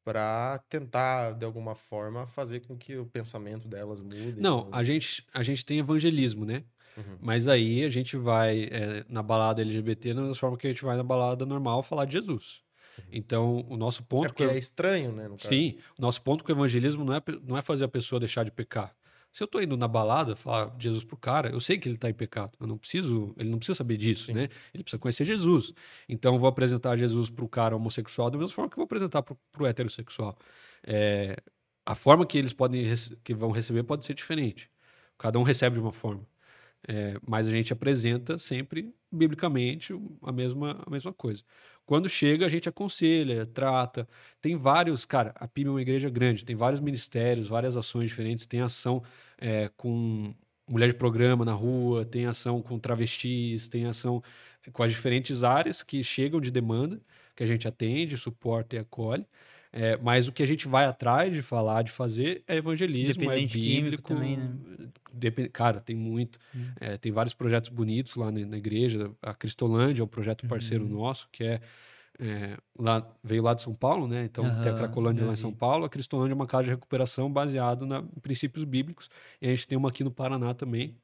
para 0.04 0.58
tentar, 0.68 1.32
de 1.32 1.44
alguma 1.44 1.74
forma, 1.74 2.26
fazer 2.26 2.60
com 2.60 2.76
que 2.76 2.96
o 2.96 3.06
pensamento 3.06 3.68
delas 3.68 4.00
mude. 4.00 4.40
Não, 4.40 4.68
a 4.72 4.82
gente, 4.82 5.24
a 5.32 5.42
gente 5.42 5.64
tem 5.64 5.78
evangelismo, 5.78 6.44
né? 6.44 6.64
Uhum. 6.96 7.18
Mas 7.20 7.46
aí 7.46 7.84
a 7.84 7.90
gente 7.90 8.16
vai 8.16 8.64
é, 8.64 9.04
na 9.08 9.22
balada 9.22 9.62
LGBT 9.62 10.14
da 10.14 10.20
mesma 10.20 10.34
forma 10.34 10.56
que 10.56 10.66
a 10.66 10.70
gente 10.70 10.84
vai 10.84 10.96
na 10.96 11.02
balada 11.02 11.46
normal 11.46 11.82
falar 11.82 12.04
de 12.04 12.12
Jesus. 12.12 12.60
Uhum. 12.98 13.04
Então, 13.12 13.66
o 13.68 13.76
nosso 13.76 14.02
ponto. 14.02 14.26
É 14.26 14.28
porque 14.28 14.44
é 14.44 14.58
estranho, 14.58 15.12
né? 15.12 15.30
Sim, 15.38 15.78
o 15.98 16.02
nosso 16.02 16.20
ponto 16.20 16.44
com 16.44 16.52
o 16.52 16.54
evangelismo 16.54 17.04
não 17.04 17.14
é, 17.14 17.22
não 17.42 17.56
é 17.56 17.62
fazer 17.62 17.84
a 17.84 17.88
pessoa 17.88 18.18
deixar 18.18 18.44
de 18.44 18.50
pecar. 18.50 18.94
Se 19.32 19.42
eu 19.42 19.48
tô 19.48 19.60
indo 19.60 19.76
na 19.78 19.88
balada 19.88 20.36
falar 20.36 20.74
Jesus 20.78 21.04
pro 21.04 21.16
cara, 21.16 21.50
eu 21.50 21.58
sei 21.58 21.78
que 21.78 21.88
ele 21.88 21.96
tá 21.96 22.10
em 22.10 22.14
pecado. 22.14 22.52
Eu 22.60 22.66
não 22.66 22.76
preciso, 22.76 23.34
ele 23.38 23.48
não 23.48 23.58
precisa 23.58 23.76
saber 23.76 23.96
disso, 23.96 24.26
Sim. 24.26 24.34
né? 24.34 24.48
Ele 24.74 24.84
precisa 24.84 25.00
conhecer 25.00 25.24
Jesus. 25.24 25.72
Então 26.08 26.34
eu 26.34 26.38
vou 26.38 26.48
apresentar 26.48 26.96
Jesus 26.98 27.30
pro 27.30 27.48
cara 27.48 27.74
homossexual 27.74 28.30
da 28.30 28.36
mesma 28.38 28.54
forma 28.54 28.68
que 28.70 28.74
eu 28.74 28.82
vou 28.82 28.84
apresentar 28.84 29.22
pro, 29.22 29.36
pro 29.50 29.66
heterossexual. 29.66 30.36
É, 30.84 31.36
a 31.86 31.94
forma 31.94 32.26
que 32.26 32.36
eles 32.38 32.52
podem 32.52 32.84
que 33.24 33.34
vão 33.34 33.50
receber 33.50 33.82
pode 33.84 34.04
ser 34.04 34.14
diferente. 34.14 34.70
Cada 35.18 35.38
um 35.38 35.42
recebe 35.42 35.76
de 35.76 35.82
uma 35.82 35.92
forma. 35.92 36.26
É, 36.88 37.16
mas 37.26 37.46
a 37.46 37.50
gente 37.50 37.72
apresenta 37.72 38.38
sempre 38.38 38.92
biblicamente 39.10 39.92
a 40.22 40.32
mesma, 40.32 40.82
a 40.84 40.90
mesma 40.90 41.12
coisa. 41.12 41.44
Quando 41.86 42.08
chega, 42.08 42.46
a 42.46 42.48
gente 42.48 42.68
aconselha, 42.68 43.46
trata. 43.46 44.08
Tem 44.40 44.56
vários, 44.56 45.04
cara, 45.04 45.32
a 45.36 45.46
PIB 45.48 45.68
é 45.68 45.70
uma 45.70 45.82
igreja 45.82 46.10
grande, 46.10 46.44
tem 46.44 46.56
vários 46.56 46.80
ministérios, 46.80 47.48
várias 47.48 47.76
ações 47.76 48.08
diferentes. 48.08 48.46
Tem 48.46 48.60
ação 48.60 49.02
é, 49.38 49.68
com 49.76 50.34
mulher 50.68 50.88
de 50.88 50.94
programa 50.94 51.44
na 51.44 51.52
rua, 51.52 52.04
tem 52.04 52.26
ação 52.26 52.62
com 52.62 52.78
travestis, 52.78 53.68
tem 53.68 53.86
ação 53.86 54.22
com 54.72 54.82
as 54.82 54.90
diferentes 54.90 55.42
áreas 55.44 55.82
que 55.82 56.02
chegam 56.04 56.40
de 56.40 56.50
demanda, 56.50 57.00
que 57.36 57.42
a 57.42 57.46
gente 57.46 57.66
atende, 57.66 58.16
suporta 58.16 58.76
e 58.76 58.78
acolhe. 58.78 59.26
É, 59.72 59.96
mas 59.96 60.28
o 60.28 60.32
que 60.32 60.42
a 60.42 60.46
gente 60.46 60.68
vai 60.68 60.84
atrás 60.84 61.32
de 61.32 61.40
falar, 61.40 61.82
de 61.82 61.90
fazer, 61.90 62.42
é 62.46 62.56
evangelismo, 62.56 63.32
é 63.32 63.46
bíblico. 63.46 64.14
Também, 64.14 64.36
né? 64.36 64.50
Dep 65.14 65.48
cara, 65.48 65.80
tem 65.80 65.96
muito. 65.96 66.38
Uhum. 66.54 66.72
É, 66.78 66.98
tem 66.98 67.10
vários 67.10 67.32
projetos 67.32 67.70
bonitos 67.70 68.14
lá 68.14 68.30
na, 68.30 68.44
na, 68.44 68.56
igreja. 68.58 69.10
A 69.22 69.32
Cristolândia 69.32 70.02
é 70.02 70.04
um 70.04 70.08
projeto 70.08 70.46
parceiro 70.46 70.84
uhum. 70.84 70.90
nosso, 70.90 71.26
que 71.32 71.42
é, 71.42 71.60
é, 72.20 72.56
lá, 72.78 73.06
veio 73.24 73.42
lá 73.42 73.54
de 73.54 73.62
São 73.62 73.74
Paulo, 73.74 74.06
né? 74.06 74.24
Então 74.24 74.44
uhum, 74.44 74.62
tem 74.62 74.72
a 74.72 74.74
Cracolândia 74.74 75.24
lá 75.24 75.32
em 75.32 75.36
São 75.36 75.52
Paulo. 75.52 75.86
A 75.86 75.88
Cristolândia 75.88 76.34
é 76.34 76.36
uma 76.36 76.46
casa 76.46 76.64
de 76.64 76.70
recuperação 76.70 77.32
baseada 77.32 77.84
em 77.84 78.20
princípios 78.20 78.64
bíblicos. 78.64 79.08
E 79.40 79.46
a 79.46 79.50
gente 79.50 79.66
tem 79.66 79.78
uma 79.78 79.88
aqui 79.88 80.04
no 80.04 80.10
Paraná 80.10 80.52
também. 80.52 80.96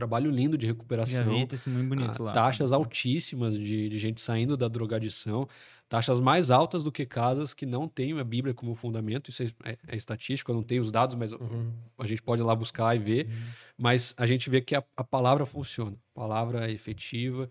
Trabalho 0.00 0.30
lindo 0.30 0.56
de 0.56 0.66
recuperação. 0.66 1.24
Já 1.24 1.30
vi, 1.30 1.46
testemunho 1.46 1.88
bonito 1.88 2.22
ah, 2.22 2.26
lá. 2.26 2.32
Taxas 2.32 2.72
altíssimas 2.72 3.58
de, 3.58 3.88
de 3.88 3.98
gente 3.98 4.20
saindo 4.20 4.56
da 4.56 4.66
drogadição 4.66 5.46
taxas 5.90 6.20
mais 6.20 6.52
altas 6.52 6.84
do 6.84 6.92
que 6.92 7.04
casas 7.04 7.52
que 7.52 7.66
não 7.66 7.88
têm 7.88 8.16
a 8.16 8.22
Bíblia 8.22 8.54
como 8.54 8.76
fundamento. 8.76 9.28
Isso 9.28 9.42
é, 9.42 9.46
é, 9.64 9.78
é 9.88 9.96
estatístico, 9.96 10.52
eu 10.52 10.54
não 10.54 10.62
tenho 10.62 10.82
os 10.82 10.92
dados, 10.92 11.16
mas 11.16 11.32
uhum. 11.32 11.72
a 11.98 12.06
gente 12.06 12.22
pode 12.22 12.40
ir 12.40 12.44
lá 12.44 12.54
buscar 12.54 12.94
e 12.94 13.00
ver. 13.00 13.26
Uhum. 13.26 13.32
Mas 13.76 14.14
a 14.16 14.24
gente 14.24 14.48
vê 14.48 14.60
que 14.60 14.76
a, 14.76 14.84
a, 14.96 15.02
palavra 15.02 15.44
funciona. 15.44 15.96
A 16.14 16.20
palavra 16.20 16.70
é 16.70 16.72
efetiva, 16.72 17.50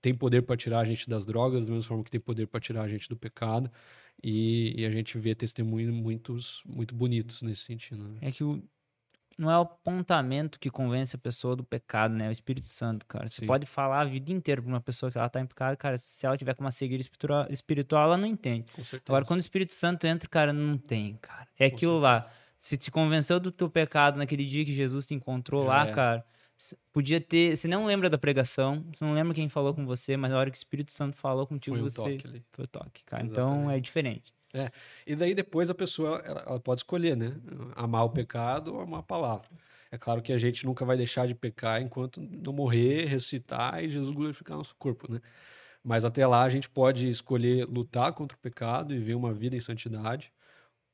tem 0.00 0.14
poder 0.14 0.42
para 0.42 0.56
tirar 0.56 0.78
a 0.78 0.84
gente 0.84 1.10
das 1.10 1.26
drogas, 1.26 1.66
da 1.66 1.72
mesma 1.72 1.88
forma 1.88 2.04
que 2.04 2.10
tem 2.10 2.20
poder 2.20 2.46
para 2.46 2.60
tirar 2.60 2.82
a 2.82 2.88
gente 2.88 3.08
do 3.08 3.16
pecado. 3.16 3.68
E, 4.22 4.80
e, 4.80 4.86
a 4.86 4.90
gente 4.90 5.18
vê 5.18 5.34
testemunhos 5.34 5.92
muitos, 5.92 6.62
muito 6.64 6.94
bonitos 6.94 7.42
nesse 7.42 7.62
sentido. 7.62 8.08
Né? 8.08 8.18
É 8.22 8.30
que 8.30 8.44
o, 8.44 8.62
não 9.38 9.50
é 9.50 9.58
o 9.58 9.62
apontamento 9.62 10.58
que 10.58 10.70
convence 10.70 11.14
a 11.14 11.18
pessoa 11.18 11.54
do 11.54 11.62
pecado, 11.62 12.14
né? 12.14 12.26
É 12.26 12.28
o 12.28 12.32
Espírito 12.32 12.66
Santo, 12.66 13.04
cara. 13.06 13.28
Você 13.28 13.40
Sim. 13.40 13.46
pode 13.46 13.66
falar 13.66 14.00
a 14.00 14.04
vida 14.04 14.32
inteira 14.32 14.62
pra 14.62 14.68
uma 14.68 14.80
pessoa 14.80 15.12
que 15.12 15.18
ela 15.18 15.28
tá 15.28 15.40
em 15.40 15.46
pecado, 15.46 15.76
cara. 15.76 15.98
Se 15.98 16.24
ela 16.24 16.36
tiver 16.36 16.54
com 16.54 16.64
uma 16.64 16.70
cegueira 16.70 17.00
espiritual, 17.00 17.46
espiritual 17.50 18.04
ela 18.04 18.16
não 18.16 18.26
entende. 18.26 18.66
Agora, 19.06 19.24
quando 19.24 19.38
o 19.38 19.40
Espírito 19.40 19.74
Santo 19.74 20.06
entra, 20.06 20.28
cara, 20.28 20.52
não 20.52 20.78
tem, 20.78 21.16
cara. 21.20 21.46
É 21.58 21.68
com 21.68 21.76
aquilo 21.76 22.00
certeza. 22.00 22.24
lá. 22.24 22.32
Se 22.58 22.78
te 22.78 22.90
convenceu 22.90 23.38
do 23.38 23.52
teu 23.52 23.68
pecado 23.68 24.16
naquele 24.16 24.46
dia 24.46 24.64
que 24.64 24.74
Jesus 24.74 25.06
te 25.06 25.14
encontrou 25.14 25.64
é. 25.64 25.68
lá, 25.68 25.92
cara, 25.92 26.24
podia 26.90 27.20
ter. 27.20 27.54
Você 27.54 27.68
não 27.68 27.84
lembra 27.84 28.08
da 28.08 28.16
pregação, 28.16 28.84
você 28.92 29.04
não 29.04 29.12
lembra 29.12 29.34
quem 29.34 29.50
falou 29.50 29.74
com 29.74 29.84
você, 29.84 30.16
mas 30.16 30.30
na 30.30 30.38
hora 30.38 30.50
que 30.50 30.56
o 30.56 30.58
Espírito 30.58 30.92
Santo 30.92 31.14
falou 31.14 31.46
contigo, 31.46 31.76
foi 31.76 31.84
você. 31.84 32.16
Toque 32.16 32.26
ali. 32.26 32.44
Foi 32.52 32.64
o 32.64 32.68
toque, 32.68 33.04
cara. 33.04 33.24
Exatamente. 33.24 33.58
Então 33.58 33.70
é 33.70 33.78
diferente. 33.78 34.35
É. 34.56 34.70
E 35.06 35.14
daí 35.14 35.34
depois 35.34 35.68
a 35.68 35.74
pessoa 35.74 36.22
ela, 36.24 36.40
ela, 36.46 36.60
pode 36.60 36.80
escolher, 36.80 37.14
né? 37.14 37.36
Amar 37.74 38.04
o 38.04 38.10
pecado 38.10 38.74
ou 38.74 38.80
amar 38.80 39.00
a 39.00 39.02
palavra. 39.02 39.46
É 39.90 39.98
claro 39.98 40.22
que 40.22 40.32
a 40.32 40.38
gente 40.38 40.64
nunca 40.64 40.84
vai 40.84 40.96
deixar 40.96 41.28
de 41.28 41.34
pecar 41.34 41.82
enquanto 41.82 42.20
não 42.20 42.52
morrer, 42.52 43.04
ressuscitar 43.04 43.84
e 43.84 43.90
Jesus 43.90 44.14
glorificar 44.14 44.56
nosso 44.56 44.74
corpo, 44.76 45.12
né? 45.12 45.20
Mas 45.84 46.04
até 46.04 46.26
lá 46.26 46.42
a 46.42 46.48
gente 46.48 46.68
pode 46.68 47.08
escolher 47.08 47.66
lutar 47.66 48.12
contra 48.14 48.36
o 48.36 48.40
pecado 48.40 48.94
e 48.94 48.98
viver 48.98 49.14
uma 49.14 49.32
vida 49.32 49.54
em 49.54 49.60
santidade, 49.60 50.32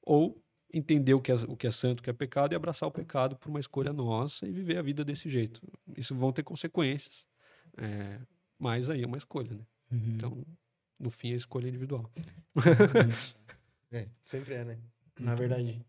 ou 0.02 0.42
entender 0.72 1.14
o 1.14 1.20
que 1.20 1.30
é, 1.30 1.34
o 1.34 1.56
que 1.56 1.66
é 1.66 1.70
santo, 1.70 2.00
o 2.00 2.02
que 2.02 2.10
é 2.10 2.12
pecado 2.12 2.52
e 2.52 2.56
abraçar 2.56 2.88
o 2.88 2.92
pecado 2.92 3.36
por 3.36 3.48
uma 3.48 3.60
escolha 3.60 3.92
nossa 3.92 4.46
e 4.46 4.52
viver 4.52 4.76
a 4.76 4.82
vida 4.82 5.04
desse 5.04 5.30
jeito. 5.30 5.62
Isso 5.96 6.14
vão 6.14 6.32
ter 6.32 6.42
consequências, 6.42 7.26
é, 7.78 8.20
mas 8.58 8.90
aí 8.90 9.02
é 9.02 9.06
uma 9.06 9.16
escolha, 9.16 9.54
né? 9.54 9.64
Uhum. 9.90 10.12
Então, 10.14 10.46
no 10.98 11.10
fim, 11.10 11.32
a 11.32 11.36
escolha 11.36 11.66
é 11.66 11.68
individual. 11.68 12.10
Uhum. 12.56 12.62
É, 13.93 14.09
sempre 14.22 14.55
é, 14.55 14.64
né? 14.64 14.78
Na 15.18 15.34
verdade. 15.34 15.84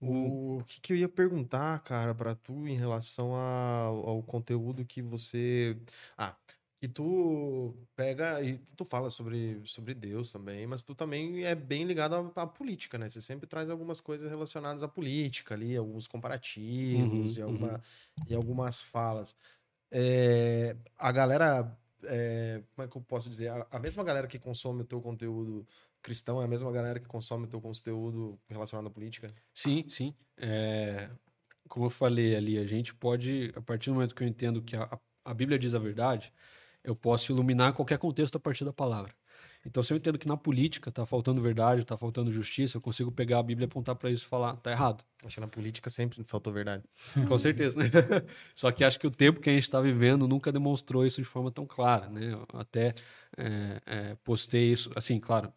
O, 0.00 0.58
o 0.58 0.64
que, 0.64 0.80
que 0.80 0.92
eu 0.92 0.96
ia 0.96 1.08
perguntar, 1.08 1.80
cara, 1.84 2.14
para 2.14 2.34
tu 2.34 2.66
em 2.66 2.76
relação 2.76 3.34
ao, 3.34 4.08
ao 4.08 4.22
conteúdo 4.22 4.84
que 4.84 5.00
você. 5.00 5.76
Ah, 6.16 6.36
que 6.80 6.88
tu 6.88 7.72
pega 7.94 8.42
e 8.42 8.58
tu 8.76 8.84
fala 8.84 9.08
sobre, 9.08 9.62
sobre 9.64 9.94
Deus 9.94 10.32
também, 10.32 10.66
mas 10.66 10.82
tu 10.82 10.96
também 10.96 11.44
é 11.44 11.54
bem 11.54 11.84
ligado 11.84 12.32
à, 12.36 12.42
à 12.42 12.46
política, 12.46 12.98
né? 12.98 13.08
Você 13.08 13.20
sempre 13.22 13.46
traz 13.46 13.70
algumas 13.70 14.00
coisas 14.00 14.28
relacionadas 14.28 14.82
à 14.82 14.88
política 14.88 15.54
ali, 15.54 15.76
alguns 15.76 16.08
comparativos 16.08 17.36
Uhum, 17.36 17.36
e, 17.36 17.42
alguma, 17.42 17.80
e 18.26 18.34
algumas 18.34 18.80
falas. 18.82 19.36
É, 19.90 20.76
a 20.98 21.12
galera, 21.12 21.78
é, 22.04 22.62
como 22.74 22.86
é 22.86 22.90
que 22.90 22.96
eu 22.96 23.02
posso 23.02 23.28
dizer? 23.28 23.48
A, 23.48 23.66
a 23.72 23.78
mesma 23.80 24.02
galera 24.04 24.26
que 24.26 24.38
consome 24.38 24.82
o 24.82 24.86
teu 24.86 25.00
conteúdo 25.00 25.66
cristão 26.02 26.40
é 26.40 26.44
a 26.44 26.48
mesma 26.48 26.70
galera 26.72 26.98
que 26.98 27.06
consome 27.06 27.44
o 27.44 27.48
teu 27.48 27.60
conteúdo 27.60 28.38
relacionado 28.48 28.86
à 28.86 28.90
política? 28.90 29.32
Sim, 29.54 29.84
sim. 29.88 30.14
É, 30.36 31.08
como 31.68 31.86
eu 31.86 31.90
falei 31.90 32.34
ali, 32.36 32.58
a 32.58 32.66
gente 32.66 32.94
pode, 32.94 33.52
a 33.56 33.60
partir 33.60 33.90
do 33.90 33.94
momento 33.94 34.14
que 34.14 34.22
eu 34.22 34.28
entendo 34.28 34.60
que 34.60 34.76
a, 34.76 34.98
a 35.24 35.32
Bíblia 35.32 35.58
diz 35.58 35.74
a 35.74 35.78
verdade, 35.78 36.32
eu 36.84 36.96
posso 36.96 37.32
iluminar 37.32 37.72
qualquer 37.72 37.98
contexto 37.98 38.36
a 38.36 38.40
partir 38.40 38.64
da 38.64 38.72
palavra. 38.72 39.14
Então, 39.64 39.82
se 39.82 39.92
eu 39.92 39.96
entendo 39.96 40.18
que 40.18 40.26
na 40.26 40.36
política 40.36 40.90
tá 40.90 41.06
faltando 41.06 41.40
verdade, 41.40 41.84
tá 41.84 41.96
faltando 41.96 42.32
justiça, 42.32 42.76
eu 42.76 42.80
consigo 42.80 43.12
pegar 43.12 43.38
a 43.38 43.42
Bíblia, 43.42 43.66
apontar 43.66 43.94
para 43.94 44.10
isso 44.10 44.24
e 44.24 44.28
falar, 44.28 44.56
tá 44.56 44.72
errado. 44.72 45.04
Acho 45.24 45.36
que 45.36 45.40
na 45.40 45.46
política 45.46 45.88
sempre 45.88 46.22
faltou 46.24 46.52
verdade. 46.52 46.82
Com 47.28 47.38
certeza. 47.38 47.78
né? 47.78 47.88
Só 48.56 48.72
que 48.72 48.82
acho 48.82 48.98
que 48.98 49.06
o 49.06 49.10
tempo 49.10 49.40
que 49.40 49.48
a 49.48 49.52
gente 49.52 49.62
está 49.62 49.80
vivendo 49.80 50.26
nunca 50.26 50.50
demonstrou 50.50 51.06
isso 51.06 51.22
de 51.22 51.28
forma 51.28 51.50
tão 51.52 51.64
clara, 51.64 52.08
né? 52.10 52.32
Eu 52.32 52.46
até 52.58 52.92
é, 53.36 53.80
é, 53.86 54.14
postei 54.24 54.72
isso, 54.72 54.90
assim, 54.96 55.20
claro, 55.20 55.52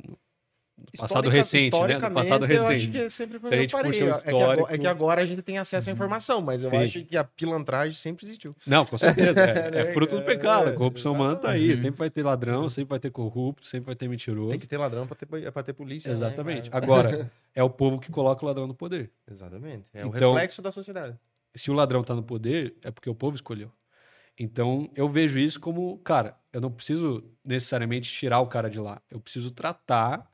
passado 0.98 1.30
recente, 1.30 1.78
né? 1.80 2.00
Passado 2.10 2.46
Eu 2.46 2.62
acho 2.66 2.74
recente. 2.74 2.92
que 2.92 2.98
é 3.00 3.10
sempre 3.10 3.40
foi 3.40 3.50
Se 3.50 3.56
a 3.56 3.58
gente 3.58 3.72
puxa 3.72 3.84
o 3.84 3.90
É 3.90 3.92
que, 3.92 4.04
agora, 4.04 4.18
histórico- 4.18 4.74
é 4.74 4.78
que 4.78 4.88
agora 4.88 5.22
a 5.22 5.26
gente 5.26 5.42
tem 5.42 5.58
acesso 5.58 5.90
à 5.90 5.94
informação, 5.94 6.42
mas 6.42 6.64
eu 6.64 6.70
Sim. 6.70 6.78
acho 6.78 7.06
que 7.06 7.18
a 7.18 7.24
pilantragem 7.24 7.96
sempre 7.96 8.26
existiu. 8.26 8.56
Não, 8.68 8.86
com 8.86 8.98
certeza. 8.98 9.40
É, 9.40 9.72
Né, 9.72 9.82
é 9.82 9.94
fruto 9.94 10.16
do 10.18 10.22
pecado. 10.24 10.70
A 10.70 10.74
corrupção 10.74 11.14
humana 11.14 11.36
tá 11.36 11.52
aí. 11.52 11.76
Sempre 11.78 11.98
vai 11.98 12.10
ter 12.10 12.24
ladrão, 12.24 12.70
sempre 12.70 12.90
vai 12.90 13.00
ter 13.00 13.10
corrupto, 13.12 13.66
sempre 13.68 13.86
vai 13.88 13.96
ter 13.96 14.08
mentiroso. 14.08 14.50
Tem 14.52 14.60
que 14.60 14.68
ter 14.68 14.78
ladrão 14.78 15.08
pra 15.08 15.16
ter, 15.16 15.26
pra 15.52 15.64
ter 15.64 15.74
polícia. 15.74 16.10
né, 16.10 16.16
Exatamente. 16.16 16.70
cara? 16.70 16.84
Agora, 16.86 17.32
é 17.54 17.64
o 17.64 17.70
povo 17.70 18.00
que 18.00 18.12
coloca 18.12 18.44
o 18.44 18.48
ladrão 18.48 18.68
no 18.68 18.74
poder. 18.76 19.12
Exatamente. 19.30 19.86
É 19.94 20.06
o 20.06 20.10
Então- 20.10 20.34
reflexo 20.34 20.62
da 20.62 20.72
sociedade. 20.72 21.18
Se 21.56 21.72
o 21.72 21.74
ladrão 21.74 22.04
tá 22.04 22.14
no 22.14 22.22
poder, 22.24 22.76
é 22.84 22.92
porque 22.92 23.10
o 23.10 23.16
povo 23.16 23.36
escolheu. 23.36 23.72
Então, 24.38 24.90
eu 24.96 25.08
vejo 25.08 25.40
isso 25.40 25.60
como, 25.60 25.98
cara, 26.00 26.36
eu 26.52 26.60
não 26.60 26.70
preciso 26.70 27.24
necessariamente 27.44 28.12
tirar 28.12 28.42
o 28.42 28.48
cara 28.48 28.70
de 28.70 28.78
lá. 28.80 29.02
Eu 29.10 29.20
preciso 29.22 29.50
tratar 29.52 30.30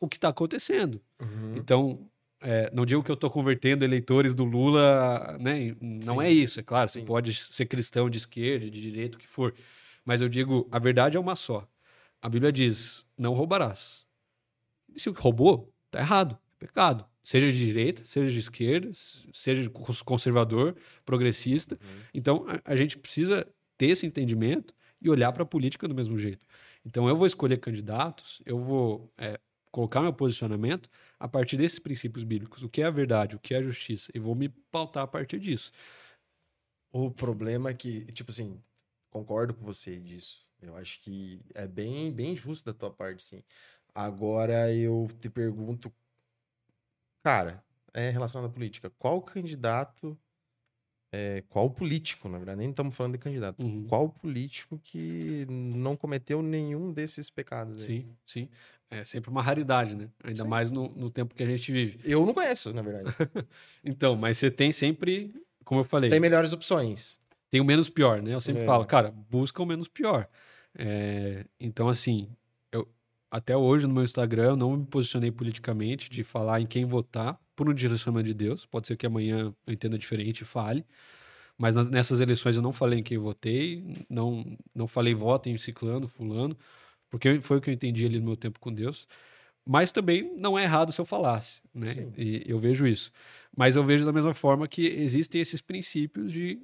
o 0.00 0.08
que 0.08 0.16
está 0.16 0.28
acontecendo. 0.28 1.00
Uhum. 1.20 1.56
Então, 1.56 2.10
é, 2.40 2.70
não 2.72 2.86
digo 2.86 3.02
que 3.02 3.10
eu 3.10 3.14
estou 3.14 3.30
convertendo 3.30 3.84
eleitores 3.84 4.34
do 4.34 4.44
Lula, 4.44 5.36
né? 5.40 5.74
Não 5.80 6.16
Sim. 6.16 6.22
é 6.22 6.30
isso. 6.30 6.60
É 6.60 6.62
claro, 6.62 6.88
Sim. 6.88 7.00
você 7.00 7.06
pode 7.06 7.34
ser 7.34 7.66
cristão 7.66 8.08
de 8.08 8.18
esquerda, 8.18 8.70
de 8.70 8.80
direita, 8.80 9.16
o 9.16 9.20
que 9.20 9.28
for. 9.28 9.54
Mas 10.04 10.20
eu 10.20 10.28
digo, 10.28 10.68
a 10.70 10.78
verdade 10.78 11.16
é 11.16 11.20
uma 11.20 11.36
só. 11.36 11.68
A 12.22 12.28
Bíblia 12.28 12.52
diz: 12.52 13.04
não 13.16 13.34
roubarás. 13.34 14.06
E 14.94 15.00
se 15.00 15.10
roubou, 15.10 15.72
tá 15.90 16.00
errado, 16.00 16.38
é 16.60 16.66
pecado. 16.66 17.04
Seja 17.22 17.52
de 17.52 17.58
direita, 17.58 18.04
seja 18.06 18.32
de 18.32 18.38
esquerda, 18.38 18.88
seja 19.34 19.70
conservador, 20.04 20.76
progressista. 21.04 21.74
Uhum. 21.74 22.00
Então, 22.14 22.46
a, 22.48 22.72
a 22.72 22.76
gente 22.76 22.96
precisa 22.96 23.46
ter 23.76 23.88
esse 23.90 24.06
entendimento 24.06 24.74
e 25.00 25.10
olhar 25.10 25.30
para 25.32 25.42
a 25.42 25.46
política 25.46 25.86
do 25.86 25.94
mesmo 25.94 26.16
jeito. 26.18 26.46
Então, 26.86 27.06
eu 27.06 27.14
vou 27.14 27.26
escolher 27.26 27.58
candidatos, 27.58 28.40
eu 28.46 28.58
vou 28.58 29.12
é, 29.18 29.38
colocar 29.70 30.00
meu 30.02 30.12
posicionamento 30.12 30.88
a 31.18 31.28
partir 31.28 31.56
desses 31.56 31.78
princípios 31.78 32.24
bíblicos. 32.24 32.62
O 32.62 32.68
que 32.68 32.82
é 32.82 32.86
a 32.86 32.90
verdade, 32.90 33.36
o 33.36 33.38
que 33.40 33.54
é 33.54 33.58
a 33.58 33.62
justiça. 33.62 34.10
E 34.14 34.18
vou 34.18 34.34
me 34.34 34.48
pautar 34.48 35.04
a 35.04 35.06
partir 35.06 35.38
disso. 35.38 35.72
O 36.92 37.10
problema 37.10 37.70
é 37.70 37.74
que, 37.74 38.04
tipo 38.12 38.30
assim, 38.30 38.62
concordo 39.10 39.54
com 39.54 39.64
você 39.64 39.98
disso. 39.98 40.46
Eu 40.60 40.76
acho 40.76 41.00
que 41.00 41.40
é 41.54 41.66
bem, 41.68 42.12
bem 42.12 42.34
justo 42.34 42.64
da 42.66 42.74
tua 42.78 42.90
parte, 42.90 43.22
sim. 43.22 43.42
Agora 43.94 44.72
eu 44.74 45.06
te 45.20 45.28
pergunto, 45.28 45.92
cara, 47.22 47.62
é 47.94 48.10
relacionado 48.10 48.50
à 48.50 48.52
política, 48.52 48.90
qual 48.98 49.20
candidato, 49.22 50.18
é, 51.12 51.42
qual 51.48 51.70
político, 51.70 52.28
na 52.28 52.38
verdade, 52.38 52.58
nem 52.58 52.70
estamos 52.70 52.94
falando 52.94 53.12
de 53.14 53.18
candidato, 53.18 53.62
Uhum. 53.62 53.86
qual 53.88 54.08
político 54.10 54.78
que 54.78 55.46
não 55.48 55.96
cometeu 55.96 56.42
nenhum 56.42 56.92
desses 56.92 57.30
pecados 57.30 57.84
aí? 57.84 58.02
Sim, 58.02 58.16
sim. 58.26 58.48
É 58.90 59.04
sempre 59.04 59.30
uma 59.30 59.42
raridade, 59.42 59.94
né? 59.94 60.08
Ainda 60.24 60.44
Sim. 60.44 60.48
mais 60.48 60.70
no, 60.70 60.88
no 60.96 61.10
tempo 61.10 61.34
que 61.34 61.42
a 61.42 61.46
gente 61.46 61.70
vive. 61.70 61.98
Eu 62.04 62.24
não 62.24 62.32
conheço, 62.32 62.72
na 62.72 62.80
verdade. 62.82 63.14
Então, 63.84 64.16
mas 64.16 64.38
você 64.38 64.50
tem 64.50 64.72
sempre, 64.72 65.34
como 65.64 65.80
eu 65.80 65.84
falei, 65.84 66.08
Tem 66.10 66.20
melhores 66.20 66.52
opções. 66.52 67.18
tem 67.50 67.60
o 67.60 67.64
menos 67.64 67.88
pior, 67.90 68.22
né? 68.22 68.34
Eu 68.34 68.40
sempre 68.40 68.62
É. 68.62 68.66
falo, 68.66 68.84
cara, 68.86 69.10
busca 69.30 69.62
o 69.62 69.66
menos 69.66 69.88
pior. 69.88 70.26
É, 70.76 71.44
então, 71.60 71.88
assim, 71.88 72.28
eu 72.72 72.86
até 73.30 73.56
hoje 73.56 73.86
no 73.86 73.92
meu 73.94 74.02
Instagram 74.04 74.50
eu 74.50 74.56
não 74.56 74.76
me 74.76 74.86
posicionei 74.86 75.30
politicamente 75.30 76.08
de 76.08 76.24
falar 76.24 76.60
em 76.60 76.66
quem 76.66 76.84
votar 76.86 77.38
por 77.54 77.68
um 77.68 77.74
direcionamento 77.74 78.28
de 78.28 78.34
Deus. 78.34 78.64
Pode 78.64 78.86
ser 78.86 78.96
que 78.96 79.06
amanhã 79.06 79.52
eu 79.66 79.72
entenda 79.72 79.98
diferente 79.98 80.42
e 80.42 80.44
fale. 80.44 80.84
Mas 81.58 81.74
nas- 81.74 81.90
nessas 81.90 82.20
eleições 82.20 82.56
eu 82.56 82.62
não 82.62 82.72
falei 82.72 83.00
em 83.00 83.02
quem 83.02 83.18
votei, 83.18 84.06
não, 84.08 84.56
não 84.74 84.86
falei 84.86 85.12
votem 85.12 85.54
em 85.54 85.58
ciclano, 85.58 86.06
fulano, 86.06 86.56
porque 87.10 87.40
foi 87.40 87.58
o 87.58 87.60
que 87.60 87.70
eu 87.70 87.74
entendi 87.74 88.04
ali 88.04 88.18
no 88.18 88.26
meu 88.26 88.36
tempo 88.36 88.58
com 88.60 88.72
Deus. 88.72 89.06
Mas 89.66 89.92
também 89.92 90.34
não 90.36 90.58
é 90.58 90.62
errado 90.62 90.92
se 90.92 91.00
eu 91.00 91.04
falasse, 91.04 91.60
né? 91.74 91.90
Sim. 91.90 92.12
E 92.16 92.42
eu 92.46 92.58
vejo 92.58 92.86
isso. 92.86 93.12
Mas 93.54 93.76
eu 93.76 93.84
vejo 93.84 94.04
da 94.06 94.12
mesma 94.12 94.32
forma 94.32 94.66
que 94.66 94.86
existem 94.86 95.40
esses 95.40 95.60
princípios 95.60 96.32
de 96.32 96.58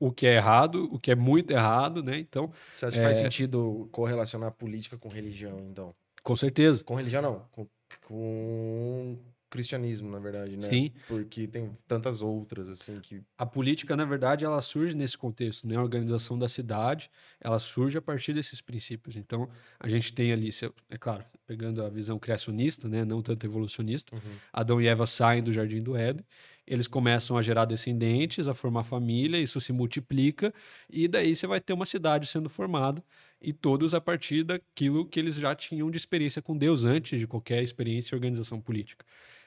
o 0.00 0.10
que 0.10 0.26
é 0.26 0.34
errado, 0.34 0.88
o 0.92 0.98
que 0.98 1.10
é 1.10 1.14
muito 1.14 1.52
errado, 1.52 2.02
né? 2.02 2.18
Então, 2.18 2.52
Você 2.76 2.86
acha 2.86 2.96
que 2.96 3.02
faz 3.02 3.16
sentido 3.18 3.88
correlacionar 3.92 4.50
política 4.52 4.98
com 4.98 5.08
religião, 5.08 5.58
então? 5.70 5.94
com 6.22 6.34
certeza. 6.34 6.82
Com 6.82 6.96
religião, 6.96 7.22
não. 7.22 7.48
Com, 7.52 7.68
com 8.02 9.18
cristianismo, 9.48 10.10
na 10.10 10.18
verdade, 10.18 10.56
né? 10.56 10.62
Sim, 10.62 10.92
Porque 11.06 11.46
tem 11.46 11.72
tantas 11.86 12.22
outras, 12.22 12.68
assim, 12.68 13.00
que... 13.00 13.22
a 13.38 13.46
política, 13.46 13.96
na 13.96 14.04
verdade, 14.04 14.44
ela 14.44 14.60
surge 14.60 14.94
nesse 14.94 15.16
contexto, 15.16 15.66
né? 15.66 15.76
A 15.76 15.82
organização 15.82 16.38
da 16.38 16.48
cidade, 16.48 17.10
ela 17.40 17.58
surge 17.58 17.96
a 17.98 18.02
partir 18.02 18.32
desses 18.32 18.60
princípios. 18.60 19.16
Então, 19.16 19.48
a 19.78 19.88
gente 19.88 20.12
tem 20.12 20.32
ali, 20.32 20.50
é 20.90 20.98
claro, 20.98 21.24
pegando 21.46 21.82
a 21.82 21.88
visão 21.88 22.18
criacionista, 22.18 22.88
né? 22.88 23.04
Não 23.04 23.22
tanto 23.22 23.46
evolucionista, 23.46 24.16
Adão 24.52 24.80
e 24.80 24.86
Eva 24.86 25.06
saem 25.06 25.42
do 25.42 25.52
jardim 25.52 25.82
do 25.82 25.96
Éden, 25.96 26.24
eles 26.66 26.88
começam 26.88 27.38
a 27.38 27.42
gerar 27.42 27.64
descendentes, 27.64 28.48
a 28.48 28.54
formar 28.54 28.82
família, 28.82 29.38
isso 29.38 29.60
se 29.60 29.72
multiplica, 29.72 30.52
e 30.90 31.06
daí 31.06 31.36
você 31.36 31.46
vai 31.46 31.60
ter 31.60 31.72
uma 31.72 31.86
cidade 31.86 32.26
sendo 32.26 32.48
formada, 32.48 33.02
e 33.40 33.52
todos 33.52 33.94
a 33.94 34.00
partir 34.00 34.42
daquilo 34.42 35.06
que 35.06 35.20
eles 35.20 35.36
já 35.36 35.54
tinham 35.54 35.90
de 35.90 35.96
experiência 35.96 36.42
com 36.42 36.56
Deus 36.56 36.84
antes 36.84 37.20
de 37.20 37.26
qualquer 37.26 37.62
experiência 37.62 38.14
e 38.14 38.16
organização 38.16 38.60
política. 38.60 39.06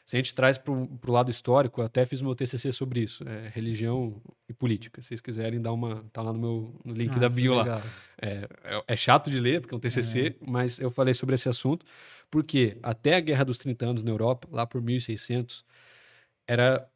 Se 0.10 0.16
a 0.16 0.20
gente 0.20 0.34
traz 0.34 0.58
para 0.58 0.74
o 0.74 1.12
lado 1.12 1.30
histórico, 1.30 1.82
eu 1.82 1.86
até 1.86 2.04
fiz 2.04 2.20
meu 2.20 2.34
TCC 2.34 2.72
sobre 2.72 3.02
isso, 3.02 3.24
é, 3.30 3.48
religião 3.54 4.20
e 4.50 4.54
política. 4.54 5.00
Se 5.04 5.10
vocês 5.10 5.22
quiserem 5.22 5.62
dar 5.62 5.72
uma, 5.72 6.04
tá 6.12 6.24
lá 6.24 6.34
no 6.34 6.40
meu 6.40 6.82
no 6.84 6.94
link 6.96 7.14
da 7.14 7.28
Nossa, 7.28 7.36
bio 7.36 7.54
lá. 7.54 7.84
É, 8.20 8.50
é- 8.64 8.84
é 8.88 8.96
chato 8.96 9.30
de 9.30 9.40
ler, 9.40 9.62
porque 9.62 9.76
é 9.76 9.78
um 9.78 9.80
TCC, 9.80 10.36
mas 10.42 10.80
eu 10.80 10.90
falei 10.90 11.14
sobre 11.14 11.36
esse 11.36 11.48
assunto, 11.48 11.86
porque 12.32 12.76
até 12.82 13.18
a 13.18 13.20
Guerra 13.20 13.46
dos 13.46 13.60
30 13.60 13.86
Anos 13.86 14.04
na 14.04 14.10
Europa, 14.10 14.48
lá 14.52 14.66
por 14.66 14.82
1600, 14.82 15.64
era, 16.48 16.90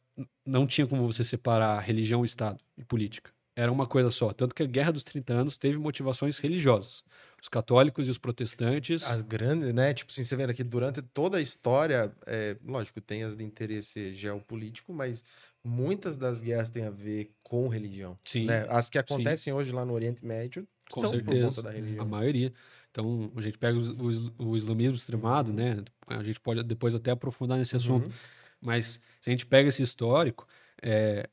não 0.44 0.66
tinha 0.66 0.84
como 0.84 1.06
você 1.06 1.22
separar 1.22 1.78
religião, 1.82 2.24
Estado 2.24 2.58
e 2.76 2.82
política. 2.82 3.30
Era 3.54 3.70
uma 3.70 3.86
coisa 3.86 4.10
só. 4.10 4.32
Tanto 4.32 4.52
que 4.52 4.62
a 4.64 4.66
Guerra 4.66 4.90
dos 4.90 5.04
30 5.04 5.32
Anos 5.34 5.56
teve 5.56 5.78
motivações 5.78 6.40
religiosas. 6.40 7.04
Os 7.44 7.48
católicos 7.50 8.06
e 8.08 8.10
os 8.10 8.16
protestantes. 8.16 9.02
As 9.04 9.20
grandes, 9.20 9.70
né? 9.74 9.92
Tipo 9.92 10.10
assim, 10.10 10.24
você 10.24 10.34
vendo 10.34 10.48
aqui, 10.48 10.64
durante 10.64 11.02
toda 11.02 11.36
a 11.36 11.42
história, 11.42 12.10
é, 12.26 12.56
lógico, 12.64 13.02
tem 13.02 13.22
as 13.22 13.36
de 13.36 13.44
interesse 13.44 14.14
geopolítico, 14.14 14.94
mas 14.94 15.22
muitas 15.62 16.16
das 16.16 16.40
guerras 16.40 16.70
têm 16.70 16.86
a 16.86 16.90
ver 16.90 17.30
com 17.42 17.68
religião. 17.68 18.18
Sim, 18.24 18.46
né? 18.46 18.64
As 18.70 18.88
que 18.88 18.96
acontecem 18.98 19.52
hoje 19.52 19.72
lá 19.72 19.84
no 19.84 19.92
Oriente 19.92 20.24
Médio 20.24 20.66
Com 20.90 21.02
são 21.02 21.10
certeza. 21.10 21.48
por 21.48 21.48
conta 21.50 21.62
da 21.64 21.68
a 21.68 21.72
religião. 21.74 22.06
maioria. 22.06 22.50
Então, 22.90 23.30
a 23.36 23.42
gente 23.42 23.58
pega 23.58 23.78
o, 23.78 24.48
o 24.52 24.56
islamismo 24.56 24.94
extremado, 24.96 25.50
Uhum. 25.50 25.56
né? 25.56 25.84
A 26.06 26.22
gente 26.22 26.40
pode 26.40 26.62
depois 26.62 26.94
até 26.94 27.10
aprofundar 27.10 27.58
nesse 27.58 27.76
assunto. 27.76 28.06
Uhum. 28.06 28.12
Mas 28.58 28.98
se 29.20 29.28
a 29.28 29.30
gente 29.30 29.44
pega 29.44 29.68
esse 29.68 29.82
histórico, 29.82 30.46
é, 30.82 31.28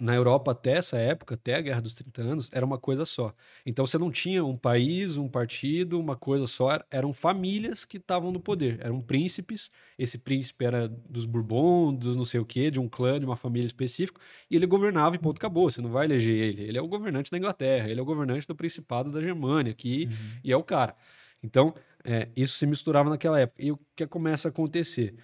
na 0.00 0.14
Europa 0.14 0.52
até 0.52 0.72
essa 0.78 0.96
época, 0.98 1.34
até 1.34 1.54
a 1.54 1.60
Guerra 1.60 1.80
dos 1.82 1.94
30 1.94 2.22
Anos, 2.22 2.48
era 2.52 2.64
uma 2.64 2.78
coisa 2.78 3.04
só. 3.04 3.34
Então 3.66 3.86
você 3.86 3.98
não 3.98 4.10
tinha 4.10 4.44
um 4.44 4.56
país, 4.56 5.16
um 5.16 5.28
partido, 5.28 6.00
uma 6.00 6.16
coisa 6.16 6.46
só, 6.46 6.72
er- 6.72 6.84
eram 6.90 7.12
famílias 7.12 7.84
que 7.84 7.98
estavam 7.98 8.32
no 8.32 8.40
poder, 8.40 8.78
eram 8.80 9.00
príncipes, 9.02 9.70
esse 9.98 10.16
príncipe 10.18 10.64
era 10.64 10.88
dos 10.88 11.26
Bourbon, 11.26 11.94
dos 11.94 12.16
não 12.16 12.24
sei 12.24 12.40
o 12.40 12.46
quê, 12.46 12.70
de 12.70 12.80
um 12.80 12.88
clã, 12.88 13.20
de 13.20 13.26
uma 13.26 13.36
família 13.36 13.66
específica, 13.66 14.20
e 14.50 14.56
ele 14.56 14.66
governava 14.66 15.16
e 15.16 15.18
ponto, 15.18 15.36
acabou, 15.36 15.70
você 15.70 15.80
não 15.82 15.90
vai 15.90 16.06
eleger 16.06 16.34
ele, 16.34 16.62
ele 16.62 16.78
é 16.78 16.82
o 16.82 16.88
governante 16.88 17.30
da 17.30 17.36
Inglaterra, 17.38 17.88
ele 17.90 18.00
é 18.00 18.02
o 18.02 18.06
governante 18.06 18.46
do 18.46 18.54
Principado 18.56 19.12
da 19.12 19.20
Germânia 19.20 19.70
aqui, 19.72 20.08
e 20.42 20.50
é 20.52 20.56
o 20.56 20.62
cara. 20.64 20.96
Então, 21.42 21.74
é, 22.04 22.28
isso 22.36 22.56
se 22.56 22.66
misturava 22.66 23.08
naquela 23.10 23.38
época. 23.40 23.62
E 23.62 23.72
o 23.72 23.78
que 23.96 24.06
começa 24.06 24.48
a 24.48 24.50
acontecer? 24.50 25.14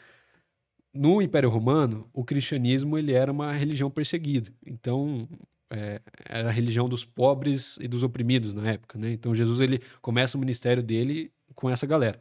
No 0.97 1.21
Império 1.23 1.49
Romano, 1.51 2.09
o 2.13 2.25
cristianismo 2.25 2.99
ele 2.99 3.13
era 3.13 3.31
uma 3.31 3.53
religião 3.53 3.91
perseguida. 3.91 4.51
Então, 4.67 5.29
é, 5.71 6.01
era 6.25 6.49
a 6.49 6.53
religião 6.53 6.89
dos 6.89 7.05
pobres 7.05 7.79
e 7.81 7.89
dos 7.89 8.03
oprimidos 8.03 8.55
na 8.55 8.73
época, 8.73 8.99
né? 8.99 9.11
Então 9.13 9.35
Jesus 9.35 9.61
ele 9.61 9.81
começa 10.01 10.37
o 10.37 10.41
ministério 10.41 10.83
dele 10.83 11.33
com 11.55 11.69
essa 11.71 11.87
galera. 11.87 12.21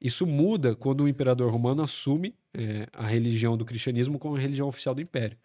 Isso 0.00 0.26
muda 0.26 0.76
quando 0.76 1.02
o 1.04 1.08
imperador 1.08 1.50
romano 1.52 1.82
assume 1.82 2.34
é, 2.54 2.86
a 2.92 3.06
religião 3.06 3.56
do 3.56 3.64
cristianismo 3.64 4.18
como 4.18 4.36
a 4.36 4.38
religião 4.38 4.68
oficial 4.68 4.94
do 4.94 5.00
império. 5.02 5.36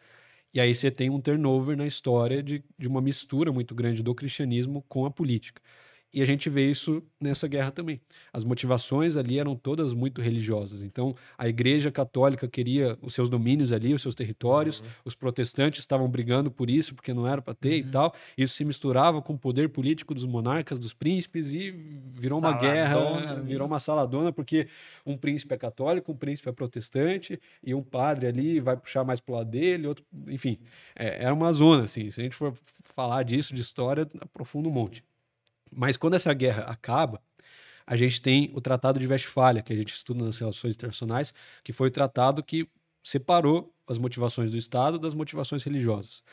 E 0.53 0.59
aí 0.61 0.75
você 0.75 0.91
tem 0.91 1.09
um 1.09 1.19
turnover 1.21 1.75
na 1.77 1.87
história 1.87 2.43
de, 2.43 2.63
de 2.77 2.87
uma 2.87 3.01
mistura 3.01 3.51
muito 3.51 3.73
grande 3.75 4.03
do 4.03 4.13
cristianismo 4.15 4.83
com 4.87 5.05
a 5.05 5.11
política. 5.11 5.61
E 6.13 6.21
a 6.21 6.25
gente 6.25 6.47
vê 6.47 6.69
isso 6.69 7.01
nessa 7.19 7.47
guerra 7.47 7.71
também. 7.71 7.99
As 8.31 8.43
motivações 8.43 9.17
ali 9.17 9.39
eram 9.39 9.55
todas 9.55 9.93
muito 9.95 10.21
religiosas. 10.21 10.83
Então, 10.83 11.15
a 11.35 11.47
Igreja 11.47 11.91
Católica 11.91 12.47
queria 12.47 12.97
os 13.01 13.15
seus 13.15 13.29
domínios 13.29 13.71
ali, 13.71 13.95
os 13.95 14.01
seus 14.01 14.13
territórios. 14.13 14.81
Uhum. 14.81 14.87
Os 15.05 15.15
protestantes 15.15 15.79
estavam 15.79 16.07
brigando 16.07 16.51
por 16.51 16.69
isso, 16.69 16.93
porque 16.93 17.13
não 17.13 17.27
era 17.27 17.41
para 17.41 17.55
ter 17.55 17.81
uhum. 17.81 17.87
e 17.87 17.91
tal. 17.91 18.15
Isso 18.37 18.53
se 18.55 18.63
misturava 18.63 19.23
com 19.23 19.33
o 19.33 19.39
poder 19.39 19.69
político 19.69 20.13
dos 20.13 20.25
monarcas, 20.25 20.77
dos 20.77 20.93
príncipes 20.93 21.51
e 21.51 21.71
virou 21.71 22.39
saladona, 22.39 22.61
uma 22.61 22.73
guerra, 22.73 23.41
virou 23.41 23.67
uma 23.67 23.79
saladona, 23.79 24.31
porque 24.31 24.67
um 25.03 25.17
príncipe 25.17 25.55
é 25.55 25.57
católico, 25.57 26.11
um 26.11 26.15
príncipe 26.15 26.47
é 26.47 26.51
protestante 26.51 27.39
e 27.63 27.73
um 27.73 27.81
padre 27.81 28.27
ali 28.27 28.59
vai 28.59 28.77
puxar 28.77 29.03
mais 29.03 29.19
pro 29.19 29.33
lado 29.33 29.49
dele, 29.49 29.87
outro, 29.87 30.05
enfim, 30.27 30.59
é, 30.95 31.23
era 31.23 31.33
uma 31.33 31.51
zona 31.53 31.85
assim. 31.85 32.11
Se 32.11 32.21
a 32.21 32.23
gente 32.23 32.35
for 32.35 32.53
falar 32.83 33.23
disso 33.23 33.55
de 33.55 33.61
história, 33.61 34.07
aprofunda 34.21 34.69
um 34.69 34.71
monte. 34.71 35.03
Mas 35.75 35.97
quando 35.97 36.15
essa 36.15 36.33
guerra 36.33 36.63
acaba, 36.63 37.21
a 37.85 37.95
gente 37.95 38.21
tem 38.21 38.51
o 38.53 38.61
Tratado 38.61 38.99
de 38.99 39.07
Westfália, 39.07 39.61
que 39.61 39.73
a 39.73 39.75
gente 39.75 39.93
estuda 39.93 40.23
nas 40.23 40.37
relações 40.37 40.75
internacionais, 40.75 41.33
que 41.63 41.73
foi 41.73 41.89
o 41.89 41.91
tratado 41.91 42.41
que 42.41 42.67
separou 43.03 43.73
as 43.87 43.97
motivações 43.97 44.51
do 44.51 44.57
Estado 44.57 44.97
das 44.97 45.13
motivações 45.13 45.63
religiosas. 45.63 46.23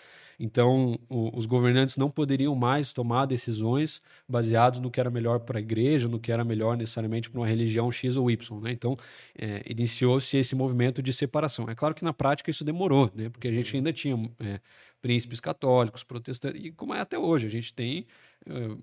Então, 0.42 0.98
o, 1.06 1.36
os 1.36 1.44
governantes 1.44 1.98
não 1.98 2.10
poderiam 2.10 2.54
mais 2.54 2.94
tomar 2.94 3.26
decisões 3.26 4.00
baseadas 4.26 4.80
no 4.80 4.90
que 4.90 4.98
era 4.98 5.10
melhor 5.10 5.40
para 5.40 5.58
a 5.58 5.60
igreja, 5.60 6.08
no 6.08 6.18
que 6.18 6.32
era 6.32 6.42
melhor 6.42 6.78
necessariamente 6.78 7.28
para 7.28 7.38
uma 7.38 7.46
religião 7.46 7.92
X 7.92 8.16
ou 8.16 8.30
Y. 8.30 8.60
Né? 8.62 8.72
Então, 8.72 8.96
é, 9.38 9.62
iniciou-se 9.68 10.34
esse 10.38 10.54
movimento 10.54 11.02
de 11.02 11.12
separação. 11.12 11.68
É 11.68 11.74
claro 11.74 11.94
que 11.94 12.02
na 12.02 12.14
prática 12.14 12.50
isso 12.50 12.64
demorou, 12.64 13.10
né? 13.14 13.28
porque 13.28 13.48
a 13.48 13.52
gente 13.52 13.76
ainda 13.76 13.92
tinha 13.92 14.16
é, 14.40 14.60
príncipes 15.00 15.40
católicos, 15.40 16.04
protestantes, 16.04 16.64
e 16.64 16.72
como 16.72 16.94
é 16.94 17.00
até 17.00 17.18
hoje, 17.18 17.46
a 17.46 17.50
gente 17.50 17.72
tem 17.72 18.06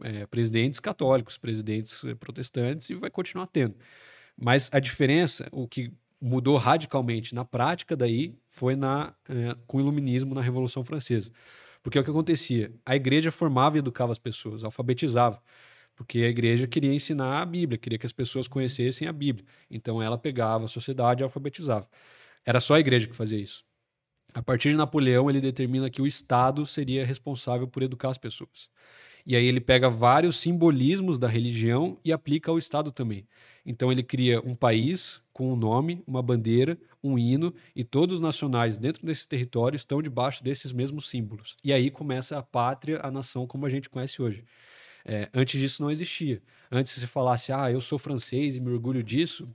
é, 0.03 0.25
presidentes 0.25 0.79
católicos, 0.79 1.37
presidentes 1.37 2.03
eh, 2.03 2.15
protestantes, 2.15 2.89
e 2.89 2.95
vai 2.95 3.09
continuar 3.09 3.47
tendo. 3.47 3.75
Mas 4.35 4.69
a 4.71 4.79
diferença, 4.79 5.47
o 5.51 5.67
que 5.67 5.91
mudou 6.19 6.57
radicalmente 6.57 7.33
na 7.33 7.45
prática 7.45 7.95
daí 7.95 8.35
foi 8.49 8.75
na, 8.75 9.13
é, 9.29 9.55
com 9.67 9.77
o 9.77 9.81
iluminismo 9.81 10.33
na 10.33 10.41
Revolução 10.41 10.83
Francesa. 10.83 11.31
Porque 11.81 11.97
é 11.97 12.01
o 12.01 12.03
que 12.03 12.09
acontecia? 12.09 12.71
A 12.85 12.95
igreja 12.95 13.31
formava 13.31 13.77
e 13.77 13.79
educava 13.79 14.11
as 14.11 14.19
pessoas, 14.19 14.63
alfabetizava. 14.63 15.41
Porque 15.95 16.19
a 16.19 16.29
igreja 16.29 16.67
queria 16.67 16.93
ensinar 16.93 17.41
a 17.41 17.45
Bíblia, 17.45 17.77
queria 17.77 17.97
que 17.97 18.05
as 18.05 18.11
pessoas 18.11 18.47
conhecessem 18.47 19.07
a 19.07 19.13
Bíblia. 19.13 19.45
Então 19.69 20.01
ela 20.01 20.17
pegava 20.17 20.65
a 20.65 20.67
sociedade 20.67 21.21
e 21.21 21.23
alfabetizava. 21.23 21.87
Era 22.45 22.59
só 22.59 22.75
a 22.75 22.79
igreja 22.79 23.07
que 23.07 23.15
fazia 23.15 23.39
isso. 23.39 23.65
A 24.37 24.43
partir 24.43 24.69
de 24.69 24.75
Napoleão, 24.75 25.31
ele 25.31 25.41
determina 25.41 25.89
que 25.89 25.99
o 25.99 26.05
Estado 26.05 26.63
seria 26.63 27.03
responsável 27.03 27.67
por 27.67 27.81
educar 27.81 28.11
as 28.11 28.19
pessoas. 28.19 28.69
E 29.25 29.35
aí 29.35 29.43
ele 29.43 29.59
pega 29.59 29.89
vários 29.89 30.39
simbolismos 30.39 31.17
da 31.17 31.27
religião 31.27 31.97
e 32.05 32.13
aplica 32.13 32.51
ao 32.51 32.59
Estado 32.59 32.91
também. 32.91 33.27
Então 33.65 33.91
ele 33.91 34.03
cria 34.03 34.39
um 34.41 34.53
país 34.53 35.19
com 35.33 35.51
um 35.51 35.55
nome, 35.55 36.03
uma 36.05 36.21
bandeira, 36.21 36.77
um 37.03 37.17
hino, 37.17 37.51
e 37.75 37.83
todos 37.83 38.17
os 38.17 38.21
nacionais 38.21 38.77
dentro 38.77 39.07
desse 39.07 39.27
território 39.27 39.75
estão 39.75 40.03
debaixo 40.03 40.43
desses 40.43 40.71
mesmos 40.71 41.09
símbolos. 41.09 41.57
E 41.63 41.73
aí 41.73 41.89
começa 41.89 42.37
a 42.37 42.43
pátria, 42.43 42.99
a 43.01 43.09
nação 43.09 43.47
como 43.47 43.65
a 43.65 43.69
gente 43.71 43.89
conhece 43.89 44.21
hoje. 44.21 44.45
É, 45.03 45.31
antes 45.33 45.59
disso 45.59 45.81
não 45.81 45.89
existia. 45.89 46.43
Antes 46.71 46.93
se 46.93 47.07
falasse, 47.07 47.51
ah, 47.51 47.71
eu 47.71 47.81
sou 47.81 47.97
francês 47.97 48.55
e 48.55 48.59
me 48.59 48.69
orgulho 48.69 49.01
disso, 49.01 49.49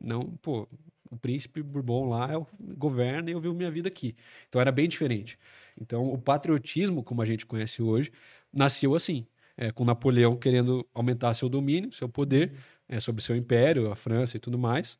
não, 0.00 0.22
pô, 0.40 0.68
o 1.10 1.16
príncipe 1.16 1.62
Bourbon 1.62 2.08
lá 2.08 2.28
governa 2.60 3.30
e 3.30 3.32
eu 3.32 3.40
vivo 3.40 3.54
minha 3.54 3.70
vida 3.70 3.88
aqui. 3.88 4.14
Então 4.48 4.60
era 4.60 4.70
bem 4.70 4.88
diferente. 4.88 5.38
Então 5.80 6.12
o 6.12 6.18
patriotismo, 6.18 7.02
como 7.02 7.20
a 7.20 7.26
gente 7.26 7.44
conhece 7.44 7.82
hoje, 7.82 8.12
nasceu 8.52 8.94
assim, 8.94 9.26
é, 9.56 9.72
com 9.72 9.84
Napoleão 9.84 10.36
querendo 10.36 10.86
aumentar 10.94 11.34
seu 11.34 11.48
domínio, 11.48 11.92
seu 11.92 12.08
poder 12.08 12.54
é, 12.88 13.00
sobre 13.00 13.22
seu 13.22 13.36
império, 13.36 13.90
a 13.90 13.96
França 13.96 14.36
e 14.36 14.40
tudo 14.40 14.58
mais, 14.58 14.98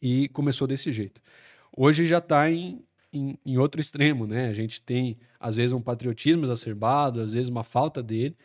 e 0.00 0.28
começou 0.30 0.66
desse 0.66 0.92
jeito. 0.92 1.20
Hoje 1.76 2.06
já 2.06 2.18
está 2.18 2.50
em, 2.50 2.84
em, 3.12 3.38
em, 3.44 3.58
outro 3.58 3.80
extremo, 3.80 4.26
né? 4.26 4.48
A 4.48 4.54
gente 4.54 4.82
tem, 4.82 5.18
às 5.38 5.56
vezes, 5.56 5.72
um 5.72 5.80
patriotismo 5.80 6.44
exacerbado, 6.44 7.20
às 7.20 7.34
vezes 7.34 7.48
uma 7.48 7.64
falta 7.64 8.02
dele, 8.02 8.36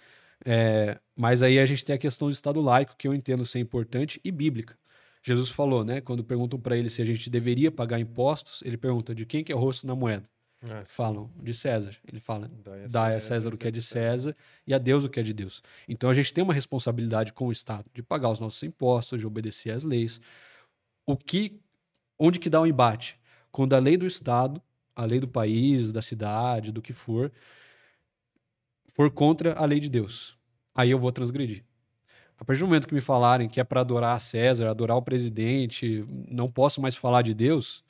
é, 0.45 0.99
mas 1.15 1.43
aí 1.43 1.59
a 1.59 1.65
gente 1.65 1.85
tem 1.85 1.95
a 1.95 1.99
questão 1.99 2.27
do 2.27 2.33
Estado 2.33 2.61
laico, 2.61 2.95
que 2.97 3.07
eu 3.07 3.13
entendo 3.13 3.45
ser 3.45 3.59
importante 3.59 4.19
e 4.23 4.31
bíblica. 4.31 4.77
Jesus 5.21 5.49
falou, 5.49 5.83
né? 5.83 6.01
Quando 6.01 6.23
perguntam 6.23 6.59
para 6.59 6.75
ele 6.75 6.89
se 6.89 7.01
a 7.01 7.05
gente 7.05 7.29
deveria 7.29 7.71
pagar 7.71 7.99
impostos, 7.99 8.61
ele 8.63 8.77
pergunta 8.77 9.13
de 9.13 9.25
quem 9.25 9.43
que 9.43 9.51
é 9.51 9.55
o 9.55 9.59
rosto 9.59 9.85
na 9.85 9.95
moeda. 9.95 10.27
Ah, 10.69 10.83
falam 10.85 11.31
de 11.41 11.53
César. 11.53 11.95
Ele 12.07 12.19
fala, 12.19 12.49
dá 12.89 13.07
a 13.07 13.19
César 13.19 13.53
o 13.53 13.57
que 13.57 13.67
é 13.67 13.71
de 13.71 13.81
César 13.81 14.35
e 14.65 14.73
a 14.73 14.77
Deus 14.77 15.03
o 15.03 15.09
que 15.09 15.19
é 15.19 15.23
de 15.23 15.33
Deus. 15.33 15.61
Então 15.87 16.09
a 16.09 16.13
gente 16.13 16.33
tem 16.33 16.43
uma 16.43 16.53
responsabilidade 16.53 17.33
com 17.33 17.47
o 17.47 17.51
Estado 17.51 17.85
de 17.93 18.03
pagar 18.03 18.29
os 18.29 18.39
nossos 18.39 18.61
impostos, 18.61 19.19
de 19.19 19.25
obedecer 19.25 19.71
às 19.71 19.83
leis. 19.83 20.19
O 21.05 21.17
que, 21.17 21.59
onde 22.17 22.37
que 22.37 22.49
dá 22.49 22.59
o 22.59 22.63
um 22.63 22.67
embate? 22.67 23.19
Quando 23.51 23.73
a 23.73 23.79
lei 23.79 23.97
do 23.97 24.05
Estado, 24.05 24.61
a 24.95 25.03
lei 25.03 25.19
do 25.19 25.27
país, 25.27 25.91
da 25.91 26.01
cidade, 26.01 26.71
do 26.71 26.81
que 26.81 26.93
for, 26.93 27.31
for 28.93 29.09
contra 29.09 29.53
a 29.53 29.65
lei 29.65 29.79
de 29.79 29.89
Deus, 29.89 30.37
aí 30.75 30.91
eu 30.91 30.99
vou 30.99 31.11
transgredir. 31.11 31.63
A 32.41 32.43
partir 32.43 32.61
do 32.61 32.65
momento 32.65 32.87
que 32.87 32.95
me 32.95 33.01
falarem 33.01 33.47
que 33.47 33.59
é 33.59 33.63
para 33.63 33.81
adorar 33.81 34.15
a 34.15 34.19
César, 34.19 34.67
adorar 34.67 34.97
o 34.97 35.01
presidente, 35.03 36.03
não 36.27 36.47
posso 36.47 36.81
mais 36.81 36.95
falar 36.95 37.21
de 37.21 37.35
Deus, 37.35 37.83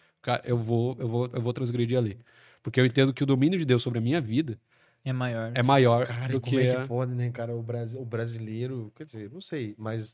eu 0.44 0.58
vou, 0.58 0.98
eu 1.00 1.08
vou, 1.08 1.30
eu 1.32 1.42
vou 1.42 1.54
transgredir 1.54 1.98
a 1.98 2.02
lei. 2.02 2.18
Porque 2.62 2.78
eu 2.78 2.86
entendo 2.86 3.14
que 3.14 3.24
o 3.24 3.26
domínio 3.26 3.58
de 3.58 3.64
Deus 3.64 3.82
sobre 3.82 4.00
a 4.00 4.02
minha 4.02 4.20
vida 4.20 4.60
é 5.06 5.14
maior. 5.14 5.54
É 5.56 5.64
maior 5.64 6.06
cara, 6.06 6.34
do 6.34 6.42
como 6.42 6.58
que. 6.58 6.68
Como 6.68 6.80
é 6.80 6.82
que 6.82 6.88
pode, 6.90 7.16
né, 7.16 7.32
cara? 7.32 7.56
O, 7.56 7.64
Bras... 7.64 7.96
o 7.96 8.04
brasileiro, 8.04 8.92
quer 8.94 9.06
dizer, 9.06 9.32
não 9.32 9.40
sei, 9.40 9.74
mas 9.78 10.14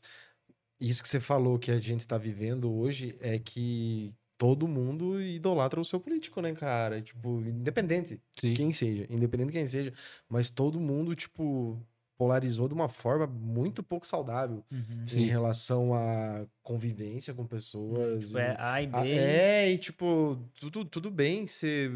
isso 0.80 1.02
que 1.02 1.08
você 1.08 1.18
falou 1.18 1.58
que 1.58 1.72
a 1.72 1.78
gente 1.78 2.06
tá 2.06 2.16
vivendo 2.16 2.72
hoje 2.72 3.16
é 3.20 3.40
que 3.40 4.14
todo 4.38 4.68
mundo 4.68 5.20
idolatra 5.20 5.80
o 5.80 5.84
seu 5.84 5.98
político, 5.98 6.40
né, 6.40 6.54
cara? 6.54 7.02
Tipo, 7.02 7.40
independente 7.40 8.20
Sim. 8.40 8.54
quem 8.54 8.72
seja, 8.72 9.04
independente 9.10 9.48
de 9.48 9.54
quem 9.54 9.66
seja, 9.66 9.92
mas 10.28 10.48
todo 10.48 10.78
mundo, 10.78 11.16
tipo, 11.16 11.84
polarizou 12.18 12.66
de 12.66 12.74
uma 12.74 12.88
forma 12.88 13.26
muito 13.26 13.80
pouco 13.80 14.06
saudável 14.06 14.64
uhum. 14.72 15.06
em 15.14 15.26
relação 15.26 15.94
à 15.94 16.44
convivência 16.62 17.32
com 17.32 17.46
pessoas. 17.46 18.26
Tipo, 18.26 18.38
é 18.38 18.56
A 18.58 18.82
e 18.82 18.86
B. 18.88 18.96
A, 18.96 19.06
é, 19.06 19.70
e 19.70 19.78
tipo, 19.78 20.36
tudo, 20.60 20.84
tudo 20.84 21.10
bem 21.10 21.46
ser 21.46 21.92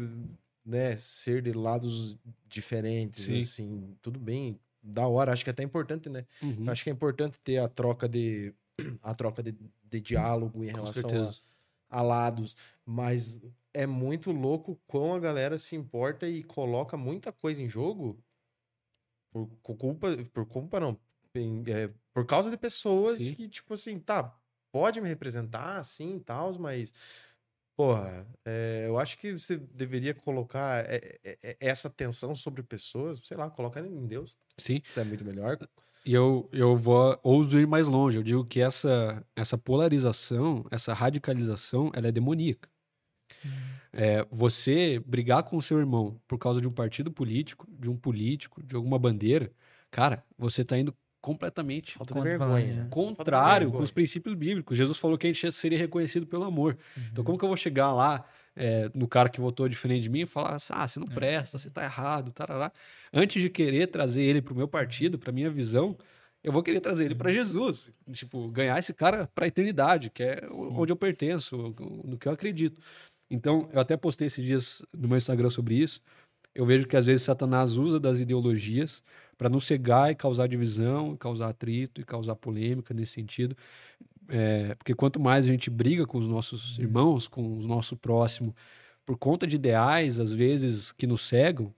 né, 0.65 0.95
ser 0.95 1.41
de 1.41 1.51
lados 1.51 2.17
diferentes, 2.47 3.25
Sim. 3.25 3.37
assim, 3.37 3.97
tudo 4.01 4.17
bem, 4.17 4.57
da 4.81 5.05
hora, 5.07 5.33
acho 5.33 5.43
que 5.43 5.49
é 5.49 5.51
até 5.51 5.61
importante, 5.63 6.09
né? 6.09 6.25
Uhum. 6.41 6.69
Acho 6.69 6.85
que 6.85 6.89
é 6.89 6.93
importante 6.93 7.37
ter 7.39 7.57
a 7.57 7.67
troca 7.67 8.07
de 8.07 8.53
a 9.03 9.13
troca 9.13 9.43
de, 9.43 9.53
de 9.83 10.01
diálogo 10.01 10.63
em 10.63 10.71
Com 10.71 10.77
relação 10.77 11.33
a, 11.89 11.99
a, 11.99 12.01
lados, 12.01 12.55
mas 12.85 13.41
é 13.73 13.85
muito 13.85 14.31
louco 14.31 14.79
como 14.87 15.13
a 15.13 15.19
galera 15.19 15.57
se 15.57 15.75
importa 15.75 16.27
e 16.27 16.43
coloca 16.43 16.97
muita 16.97 17.31
coisa 17.31 17.61
em 17.61 17.69
jogo 17.69 18.17
por 19.33 19.75
culpa, 19.77 20.07
por 20.31 20.45
culpa 20.45 20.79
não, 20.79 20.97
é, 21.67 21.89
por 22.13 22.25
causa 22.25 22.51
de 22.51 22.57
pessoas 22.57 23.21
Sim. 23.21 23.33
que, 23.33 23.49
tipo 23.49 23.73
assim, 23.73 23.99
tá, 23.99 24.37
pode 24.71 25.01
me 25.01 25.09
representar, 25.09 25.77
assim, 25.77 26.19
tal, 26.19 26.57
mas 26.59 26.93
Porra, 27.75 28.27
é, 28.45 28.85
eu 28.85 28.99
acho 28.99 29.17
que 29.17 29.31
você 29.31 29.57
deveria 29.57 30.13
colocar 30.13 30.85
é, 30.85 31.19
é, 31.23 31.57
essa 31.59 31.89
tensão 31.89 32.35
sobre 32.35 32.61
pessoas, 32.61 33.19
sei 33.23 33.35
lá, 33.35 33.49
colocar 33.49 33.83
em 33.83 34.05
Deus. 34.05 34.37
Sim. 34.59 34.81
É 34.95 35.03
muito 35.03 35.25
melhor. 35.25 35.57
E 36.05 36.13
eu, 36.13 36.47
eu 36.51 36.77
vou 36.77 37.19
ouso 37.23 37.57
ir 37.59 37.65
mais 37.65 37.87
longe. 37.87 38.17
Eu 38.17 38.23
digo 38.23 38.45
que 38.45 38.59
essa, 38.61 39.25
essa 39.35 39.57
polarização, 39.57 40.65
essa 40.69 40.93
radicalização, 40.93 41.91
ela 41.95 42.07
é 42.07 42.11
demoníaca. 42.11 42.69
Hum. 43.45 43.49
É, 43.91 44.25
você 44.31 44.99
brigar 45.05 45.43
com 45.43 45.57
o 45.57 45.61
seu 45.61 45.79
irmão 45.79 46.19
por 46.27 46.37
causa 46.37 46.59
de 46.59 46.67
um 46.67 46.71
partido 46.71 47.11
político, 47.11 47.67
de 47.69 47.89
um 47.89 47.95
político, 47.95 48.61
de 48.63 48.75
alguma 48.75 48.97
bandeira, 48.97 49.51
cara, 49.91 50.23
você 50.37 50.61
está 50.61 50.77
indo 50.77 50.95
completamente 51.21 51.93
Falta 51.93 52.13
de 52.15 52.21
vergonha. 52.21 52.73
Né? 52.73 52.87
contrário 52.89 53.71
com 53.71 53.79
os 53.79 53.91
princípios 53.91 54.35
bíblicos. 54.35 54.77
Jesus 54.77 54.97
falou 54.97 55.17
que 55.17 55.25
a 55.25 55.31
gente 55.31 55.51
seria 55.53 55.77
reconhecido 55.77 56.27
pelo 56.27 56.43
amor. 56.43 56.77
Uhum. 56.97 57.03
Então, 57.11 57.23
como 57.23 57.37
que 57.37 57.45
eu 57.45 57.47
vou 57.49 57.55
chegar 57.55 57.93
lá 57.93 58.25
é, 58.55 58.91
no 58.93 59.07
cara 59.07 59.29
que 59.29 59.39
votou 59.39 59.69
diferente 59.69 60.03
de 60.03 60.09
mim 60.09 60.21
e 60.21 60.25
falar 60.25 60.55
assim, 60.55 60.73
ah, 60.75 60.87
você 60.87 60.99
não 60.99 61.07
é. 61.09 61.13
presta, 61.13 61.57
você 61.57 61.69
tá 61.69 61.83
errado, 61.83 62.31
tarará. 62.31 62.71
Antes 63.13 63.41
de 63.41 63.49
querer 63.49 63.87
trazer 63.87 64.21
ele 64.21 64.41
pro 64.41 64.53
meu 64.53 64.67
partido, 64.67 65.17
pra 65.17 65.31
minha 65.31 65.49
visão, 65.49 65.97
eu 66.43 66.51
vou 66.51 66.61
querer 66.61 66.81
trazer 66.81 67.05
ele 67.05 67.15
para 67.15 67.29
uhum. 67.29 67.35
Jesus. 67.35 67.91
Tipo, 68.11 68.49
ganhar 68.49 68.77
esse 68.77 68.93
cara 68.93 69.29
para 69.33 69.45
a 69.45 69.47
eternidade, 69.47 70.09
que 70.09 70.23
é 70.23 70.45
Sim. 70.45 70.69
onde 70.71 70.91
eu 70.91 70.97
pertenço, 70.97 71.73
no 72.03 72.17
que 72.17 72.27
eu 72.27 72.33
acredito. 72.33 72.81
Então, 73.29 73.67
eu 73.71 73.79
até 73.79 73.97
postei 73.97 74.27
esses 74.27 74.45
dias 74.45 74.81
no 74.93 75.07
meu 75.07 75.17
Instagram 75.17 75.49
sobre 75.49 75.75
isso. 75.75 76.01
eu 76.55 76.65
vejo 76.65 76.87
que 76.87 76.97
às 76.97 77.05
vezes 77.05 77.23
Satanás 77.23 77.73
usa 77.77 77.99
das 77.99 78.19
ideologias 78.19 79.03
para 79.37 79.49
nos 79.49 79.65
cegar 79.65 80.11
e 80.11 80.15
causar 80.15 80.47
divisão, 80.47 81.17
causar 81.17 81.49
atrito 81.49 82.01
e 82.01 82.03
causar 82.05 82.35
polêmica 82.35 82.93
nesse 82.93 83.13
sentido. 83.13 83.57
É, 84.29 84.75
porque 84.75 84.93
quanto 84.95 85.19
mais 85.19 85.45
a 85.45 85.49
gente 85.49 85.69
briga 85.69 86.05
com 86.05 86.17
os 86.17 86.27
nossos 86.27 86.77
irmãos, 86.79 87.27
com 87.27 87.57
o 87.57 87.67
nosso 87.67 87.97
próximo, 87.97 88.55
por 89.05 89.17
conta 89.17 89.45
de 89.47 89.55
ideais, 89.55 90.19
às 90.19 90.31
vezes, 90.31 90.91
que 90.91 91.07
nos 91.07 91.27
cegam, 91.27 91.73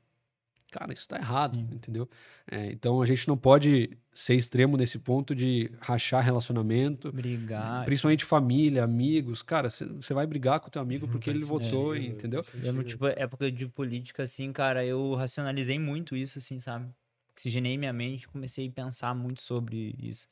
cara, 0.72 0.94
isso 0.94 1.04
está 1.04 1.18
errado, 1.18 1.58
Sim. 1.58 1.68
entendeu? 1.72 2.10
É, 2.52 2.72
então 2.72 3.02
a 3.02 3.06
gente 3.06 3.28
não 3.28 3.38
pode 3.38 3.98
ser 4.18 4.36
extremo 4.36 4.78
nesse 4.78 4.98
ponto 4.98 5.36
de 5.36 5.70
rachar 5.82 6.24
relacionamento, 6.24 7.12
Brigar. 7.12 7.84
principalmente 7.84 8.24
família, 8.24 8.84
amigos. 8.84 9.42
Cara, 9.42 9.70
você 9.70 10.14
vai 10.14 10.26
brigar 10.26 10.62
com 10.62 10.68
o 10.68 10.72
teu 10.72 10.82
amigo 10.82 11.06
porque 11.08 11.30
ele 11.30 11.40
Faz 11.40 11.50
votou, 11.50 11.94
sentido, 11.94 12.14
entendeu? 12.14 12.40
Eu, 12.40 12.44
sentido. 12.44 12.84
tipo, 12.86 13.06
época 13.08 13.52
de 13.52 13.68
política, 13.68 14.24
assim, 14.24 14.54
cara, 14.54 14.86
eu 14.86 15.14
racionalizei 15.16 15.78
muito 15.78 16.16
isso, 16.16 16.40
assim, 16.40 16.60
sabe? 16.60 16.90
Oxigenei 17.38 17.78
minha 17.78 17.92
mente, 17.92 18.26
comecei 18.30 18.68
a 18.70 18.72
pensar 18.72 19.14
muito 19.14 19.42
sobre 19.42 19.94
isso. 20.02 20.28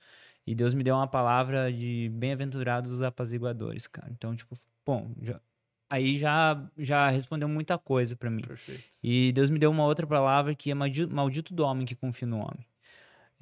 E 0.48 0.56
Deus 0.56 0.74
me 0.74 0.82
deu 0.84 0.96
uma 0.96 1.08
palavra 1.08 1.72
de 1.72 2.10
bem-aventurados 2.14 2.94
os 2.94 3.02
apaziguadores, 3.02 3.86
cara. 3.86 4.10
Então, 4.12 4.34
tipo, 4.34 4.58
bom, 4.86 5.12
já- 5.22 5.42
aí 5.90 6.18
já, 6.18 6.70
já 6.78 7.10
respondeu 7.10 7.50
muita 7.50 7.78
coisa 7.78 8.16
pra 8.16 8.30
mim. 8.30 8.44
Perfeito. 8.44 8.84
E 9.04 9.34
Deus 9.34 9.50
me 9.50 9.60
deu 9.60 9.70
uma 9.72 9.84
outra 9.86 10.08
palavra 10.08 10.56
que 10.56 10.72
é 10.72 10.74
maldi- 10.74 11.06
maldito 11.08 11.54
do 11.54 11.64
homem 11.66 11.86
que 11.86 11.96
confia 11.96 12.28
no 12.28 12.38
homem. 12.38 12.66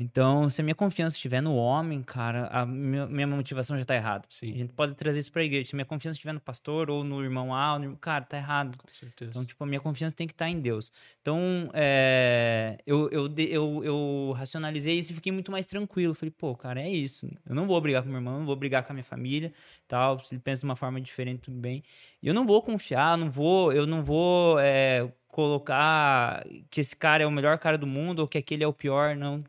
Então, 0.02 0.50
se 0.50 0.60
a 0.62 0.64
minha 0.64 0.74
confiança 0.74 1.16
estiver 1.16 1.42
no 1.42 1.56
homem, 1.56 2.02
cara, 2.02 2.48
a 2.48 2.66
minha, 2.66 3.06
minha 3.06 3.28
motivação 3.28 3.78
já 3.78 3.86
tá 3.86 3.96
errada. 3.96 4.26
A 4.28 4.34
Sim, 4.34 4.54
gente 4.58 4.74
pode 4.74 4.96
trazer 4.96 5.20
isso 5.20 5.32
pra 5.32 5.44
igreja. 5.44 5.70
Se 5.70 5.76
minha 5.76 5.86
confiança 5.86 6.16
estiver 6.16 6.34
no 6.34 6.40
pastor 6.40 6.90
ou 6.90 7.04
no 7.04 7.24
irmão 7.24 7.54
A, 7.54 7.78
no 7.78 7.86
irmão- 7.86 7.98
cara, 8.02 8.26
tá 8.26 8.36
errado. 8.38 8.78
com 8.78 8.88
certeza. 8.92 9.30
Então, 9.32 9.46
tipo, 9.46 9.64
a 9.64 9.68
minha 9.68 9.80
confiança 9.80 10.16
tem 10.16 10.26
que 10.26 10.34
estar 10.34 10.50
em 10.50 10.60
Deus. 10.60 10.92
Então, 11.22 11.70
é, 11.74 12.78
eu, 12.86 13.10
eu, 13.12 13.32
eu, 13.38 13.84
eu 13.84 14.34
racionalizei 14.36 14.98
isso 14.98 15.12
e 15.12 15.16
fiquei 15.16 15.32
muito 15.32 15.52
mais 15.52 15.66
tranquilo. 15.68 16.16
Falei, 16.16 16.32
pô, 16.36 16.56
cara, 16.56 16.82
é 16.82 16.90
isso. 16.90 17.30
Eu 17.48 17.54
não 17.54 17.68
vou 17.68 17.80
brigar 17.80 18.02
com 18.02 18.10
meu 18.10 18.18
irmão, 18.18 18.40
não 18.40 18.46
vou 18.46 18.56
brigar 18.56 18.84
com 18.84 18.92
a 18.92 18.96
minha 18.96 19.04
família, 19.04 19.54
tal. 19.88 20.18
Se 20.20 20.34
ele 20.34 20.42
pensa 20.42 20.62
de 20.62 20.66
uma 20.66 20.76
forma 20.76 21.00
diferente, 21.00 21.42
tudo 21.42 21.58
bem. 21.58 21.84
E 22.22 22.28
eu 22.28 22.34
não 22.34 22.46
vou 22.46 22.62
confiar, 22.62 23.18
não 23.18 23.30
vou, 23.30 23.72
eu 23.72 23.86
não 23.86 24.04
vou 24.04 24.60
é, 24.60 25.12
colocar 25.28 26.44
que 26.70 26.82
esse 26.82 26.96
cara 26.96 27.24
é 27.24 27.28
o 27.28 27.32
melhor 27.32 27.58
cara 27.60 27.78
do 27.78 27.88
mundo 27.88 28.20
ou 28.20 28.28
que 28.28 28.38
aquele 28.38 28.64
é 28.64 28.68
o 28.68 28.74
pior, 28.74 29.16
não. 29.16 29.44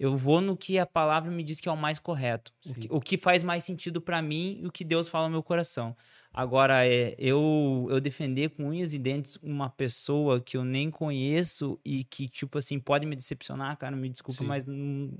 Eu 0.00 0.16
vou 0.16 0.40
no 0.40 0.56
que 0.56 0.78
a 0.78 0.86
palavra 0.86 1.30
me 1.30 1.42
diz 1.42 1.60
que 1.60 1.68
é 1.68 1.72
o 1.72 1.76
mais 1.76 1.98
correto. 1.98 2.54
O 2.64 2.74
que, 2.74 2.88
o 2.90 3.00
que 3.02 3.18
faz 3.18 3.42
mais 3.42 3.64
sentido 3.64 4.00
pra 4.00 4.22
mim 4.22 4.58
e 4.62 4.66
o 4.66 4.72
que 4.72 4.82
Deus 4.82 5.10
fala 5.10 5.26
no 5.26 5.32
meu 5.32 5.42
coração. 5.42 5.94
Agora, 6.32 6.86
é, 6.86 7.14
eu, 7.18 7.86
eu 7.90 8.00
defender 8.00 8.48
com 8.48 8.68
unhas 8.68 8.94
e 8.94 8.98
dentes 8.98 9.36
uma 9.42 9.68
pessoa 9.68 10.40
que 10.40 10.56
eu 10.56 10.64
nem 10.64 10.90
conheço 10.90 11.78
e 11.84 12.04
que, 12.04 12.28
tipo 12.28 12.56
assim, 12.56 12.78
pode 12.78 13.04
me 13.04 13.14
decepcionar, 13.14 13.76
cara, 13.76 13.94
me 13.94 14.08
desculpa, 14.08 14.38
Sim. 14.38 14.46
mas 14.46 14.64
não. 14.64 15.12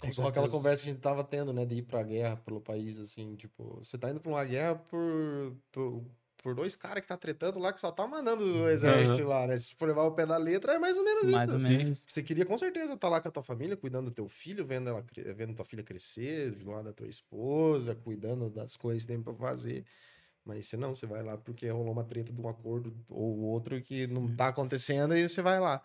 É 0.00 0.10
igual 0.10 0.28
aquela 0.28 0.48
conversa 0.48 0.84
que 0.84 0.90
a 0.90 0.92
gente 0.92 1.02
tava 1.02 1.24
tendo, 1.24 1.52
né? 1.52 1.66
De 1.66 1.78
ir 1.78 1.82
pra 1.82 2.04
guerra 2.04 2.36
pelo 2.36 2.60
país, 2.60 2.96
assim, 3.00 3.34
tipo, 3.34 3.80
você 3.82 3.98
tá 3.98 4.10
indo 4.10 4.20
pra 4.20 4.30
uma 4.30 4.44
guerra 4.44 4.76
por, 4.76 5.56
por, 5.72 6.04
por 6.44 6.54
dois 6.54 6.76
caras 6.76 7.00
que 7.00 7.08
tá 7.08 7.16
tretando 7.16 7.58
lá, 7.58 7.72
que 7.72 7.80
só 7.80 7.90
tá 7.90 8.06
mandando 8.06 8.44
o 8.44 8.68
exército 8.68 9.24
lá, 9.24 9.46
né? 9.46 9.58
Se 9.58 9.74
for 9.74 9.88
levar 9.88 10.02
o 10.02 10.12
pé 10.12 10.26
da 10.26 10.36
letra, 10.36 10.74
é 10.74 10.78
mais 10.78 10.94
ou 10.98 11.02
menos 11.02 11.24
Mais 11.32 11.48
isso. 11.48 11.66
ou 11.66 11.72
menos. 11.72 12.04
Você 12.06 12.22
queria 12.22 12.44
com 12.44 12.58
certeza 12.58 12.92
estar 12.92 13.08
lá 13.08 13.18
com 13.18 13.28
a 13.28 13.30
tua 13.30 13.42
família, 13.42 13.78
cuidando 13.78 14.10
do 14.10 14.14
teu 14.14 14.28
filho, 14.28 14.62
vendo, 14.62 14.90
ela, 14.90 15.02
vendo 15.34 15.54
tua 15.54 15.64
filha 15.64 15.82
crescer, 15.82 16.50
do 16.50 16.70
lado 16.70 16.84
da 16.84 16.92
tua 16.92 17.08
esposa, 17.08 17.94
cuidando 17.94 18.50
das 18.50 18.76
coisas 18.76 19.04
que 19.04 19.08
tem 19.08 19.22
pra 19.22 19.32
fazer. 19.32 19.86
Mas 20.44 20.68
se 20.68 20.76
não, 20.76 20.94
você 20.94 21.06
vai 21.06 21.22
lá 21.22 21.38
porque 21.38 21.66
rolou 21.70 21.92
uma 21.92 22.04
treta 22.04 22.30
de 22.30 22.38
um 22.38 22.46
acordo 22.46 22.94
ou 23.10 23.38
outro 23.40 23.80
que 23.80 24.06
não 24.06 24.36
tá 24.36 24.48
acontecendo 24.48 25.16
e 25.16 25.26
você 25.26 25.40
vai 25.40 25.58
lá. 25.58 25.80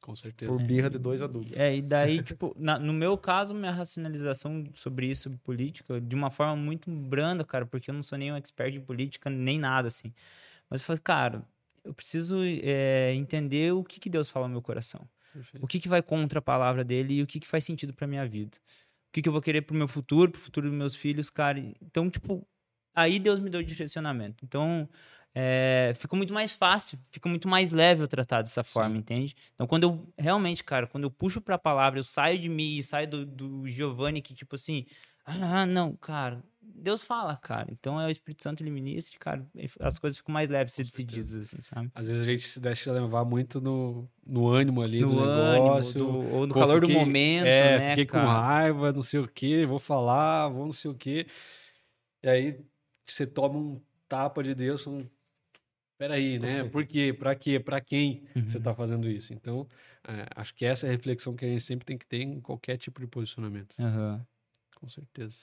Com 0.00 0.14
certeza. 0.16 0.50
Por 0.50 0.62
birra 0.62 0.88
de 0.88 0.98
dois 0.98 1.20
adultos. 1.20 1.56
É, 1.58 1.76
e 1.76 1.82
daí, 1.82 2.22
tipo, 2.22 2.54
na- 2.58 2.78
no 2.78 2.92
meu 2.92 3.16
caso, 3.18 3.54
minha 3.54 3.72
racionalização 3.72 4.64
sobre 4.74 5.06
isso, 5.06 5.30
política, 5.44 6.00
de 6.00 6.14
uma 6.14 6.30
forma 6.30 6.56
muito 6.56 6.90
branda, 6.90 7.44
cara, 7.44 7.66
porque 7.66 7.90
eu 7.90 7.94
não 7.94 8.02
sou 8.02 8.16
nenhum 8.18 8.36
expert 8.36 8.74
em 8.74 8.80
política, 8.80 9.28
nem 9.28 9.58
nada, 9.58 9.88
assim. 9.88 10.12
Mas 10.70 10.80
eu 10.80 10.86
falei, 10.86 11.00
cara, 11.02 11.44
eu 11.84 11.94
preciso 11.94 12.38
é, 12.44 13.12
entender 13.14 13.72
o 13.72 13.82
que, 13.84 14.00
que 14.00 14.10
Deus 14.10 14.28
fala 14.28 14.46
no 14.46 14.52
meu 14.52 14.62
coração. 14.62 15.08
Perfeito. 15.32 15.64
O 15.64 15.66
que, 15.66 15.80
que 15.80 15.88
vai 15.88 16.02
contra 16.02 16.38
a 16.38 16.42
palavra 16.42 16.84
dele 16.84 17.14
e 17.14 17.22
o 17.22 17.26
que, 17.26 17.40
que 17.40 17.46
faz 17.48 17.64
sentido 17.64 17.92
pra 17.92 18.06
minha 18.06 18.26
vida. 18.26 18.56
O 19.08 19.12
que, 19.12 19.22
que 19.22 19.28
eu 19.28 19.32
vou 19.32 19.42
querer 19.42 19.62
pro 19.62 19.76
meu 19.76 19.88
futuro, 19.88 20.30
pro 20.30 20.40
futuro 20.40 20.68
dos 20.68 20.76
meus 20.78 20.94
filhos, 20.94 21.30
cara. 21.30 21.58
Então, 21.82 22.10
tipo, 22.10 22.46
aí 22.94 23.18
Deus 23.18 23.40
me 23.40 23.48
deu 23.50 23.60
o 23.60 23.64
direcionamento. 23.64 24.44
Então, 24.44 24.88
é, 25.40 25.92
ficou 25.94 26.16
muito 26.16 26.34
mais 26.34 26.50
fácil, 26.52 26.98
fica 27.12 27.28
muito 27.28 27.46
mais 27.46 27.70
leve 27.70 28.02
eu 28.02 28.08
tratar 28.08 28.42
dessa 28.42 28.64
forma, 28.64 28.96
entende? 28.96 29.36
Então, 29.54 29.68
quando 29.68 29.84
eu 29.84 30.08
realmente, 30.18 30.64
cara, 30.64 30.86
quando 30.88 31.04
eu 31.04 31.10
puxo 31.12 31.40
pra 31.40 31.56
palavra, 31.56 32.00
eu 32.00 32.02
saio 32.04 32.40
de 32.40 32.48
mim 32.48 32.76
e 32.76 32.82
saio 32.82 33.08
do, 33.08 33.24
do 33.24 33.68
Giovanni, 33.68 34.20
que 34.20 34.34
tipo 34.34 34.56
assim, 34.56 34.84
ah, 35.24 35.64
não, 35.64 35.94
cara, 35.94 36.42
Deus 36.60 37.02
fala, 37.04 37.36
cara. 37.36 37.68
Então 37.70 38.00
é 38.00 38.06
o 38.06 38.10
Espírito 38.10 38.42
Santo 38.42 38.62
ele 38.64 38.70
ministra, 38.70 39.16
cara, 39.18 39.46
as 39.80 39.96
coisas 39.98 40.16
ficam 40.16 40.32
mais 40.32 40.48
leves 40.50 40.72
de 40.72 40.76
ser 40.76 40.82
Com 40.82 40.86
decididas, 40.88 41.34
assim, 41.34 41.62
sabe? 41.62 41.90
Às 41.94 42.08
vezes 42.08 42.22
a 42.22 42.24
gente 42.24 42.48
se 42.48 42.58
deixa 42.58 42.90
levar 42.90 43.24
muito 43.24 43.60
no, 43.60 44.08
no 44.26 44.48
ânimo 44.48 44.82
ali 44.82 45.00
No 45.00 45.12
do 45.12 45.20
ânimo, 45.20 45.64
negócio. 45.66 46.00
do- 46.04 46.18
ou 46.34 46.46
no 46.48 46.54
calor 46.54 46.80
do 46.80 46.88
fiquei- 46.88 47.00
momento, 47.04 47.46
é, 47.46 47.78
né, 47.78 47.88
fiquei 47.90 48.06
com 48.06 48.12
cara? 48.18 48.28
raiva, 48.40 48.92
não 48.92 49.02
sei 49.04 49.20
o 49.20 49.28
que, 49.28 49.64
vou 49.66 49.78
falar, 49.78 50.48
vou 50.48 50.66
não 50.66 50.72
sei 50.72 50.90
o 50.90 50.94
que. 50.94 51.26
E 52.24 52.28
aí 52.28 52.60
você 53.06 53.24
toma 53.26 53.56
um 53.56 53.80
tapa 54.08 54.42
de 54.42 54.54
Deus, 54.54 54.82
falando, 54.82 55.08
peraí, 55.98 56.38
né? 56.38 56.64
Por 56.72 56.86
quê? 56.86 57.12
Pra 57.12 57.34
quê? 57.34 57.60
Pra 57.60 57.80
quem 57.80 58.24
você 58.46 58.56
Uhum. 58.58 58.62
tá 58.62 58.74
fazendo 58.74 59.08
isso? 59.08 59.32
Então, 59.34 59.66
é, 60.06 60.26
acho 60.36 60.54
que 60.54 60.64
essa 60.64 60.86
é 60.86 60.90
a 60.90 60.92
reflexão 60.92 61.34
que 61.34 61.44
a 61.44 61.48
gente 61.48 61.62
sempre 61.62 61.84
tem 61.84 61.98
que 61.98 62.06
ter 62.06 62.22
em 62.22 62.40
qualquer 62.40 62.76
tipo 62.78 63.00
de 63.00 63.06
posicionamento. 63.06 63.74
Aham. 63.78 64.24
Com 64.76 64.88
certeza. 64.88 65.36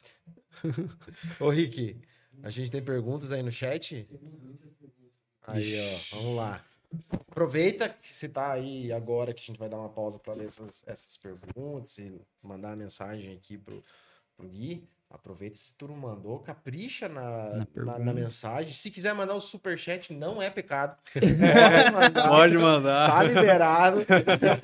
Ô, 1.42 1.50
Rick, 1.50 1.98
a 2.42 2.50
gente 2.50 2.72
tem 2.72 2.82
perguntas 2.82 3.32
aí 3.32 3.44
no 3.44 3.52
chat? 3.52 4.08
Aí, 5.48 5.74
ó, 5.80 6.16
vamos 6.16 6.36
lá. 6.36 6.64
Aproveita 7.12 7.90
que 7.90 8.08
você 8.08 8.30
tá 8.30 8.54
aí 8.54 8.92
agora 8.92 9.34
que 9.34 9.42
a 9.42 9.46
gente 9.46 9.58
vai 9.60 9.68
dar 9.68 9.78
uma 9.78 9.90
pausa 9.90 10.18
para 10.18 10.34
ler 10.34 10.46
essas, 10.46 10.84
essas 10.88 11.18
perguntas 11.18 11.98
e 11.98 12.22
mandar 12.42 12.72
a 12.72 12.76
mensagem 12.76 13.36
aqui 13.36 13.58
pro, 13.58 13.84
pro 14.38 14.48
Gui. 14.48 14.88
Aproveita 15.10 15.56
se 15.56 15.74
tu 15.78 15.88
não 15.88 15.96
mandou, 15.96 16.40
capricha 16.40 17.08
na, 17.08 17.66
Na 17.76 17.84
na, 17.86 18.00
na 18.00 18.14
mensagem. 18.14 18.74
Se 18.74 18.92
quiser 18.92 19.14
mandar 19.14 19.36
o 19.36 19.40
superchat, 19.40 20.14
não 20.14 20.42
é 20.42 20.50
pecado. 20.50 20.98
Pode 21.14 21.92
mandar. 21.92 22.28
Pode 22.28 22.58
mandar. 22.58 23.12
Tá 23.12 23.24
liberado. 23.24 24.06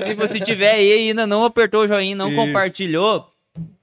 Se 0.05 0.13
você 0.15 0.39
tiver 0.39 0.71
aí 0.71 0.89
e 0.89 1.09
ainda 1.09 1.25
não 1.25 1.45
apertou 1.45 1.83
o 1.83 1.87
joinha, 1.87 2.15
não 2.15 2.27
Isso. 2.27 2.35
compartilhou, 2.35 3.31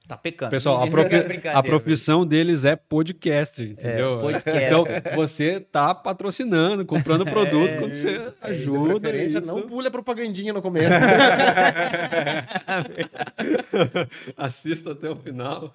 tá 0.06 0.16
pecando. 0.16 0.50
Pessoal, 0.50 0.82
a, 0.82 0.86
profi- 0.90 1.48
a 1.52 1.62
profissão 1.62 2.26
deles 2.26 2.64
é 2.64 2.74
podcaster, 2.76 3.70
entendeu? 3.70 4.20
podcast. 4.20 4.64
Então, 4.64 4.84
você 5.14 5.60
tá 5.60 5.94
patrocinando, 5.94 6.84
comprando 6.86 7.24
produto 7.26 7.76
quando 7.78 7.92
você 7.92 8.16
É, 8.16 8.32
ajuda. 8.48 9.00
preferência, 9.00 9.38
isso. 9.38 9.46
não 9.46 9.62
pule 9.62 9.88
a 9.88 9.90
propagandinha 9.90 10.52
no 10.52 10.62
começo. 10.62 10.88
Assista 14.36 14.92
até 14.92 15.10
o 15.10 15.16
final. 15.16 15.72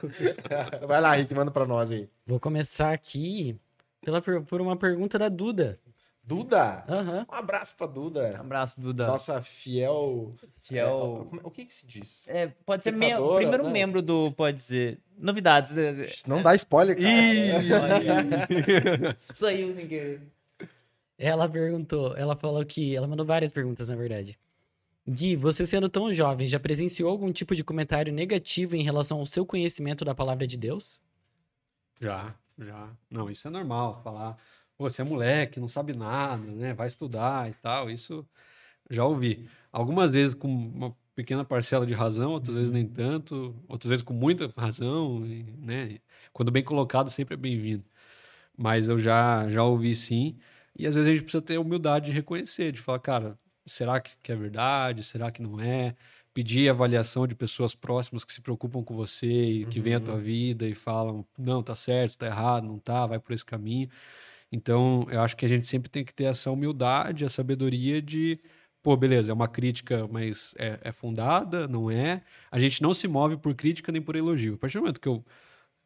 Vai 0.88 1.02
lá, 1.02 1.14
Rick, 1.16 1.34
manda 1.34 1.52
para 1.52 1.66
nós 1.66 1.92
aí. 1.92 2.08
Vou 2.26 2.40
começar 2.40 2.94
aqui 2.94 3.56
pela, 4.04 4.22
por 4.22 4.62
uma 4.62 4.76
pergunta 4.76 5.18
da 5.20 5.30
Duda. 5.30 5.80
Duda. 6.26 6.86
Aham. 6.88 7.26
Um 7.30 7.36
abraço 7.36 7.76
pra 7.76 7.86
Duda. 7.86 8.38
Abraço, 8.40 8.80
Duda. 8.80 9.08
Nossa 9.08 9.42
fiel. 9.42 10.34
Fiel. 10.62 10.88
É, 10.88 10.90
o, 10.90 11.48
o 11.48 11.52
que 11.52 11.66
que 11.66 11.74
se 11.74 11.86
diz? 11.86 12.26
É, 12.30 12.48
pode 12.66 12.84
ser 12.84 12.94
Espectadora, 12.94 13.36
primeiro 13.36 13.64
né? 13.66 13.70
membro 13.70 14.02
do. 14.02 14.32
Pode 14.32 14.62
ser. 14.62 15.00
Novidades. 15.18 15.72
né? 15.72 16.08
Não 16.26 16.42
dá 16.42 16.56
spoiler, 16.56 16.96
cara. 16.96 17.04
Isso 19.34 19.46
aí, 19.46 19.66
ninguém. 19.74 20.22
Ela 21.18 21.48
perguntou, 21.50 22.16
ela 22.16 22.38
falou 22.38 22.66
que. 22.66 22.96
Ela 22.96 23.08
mandou 23.08 23.26
várias 23.26 23.52
perguntas, 23.52 23.90
na 23.90 23.96
verdade. 23.96 24.40
Gui, 25.06 25.36
você 25.36 25.66
sendo 25.66 25.90
tão 25.90 26.14
jovem, 26.14 26.48
já 26.48 26.58
presenciou 26.60 27.12
algum 27.12 27.34
tipo 27.34 27.54
de 27.54 27.66
comentário 27.66 28.14
negativo 28.14 28.78
em 28.78 28.84
relação 28.84 29.20
ao 29.20 29.26
seu 29.26 29.46
conhecimento 29.46 30.06
da 30.06 30.16
palavra 30.16 30.48
de 30.48 30.56
Deus? 30.56 30.98
Já, 32.00 32.34
já. 32.58 32.90
Não, 33.12 33.30
isso 33.30 33.46
é 33.46 33.52
normal. 33.52 34.00
Falar, 34.02 34.38
pô, 34.78 34.90
você 34.90 35.02
é 35.02 35.06
moleque, 35.06 35.60
não 35.60 35.68
sabe 35.68 35.94
nada, 35.96 36.44
né? 36.52 36.74
Vai 36.74 36.88
estudar 36.88 37.50
e 37.50 37.54
tal. 37.56 37.90
Isso 37.90 38.28
já 38.90 39.06
ouvi. 39.06 39.48
Algumas 39.72 40.12
vezes 40.12 40.34
com 40.36 40.48
uma 40.48 40.96
pequena 41.16 41.46
parcela 41.46 41.86
de 41.86 41.94
razão, 41.94 42.32
outras 42.32 42.56
vezes 42.56 42.72
nem 42.72 42.88
tanto, 42.88 43.56
outras 43.68 43.90
vezes 43.90 44.04
com 44.04 44.14
muita 44.14 44.52
razão, 44.58 45.26
e, 45.26 45.44
né? 45.60 46.00
Quando 46.34 46.52
bem 46.52 46.64
colocado, 46.64 47.10
sempre 47.10 47.36
é 47.36 47.38
bem-vindo. 47.38 47.86
Mas 48.58 48.88
eu 48.90 48.98
já, 49.00 49.48
já 49.50 49.64
ouvi 49.64 49.96
sim. 49.96 50.38
E 50.78 50.88
às 50.88 50.96
vezes 50.96 51.10
a 51.10 51.14
gente 51.14 51.24
precisa 51.24 51.42
ter 51.42 51.58
humildade 51.58 52.08
de 52.08 52.12
reconhecer, 52.12 52.72
de 52.72 52.80
falar, 52.80 53.00
cara, 53.00 53.40
será 53.66 54.00
que, 54.02 54.16
que 54.22 54.32
é 54.32 54.36
verdade? 54.36 55.04
Será 55.04 55.32
que 55.32 55.42
não 55.42 55.60
é? 55.60 55.96
Pedir 56.34 56.70
avaliação 56.70 57.28
de 57.28 57.36
pessoas 57.36 57.76
próximas 57.76 58.24
que 58.24 58.34
se 58.34 58.42
preocupam 58.42 58.84
com 58.84 58.96
você 58.96 59.28
e 59.28 59.66
que 59.68 59.80
veem 59.80 59.96
a 59.96 60.00
tua 60.00 60.18
vida 60.18 60.68
e 60.68 60.74
falam, 60.74 61.26
não, 61.38 61.62
tá 61.62 61.76
certo, 61.76 62.18
tá 62.18 62.26
errado, 62.28 62.66
não 62.66 62.80
tá, 62.80 63.06
vai 63.06 63.20
por 63.20 63.34
esse 63.34 63.46
caminho. 63.46 63.90
Então, 64.54 65.08
eu 65.12 65.22
acho 65.22 65.36
que 65.38 65.46
a 65.46 65.50
gente 65.50 65.68
sempre 65.68 65.90
tem 65.90 66.06
que 66.06 66.14
ter 66.14 66.26
essa 66.26 66.52
humildade, 66.52 67.26
a 67.26 67.30
sabedoria 67.30 68.02
de 68.02 68.40
pô, 68.84 68.98
beleza, 68.98 69.32
é 69.32 69.34
uma 69.34 69.48
crítica, 69.48 70.08
mas 70.10 70.54
é, 70.60 70.80
é 70.84 70.92
fundada, 70.92 71.68
não 71.68 71.90
é? 71.90 72.24
A 72.52 72.60
gente 72.60 72.82
não 72.82 72.94
se 72.94 73.08
move 73.08 73.38
por 73.38 73.56
crítica 73.56 73.92
nem 73.92 74.02
por 74.02 74.16
elogio. 74.16 74.56
A 74.56 74.58
partir 74.58 74.78
do 74.78 74.82
momento 74.82 75.00
que 75.02 75.08
eu, 75.08 75.26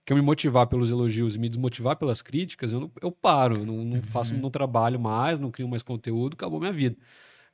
que 0.06 0.14
eu 0.14 0.18
me 0.18 0.23
motivar 0.23 0.68
pelos 0.68 0.89
elogios 0.91 1.35
e 1.35 1.39
me 1.39 1.49
desmotivar 1.49 1.98
pelas 1.98 2.22
críticas, 2.22 2.72
eu, 2.72 2.80
não- 2.81 2.91
eu 3.02 3.11
paro, 3.11 3.65
não, 3.65 3.84
não 3.85 4.02
faço, 4.02 4.35
não 4.35 4.49
trabalho 4.52 4.99
mais, 4.99 5.39
não 5.39 5.52
crio 5.52 5.68
mais 5.68 5.84
conteúdo, 5.84 6.35
acabou 6.35 6.60
minha 6.60 6.72
vida. 6.73 6.98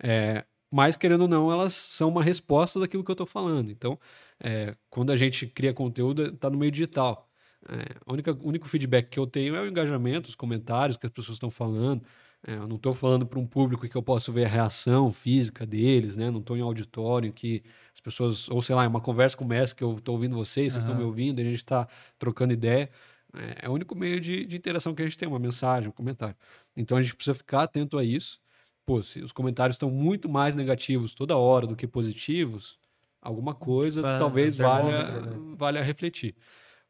É, 0.04 0.46
mas, 0.72 0.96
querendo 0.98 1.22
ou 1.24 1.28
não, 1.28 1.52
elas 1.52 1.74
são 1.76 2.10
uma 2.10 2.24
resposta 2.24 2.80
daquilo 2.80 3.04
que 3.04 3.12
eu 3.12 3.14
estou 3.14 3.28
falando. 3.28 3.72
Então, 3.72 4.00
é, 4.44 4.76
quando 4.90 5.12
a 5.12 5.16
gente 5.18 5.48
cria 5.48 5.74
conteúdo, 5.74 6.28
está 6.28 6.50
no 6.50 6.58
meio 6.58 6.72
digital. 6.72 7.30
É, 7.70 7.96
a 8.06 8.12
única, 8.12 8.34
o 8.34 8.48
único 8.48 8.68
feedback 8.68 9.10
que 9.10 9.20
eu 9.20 9.26
tenho 9.28 9.56
é 9.56 9.62
o 9.62 9.68
engajamento, 9.68 10.30
os 10.30 10.36
comentários 10.36 10.98
que 10.98 11.06
as 11.06 11.12
pessoas 11.12 11.36
estão 11.36 11.50
falando. 11.50 12.04
É, 12.46 12.56
eu 12.56 12.68
não 12.68 12.76
estou 12.76 12.94
falando 12.94 13.26
para 13.26 13.40
um 13.40 13.48
público 13.48 13.88
que 13.88 13.96
eu 13.96 14.04
posso 14.04 14.32
ver 14.34 14.46
a 14.46 14.50
reação 14.50 15.14
física 15.14 15.66
deles, 15.66 16.18
né? 16.18 16.30
Não 16.30 16.40
estou 16.40 16.58
em 16.58 16.62
auditório 16.62 17.32
que 17.32 17.64
as 17.94 18.02
pessoas, 18.02 18.50
ou 18.50 18.62
sei 18.62 18.76
lá, 18.76 18.84
é 18.84 18.88
uma 18.88 19.00
conversa 19.00 19.38
começa 19.38 19.74
que 19.74 19.84
eu 19.84 19.98
estou 19.98 20.16
ouvindo 20.16 20.36
vocês, 20.36 20.74
vocês 20.74 20.84
estão 20.84 20.94
me 20.94 21.02
Aham. 21.02 21.10
ouvindo, 21.10 21.40
a 21.40 21.44
gente 21.44 21.56
está 21.56 21.88
trocando 22.20 22.52
ideia. 22.54 22.90
É, 23.34 23.66
é 23.66 23.70
o 23.70 23.74
único 23.74 23.96
meio 23.96 24.20
de, 24.20 24.46
de 24.46 24.56
interação 24.58 24.94
que 24.94 25.02
a 25.02 25.06
gente 25.06 25.18
tem, 25.18 25.28
uma 25.28 25.40
mensagem, 25.40 25.90
um 25.90 25.92
comentário. 25.92 26.36
Então 26.76 26.98
a 26.98 27.02
gente 27.02 27.16
precisa 27.16 27.34
ficar 27.34 27.64
atento 27.64 27.98
a 27.98 28.04
isso. 28.04 28.42
Pô, 28.86 29.02
se 29.02 29.22
os 29.22 29.32
comentários 29.32 29.76
estão 29.76 29.90
muito 29.90 30.28
mais 30.28 30.56
negativos 30.56 31.14
toda 31.14 31.38
hora 31.38 31.66
do 31.66 31.76
que 31.76 31.88
positivos, 31.88 32.78
alguma 33.22 33.56
coisa 33.56 34.04
talvez 34.18 34.58
valha, 34.58 35.06
termômetro, 35.06 35.56
valha 35.56 35.82
refletir. 35.82 36.36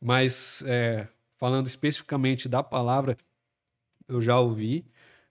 Mas 0.04 0.64
é, 0.68 1.08
falando 1.36 1.68
especificamente 1.68 2.50
da 2.50 2.64
palavra, 2.64 3.18
eu 4.08 4.22
já 4.22 4.40
ouvi. 4.40 4.86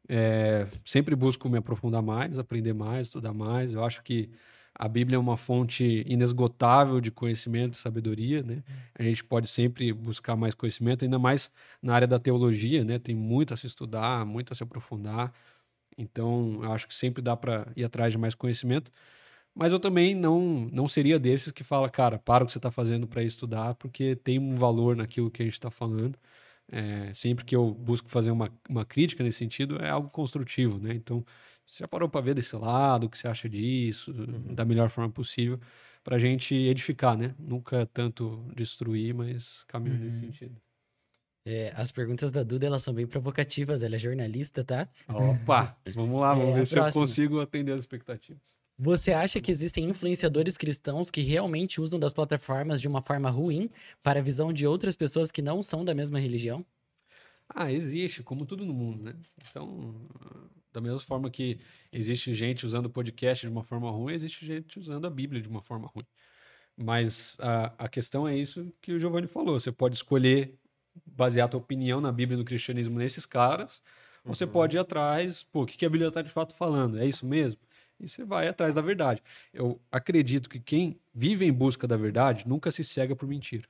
é, 0.08 0.68
sempre 0.86 1.16
busco 1.16 1.48
me 1.50 1.58
aprofundar 1.58 2.02
mais, 2.02 2.38
aprender 2.38 2.74
mais, 2.74 3.08
estudar 3.08 3.34
mais. 3.34 3.74
Eu 3.74 3.84
acho 3.84 4.02
que 4.04 4.30
a 4.74 4.88
Bíblia 4.88 5.16
é 5.16 5.20
uma 5.20 5.36
fonte 5.38 6.04
inesgotável 6.08 7.00
de 7.00 7.10
conhecimento 7.12 7.74
e 7.74 7.78
sabedoria, 7.78 8.42
né? 8.44 8.64
A 8.98 9.02
gente 9.04 9.24
pode 9.24 9.48
sempre 9.48 9.92
buscar 9.94 10.36
mais 10.36 10.54
conhecimento, 10.54 11.04
ainda 11.04 11.18
mais 11.18 11.50
na 11.82 11.94
área 11.94 12.08
da 12.08 12.18
teologia, 12.20 12.84
né? 12.84 12.98
Tem 13.00 13.14
muito 13.16 13.54
a 13.54 13.58
se 13.58 13.66
estudar, 13.66 14.26
muito 14.26 14.52
a 14.52 14.56
se 14.56 14.62
aprofundar. 14.64 15.32
Então, 15.98 16.60
eu 16.62 16.72
acho 16.72 16.88
que 16.88 16.94
sempre 16.94 17.22
dá 17.22 17.36
para 17.36 17.70
ir 17.76 17.84
atrás 17.84 18.12
de 18.12 18.18
mais 18.18 18.34
conhecimento. 18.34 18.90
Mas 19.54 19.72
eu 19.72 19.78
também 19.80 20.14
não, 20.14 20.40
não 20.72 20.88
seria 20.88 21.18
desses 21.18 21.52
que 21.52 21.62
fala, 21.64 21.88
cara, 21.90 22.18
para 22.18 22.42
o 22.44 22.46
que 22.46 22.52
você 22.52 22.58
está 22.58 22.70
fazendo 22.70 23.06
para 23.06 23.22
estudar, 23.22 23.74
porque 23.74 24.16
tem 24.16 24.38
um 24.38 24.54
valor 24.56 24.96
naquilo 24.96 25.30
que 25.30 25.42
a 25.42 25.44
gente 25.44 25.54
está 25.54 25.70
falando. 25.70 26.18
É, 26.70 27.12
sempre 27.14 27.44
que 27.44 27.54
eu 27.54 27.72
busco 27.74 28.08
fazer 28.08 28.30
uma, 28.30 28.50
uma 28.68 28.84
crítica 28.86 29.22
nesse 29.22 29.38
sentido, 29.38 29.76
é 29.82 29.90
algo 29.90 30.08
construtivo, 30.10 30.78
né? 30.78 30.94
Então, 30.94 31.24
você 31.66 31.80
já 31.84 31.88
parou 31.88 32.08
para 32.08 32.20
ver 32.22 32.34
desse 32.34 32.56
lado, 32.56 33.04
o 33.06 33.10
que 33.10 33.18
você 33.18 33.28
acha 33.28 33.48
disso, 33.48 34.12
da 34.14 34.64
melhor 34.64 34.88
forma 34.90 35.12
possível, 35.12 35.60
para 36.02 36.16
a 36.16 36.18
gente 36.18 36.54
edificar, 36.54 37.16
né? 37.18 37.34
Nunca 37.38 37.84
tanto 37.86 38.44
destruir, 38.56 39.14
mas 39.14 39.64
caminhar 39.68 39.98
nesse 39.98 40.18
sentido. 40.18 40.60
É, 41.44 41.72
as 41.74 41.90
perguntas 41.90 42.30
da 42.30 42.42
Duda, 42.44 42.66
elas 42.66 42.82
são 42.84 42.94
bem 42.94 43.06
provocativas, 43.06 43.82
ela 43.82 43.96
é 43.96 43.98
jornalista, 43.98 44.64
tá? 44.64 44.88
Opa, 45.08 45.76
vamos 45.94 46.20
lá, 46.20 46.34
vamos 46.34 46.54
É, 46.54 46.56
ver 46.56 46.66
se 46.66 46.78
eu 46.78 46.84
próxima. 46.84 46.86
consigo 46.86 47.40
atender 47.40 47.72
as 47.72 47.80
expectativas. 47.80 48.58
Você 48.84 49.12
acha 49.12 49.40
que 49.40 49.52
existem 49.52 49.84
influenciadores 49.88 50.56
cristãos 50.56 51.08
que 51.08 51.20
realmente 51.20 51.80
usam 51.80 52.00
das 52.00 52.12
plataformas 52.12 52.80
de 52.80 52.88
uma 52.88 53.00
forma 53.00 53.30
ruim 53.30 53.70
para 54.02 54.18
a 54.18 54.22
visão 54.22 54.52
de 54.52 54.66
outras 54.66 54.96
pessoas 54.96 55.30
que 55.30 55.40
não 55.40 55.62
são 55.62 55.84
da 55.84 55.94
mesma 55.94 56.18
religião? 56.18 56.66
Ah, 57.48 57.70
existe, 57.70 58.24
como 58.24 58.44
tudo 58.44 58.66
no 58.66 58.74
mundo, 58.74 59.04
né? 59.04 59.14
Então, 59.48 59.94
da 60.72 60.80
mesma 60.80 60.98
forma 60.98 61.30
que 61.30 61.60
existe 61.92 62.34
gente 62.34 62.66
usando 62.66 62.86
o 62.86 62.90
podcast 62.90 63.46
de 63.46 63.52
uma 63.52 63.62
forma 63.62 63.88
ruim, 63.88 64.14
existe 64.14 64.44
gente 64.44 64.80
usando 64.80 65.06
a 65.06 65.10
Bíblia 65.10 65.40
de 65.40 65.48
uma 65.48 65.62
forma 65.62 65.86
ruim. 65.86 66.06
Mas 66.76 67.36
a, 67.38 67.84
a 67.84 67.88
questão 67.88 68.26
é 68.26 68.36
isso 68.36 68.74
que 68.82 68.90
o 68.90 68.98
Giovanni 68.98 69.28
falou. 69.28 69.60
Você 69.60 69.70
pode 69.70 69.94
escolher 69.94 70.58
basear 71.06 71.46
a 71.46 71.48
tua 71.48 71.60
opinião 71.60 72.00
na 72.00 72.10
Bíblia 72.10 72.34
e 72.34 72.38
no 72.40 72.44
cristianismo 72.44 72.98
nesses 72.98 73.26
caras, 73.26 73.80
ou 74.24 74.34
você 74.34 74.44
pode 74.44 74.76
ir 74.76 74.80
atrás, 74.80 75.44
pô, 75.44 75.62
o 75.62 75.66
que 75.66 75.76
que 75.76 75.86
a 75.86 75.88
Bíblia 75.88 76.08
está 76.08 76.20
de 76.20 76.30
fato 76.30 76.52
falando? 76.52 76.98
É 76.98 77.06
isso 77.06 77.24
mesmo? 77.24 77.60
E 78.02 78.08
você 78.08 78.24
vai 78.24 78.48
atrás 78.48 78.74
da 78.74 78.80
verdade. 78.82 79.22
Eu 79.52 79.80
acredito 79.90 80.48
que 80.50 80.60
quem 80.60 81.00
vive 81.14 81.44
em 81.46 81.52
busca 81.52 81.86
da 81.86 81.96
verdade 81.96 82.46
nunca 82.48 82.70
se 82.72 82.84
cega 82.84 83.14
por 83.16 83.28
mentira. 83.28 83.66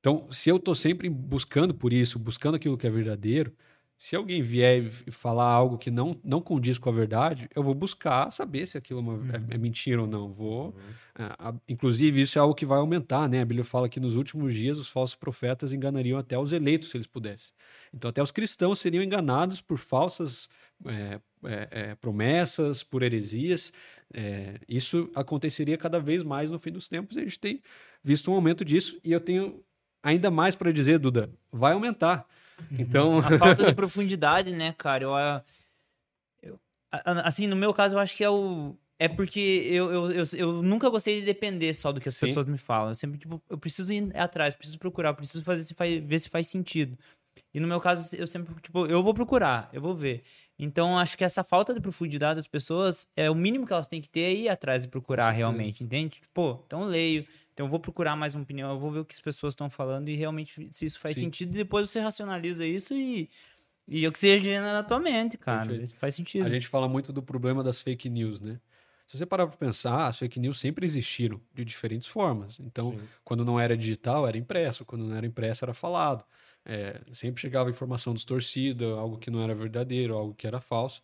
Então, 0.00 0.30
se 0.32 0.50
eu 0.50 0.56
estou 0.56 0.74
sempre 0.74 1.08
buscando 1.08 1.74
por 1.74 1.92
isso, 1.92 2.18
buscando 2.18 2.56
aquilo 2.56 2.76
que 2.76 2.86
é 2.86 2.90
verdadeiro, 2.90 3.54
se 3.96 4.16
alguém 4.16 4.42
vier 4.42 4.82
e 5.06 5.12
falar 5.12 5.44
algo 5.46 5.78
que 5.78 5.88
não, 5.90 6.20
não 6.24 6.40
condiz 6.40 6.76
com 6.76 6.88
a 6.90 6.92
verdade, 6.92 7.48
eu 7.54 7.62
vou 7.62 7.72
buscar 7.74 8.32
saber 8.32 8.66
se 8.66 8.76
aquilo 8.76 8.98
é, 8.98 9.02
uma- 9.02 9.36
é- 9.36 9.54
é 9.54 9.58
mentira 9.58 10.00
ou 10.00 10.08
não. 10.08 10.32
Vou, 10.32 10.74
a- 11.14 11.50
a- 11.50 11.54
inclusive, 11.68 12.20
isso 12.20 12.36
é 12.36 12.42
algo 12.42 12.52
que 12.54 12.66
vai 12.66 12.78
aumentar, 12.78 13.28
né? 13.28 13.42
A 13.42 13.44
Bíblia 13.44 13.64
fala 13.64 13.88
que 13.88 14.00
nos 14.00 14.16
últimos 14.16 14.54
dias 14.54 14.76
os 14.78 14.88
falsos 14.88 15.14
profetas 15.14 15.72
enganariam 15.72 16.18
até 16.18 16.36
os 16.36 16.52
eleitos, 16.52 16.90
se 16.90 16.96
eles 16.96 17.06
pudessem. 17.06 17.52
Então, 17.94 18.08
até 18.10 18.20
os 18.20 18.32
cristãos 18.32 18.80
seriam 18.80 19.04
enganados 19.04 19.60
por 19.60 19.78
falsas 19.78 20.48
é, 20.86 21.20
é, 21.44 21.68
é, 21.70 21.94
promessas, 21.94 22.82
por 22.82 23.02
heresias. 23.02 23.72
É, 24.14 24.58
isso 24.68 25.10
aconteceria 25.14 25.76
cada 25.78 25.98
vez 25.98 26.22
mais 26.22 26.50
no 26.50 26.58
fim 26.58 26.70
dos 26.70 26.88
tempos. 26.88 27.16
E 27.16 27.20
a 27.20 27.22
gente 27.24 27.38
tem 27.40 27.62
visto 28.02 28.30
um 28.30 28.34
aumento 28.34 28.64
disso. 28.64 28.98
E 29.04 29.12
eu 29.12 29.20
tenho 29.20 29.62
ainda 30.02 30.30
mais 30.30 30.54
para 30.54 30.72
dizer, 30.72 30.98
Duda, 30.98 31.30
vai 31.50 31.72
aumentar. 31.72 32.26
Então, 32.78 33.18
A 33.18 33.38
falta 33.38 33.64
de 33.64 33.72
profundidade, 33.74 34.52
né, 34.52 34.74
cara? 34.76 35.04
Eu, 35.04 35.10
eu- 36.42 36.60
assim, 37.24 37.46
no 37.46 37.56
meu 37.56 37.72
caso, 37.72 37.96
eu 37.96 37.98
acho 38.00 38.16
que 38.16 38.24
é 38.24 38.30
o. 38.30 38.76
É 38.98 39.08
porque 39.08 39.40
eu, 39.66 39.90
eu, 39.92 40.10
eu, 40.12 40.24
eu 40.34 40.62
nunca 40.62 40.88
gostei 40.88 41.18
de 41.18 41.26
depender 41.26 41.74
só 41.74 41.90
do 41.90 42.00
que 42.00 42.08
as 42.08 42.14
Sim. 42.14 42.26
pessoas 42.26 42.46
me 42.46 42.56
falam. 42.58 42.90
Eu 42.90 42.94
sempre, 42.94 43.18
tipo, 43.18 43.42
eu 43.50 43.58
preciso 43.58 43.92
ir 43.92 44.16
atrás, 44.16 44.54
preciso 44.54 44.78
procurar, 44.78 45.12
preciso 45.14 45.42
fazer 45.42 45.64
se 45.64 45.74
faz, 45.74 46.00
ver 46.04 46.18
se 46.20 46.28
faz 46.28 46.46
sentido. 46.46 46.96
E 47.52 47.58
no 47.58 47.66
meu 47.66 47.80
caso, 47.80 48.14
eu 48.14 48.26
sempre, 48.28 48.54
tipo, 48.60 48.86
eu 48.86 49.02
vou 49.02 49.12
procurar, 49.12 49.68
eu 49.72 49.80
vou 49.80 49.94
ver. 49.94 50.22
Então, 50.64 50.96
acho 50.96 51.18
que 51.18 51.24
essa 51.24 51.42
falta 51.42 51.74
de 51.74 51.80
profundidade 51.80 52.36
das 52.36 52.46
pessoas 52.46 53.08
é 53.16 53.28
o 53.28 53.34
mínimo 53.34 53.66
que 53.66 53.72
elas 53.72 53.88
têm 53.88 54.00
que 54.00 54.08
ter 54.08 54.20
é 54.20 54.32
ir 54.32 54.48
atrás 54.48 54.84
e 54.84 54.88
procurar 54.88 55.24
certeza. 55.24 55.38
realmente, 55.38 55.82
entende? 55.82 56.22
Pô, 56.32 56.60
então 56.64 56.82
eu 56.82 56.86
leio, 56.86 57.26
então 57.52 57.66
eu 57.66 57.70
vou 57.70 57.80
procurar 57.80 58.14
mais 58.14 58.32
uma 58.32 58.44
opinião, 58.44 58.70
eu 58.70 58.78
vou 58.78 58.92
ver 58.92 59.00
o 59.00 59.04
que 59.04 59.12
as 59.12 59.20
pessoas 59.20 59.54
estão 59.54 59.68
falando 59.68 60.08
e 60.08 60.14
realmente 60.14 60.68
se 60.70 60.84
isso 60.84 61.00
faz 61.00 61.16
Sim. 61.16 61.24
sentido. 61.24 61.52
E 61.56 61.58
depois 61.58 61.90
você 61.90 61.98
racionaliza 61.98 62.64
isso 62.64 62.94
e, 62.94 63.28
e 63.88 64.06
oxigena 64.06 64.72
na 64.72 64.84
tua 64.84 65.00
mente, 65.00 65.36
cara. 65.36 65.66
Perfeito. 65.66 65.84
Isso 65.84 65.96
faz 65.96 66.14
sentido. 66.14 66.46
a 66.46 66.48
gente 66.48 66.68
fala 66.68 66.88
muito 66.88 67.12
do 67.12 67.24
problema 67.24 67.64
das 67.64 67.80
fake 67.80 68.08
news, 68.08 68.40
né? 68.40 68.60
Se 69.08 69.18
você 69.18 69.26
parar 69.26 69.48
para 69.48 69.56
pensar, 69.56 70.06
as 70.06 70.16
fake 70.16 70.38
news 70.38 70.60
sempre 70.60 70.86
existiram 70.86 71.40
de 71.52 71.64
diferentes 71.64 72.06
formas. 72.06 72.60
Então, 72.60 72.92
Sim. 72.92 73.00
quando 73.24 73.44
não 73.44 73.58
era 73.58 73.76
digital, 73.76 74.28
era 74.28 74.38
impresso. 74.38 74.84
Quando 74.84 75.04
não 75.04 75.16
era 75.16 75.26
impresso, 75.26 75.64
era 75.64 75.74
falado. 75.74 76.24
É, 76.64 77.00
sempre 77.12 77.40
chegava 77.40 77.70
informação 77.70 78.14
distorcida, 78.14 78.86
algo 78.86 79.18
que 79.18 79.30
não 79.30 79.42
era 79.42 79.54
verdadeiro, 79.54 80.14
algo 80.16 80.34
que 80.34 80.46
era 80.46 80.60
falso. 80.60 81.02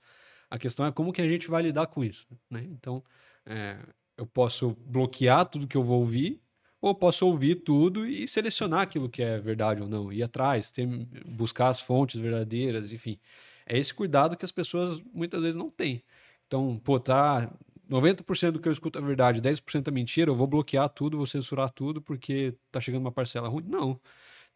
A 0.51 0.59
questão 0.59 0.87
é 0.87 0.93
como 0.93 1.13
que 1.13 1.21
a 1.21 1.29
gente 1.29 1.49
vai 1.49 1.63
lidar 1.63 1.87
com 1.89 2.05
isso, 2.05 2.27
né? 2.51 2.63
Então, 2.71 3.03
é, 3.45 3.79
eu 4.17 4.27
posso 4.27 4.77
bloquear 4.87 5.47
tudo 5.47 5.67
que 5.67 5.77
eu 5.77 5.83
vou 5.83 6.01
ouvir, 6.01 6.41
ou 6.81 6.95
posso 6.95 7.27
ouvir 7.27 7.57
tudo 7.57 8.07
e 8.07 8.27
selecionar 8.29 8.83
aquilo 8.83 9.09
que 9.09 9.23
é 9.23 9.39
verdade 9.41 9.83
ou 9.83 9.89
não, 9.89 10.13
ir 10.13 10.23
atrás, 10.23 10.71
ter, 10.71 10.87
buscar 11.27 11.69
as 11.69 11.81
fontes 11.81 12.21
verdadeiras, 12.21 12.93
enfim. 12.93 13.19
É 13.67 13.79
esse 13.79 13.93
cuidado 13.93 14.37
que 14.37 14.45
as 14.45 14.53
pessoas 14.53 15.01
muitas 15.13 15.41
vezes 15.43 15.57
não 15.57 15.71
têm. 15.71 16.03
Então, 16.47 16.79
pô, 16.83 16.99
tá 17.01 17.53
90% 17.89 18.53
do 18.53 18.61
que 18.61 18.69
eu 18.69 18.73
escuto 18.73 18.99
é 18.99 19.03
verdade, 19.03 19.41
10% 19.41 19.89
é 19.89 19.91
mentira, 19.91 20.31
eu 20.31 20.37
vou 20.37 20.47
bloquear 20.47 20.89
tudo, 20.89 21.17
vou 21.17 21.27
censurar 21.27 21.71
tudo 21.71 22.01
porque 22.03 22.55
tá 22.71 22.81
chegando 22.81 23.03
uma 23.03 23.13
parcela 23.13 23.49
ruim. 23.49 23.65
Não. 23.67 24.01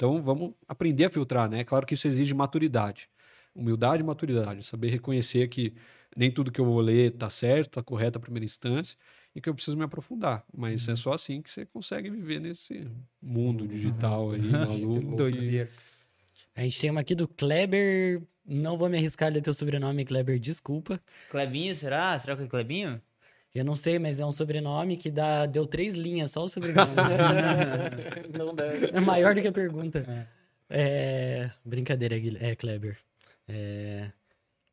Então, 0.02 0.20
vamos 0.20 0.52
aprender 0.66 1.04
a 1.04 1.10
filtrar, 1.10 1.48
né? 1.48 1.60
É 1.60 1.64
claro 1.64 1.86
que 1.86 1.94
isso 1.94 2.08
exige 2.08 2.34
maturidade. 2.34 3.08
Humildade 3.54 4.02
e 4.02 4.04
maturidade. 4.04 4.66
Saber 4.66 4.90
reconhecer 4.90 5.46
que 5.46 5.74
nem 6.16 6.28
tudo 6.28 6.50
que 6.50 6.60
eu 6.60 6.64
vou 6.64 6.80
ler 6.80 7.12
tá 7.12 7.30
certo, 7.30 7.74
tá 7.74 7.84
correto 7.84 8.18
à 8.18 8.20
primeira 8.20 8.44
instância 8.44 8.98
e 9.32 9.40
que 9.40 9.48
eu 9.48 9.54
preciso 9.54 9.76
me 9.76 9.84
aprofundar. 9.84 10.44
Mas 10.52 10.88
é 10.88 10.96
só 10.96 11.12
assim 11.12 11.40
que 11.40 11.48
você 11.48 11.64
consegue 11.66 12.10
viver 12.10 12.40
nesse 12.40 12.84
mundo 13.22 13.64
digital 13.68 14.32
aí, 14.32 14.40
maluco. 14.50 15.14
Doideira. 15.14 15.70
A 16.56 16.62
gente 16.62 16.80
tem 16.80 16.90
uma 16.90 17.02
aqui 17.02 17.14
do 17.14 17.28
Kleber. 17.28 18.20
Não 18.44 18.76
vou 18.76 18.88
me 18.88 18.98
arriscar 18.98 19.28
a 19.28 19.32
ler 19.32 19.40
teu 19.40 19.54
sobrenome, 19.54 20.04
Kleber, 20.04 20.40
desculpa. 20.40 21.00
Clebinho, 21.30 21.76
será? 21.76 22.18
Será 22.18 22.36
que 22.36 22.42
é 22.42 22.48
Clebinho? 22.48 23.00
Eu 23.54 23.64
não 23.64 23.76
sei, 23.76 23.98
mas 23.98 24.18
é 24.18 24.24
um 24.24 24.32
sobrenome 24.32 24.96
que 24.96 25.10
dá, 25.10 25.44
deu 25.46 25.66
três 25.66 25.94
linhas, 25.94 26.30
só 26.30 26.42
o 26.44 26.48
sobrenome. 26.48 26.92
Não 28.38 28.54
deve. 28.54 28.86
é 28.96 29.00
maior 29.00 29.34
do 29.34 29.42
que 29.42 29.48
a 29.48 29.52
pergunta. 29.52 30.26
É, 30.70 31.50
Brincadeira, 31.64 32.18
Guil- 32.18 32.38
é, 32.40 32.56
Kleber. 32.56 32.96
É, 33.46 34.10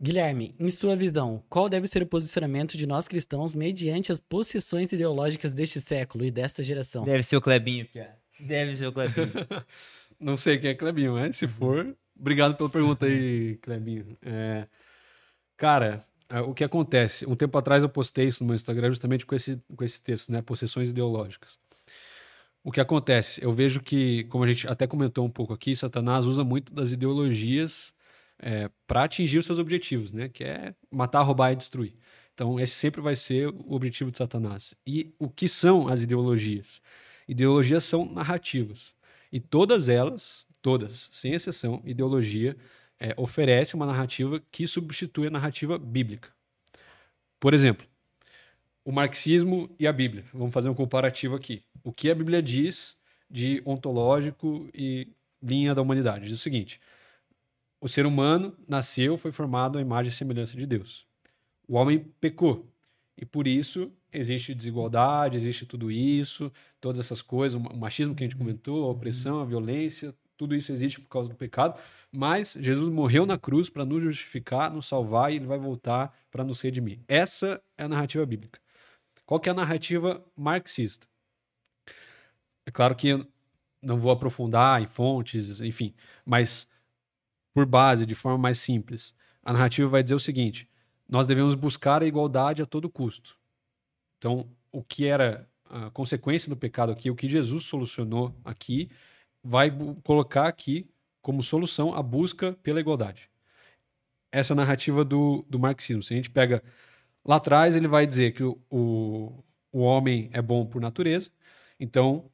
Guilherme, 0.02 0.56
em 0.58 0.72
sua 0.72 0.96
visão, 0.96 1.44
qual 1.50 1.68
deve 1.68 1.86
ser 1.88 2.02
o 2.04 2.08
posicionamento 2.08 2.78
de 2.78 2.88
nós 2.88 3.06
cristãos 3.06 3.54
mediante 3.54 4.14
as 4.14 4.22
posições 4.22 4.94
ideológicas 4.94 5.54
deste 5.54 5.82
século 5.82 6.24
e 6.24 6.32
desta 6.32 6.64
geração? 6.64 7.04
Deve 7.04 7.22
ser 7.24 7.36
o 7.36 7.42
Clebinho, 7.42 7.86
Pia. 7.86 8.12
Deve 8.40 8.78
ser 8.78 8.88
o 8.88 8.94
Clebinho. 8.94 9.34
Não 10.18 10.38
sei 10.38 10.58
quem 10.58 10.70
é 10.70 10.74
Clebinho, 10.76 11.14
mas 11.16 11.36
se 11.36 11.48
for, 11.50 11.94
obrigado 12.18 12.56
pela 12.56 12.70
pergunta 12.70 13.06
aí, 13.06 13.58
Clebinho. 13.58 14.18
É, 14.22 14.68
cara, 15.58 15.86
é, 15.96 16.09
o 16.46 16.54
que 16.54 16.64
acontece? 16.64 17.26
Um 17.26 17.36
tempo 17.36 17.58
atrás 17.58 17.82
eu 17.82 17.90
postei 17.90 18.28
isso 18.28 18.44
no 18.44 18.48
meu 18.48 18.56
Instagram 18.56 18.90
justamente 18.90 19.26
com 19.26 19.36
esse, 19.36 19.62
com 19.76 19.84
esse 19.84 20.02
texto, 20.02 20.32
né? 20.32 20.42
Possessões 20.42 20.90
ideológicas. 20.90 21.58
O 22.64 22.72
que 22.72 22.80
acontece? 22.82 23.44
Eu 23.44 23.52
vejo 23.52 23.82
que, 23.82 24.26
como 24.26 24.44
a 24.44 24.48
gente 24.48 24.68
até 24.68 24.86
comentou 24.86 25.26
um 25.26 25.30
pouco 25.30 25.54
aqui, 25.54 25.76
Satanás 25.76 26.26
usa 26.26 26.44
muito 26.44 26.74
das 26.74 26.92
ideologias 26.92 27.94
é, 28.38 28.70
para 28.86 29.06
atingir 29.06 29.40
os 29.40 29.46
seus 29.46 29.60
objetivos, 29.60 30.14
né? 30.14 30.30
Que 30.30 30.44
é 30.44 30.76
matar, 30.92 31.22
roubar 31.24 31.52
e 31.54 31.56
destruir. 31.56 31.96
Então, 32.34 32.60
esse 32.60 32.76
sempre 32.76 33.02
vai 33.02 33.16
ser 33.16 33.48
o 33.48 33.74
objetivo 33.74 34.12
de 34.12 34.18
Satanás. 34.18 34.76
E 34.86 35.14
o 35.20 35.30
que 35.30 35.50
são 35.50 35.88
as 35.88 36.02
ideologias? 36.02 36.82
Ideologias 37.28 37.84
são 37.84 38.06
narrativas. 38.06 38.94
E 39.32 39.40
todas 39.40 39.90
elas, 39.90 40.46
todas, 40.62 41.10
sem 41.12 41.34
exceção, 41.34 41.82
ideologia 41.86 42.56
é, 43.00 43.14
oferece 43.18 43.76
uma 43.76 43.86
narrativa 43.86 44.42
que 44.52 44.68
substitui 44.68 45.28
a 45.28 45.32
narrativa 45.32 45.78
bíblica. 45.78 46.30
Por 47.40 47.54
exemplo, 47.54 47.88
o 48.84 48.92
marxismo 48.92 49.70
e 49.80 49.88
a 49.88 49.94
Bíblia. 49.94 50.26
Vamos 50.34 50.54
fazer 50.54 50.70
um 50.70 50.74
comparativo 50.74 51.36
aqui. 51.36 51.64
O 51.84 51.94
que 51.94 52.10
a 52.10 52.16
Bíblia 52.16 52.42
diz 52.42 52.98
de 53.30 53.62
ontológico 53.66 54.70
e 54.74 55.08
linha 55.42 55.74
da 55.74 55.82
humanidade? 55.82 56.26
Diz 56.26 56.38
o 56.38 56.42
seguinte: 56.42 56.82
o 57.80 57.88
ser 57.88 58.06
humano 58.06 58.58
nasceu, 58.68 59.18
foi 59.18 59.32
formado 59.32 59.78
à 59.78 59.82
imagem 59.82 60.10
e 60.10 60.14
semelhança 60.14 60.58
de 60.58 60.66
Deus. 60.66 61.06
O 61.68 61.76
homem 61.76 62.00
pecou. 62.20 62.68
E 63.18 63.26
por 63.26 63.48
isso 63.48 63.92
existe 64.12 64.56
desigualdade, 64.56 65.36
existe 65.36 65.66
tudo 65.66 65.92
isso, 65.92 66.52
todas 66.82 67.00
essas 67.00 67.22
coisas, 67.22 67.62
o 67.62 67.78
machismo 67.78 68.16
que 68.16 68.24
a 68.24 68.28
gente 68.28 68.38
comentou, 68.38 68.86
a 68.86 68.92
opressão, 68.92 69.40
a 69.40 69.46
violência, 69.46 70.16
tudo 70.40 70.56
isso 70.56 70.72
existe 70.72 71.02
por 71.02 71.10
causa 71.10 71.28
do 71.28 71.36
pecado, 71.36 71.78
mas 72.10 72.54
Jesus 72.58 72.90
morreu 72.90 73.26
na 73.26 73.38
cruz 73.38 73.70
para 73.70 73.84
nos 73.84 74.02
justificar, 74.02 74.72
nos 74.72 74.88
salvar 74.88 75.34
e 75.34 75.36
ele 75.36 75.46
vai 75.46 75.60
voltar 75.60 76.18
para 76.32 76.46
nos 76.46 76.62
redimir. 76.62 77.00
Essa 77.10 77.62
é 77.78 77.84
a 77.84 77.90
narrativa 77.90 78.26
bíblica. 78.26 78.58
Qual 79.26 79.38
que 79.38 79.50
é 79.50 79.52
a 79.52 79.56
narrativa 79.56 80.24
marxista? 80.38 81.06
É 82.66 82.72
claro 82.72 82.96
que 82.96 83.10
eu 83.10 83.28
não 83.82 83.98
vou 83.98 84.12
aprofundar 84.14 84.82
em 84.82 84.88
fontes, 84.88 85.60
enfim, 85.60 85.94
mas 86.26 86.66
por 87.54 87.66
base, 87.66 88.06
de 88.06 88.16
forma 88.16 88.38
mais 88.38 88.60
simples, 88.60 89.14
a 89.44 89.52
narrativa 89.52 89.90
vai 89.90 90.02
dizer 90.02 90.16
o 90.16 90.20
seguinte: 90.22 90.70
nós 91.08 91.28
devemos 91.28 91.54
buscar 91.54 92.02
a 92.02 92.08
igualdade 92.08 92.62
a 92.62 92.66
todo 92.66 92.90
custo. 92.90 93.38
Então, 94.18 94.50
o 94.72 94.82
que 94.82 95.06
era 95.06 95.50
a 95.66 95.90
consequência 95.90 96.50
do 96.50 96.56
pecado 96.56 96.94
aqui, 96.94 97.12
o 97.12 97.16
que 97.16 97.30
Jesus 97.30 97.66
solucionou 97.66 98.34
aqui, 98.46 98.90
vai 99.44 99.72
colocar 100.04 100.48
aqui 100.48 100.90
como 101.22 101.44
solução 101.44 101.94
a 101.94 102.02
busca 102.02 102.54
pela 102.64 102.80
igualdade. 102.80 103.30
Essa 104.32 104.54
narrativa 104.54 105.04
do, 105.04 105.46
do 105.50 105.60
marxismo. 105.60 106.04
Se 106.04 106.14
a 106.14 106.18
gente 106.18 106.30
pega 106.30 106.64
lá 107.26 107.38
atrás, 107.38 107.76
ele 107.76 107.88
vai 107.88 108.06
dizer 108.06 108.32
que 108.34 108.44
o, 108.44 108.60
o, 108.70 109.44
o 109.72 109.80
homem 109.80 110.30
é 110.34 110.42
bom 110.42 110.66
por 110.66 110.82
natureza, 110.82 111.32
então 111.80 112.30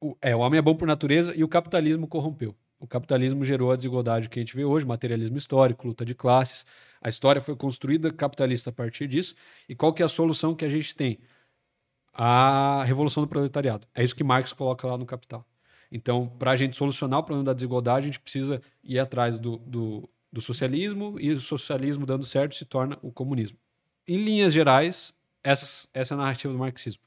o, 0.00 0.16
é, 0.20 0.34
o 0.36 0.40
homem 0.40 0.58
é 0.58 0.62
bom 0.62 0.74
por 0.74 0.86
natureza 0.86 1.34
e 1.34 1.42
o 1.42 1.48
capitalismo 1.48 2.06
corrompeu. 2.06 2.54
O 2.78 2.86
capitalismo 2.86 3.44
gerou 3.44 3.72
a 3.72 3.76
desigualdade 3.76 4.28
que 4.28 4.38
a 4.38 4.42
gente 4.42 4.54
vê 4.54 4.64
hoje, 4.64 4.84
materialismo 4.84 5.38
histórico, 5.38 5.86
luta 5.86 6.04
de 6.04 6.14
classes. 6.14 6.66
A 7.00 7.08
história 7.08 7.40
foi 7.40 7.56
construída 7.56 8.12
capitalista 8.12 8.70
a 8.70 8.72
partir 8.72 9.08
disso. 9.08 9.34
E 9.68 9.74
qual 9.74 9.94
que 9.94 10.02
é 10.02 10.06
a 10.06 10.08
solução 10.08 10.54
que 10.54 10.64
a 10.64 10.68
gente 10.68 10.94
tem? 10.94 11.18
A 12.18 12.82
revolução 12.84 13.22
do 13.22 13.28
proletariado. 13.28 13.86
É 13.94 14.02
isso 14.02 14.16
que 14.16 14.24
Marx 14.24 14.52
coloca 14.52 14.86
lá 14.86 14.96
no 14.96 15.04
Capital. 15.04 15.46
Então, 15.92 16.26
para 16.38 16.52
a 16.52 16.56
gente 16.56 16.76
solucionar 16.76 17.20
o 17.20 17.22
problema 17.22 17.44
da 17.44 17.52
desigualdade, 17.52 18.04
a 18.04 18.06
gente 18.06 18.20
precisa 18.20 18.62
ir 18.82 18.98
atrás 18.98 19.38
do, 19.38 19.58
do, 19.58 20.08
do 20.32 20.40
socialismo 20.40 21.16
e 21.20 21.30
o 21.30 21.40
socialismo 21.40 22.06
dando 22.06 22.24
certo 22.24 22.54
se 22.54 22.64
torna 22.64 22.98
o 23.02 23.12
comunismo. 23.12 23.58
Em 24.08 24.16
linhas 24.16 24.52
gerais, 24.52 25.14
essas, 25.44 25.88
essa 25.92 26.14
é 26.14 26.16
a 26.16 26.18
narrativa 26.18 26.52
do 26.52 26.58
marxismo. 26.58 27.02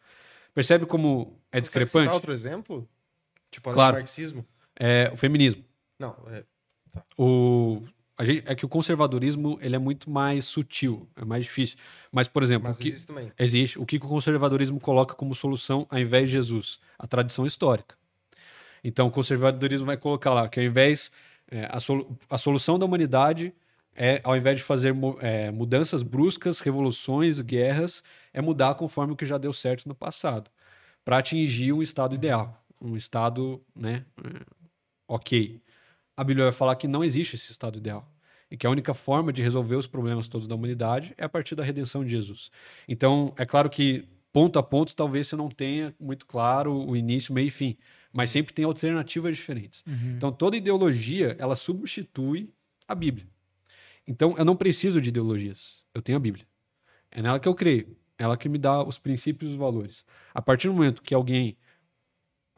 Percebe 0.53 0.85
como 0.85 1.39
é 1.51 1.59
discrepante? 1.59 2.07
Você 2.07 2.13
outro 2.13 2.31
exemplo? 2.31 2.87
Tipo, 3.49 3.71
claro. 3.71 3.97
marxismo? 3.97 4.45
É, 4.79 5.09
o 5.11 5.17
feminismo. 5.17 5.63
Não, 5.97 6.15
é... 6.27 6.43
Tá. 6.91 7.03
O, 7.17 7.83
gente, 8.25 8.43
é 8.45 8.55
que 8.55 8.65
o 8.65 8.69
conservadorismo 8.69 9.57
ele 9.61 9.75
é 9.75 9.79
muito 9.79 10.09
mais 10.09 10.45
sutil, 10.45 11.07
é 11.15 11.23
mais 11.23 11.43
difícil. 11.43 11.77
Mas, 12.11 12.27
por 12.27 12.43
exemplo. 12.43 12.67
Mas 12.67 12.77
que, 12.77 12.87
existe 12.87 13.07
também. 13.07 13.31
Existe. 13.37 13.79
O 13.79 13.85
que 13.85 13.97
o 13.97 13.99
conservadorismo 13.99 14.79
coloca 14.79 15.15
como 15.15 15.33
solução 15.35 15.87
ao 15.89 15.99
invés 15.99 16.29
de 16.29 16.33
Jesus? 16.33 16.79
A 16.97 17.07
tradição 17.07 17.45
histórica. 17.45 17.95
Então, 18.83 19.07
o 19.07 19.11
conservadorismo 19.11 19.85
vai 19.85 19.97
colocar 19.97 20.33
lá 20.33 20.47
que 20.47 20.59
ao 20.59 20.65
invés. 20.65 21.11
É, 21.51 21.65
a, 21.65 21.79
a 22.29 22.37
solução 22.37 22.77
da 22.77 22.85
humanidade 22.85 23.51
é, 23.99 24.21
ao 24.23 24.35
invés 24.37 24.57
de 24.57 24.63
fazer 24.63 24.95
é, 25.19 25.51
mudanças 25.51 26.01
bruscas, 26.01 26.59
revoluções, 26.59 27.41
guerras, 27.41 28.01
é 28.31 28.41
mudar 28.41 28.75
conforme 28.75 29.11
o 29.11 29.15
que 29.15 29.25
já 29.25 29.37
deu 29.37 29.51
certo 29.51 29.87
no 29.89 29.93
passado, 29.93 30.49
para 31.03 31.17
atingir 31.17 31.73
um 31.73 31.83
estado 31.83 32.15
ideal, 32.15 32.63
um 32.79 32.95
estado, 32.95 33.61
né, 33.75 34.05
é, 34.23 34.45
ok. 35.05 35.61
A 36.19 36.23
Bíblia 36.25 36.47
vai 36.47 36.51
falar 36.51 36.75
que 36.75 36.85
não 36.85 37.01
existe 37.01 37.37
esse 37.37 37.49
estado 37.49 37.77
ideal 37.77 38.05
e 38.51 38.57
que 38.57 38.67
a 38.67 38.69
única 38.69 38.93
forma 38.93 39.31
de 39.31 39.41
resolver 39.41 39.77
os 39.77 39.87
problemas 39.87 40.27
todos 40.27 40.49
da 40.49 40.53
humanidade 40.53 41.13
é 41.17 41.23
a 41.23 41.29
partir 41.29 41.55
da 41.55 41.63
redenção 41.63 42.03
de 42.03 42.11
Jesus. 42.11 42.51
Então, 42.89 43.33
é 43.37 43.45
claro 43.45 43.69
que 43.69 44.03
ponto 44.33 44.59
a 44.59 44.63
ponto 44.63 44.93
talvez 44.93 45.27
você 45.27 45.37
não 45.37 45.47
tenha 45.47 45.95
muito 45.97 46.25
claro 46.25 46.73
o 46.73 46.93
início, 46.93 47.33
meio 47.33 47.47
e 47.47 47.49
fim, 47.49 47.77
mas 48.11 48.31
sempre 48.31 48.53
tem 48.53 48.65
alternativas 48.65 49.37
diferentes. 49.37 49.81
Uhum. 49.87 50.15
Então, 50.17 50.29
toda 50.29 50.57
ideologia, 50.57 51.37
ela 51.39 51.55
substitui 51.55 52.49
a 52.85 52.93
Bíblia. 52.93 53.25
Então, 54.05 54.35
eu 54.37 54.43
não 54.43 54.57
preciso 54.57 54.99
de 54.99 55.07
ideologias. 55.07 55.85
Eu 55.93 56.01
tenho 56.01 56.17
a 56.17 56.19
Bíblia. 56.19 56.45
É 57.11 57.21
nela 57.21 57.39
que 57.39 57.47
eu 57.47 57.55
creio. 57.55 57.95
É 58.17 58.25
ela 58.25 58.35
que 58.35 58.49
me 58.49 58.57
dá 58.57 58.83
os 58.83 58.99
princípios 58.99 59.51
e 59.51 59.53
os 59.53 59.57
valores. 59.57 60.03
A 60.33 60.41
partir 60.41 60.67
do 60.67 60.73
momento 60.73 61.01
que 61.01 61.13
alguém 61.13 61.55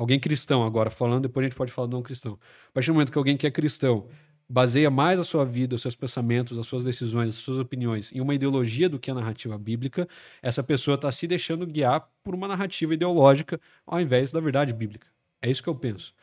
alguém 0.01 0.19
cristão 0.19 0.63
agora 0.65 0.89
falando, 0.89 1.23
depois 1.23 1.43
a 1.43 1.47
gente 1.47 1.55
pode 1.55 1.71
falar 1.71 1.87
do 1.87 1.95
não 1.95 2.01
cristão. 2.01 2.39
A 2.69 2.71
partir 2.73 2.87
do 2.87 2.93
momento 2.93 3.11
que 3.11 3.17
alguém 3.17 3.37
que 3.37 3.45
é 3.45 3.51
cristão 3.51 4.07
baseia 4.49 4.89
mais 4.89 5.19
a 5.19 5.23
sua 5.23 5.45
vida, 5.45 5.75
os 5.75 5.81
seus 5.81 5.95
pensamentos, 5.95 6.57
as 6.57 6.65
suas 6.65 6.83
decisões, 6.83 7.29
as 7.29 7.35
suas 7.35 7.59
opiniões 7.59 8.11
em 8.11 8.19
uma 8.19 8.33
ideologia 8.33 8.89
do 8.89 8.99
que 8.99 9.11
a 9.11 9.13
narrativa 9.13 9.57
bíblica, 9.57 10.07
essa 10.41 10.63
pessoa 10.63 10.95
está 10.95 11.11
se 11.11 11.27
deixando 11.27 11.67
guiar 11.67 12.09
por 12.23 12.33
uma 12.33 12.47
narrativa 12.47 12.93
ideológica 12.95 13.61
ao 13.85 14.01
invés 14.01 14.31
da 14.31 14.39
verdade 14.39 14.73
bíblica. 14.73 15.07
É 15.39 15.49
isso 15.49 15.61
que 15.61 15.69
eu 15.69 15.75
penso. 15.75 16.13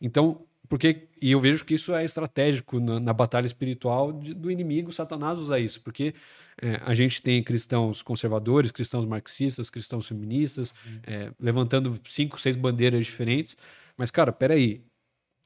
Então, 0.00 0.44
porque 0.68 1.08
e 1.22 1.30
eu 1.30 1.40
vejo 1.40 1.64
que 1.64 1.74
isso 1.74 1.94
é 1.94 2.04
estratégico 2.04 2.80
na, 2.80 2.98
na 2.98 3.12
batalha 3.12 3.46
espiritual 3.46 4.12
de, 4.12 4.34
do 4.34 4.50
inimigo, 4.50 4.92
Satanás 4.92 5.38
usa 5.38 5.58
isso, 5.58 5.80
porque 5.82 6.14
é, 6.60 6.80
a 6.84 6.94
gente 6.94 7.22
tem 7.22 7.42
cristãos 7.42 8.02
conservadores, 8.02 8.70
cristãos 8.70 9.06
marxistas, 9.06 9.70
cristãos 9.70 10.06
feministas, 10.06 10.74
uhum. 10.86 11.00
é, 11.06 11.32
levantando 11.40 11.98
cinco, 12.04 12.38
seis 12.40 12.54
bandeiras 12.54 13.04
diferentes, 13.06 13.56
mas 13.96 14.10
cara, 14.10 14.30
peraí, 14.30 14.82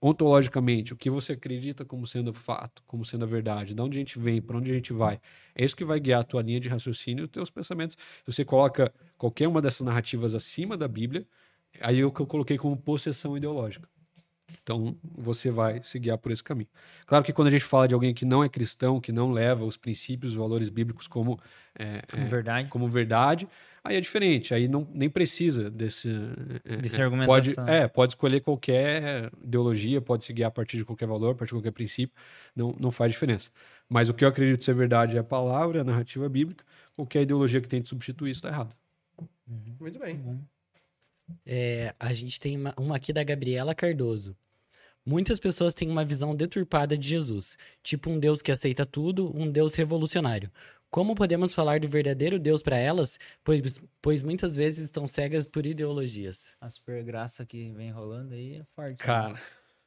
ontologicamente, 0.00 0.92
o 0.92 0.96
que 0.96 1.08
você 1.08 1.32
acredita 1.32 1.84
como 1.84 2.06
sendo 2.06 2.32
fato, 2.32 2.82
como 2.86 3.04
sendo 3.04 3.24
a 3.24 3.28
verdade, 3.28 3.74
de 3.74 3.80
onde 3.80 3.96
a 3.96 4.00
gente 4.00 4.18
vem, 4.18 4.42
para 4.42 4.58
onde 4.58 4.70
a 4.70 4.74
gente 4.74 4.92
vai, 4.92 5.20
é 5.54 5.64
isso 5.64 5.76
que 5.76 5.84
vai 5.84 5.98
guiar 6.00 6.20
a 6.20 6.24
tua 6.24 6.42
linha 6.42 6.60
de 6.60 6.68
raciocínio 6.68 7.22
e 7.22 7.24
os 7.24 7.30
teus 7.30 7.48
pensamentos. 7.48 7.96
Se 7.96 8.32
você 8.32 8.44
coloca 8.44 8.92
qualquer 9.16 9.48
uma 9.48 9.62
dessas 9.62 9.80
narrativas 9.80 10.34
acima 10.34 10.76
da 10.76 10.88
Bíblia, 10.88 11.26
aí 11.80 12.00
é 12.00 12.04
o 12.04 12.12
que 12.12 12.20
eu 12.20 12.26
coloquei 12.26 12.58
como 12.58 12.76
possessão 12.76 13.36
ideológica. 13.36 13.88
Então, 14.62 14.96
você 15.02 15.50
vai 15.50 15.82
se 15.82 15.98
guiar 15.98 16.18
por 16.18 16.32
esse 16.32 16.42
caminho. 16.42 16.68
Claro 17.06 17.24
que 17.24 17.32
quando 17.32 17.48
a 17.48 17.50
gente 17.50 17.64
fala 17.64 17.86
de 17.88 17.94
alguém 17.94 18.14
que 18.14 18.24
não 18.24 18.42
é 18.42 18.48
cristão, 18.48 19.00
que 19.00 19.12
não 19.12 19.32
leva 19.32 19.64
os 19.64 19.76
princípios, 19.76 20.32
os 20.32 20.38
valores 20.38 20.68
bíblicos 20.68 21.06
como, 21.06 21.38
é, 21.78 22.02
como, 22.10 22.22
é, 22.22 22.26
verdade. 22.26 22.68
como 22.68 22.88
verdade, 22.88 23.48
aí 23.82 23.96
é 23.96 24.00
diferente. 24.00 24.54
Aí 24.54 24.68
não, 24.68 24.86
nem 24.92 25.10
precisa 25.10 25.70
desse... 25.70 26.08
É, 26.64 26.76
Dessa 26.76 26.98
é, 26.98 27.04
argumentação. 27.04 27.64
Pode, 27.64 27.76
é, 27.76 27.88
pode 27.88 28.12
escolher 28.12 28.40
qualquer 28.40 29.30
ideologia, 29.42 30.00
pode 30.00 30.24
se 30.24 30.32
guiar 30.32 30.48
a 30.48 30.50
partir 30.50 30.76
de 30.76 30.84
qualquer 30.84 31.06
valor, 31.06 31.32
a 31.32 31.34
partir 31.34 31.50
de 31.50 31.56
qualquer 31.56 31.72
princípio. 31.72 32.14
Não, 32.54 32.74
não 32.78 32.90
faz 32.90 33.12
diferença. 33.12 33.50
Mas 33.88 34.08
o 34.08 34.14
que 34.14 34.24
eu 34.24 34.28
acredito 34.28 34.64
ser 34.64 34.74
verdade 34.74 35.16
é 35.16 35.20
a 35.20 35.24
palavra, 35.24 35.82
a 35.82 35.84
narrativa 35.84 36.28
bíblica. 36.28 36.64
Qualquer 36.96 37.22
ideologia 37.22 37.60
que 37.60 37.68
tente 37.68 37.88
substituir 37.88 38.30
isso 38.30 38.38
está 38.38 38.48
errado. 38.48 38.74
Uhum. 39.46 39.76
Muito 39.78 39.98
bem. 39.98 40.16
Uhum. 40.16 40.40
É, 41.44 41.94
a 41.98 42.12
gente 42.12 42.38
tem 42.38 42.56
uma, 42.56 42.74
uma 42.76 42.96
aqui 42.96 43.12
da 43.12 43.22
Gabriela 43.22 43.74
Cardoso. 43.74 44.36
Muitas 45.06 45.38
pessoas 45.38 45.74
têm 45.74 45.90
uma 45.90 46.04
visão 46.04 46.34
deturpada 46.34 46.96
de 46.96 47.08
Jesus, 47.08 47.58
tipo 47.82 48.08
um 48.08 48.18
Deus 48.18 48.40
que 48.40 48.50
aceita 48.50 48.86
tudo, 48.86 49.30
um 49.36 49.50
Deus 49.50 49.74
revolucionário. 49.74 50.50
Como 50.90 51.14
podemos 51.14 51.52
falar 51.52 51.80
do 51.80 51.88
verdadeiro 51.88 52.38
Deus 52.38 52.62
para 52.62 52.76
elas, 52.76 53.18
pois, 53.42 53.80
pois 54.00 54.22
muitas 54.22 54.54
vezes 54.56 54.84
estão 54.84 55.06
cegas 55.08 55.46
por 55.46 55.66
ideologias? 55.66 56.50
A 56.60 56.70
super 56.70 57.02
graça 57.02 57.44
que 57.44 57.72
vem 57.72 57.90
rolando 57.90 58.32
aí 58.32 58.54
é 58.54 58.64
forte. 58.76 59.00
Né? 59.00 59.04
Cara, 59.04 59.32
né? 59.32 59.40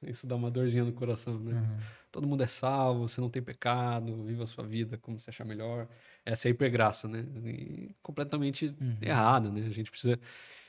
isso 0.03 0.27
dá 0.27 0.35
uma 0.35 0.51
dorzinha 0.51 0.83
no 0.83 0.91
coração, 0.91 1.39
né? 1.39 1.53
Uhum. 1.53 1.77
Todo 2.11 2.27
mundo 2.27 2.43
é 2.43 2.47
salvo, 2.47 3.07
você 3.07 3.21
não 3.21 3.29
tem 3.29 3.41
pecado, 3.41 4.23
viva 4.23 4.43
a 4.43 4.47
sua 4.47 4.65
vida 4.67 4.97
como 4.97 5.17
você 5.17 5.29
achar 5.29 5.45
melhor. 5.45 5.87
Essa 6.25 6.47
é 6.47 6.49
a 6.49 6.51
hipergraça, 6.51 7.07
né? 7.07 7.25
E 7.45 7.95
completamente 8.03 8.75
uhum. 8.79 8.97
errada, 9.01 9.49
né? 9.49 9.65
A 9.65 9.73
gente 9.73 9.89
precisa 9.89 10.19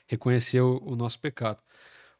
reconhecer 0.06 0.60
o, 0.60 0.80
o 0.86 0.94
nosso 0.94 1.18
pecado. 1.18 1.60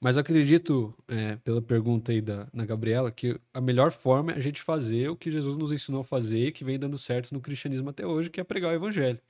Mas 0.00 0.16
acredito, 0.16 0.94
é, 1.08 1.36
pela 1.36 1.60
pergunta 1.60 2.12
aí 2.12 2.20
da, 2.20 2.44
da 2.54 2.64
Gabriela, 2.64 3.10
que 3.10 3.38
a 3.52 3.60
melhor 3.60 3.90
forma 3.90 4.32
é 4.32 4.36
a 4.36 4.40
gente 4.40 4.62
fazer 4.62 5.08
o 5.08 5.16
que 5.16 5.30
Jesus 5.30 5.56
nos 5.56 5.72
ensinou 5.72 6.02
a 6.02 6.04
fazer 6.04 6.48
e 6.48 6.52
que 6.52 6.64
vem 6.64 6.78
dando 6.78 6.96
certo 6.96 7.32
no 7.32 7.40
cristianismo 7.40 7.90
até 7.90 8.06
hoje, 8.06 8.30
que 8.30 8.40
é 8.40 8.44
pregar 8.44 8.70
o 8.72 8.74
evangelho. 8.74 9.20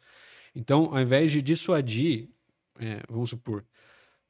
Então, 0.55 0.87
ao 0.95 1.01
invés 1.01 1.33
de 1.33 1.43
dissuadir, 1.43 2.29
é, 2.79 3.03
vamos 3.09 3.31
supor, 3.31 3.65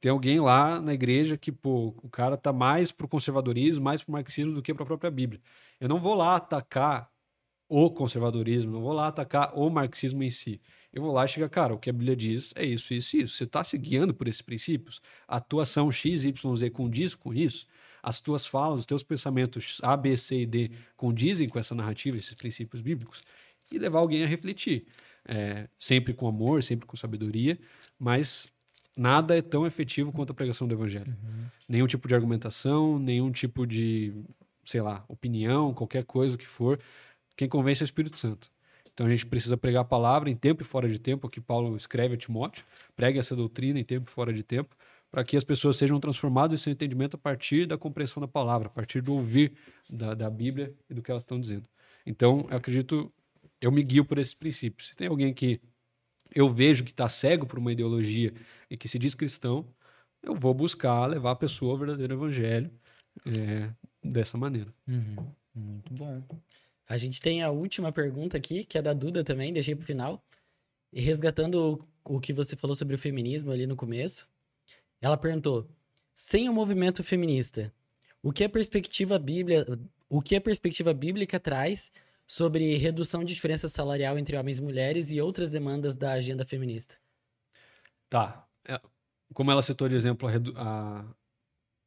tem 0.01 0.11
alguém 0.11 0.39
lá 0.39 0.81
na 0.81 0.93
igreja 0.93 1.37
que, 1.37 1.51
pô, 1.51 1.89
o 2.03 2.09
cara 2.09 2.37
tá 2.37 2.53
mais 2.53 2.91
pro 2.91 3.07
conservadorismo, 3.07 3.83
mais 3.83 4.01
pro 4.03 4.13
marxismo 4.13 4.53
do 4.53 4.61
que 4.61 4.73
pra 4.73 4.85
própria 4.85 5.11
Bíblia. 5.11 5.41
Eu 5.79 5.89
não 5.89 5.99
vou 5.99 6.15
lá 6.15 6.35
atacar 6.37 7.11
o 7.69 7.91
conservadorismo, 7.91 8.71
não 8.71 8.81
vou 8.81 8.93
lá 8.93 9.07
atacar 9.07 9.57
o 9.57 9.69
marxismo 9.69 10.23
em 10.23 10.31
si. 10.31 10.61
Eu 10.91 11.03
vou 11.03 11.11
lá 11.11 11.25
e 11.25 11.27
chegar, 11.27 11.49
cara, 11.49 11.73
o 11.73 11.77
que 11.77 11.89
a 11.89 11.93
Bíblia 11.93 12.15
diz 12.15 12.51
é 12.55 12.65
isso, 12.65 12.93
isso, 12.93 13.15
isso. 13.15 13.35
Você 13.35 13.43
está 13.43 13.63
se 13.63 13.77
guiando 13.77 14.13
por 14.13 14.27
esses 14.27 14.41
princípios? 14.41 15.01
A 15.27 15.37
atuação 15.37 15.91
X, 15.91 16.23
Y, 16.23 16.55
Z 16.55 16.69
condiz 16.71 17.13
com 17.13 17.33
isso? 17.33 17.67
As 18.01 18.19
tuas 18.19 18.45
falas, 18.45 18.79
os 18.81 18.85
teus 18.85 19.03
pensamentos 19.03 19.79
A, 19.83 19.95
B, 19.95 20.17
C 20.17 20.41
e 20.41 20.45
D 20.45 20.71
condizem 20.95 21.47
com 21.47 21.59
essa 21.59 21.75
narrativa, 21.75 22.17
esses 22.17 22.33
princípios 22.33 22.81
bíblicos? 22.81 23.21
E 23.71 23.77
levar 23.77 23.99
alguém 23.99 24.23
a 24.23 24.27
refletir. 24.27 24.85
É, 25.27 25.67
sempre 25.77 26.13
com 26.13 26.27
amor, 26.27 26.63
sempre 26.63 26.87
com 26.87 26.97
sabedoria, 26.97 27.59
mas 27.99 28.47
nada 28.97 29.37
é 29.37 29.41
tão 29.41 29.67
efetivo 29.67 30.11
quanto 30.11 30.31
a 30.31 30.33
pregação 30.33 30.67
do 30.67 30.73
evangelho. 30.73 31.15
Uhum. 31.23 31.45
Nenhum 31.67 31.85
tipo 31.85 32.07
de 32.07 32.15
argumentação, 32.15 32.97
nenhum 32.97 33.31
tipo 33.31 33.67
de, 33.67 34.13
sei 34.65 34.81
lá, 34.81 35.05
opinião, 35.07 35.73
qualquer 35.73 36.03
coisa 36.03 36.37
que 36.37 36.47
for. 36.47 36.79
Quem 37.35 37.47
convence 37.47 37.83
é 37.83 37.83
o 37.83 37.85
Espírito 37.85 38.17
Santo. 38.17 38.49
Então 38.99 39.07
a 39.07 39.09
gente 39.09 39.25
precisa 39.25 39.55
pregar 39.55 39.83
a 39.83 39.85
palavra 39.85 40.29
em 40.29 40.35
tempo 40.35 40.61
e 40.61 40.65
fora 40.65 40.89
de 40.89 40.99
tempo, 40.99 41.29
que 41.29 41.39
Paulo 41.39 41.77
escreve 41.77 42.15
a 42.15 42.17
Timóteo, 42.17 42.65
pregue 42.97 43.17
essa 43.17 43.33
doutrina 43.33 43.79
em 43.79 43.83
tempo 43.85 44.09
e 44.09 44.13
fora 44.13 44.33
de 44.33 44.43
tempo, 44.43 44.75
para 45.09 45.23
que 45.23 45.37
as 45.37 45.43
pessoas 45.45 45.77
sejam 45.77 46.01
transformadas 46.01 46.59
em 46.59 46.61
seu 46.61 46.73
entendimento 46.73 47.15
a 47.15 47.17
partir 47.17 47.65
da 47.65 47.77
compreensão 47.77 48.19
da 48.19 48.27
palavra, 48.27 48.67
a 48.67 48.69
partir 48.69 49.01
do 49.01 49.13
ouvir 49.13 49.53
da, 49.89 50.13
da 50.13 50.29
Bíblia 50.29 50.75
e 50.89 50.93
do 50.93 51.01
que 51.01 51.09
elas 51.09 51.23
estão 51.23 51.39
dizendo. 51.39 51.63
Então, 52.05 52.45
eu 52.51 52.57
acredito, 52.57 53.09
eu 53.61 53.71
me 53.71 53.81
guio 53.83 54.03
por 54.03 54.17
esses 54.17 54.33
princípios. 54.33 54.89
Se 54.89 54.95
tem 54.97 55.07
alguém 55.07 55.33
que 55.33 55.61
eu 56.35 56.49
vejo 56.49 56.83
que 56.83 56.91
está 56.91 57.07
cego 57.07 57.45
por 57.45 57.57
uma 57.57 57.71
ideologia 57.71 58.33
e 58.69 58.75
que 58.75 58.89
se 58.89 58.99
diz 58.99 59.15
cristão, 59.15 59.65
eu 60.21 60.35
vou 60.35 60.53
buscar 60.53 61.05
levar 61.05 61.31
a 61.31 61.35
pessoa 61.37 61.71
ao 61.71 61.77
verdadeiro 61.77 62.15
evangelho 62.15 62.69
é, 63.25 63.69
dessa 64.03 64.37
maneira. 64.37 64.73
Uhum. 64.85 65.15
Muito 65.55 65.93
bom. 65.93 66.21
A 66.89 66.97
gente 66.97 67.21
tem 67.21 67.43
a 67.43 67.51
última 67.51 67.91
pergunta 67.91 68.35
aqui, 68.35 68.65
que 68.65 68.75
é 68.75 68.81
da 68.81 68.93
Duda 68.93 69.23
também, 69.23 69.53
deixei 69.53 69.75
pro 69.75 69.85
final. 69.85 70.25
E 70.91 70.99
resgatando 70.99 71.87
o, 72.03 72.15
o 72.15 72.19
que 72.19 72.33
você 72.33 72.55
falou 72.55 72.75
sobre 72.75 72.95
o 72.95 72.97
feminismo 72.97 73.51
ali 73.51 73.67
no 73.67 73.75
começo, 73.75 74.27
ela 74.99 75.15
perguntou: 75.15 75.69
sem 76.15 76.49
o 76.49 76.53
movimento 76.53 77.03
feminista, 77.03 77.71
o 78.23 78.33
que 78.33 78.43
a 78.43 78.49
perspectiva 78.49 79.19
bíblia, 79.19 79.67
o 80.09 80.19
que 80.19 80.35
a 80.35 80.41
perspectiva 80.41 80.91
bíblica 80.91 81.39
traz 81.39 81.91
sobre 82.25 82.75
redução 82.77 83.23
de 83.23 83.35
diferença 83.35 83.69
salarial 83.69 84.17
entre 84.17 84.35
homens 84.35 84.57
e 84.57 84.63
mulheres 84.63 85.11
e 85.11 85.21
outras 85.21 85.51
demandas 85.51 85.95
da 85.95 86.13
agenda 86.13 86.43
feminista? 86.43 86.95
Tá. 88.09 88.47
É, 88.67 88.81
como 89.31 89.51
ela 89.51 89.61
citou 89.61 89.87
de 89.87 89.95
exemplo 89.95 90.27
a, 90.27 90.31
a, 90.55 91.05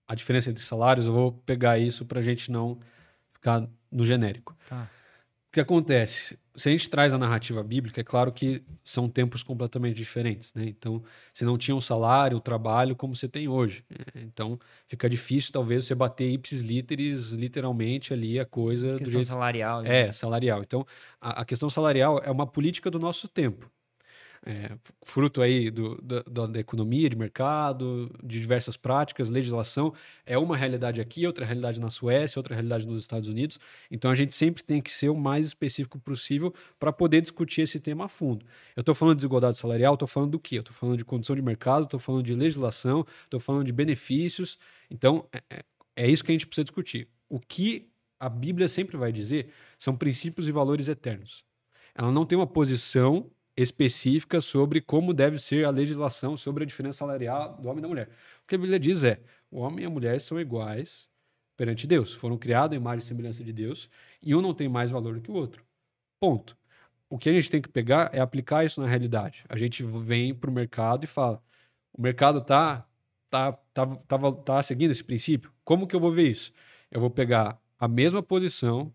a 0.07 0.15
diferença 0.15 0.49
entre 0.49 0.63
salários, 0.63 1.07
eu 1.07 1.13
vou 1.13 1.33
pegar 1.33 1.77
isso 1.77 2.07
para 2.07 2.21
a 2.21 2.23
gente 2.23 2.53
não 2.53 2.79
ficar 3.43 3.69
no 3.91 4.05
genérico. 4.05 4.57
Tá. 4.69 4.89
O 5.49 5.53
que 5.53 5.61
acontece? 5.61 6.39
Se 6.55 6.69
a 6.69 6.73
gente 6.73 6.89
traz 6.89 7.13
a 7.13 7.19
narrativa 7.19 7.63
bíblica, 7.63 8.01
é 8.01 8.05
claro 8.05 8.33
que 8.33 8.63
são 8.83 9.09
tempos 9.09 9.43
completamente 9.43 9.97
diferentes, 9.97 10.55
né? 10.55 10.65
Então, 10.67 11.03
você 11.33 11.45
não 11.45 11.59
tinha 11.59 11.75
um 11.75 11.81
salário, 11.81 12.37
o 12.37 12.39
um 12.39 12.43
trabalho 12.43 12.97
como 12.97 13.15
você 13.15 13.29
tem 13.29 13.49
hoje. 13.49 13.85
Né? 13.91 14.23
Então, 14.23 14.59
fica 14.87 15.11
difícil, 15.11 15.53
talvez, 15.53 15.85
você 15.85 15.95
bater 15.95 16.31
ipsis 16.31 16.63
literis, 16.63 17.33
literalmente, 17.33 18.15
ali 18.15 18.39
a 18.39 18.47
coisa 18.47 18.93
questão 18.93 19.05
do 19.05 19.11
jeito... 19.11 19.27
salarial. 19.27 19.83
Né? 19.83 20.09
É, 20.09 20.13
salarial. 20.13 20.63
Então, 20.63 20.87
a, 21.21 21.43
a 21.43 21.45
questão 21.45 21.69
salarial 21.69 22.19
é 22.25 22.31
uma 22.31 22.47
política 22.47 22.91
do 22.91 22.99
nosso 22.99 23.29
tempo 23.29 23.71
é, 24.45 24.73
fruto 25.03 25.41
aí 25.41 25.71
do, 25.71 25.95
do, 26.03 26.49
da 26.49 26.59
economia, 26.59 27.09
de 27.09 27.17
mercado, 27.17 28.11
de 28.23 28.41
diversas 28.41 28.77
práticas, 28.77 29.31
legislação, 29.31 29.95
é 30.27 30.37
uma 30.37 30.57
realidade 30.57 31.01
aqui, 31.01 31.27
outra 31.27 31.45
realidade 31.45 31.81
na 31.81 31.91
Suécia, 31.91 32.39
outra 32.39 32.55
realidade 32.55 32.87
nos 32.87 33.03
Estados 33.03 33.29
Unidos. 33.29 33.59
Então 33.91 34.11
a 34.11 34.15
gente 34.15 34.35
sempre 34.35 34.63
tem 34.65 34.81
que 34.81 34.91
ser 34.91 35.09
o 35.09 35.17
mais 35.17 35.47
específico 35.47 35.99
possível 35.99 36.53
para 36.79 36.93
poder 36.93 37.21
discutir 37.21 37.63
esse 37.63 37.79
tema 37.79 38.07
a 38.07 38.09
fundo. 38.09 38.45
Eu 38.75 38.81
estou 38.81 38.95
falando 38.95 39.17
de 39.17 39.19
desigualdade 39.19 39.57
salarial, 39.59 39.95
estou 39.95 40.09
falando 40.09 40.33
do 40.33 40.41
quê? 40.41 40.57
Estou 40.57 40.75
falando 40.75 40.99
de 40.99 41.05
condição 41.05 41.37
de 41.37 41.43
mercado, 41.43 41.85
estou 41.85 42.01
falando 42.01 42.25
de 42.25 42.35
legislação, 42.35 43.07
estou 43.25 43.39
falando 43.39 43.65
de 43.65 43.73
benefícios. 43.73 44.59
Então 44.91 45.29
é, 45.33 45.43
é, 45.57 45.65
é 45.97 46.11
isso 46.11 46.25
que 46.25 46.33
a 46.33 46.35
gente 46.35 46.47
precisa 46.47 46.65
discutir. 46.65 47.09
O 47.29 47.39
que 47.39 47.89
a 48.19 48.29
Bíblia 48.29 48.69
sempre 48.69 48.97
vai 48.97 49.13
dizer 49.13 49.51
são 49.79 49.97
princípios 49.97 50.49
e 50.49 50.53
valores 50.53 50.89
eternos. 50.89 51.45
Ela 51.95 52.11
não 52.11 52.25
tem 52.25 52.37
uma 52.37 52.47
posição 52.47 53.31
específica 53.57 54.41
sobre 54.41 54.81
como 54.81 55.13
deve 55.13 55.39
ser 55.39 55.65
a 55.65 55.71
legislação 55.71 56.37
sobre 56.37 56.65
a 56.65 56.67
diferença 56.67 56.99
salarial 56.99 57.57
do 57.61 57.69
homem 57.69 57.79
e 57.79 57.83
da 57.83 57.89
mulher. 57.89 58.09
O 58.43 58.47
que 58.47 58.55
a 58.55 58.59
Bíblia 58.59 58.79
diz 58.79 59.03
é: 59.03 59.21
o 59.51 59.61
homem 59.61 59.85
e 59.85 59.87
a 59.87 59.91
mulher 59.91 60.21
são 60.21 60.41
iguais 60.41 61.09
perante 61.57 61.87
Deus, 61.87 62.15
foram 62.15 62.39
criados 62.39 62.75
em 62.75 62.81
imagem 62.81 63.01
e 63.01 63.07
semelhança 63.07 63.45
de 63.45 63.53
Deus, 63.53 63.89
e 64.23 64.35
um 64.35 64.41
não 64.41 64.55
tem 64.55 64.69
mais 64.69 64.91
valor 64.91 65.15
do 65.15 65.21
que 65.21 65.31
o 65.31 65.35
outro. 65.35 65.63
Ponto. 66.19 66.57
O 67.09 67.19
que 67.19 67.29
a 67.29 67.33
gente 67.33 67.51
tem 67.51 67.61
que 67.61 67.69
pegar 67.69 68.11
é 68.13 68.21
aplicar 68.21 68.65
isso 68.65 68.81
na 68.81 68.87
realidade. 68.87 69.45
A 69.49 69.57
gente 69.57 69.83
vem 69.83 70.35
para 70.35 70.49
o 70.49 70.53
mercado 70.53 71.05
e 71.05 71.07
fala: 71.07 71.43
o 71.93 72.01
mercado 72.01 72.39
está 72.39 72.87
tá, 73.29 73.53
tá, 73.73 73.87
tá, 73.87 74.33
tá 74.33 74.63
seguindo 74.63 74.91
esse 74.91 75.05
princípio? 75.05 75.53
Como 75.65 75.87
que 75.87 75.95
eu 75.95 76.01
vou 76.01 76.11
ver 76.11 76.31
isso? 76.31 76.53
Eu 76.91 77.01
vou 77.01 77.11
pegar 77.11 77.61
a 77.79 77.89
mesma 77.89 78.23
posição, 78.23 78.93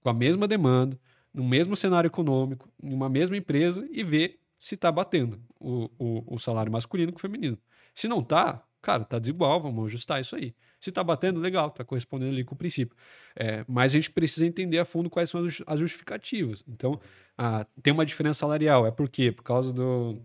com 0.00 0.08
a 0.08 0.14
mesma 0.14 0.46
demanda, 0.46 0.98
no 1.36 1.44
mesmo 1.44 1.76
cenário 1.76 2.08
econômico, 2.08 2.66
em 2.82 2.94
uma 2.94 3.10
mesma 3.10 3.36
empresa 3.36 3.86
e 3.92 4.02
ver 4.02 4.40
se 4.58 4.74
está 4.74 4.90
batendo 4.90 5.38
o, 5.60 5.90
o, 5.98 6.34
o, 6.34 6.38
salário 6.38 6.72
masculino 6.72 7.12
com 7.12 7.18
o 7.18 7.20
feminino. 7.20 7.58
Se 7.94 8.08
não 8.08 8.20
está, 8.20 8.64
cara, 8.80 9.02
está 9.02 9.18
desigual, 9.18 9.60
vamos 9.60 9.86
ajustar 9.88 10.18
isso 10.18 10.34
aí. 10.34 10.54
Se 10.80 10.88
está 10.88 11.04
batendo, 11.04 11.38
legal, 11.38 11.68
está 11.68 11.84
correspondendo 11.84 12.32
ali 12.32 12.42
com 12.42 12.54
o 12.54 12.58
princípio. 12.58 12.96
É, 13.36 13.66
mas 13.68 13.92
a 13.92 13.96
gente 13.96 14.10
precisa 14.10 14.46
entender 14.46 14.78
a 14.78 14.86
fundo 14.86 15.10
quais 15.10 15.28
são 15.28 15.44
as 15.66 15.78
justificativas. 15.78 16.64
Então, 16.66 16.98
ah, 17.36 17.66
tem 17.82 17.92
uma 17.92 18.06
diferença 18.06 18.40
salarial. 18.40 18.86
É 18.86 18.90
por 18.90 19.06
quê? 19.06 19.30
Por 19.30 19.42
causa 19.42 19.74
do, 19.74 20.18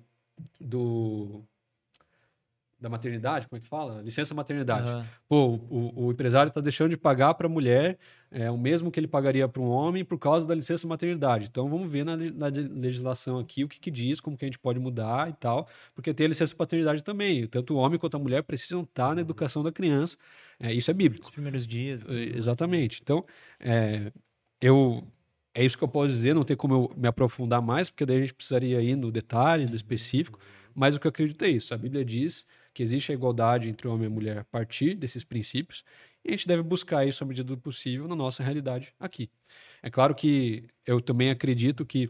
do 0.62 1.44
da 2.82 2.90
maternidade, 2.90 3.48
como 3.48 3.60
é 3.60 3.62
que 3.62 3.68
fala? 3.68 4.02
Licença 4.02 4.34
maternidade. 4.34 4.90
Uhum. 4.90 5.06
Pô, 5.30 5.48
o, 5.70 6.06
o 6.08 6.12
empresário 6.12 6.50
está 6.50 6.60
deixando 6.60 6.90
de 6.90 6.98
pagar 6.98 7.36
para 7.36 7.46
a 7.46 7.50
mulher 7.50 8.00
é, 8.32 8.50
o 8.50 8.58
mesmo 8.58 8.90
que 8.90 9.00
ele 9.00 9.08
pagaria 9.08 9.48
para 9.48 9.62
um 9.62 9.68
homem 9.68 10.04
por 10.04 10.18
causa 10.18 10.48
da 10.48 10.56
licença 10.56 10.88
maternidade. 10.88 11.48
Então 11.50 11.70
vamos 11.70 11.92
ver 11.92 12.04
na, 12.04 12.18
na 12.18 12.48
legislação 12.48 13.38
aqui 13.38 13.64
o 13.64 13.68
que, 13.68 13.80
que, 13.80 13.92
diz, 13.92 14.20
como 14.20 14.36
que 14.36 14.44
a 14.44 14.48
gente 14.48 14.58
pode 14.58 14.80
mudar 14.80 15.30
e 15.30 15.34
tal, 15.34 15.68
porque 15.94 16.12
tem 16.12 16.26
a 16.26 16.30
licença 16.30 16.56
paternidade 16.56 17.04
também. 17.04 17.46
Tanto 17.46 17.76
o 17.76 17.78
homem 17.78 18.00
quanto 18.00 18.18
a 18.18 18.20
mulher 18.20 18.42
precisam 18.42 18.82
estar 18.82 19.10
tá 19.10 19.16
na 19.16 19.22
educação 19.22 19.62
da 19.62 19.72
criança. 19.72 20.18
É, 20.60 20.74
isso 20.74 20.90
é 20.90 20.94
bíblico. 20.94 21.26
Os 21.26 21.32
primeiros 21.32 21.68
dias. 21.68 22.08
É, 22.10 22.36
exatamente. 22.36 23.00
Então, 23.04 23.22
é, 23.60 24.12
eu 24.60 25.08
é 25.54 25.64
isso 25.64 25.78
que 25.78 25.84
eu 25.84 25.88
posso 25.88 26.14
dizer, 26.14 26.34
não 26.34 26.44
tem 26.44 26.56
como 26.56 26.74
eu 26.74 26.92
me 26.96 27.08
aprofundar 27.08 27.62
mais, 27.62 27.90
porque 27.90 28.06
daí 28.06 28.18
a 28.18 28.22
gente 28.22 28.34
precisaria 28.34 28.82
ir 28.82 28.96
no 28.96 29.12
detalhe, 29.12 29.66
no 29.66 29.76
específico, 29.76 30.40
mas 30.74 30.96
o 30.96 31.00
que 31.00 31.06
eu 31.06 31.10
acredito 31.10 31.44
é 31.44 31.50
isso. 31.50 31.74
A 31.74 31.78
Bíblia 31.78 32.06
diz 32.06 32.46
que 32.74 32.84
existe 32.84 33.12
a 33.12 33.16
igualdade 33.16 33.70
entre 33.70 33.88
homem 33.88 34.08
e 34.08 34.10
mulher 34.10 34.38
a 34.38 34.44
partir 34.44 34.96
desses 34.96 35.24
princípios, 35.24 35.84
e 36.24 36.30
a 36.30 36.32
gente 36.32 36.48
deve 36.48 36.64
buscar 36.64 37.06
isso 37.06 37.24
à 37.24 37.28
medida 37.28 37.48
do 37.48 37.58
possível 37.58 38.08
na 38.08 38.16
nossa 38.16 38.44
realidade 38.44 38.94
aqui. 39.00 39.30
É 39.82 39.90
claro 39.90 40.14
que 40.14 40.68
eu 40.86 41.02
também 41.02 41.30
acredito 41.30 41.86
que 41.86 42.10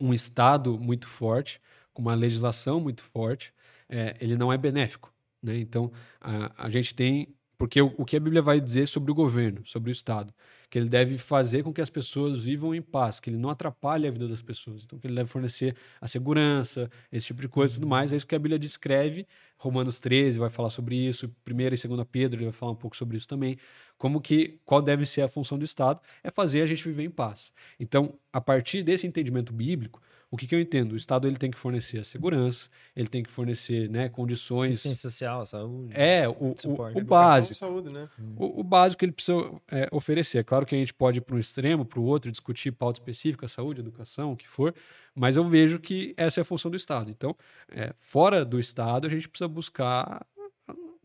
um 0.00 0.12
Estado 0.12 0.78
muito 0.78 1.06
forte, 1.06 1.60
com 1.92 2.02
uma 2.02 2.14
legislação 2.14 2.80
muito 2.80 3.02
forte, 3.02 3.54
é, 3.88 4.16
ele 4.20 4.36
não 4.36 4.52
é 4.52 4.58
benéfico. 4.58 5.12
Né? 5.42 5.58
Então, 5.58 5.92
a, 6.20 6.66
a 6.66 6.70
gente 6.70 6.94
tem. 6.94 7.34
Porque 7.56 7.80
o, 7.80 7.94
o 7.96 8.04
que 8.04 8.16
a 8.16 8.20
Bíblia 8.20 8.42
vai 8.42 8.60
dizer 8.60 8.88
sobre 8.88 9.12
o 9.12 9.14
governo, 9.14 9.62
sobre 9.66 9.90
o 9.90 9.92
Estado? 9.92 10.34
Que 10.72 10.78
ele 10.78 10.88
deve 10.88 11.18
fazer 11.18 11.62
com 11.62 11.70
que 11.70 11.82
as 11.82 11.90
pessoas 11.90 12.44
vivam 12.44 12.74
em 12.74 12.80
paz, 12.80 13.20
que 13.20 13.28
ele 13.28 13.36
não 13.36 13.50
atrapalhe 13.50 14.08
a 14.08 14.10
vida 14.10 14.26
das 14.26 14.40
pessoas. 14.40 14.84
Então, 14.84 14.98
que 14.98 15.06
ele 15.06 15.14
deve 15.14 15.28
fornecer 15.28 15.76
a 16.00 16.08
segurança, 16.08 16.90
esse 17.12 17.26
tipo 17.26 17.42
de 17.42 17.48
coisa 17.48 17.74
e 17.74 17.76
tudo 17.76 17.86
mais. 17.86 18.10
É 18.10 18.16
isso 18.16 18.26
que 18.26 18.34
a 18.34 18.38
Bíblia 18.38 18.58
descreve. 18.58 19.26
Romanos 19.58 20.00
13 20.00 20.38
vai 20.38 20.48
falar 20.48 20.70
sobre 20.70 20.96
isso, 20.96 21.30
1 21.46 21.60
e 21.60 21.68
2 21.68 22.06
Pedro 22.10 22.38
ele 22.38 22.46
vai 22.46 22.54
falar 22.54 22.72
um 22.72 22.76
pouco 22.76 22.96
sobre 22.96 23.18
isso 23.18 23.28
também. 23.28 23.58
Como 23.98 24.18
que, 24.18 24.58
qual 24.64 24.80
deve 24.80 25.04
ser 25.04 25.20
a 25.20 25.28
função 25.28 25.58
do 25.58 25.64
Estado? 25.66 26.00
É 26.24 26.30
fazer 26.30 26.62
a 26.62 26.66
gente 26.66 26.82
viver 26.82 27.04
em 27.04 27.10
paz. 27.10 27.52
Então, 27.78 28.18
a 28.32 28.40
partir 28.40 28.82
desse 28.82 29.06
entendimento 29.06 29.52
bíblico, 29.52 30.00
o 30.32 30.36
que, 30.38 30.46
que 30.46 30.54
eu 30.54 30.60
entendo? 30.60 30.92
O 30.92 30.96
Estado 30.96 31.28
ele 31.28 31.36
tem 31.36 31.50
que 31.50 31.58
fornecer 31.58 31.98
a 31.98 32.04
segurança, 32.04 32.70
ele 32.96 33.06
tem 33.06 33.22
que 33.22 33.30
fornecer 33.30 33.86
né, 33.90 34.08
condições. 34.08 34.76
Assistência 34.76 35.10
social, 35.10 35.44
saúde. 35.44 35.92
É, 35.94 36.26
o, 36.26 36.32
o, 36.32 36.98
o 36.98 37.04
básico. 37.04 37.54
Saúde, 37.54 37.90
né? 37.90 38.08
o, 38.38 38.60
o, 38.60 38.64
básico 38.64 39.04
ele 39.04 39.12
precisa 39.12 39.36
é, 39.70 39.90
oferecer. 39.92 40.38
É 40.38 40.42
claro 40.42 40.64
que 40.64 40.74
a 40.74 40.78
gente 40.78 40.94
pode 40.94 41.18
ir 41.18 41.20
para 41.20 41.36
um 41.36 41.38
extremo, 41.38 41.84
para 41.84 42.00
o 42.00 42.04
outro, 42.04 42.30
discutir 42.30 42.72
pauta 42.72 42.98
específica, 42.98 43.46
saúde, 43.46 43.80
educação, 43.80 44.32
o 44.32 44.36
que 44.36 44.48
for, 44.48 44.74
mas 45.14 45.36
eu 45.36 45.46
vejo 45.46 45.78
que 45.78 46.14
essa 46.16 46.40
é 46.40 46.42
a 46.42 46.46
função 46.46 46.70
do 46.70 46.78
Estado. 46.78 47.10
Então, 47.10 47.36
é, 47.68 47.92
fora 47.98 48.42
do 48.42 48.58
Estado, 48.58 49.06
a 49.06 49.10
gente 49.10 49.28
precisa 49.28 49.48
buscar 49.48 50.26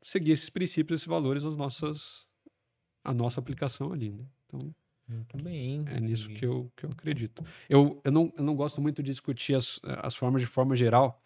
seguir 0.03 0.31
esses 0.31 0.49
princípios, 0.49 1.01
esses 1.01 1.07
valores 1.07 1.43
nas 1.43 1.57
nossas 1.57 2.25
a 3.03 3.13
nossa 3.13 3.41
aplicação 3.41 3.91
ali, 3.91 4.09
né? 4.09 4.25
Então, 4.45 4.73
Muito 5.07 5.37
bem. 5.37 5.85
é 5.87 5.99
nisso 5.99 6.27
que 6.29 6.45
eu, 6.45 6.71
que 6.75 6.85
eu 6.85 6.89
acredito. 6.89 7.43
Eu, 7.69 8.01
eu, 8.03 8.11
não, 8.11 8.33
eu 8.37 8.43
não 8.43 8.55
gosto 8.55 8.81
muito 8.81 9.01
de 9.01 9.11
discutir 9.11 9.55
as, 9.55 9.79
as 9.83 10.15
formas 10.15 10.41
de 10.41 10.47
forma 10.47 10.75
geral, 10.75 11.23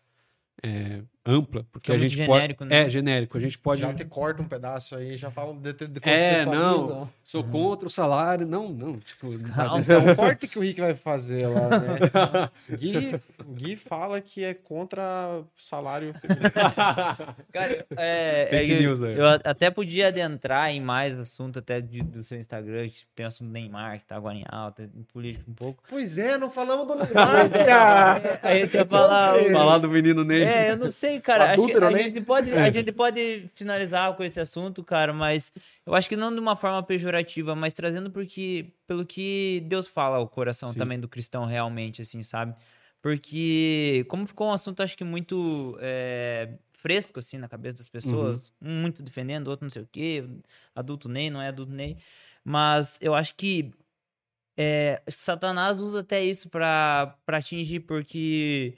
é, 0.62 1.04
ampla, 1.26 1.66
porque 1.72 1.92
Fica 1.92 1.94
a 1.94 1.98
gente 2.02 2.16
genérico, 2.18 2.60
pode... 2.60 2.70
né? 2.72 2.82
É, 2.86 2.90
genérico. 2.90 3.38
A 3.38 3.42
gente 3.42 3.58
pode... 3.60 3.82
Já 3.82 3.94
te 3.94 4.04
corta 4.06 4.42
um 4.42 4.48
pedaço 4.48 4.96
aí, 4.96 5.16
já 5.16 5.30
fala 5.30 5.54
de, 5.54 5.74
de, 5.74 5.88
de 5.88 6.00
É, 6.10 6.44
não, 6.46 6.52
contextualiza. 6.88 7.10
sou 7.24 7.44
contra 7.44 7.88
o 7.88 7.90
salário. 7.92 8.48
Não, 8.48 8.70
não, 8.70 8.98
tipo... 9.00 9.28
Mas 9.56 9.76
esse 9.76 9.94
é 9.94 9.98
um 10.00 10.14
corte 10.16 10.48
que 10.48 10.58
o 10.58 10.62
Rick 10.62 10.82
vai 10.82 10.96
fazer 10.96 11.48
lá, 11.48 11.70
né? 11.70 12.50
Gui, 12.78 13.16
Gui 13.54 13.76
fala 13.76 14.20
que 14.20 14.44
é 14.44 14.54
contra 14.56 15.42
salário. 15.56 16.14
Cara, 17.52 17.86
é, 17.98 18.48
é 18.52 18.66
que 18.66 18.80
news 18.80 19.02
aí. 19.04 19.16
eu 19.16 19.28
a- 19.28 19.40
até 19.44 19.70
podia 19.70 20.08
adentrar 20.08 20.70
em 20.72 20.82
mais 20.82 21.20
assunto 21.20 21.60
até 21.60 21.82
de- 21.82 22.02
do 22.02 22.24
seu 22.24 22.38
Instagram, 22.38 22.90
que 22.90 23.06
tem 23.16 23.26
o 23.26 23.30
assunto 23.30 23.48
do 23.48 23.54
Neymar, 23.54 24.00
que 24.00 24.06
tá 24.06 24.16
agora 24.16 24.36
em 24.36 24.46
alta, 24.50 24.84
em 24.84 25.04
política 25.04 25.46
um 25.50 25.54
pouco. 25.54 25.84
Pois 25.90 26.18
é, 26.18 26.38
não 26.38 26.50
falamos 26.50 26.88
do 26.88 26.96
Neymar, 26.96 27.50
cara. 27.50 28.40
Aí 28.42 28.62
eu 28.62 28.68
ia 28.68 28.86
falar... 28.86 29.36
o- 29.36 29.52
Falar 29.52 29.78
do 29.78 29.90
menino 29.90 30.24
Ney. 30.24 30.44
É, 30.44 30.72
eu 30.72 30.78
não 30.78 30.90
sei, 30.92 31.11
cara. 31.20 31.46
Acho 31.46 31.56
que 31.56 31.62
Adúltero, 31.62 31.88
a, 31.88 31.92
né? 31.92 32.04
gente 32.04 32.22
pode, 32.22 32.54
a 32.54 32.70
gente 32.72 32.92
pode 32.92 33.50
finalizar 33.56 34.16
com 34.16 34.24
esse 34.24 34.40
assunto, 34.40 34.84
cara, 34.84 35.14
mas 35.14 35.52
eu 35.86 35.94
acho 35.94 36.08
que 36.08 36.16
não 36.16 36.34
de 36.34 36.40
uma 36.40 36.56
forma 36.56 36.82
pejorativa, 36.84 37.56
mas 37.56 37.74
trazendo 37.74 38.10
porque, 38.12 38.74
pelo 38.88 39.06
que 39.06 39.64
Deus 39.66 39.88
fala 39.88 40.18
ao 40.18 40.28
coração 40.28 40.72
Sim. 40.72 40.80
também 40.80 41.00
do 41.00 41.08
cristão 41.08 41.46
realmente, 41.46 42.02
assim, 42.02 42.22
sabe? 42.22 42.56
Porque, 43.02 44.06
como 44.08 44.28
ficou 44.28 44.48
um 44.48 44.54
assunto, 44.54 44.84
acho 44.84 44.96
que 44.96 45.04
muito 45.04 45.78
é, 45.82 46.50
fresco, 46.74 47.20
assim, 47.20 47.38
na 47.38 47.50
cabeça 47.50 47.78
das 47.78 47.88
pessoas, 47.88 48.54
um 48.62 48.82
muito 48.82 49.02
defendendo, 49.02 49.48
outro 49.48 49.66
não 49.66 49.72
sei 49.72 49.82
o 49.82 49.90
quê, 49.92 50.24
adulto 50.76 51.10
Ney, 51.10 51.30
não 51.30 51.42
é 51.42 51.48
adulto 51.48 51.72
Ney, 51.72 51.98
mas 52.44 53.00
eu 53.02 53.16
acho 53.16 53.36
que 53.36 53.72
é, 54.58 55.02
Satanás 55.10 55.80
usa 55.82 56.02
até 56.02 56.24
isso 56.24 56.50
pra 56.50 57.16
atingir, 57.28 57.82
porque 57.82 58.76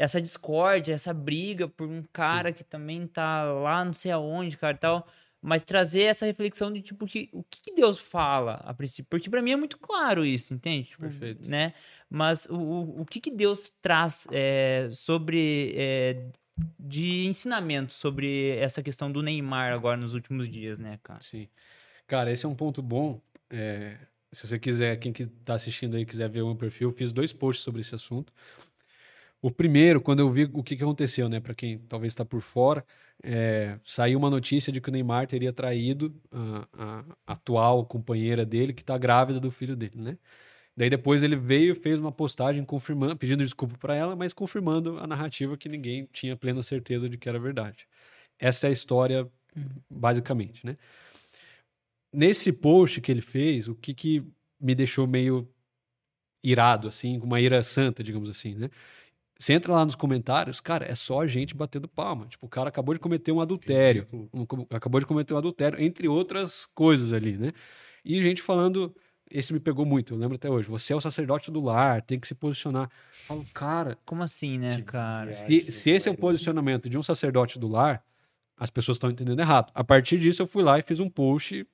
essa 0.00 0.18
discórdia, 0.18 0.94
essa 0.94 1.12
briga 1.12 1.68
por 1.68 1.86
um 1.86 2.02
cara 2.10 2.52
que 2.52 2.64
também 2.64 3.06
tá 3.06 3.44
lá 3.44 3.84
não 3.84 3.92
sei 3.92 4.10
aonde, 4.10 4.56
cara, 4.56 4.74
e 4.74 4.78
tal, 4.78 5.06
mas 5.42 5.62
trazer 5.62 6.04
essa 6.04 6.24
reflexão 6.24 6.72
de 6.72 6.80
tipo 6.80 7.06
que 7.06 7.28
o 7.34 7.42
que, 7.42 7.74
Deus 7.74 8.00
fala 8.00 8.54
a 8.64 8.72
princípio, 8.72 9.10
porque 9.10 9.28
pra 9.28 9.42
mim 9.42 9.52
é 9.52 9.56
muito 9.56 9.76
claro 9.76 10.24
isso, 10.24 10.54
entende? 10.54 10.88
Tipo, 10.88 11.02
Perfeito. 11.02 11.50
Né? 11.50 11.74
Mas 12.08 12.46
o, 12.46 12.54
o, 12.54 13.00
o 13.02 13.04
que 13.04 13.20
que 13.20 13.30
Deus 13.30 13.70
traz 13.82 14.26
é, 14.32 14.88
sobre 14.90 15.74
é, 15.76 16.24
de 16.78 17.26
ensinamento 17.26 17.92
sobre 17.92 18.56
essa 18.56 18.82
questão 18.82 19.12
do 19.12 19.22
Neymar 19.22 19.70
agora 19.74 19.98
nos 19.98 20.14
últimos 20.14 20.48
dias, 20.48 20.78
né, 20.78 20.98
cara? 21.02 21.20
Sim. 21.20 21.46
Cara, 22.06 22.32
esse 22.32 22.46
é 22.46 22.48
um 22.48 22.54
ponto 22.54 22.80
bom. 22.80 23.20
É, 23.50 23.98
se 24.32 24.46
você 24.48 24.58
quiser, 24.58 24.96
quem 24.96 25.12
que 25.12 25.26
tá 25.26 25.54
assistindo 25.54 25.98
aí 25.98 26.06
quiser 26.06 26.30
ver 26.30 26.40
o 26.40 26.46
meu 26.46 26.56
perfil, 26.56 26.88
eu 26.88 26.94
fiz 26.94 27.12
dois 27.12 27.34
posts 27.34 27.62
sobre 27.62 27.82
esse 27.82 27.94
assunto. 27.94 28.32
O 29.42 29.50
primeiro, 29.50 30.00
quando 30.00 30.20
eu 30.20 30.28
vi 30.28 30.44
o 30.52 30.62
que, 30.62 30.76
que 30.76 30.82
aconteceu, 30.82 31.28
né, 31.28 31.40
para 31.40 31.54
quem 31.54 31.78
talvez 31.78 32.12
está 32.12 32.24
por 32.24 32.40
fora, 32.42 32.84
é, 33.22 33.78
saiu 33.84 34.18
uma 34.18 34.28
notícia 34.30 34.72
de 34.72 34.80
que 34.80 34.88
o 34.90 34.92
Neymar 34.92 35.26
teria 35.26 35.52
traído 35.52 36.14
a, 36.30 37.04
a 37.26 37.34
atual 37.34 37.86
companheira 37.86 38.44
dele, 38.44 38.72
que 38.74 38.82
está 38.82 38.98
grávida 38.98 39.40
do 39.40 39.50
filho 39.50 39.76
dele, 39.76 39.96
né? 39.96 40.18
Daí 40.76 40.90
depois 40.90 41.22
ele 41.22 41.36
veio 41.36 41.74
fez 41.74 41.98
uma 41.98 42.12
postagem 42.12 42.64
confirmando, 42.64 43.16
pedindo 43.16 43.44
desculpa 43.44 43.76
para 43.78 43.94
ela, 43.94 44.16
mas 44.16 44.32
confirmando 44.32 44.98
a 44.98 45.06
narrativa 45.06 45.56
que 45.56 45.68
ninguém 45.68 46.08
tinha 46.12 46.36
plena 46.36 46.62
certeza 46.62 47.08
de 47.08 47.18
que 47.18 47.28
era 47.28 47.38
verdade. 47.38 47.86
Essa 48.38 48.66
é 48.66 48.70
a 48.70 48.72
história, 48.72 49.30
basicamente, 49.90 50.64
né? 50.66 50.76
Nesse 52.12 52.52
post 52.52 53.00
que 53.00 53.10
ele 53.10 53.20
fez, 53.20 53.68
o 53.68 53.74
que, 53.74 53.94
que 53.94 54.24
me 54.60 54.74
deixou 54.74 55.06
meio 55.06 55.48
irado, 56.42 56.88
assim, 56.88 57.18
com 57.20 57.26
uma 57.26 57.40
ira 57.40 57.62
santa, 57.62 58.02
digamos 58.02 58.28
assim, 58.30 58.54
né? 58.54 58.70
Você 59.40 59.54
entra 59.54 59.72
lá 59.72 59.86
nos 59.86 59.94
comentários, 59.94 60.60
cara, 60.60 60.84
é 60.86 60.94
só 60.94 61.22
a 61.22 61.26
gente 61.26 61.54
batendo 61.54 61.88
palma. 61.88 62.26
Tipo, 62.26 62.44
o 62.44 62.48
cara 62.48 62.68
acabou 62.68 62.92
de 62.92 63.00
cometer 63.00 63.32
um 63.32 63.40
adultério. 63.40 64.06
um- 64.12 64.46
acabou 64.68 65.00
de 65.00 65.06
cometer 65.06 65.32
um 65.32 65.38
adultério, 65.38 65.80
entre 65.82 66.06
outras 66.06 66.66
coisas 66.74 67.10
ali, 67.14 67.38
né? 67.38 67.50
E 68.04 68.20
gente 68.22 68.42
falando, 68.42 68.94
esse 69.30 69.50
me 69.54 69.58
pegou 69.58 69.86
muito, 69.86 70.12
eu 70.12 70.18
lembro 70.18 70.34
até 70.36 70.50
hoje. 70.50 70.68
Você 70.68 70.92
é 70.92 70.96
o 70.96 71.00
sacerdote 71.00 71.50
do 71.50 71.58
lar, 71.58 72.02
tem 72.02 72.20
que 72.20 72.28
se 72.28 72.34
posicionar. 72.34 72.84
Eu 72.84 73.16
falo, 73.26 73.46
cara, 73.54 73.96
Como 74.04 74.22
assim, 74.22 74.58
né, 74.58 74.76
Que 74.76 74.82
cara? 74.82 75.32
se, 75.32 75.70
se 75.72 75.90
esse 75.90 76.06
é 76.06 76.12
o 76.12 76.16
posicionamento 76.18 76.90
de 76.90 76.98
um 76.98 77.02
sacerdote 77.02 77.58
do 77.58 77.66
lar, 77.66 78.04
as 78.58 78.68
pessoas 78.68 78.96
estão 78.96 79.10
entendendo 79.10 79.40
errado. 79.40 79.72
A 79.74 79.82
partir 79.82 80.18
disso, 80.18 80.42
eu 80.42 80.46
fui 80.46 80.62
lá 80.62 80.78
e 80.78 80.82
fiz 80.82 81.00
um 81.00 81.08
post 81.08 81.66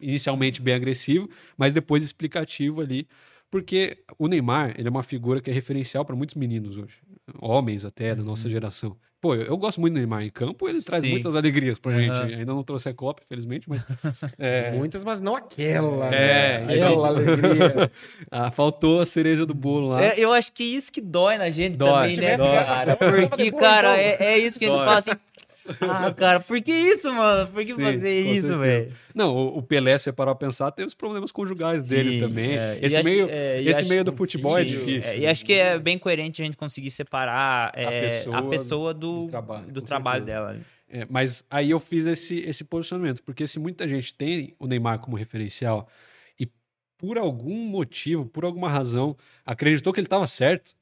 inicialmente 0.00 0.60
bem 0.60 0.74
agressivo, 0.74 1.30
mas 1.56 1.72
depois 1.72 2.02
explicativo 2.02 2.80
ali, 2.80 3.06
porque 3.52 3.98
o 4.18 4.28
Neymar, 4.28 4.74
ele 4.78 4.88
é 4.88 4.90
uma 4.90 5.02
figura 5.02 5.38
que 5.38 5.50
é 5.50 5.52
referencial 5.52 6.06
para 6.06 6.16
muitos 6.16 6.34
meninos 6.34 6.78
hoje, 6.78 6.94
homens 7.38 7.84
até 7.84 8.14
da 8.14 8.22
nossa 8.22 8.48
geração. 8.48 8.96
Pô, 9.20 9.34
eu, 9.34 9.42
eu 9.42 9.56
gosto 9.58 9.78
muito 9.78 9.92
do 9.92 9.98
Neymar 9.98 10.22
em 10.22 10.30
campo, 10.30 10.66
ele 10.66 10.80
traz 10.80 11.02
Sim. 11.02 11.10
muitas 11.10 11.36
alegrias 11.36 11.78
pra 11.78 11.92
Aham. 11.92 12.00
gente. 12.00 12.34
Ainda 12.34 12.54
não 12.54 12.64
trouxe 12.64 12.88
a 12.88 12.94
Copa, 12.94 13.20
infelizmente, 13.22 13.68
mas 13.68 13.84
é, 14.38 14.72
Muitas, 14.72 15.04
mas 15.04 15.20
não 15.20 15.36
aquela. 15.36 16.06
É, 16.06 16.64
né? 16.64 16.74
Aquela 16.74 17.08
alegria. 17.08 17.92
ah, 18.32 18.50
faltou 18.50 19.02
a 19.02 19.06
cereja 19.06 19.44
do 19.44 19.52
bolo 19.52 19.88
lá. 19.88 20.02
É, 20.02 20.14
eu 20.16 20.32
acho 20.32 20.50
que 20.50 20.64
isso 20.64 20.90
que 20.90 21.02
dói 21.02 21.36
na 21.36 21.50
gente 21.50 21.76
Dói. 21.76 22.14
também, 22.14 22.16
né, 22.16 22.36
ganhado 22.38 22.66
cara? 22.66 22.96
Porque, 22.96 23.52
cara, 23.52 23.98
é, 23.98 24.16
é 24.18 24.38
isso 24.38 24.58
que 24.58 24.64
a 24.64 24.68
gente 24.68 24.78
Dói. 24.78 24.86
fala 24.86 24.98
assim. 24.98 25.10
Ah, 25.80 26.12
cara, 26.12 26.40
por 26.40 26.60
que 26.60 26.72
isso, 26.72 27.12
mano? 27.12 27.50
Por 27.50 27.64
que 27.64 27.74
Sim, 27.74 27.80
fazer 27.82 28.22
isso, 28.32 28.58
velho? 28.58 28.92
Não, 29.14 29.36
o, 29.36 29.62
Pelé, 29.62 29.96
se 29.98 30.12
parar 30.12 30.34
pra 30.34 30.46
pensar, 30.48 30.70
tem 30.72 30.84
os 30.84 30.94
problemas 30.94 31.30
conjugais 31.30 31.82
dele 31.88 32.12
Sim, 32.12 32.20
também. 32.20 32.56
é, 32.58 32.78
Esse 32.82 32.96
acho- 32.96 33.04
meio, 33.04 33.28
é, 33.30 33.62
esse 33.62 33.80
acho- 33.80 33.88
meio 33.88 34.04
do 34.04 34.12
futebol 34.16 34.58
é 34.58 34.64
difícil. 34.64 35.10
é, 35.12 35.18
e 35.18 35.26
acho 35.26 35.44
que 35.44 35.52
é 35.52 35.78
bem 35.78 35.98
coerente 35.98 36.42
a 36.42 36.44
gente 36.44 36.56
conseguir 36.56 36.90
separar 36.90 37.72
é, 37.74 37.84
a 37.84 37.92
pessoa 37.92 38.50
pessoa, 38.50 38.94
do 38.94 39.22
do, 39.24 39.28
trabalho, 39.30 39.72
do 39.72 39.82
trabalho 39.82 40.24
dela. 40.24 40.60
É, 40.88 41.06
mas 41.08 41.44
aí 41.50 41.70
eu 41.70 41.80
fiz 41.80 42.04
esse, 42.04 42.36
esse 42.40 42.64
posicionamento, 42.64 43.22
porque 43.22 43.46
se 43.46 43.58
muita 43.58 43.88
gente 43.88 44.14
tem 44.14 44.54
o 44.58 44.66
Neymar 44.66 44.98
como 44.98 45.16
referencial 45.16 45.88
e 46.38 46.46
por 46.98 47.16
algum 47.18 47.56
motivo, 47.66 48.26
por 48.26 48.44
alguma 48.44 48.68
razão, 48.68 49.16
acreditou 49.44 49.92
que 49.92 50.00
ele 50.00 50.06
estava 50.06 50.26
certo, 50.26 50.74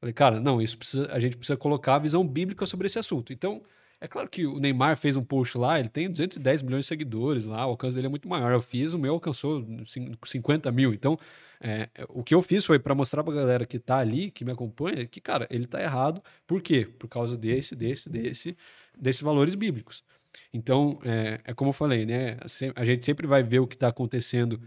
falei, 0.00 0.12
cara, 0.12 0.40
não, 0.40 0.60
isso 0.62 0.78
precisa, 0.78 1.10
a 1.12 1.18
gente 1.20 1.36
precisa 1.36 1.56
colocar 1.56 1.96
a 1.96 1.98
visão 1.98 2.26
bíblica 2.26 2.64
sobre 2.66 2.86
esse 2.86 2.98
assunto. 2.98 3.32
Então, 3.32 3.62
é 4.00 4.06
claro 4.08 4.28
que 4.28 4.46
o 4.46 4.58
Neymar 4.60 4.96
fez 4.96 5.16
um 5.16 5.24
post 5.24 5.58
lá, 5.58 5.78
ele 5.80 5.88
tem 5.88 6.08
210 6.10 6.62
milhões 6.62 6.84
de 6.84 6.88
seguidores 6.88 7.44
lá, 7.46 7.66
o 7.66 7.70
alcance 7.70 7.94
dele 7.96 8.06
é 8.06 8.10
muito 8.10 8.28
maior. 8.28 8.52
Eu 8.52 8.62
fiz, 8.62 8.92
o 8.92 8.98
meu 8.98 9.14
alcançou 9.14 9.66
cin- 9.86 10.12
50 10.24 10.70
mil. 10.70 10.94
Então, 10.94 11.18
é, 11.60 11.88
o 12.08 12.22
que 12.22 12.34
eu 12.34 12.40
fiz 12.42 12.64
foi 12.64 12.78
para 12.78 12.94
mostrar 12.94 13.24
pra 13.24 13.34
galera 13.34 13.66
que 13.66 13.78
tá 13.78 13.98
ali, 13.98 14.30
que 14.30 14.44
me 14.44 14.52
acompanha, 14.52 15.04
que, 15.06 15.20
cara, 15.20 15.46
ele 15.50 15.66
tá 15.66 15.82
errado. 15.82 16.22
Por 16.46 16.62
quê? 16.62 16.86
Por 16.98 17.08
causa 17.08 17.36
desse, 17.36 17.74
desse, 17.74 18.08
desse, 18.08 18.56
desses 18.96 19.22
valores 19.22 19.54
bíblicos. 19.54 20.04
Então, 20.52 20.98
é, 21.04 21.40
é 21.44 21.54
como 21.54 21.70
eu 21.70 21.72
falei, 21.74 22.06
né? 22.06 22.36
A 22.76 22.84
gente 22.84 23.04
sempre 23.04 23.26
vai 23.26 23.42
ver 23.42 23.58
o 23.60 23.66
que 23.66 23.74
está 23.76 23.88
acontecendo 23.88 24.60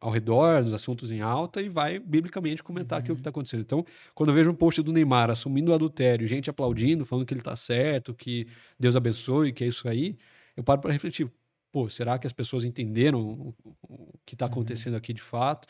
ao 0.00 0.10
redor, 0.10 0.62
nos 0.62 0.72
assuntos 0.72 1.10
em 1.10 1.20
alta, 1.20 1.60
e 1.62 1.68
vai 1.68 1.98
biblicamente 1.98 2.62
comentar 2.62 2.98
aquilo 2.98 3.16
que 3.16 3.20
está 3.20 3.30
acontecendo. 3.30 3.60
Então, 3.62 3.84
quando 4.14 4.30
eu 4.30 4.34
vejo 4.34 4.50
um 4.50 4.54
post 4.54 4.82
do 4.82 4.92
Neymar 4.92 5.30
assumindo 5.30 5.72
o 5.72 5.74
adultério, 5.74 6.26
gente 6.26 6.50
aplaudindo, 6.50 7.04
falando 7.04 7.26
que 7.26 7.32
ele 7.32 7.40
está 7.40 7.56
certo, 7.56 8.14
que 8.14 8.46
Deus 8.78 8.94
abençoe, 8.96 9.52
que 9.52 9.64
é 9.64 9.66
isso 9.68 9.88
aí, 9.88 10.18
eu 10.56 10.62
paro 10.62 10.80
para 10.80 10.92
refletir. 10.92 11.30
Pô, 11.72 11.88
será 11.88 12.18
que 12.18 12.26
as 12.26 12.32
pessoas 12.32 12.64
entenderam 12.64 13.20
o, 13.20 13.54
o 13.82 14.18
que 14.24 14.34
está 14.34 14.46
acontecendo 14.46 14.96
aqui 14.96 15.12
de 15.12 15.22
fato? 15.22 15.66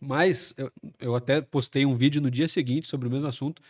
Mas 0.00 0.54
eu, 0.56 0.72
eu 0.98 1.14
até 1.14 1.40
postei 1.42 1.84
um 1.84 1.94
vídeo 1.94 2.20
no 2.22 2.30
dia 2.30 2.48
seguinte 2.48 2.88
sobre 2.88 3.06
o 3.08 3.10
mesmo 3.10 3.28
assunto, 3.28 3.62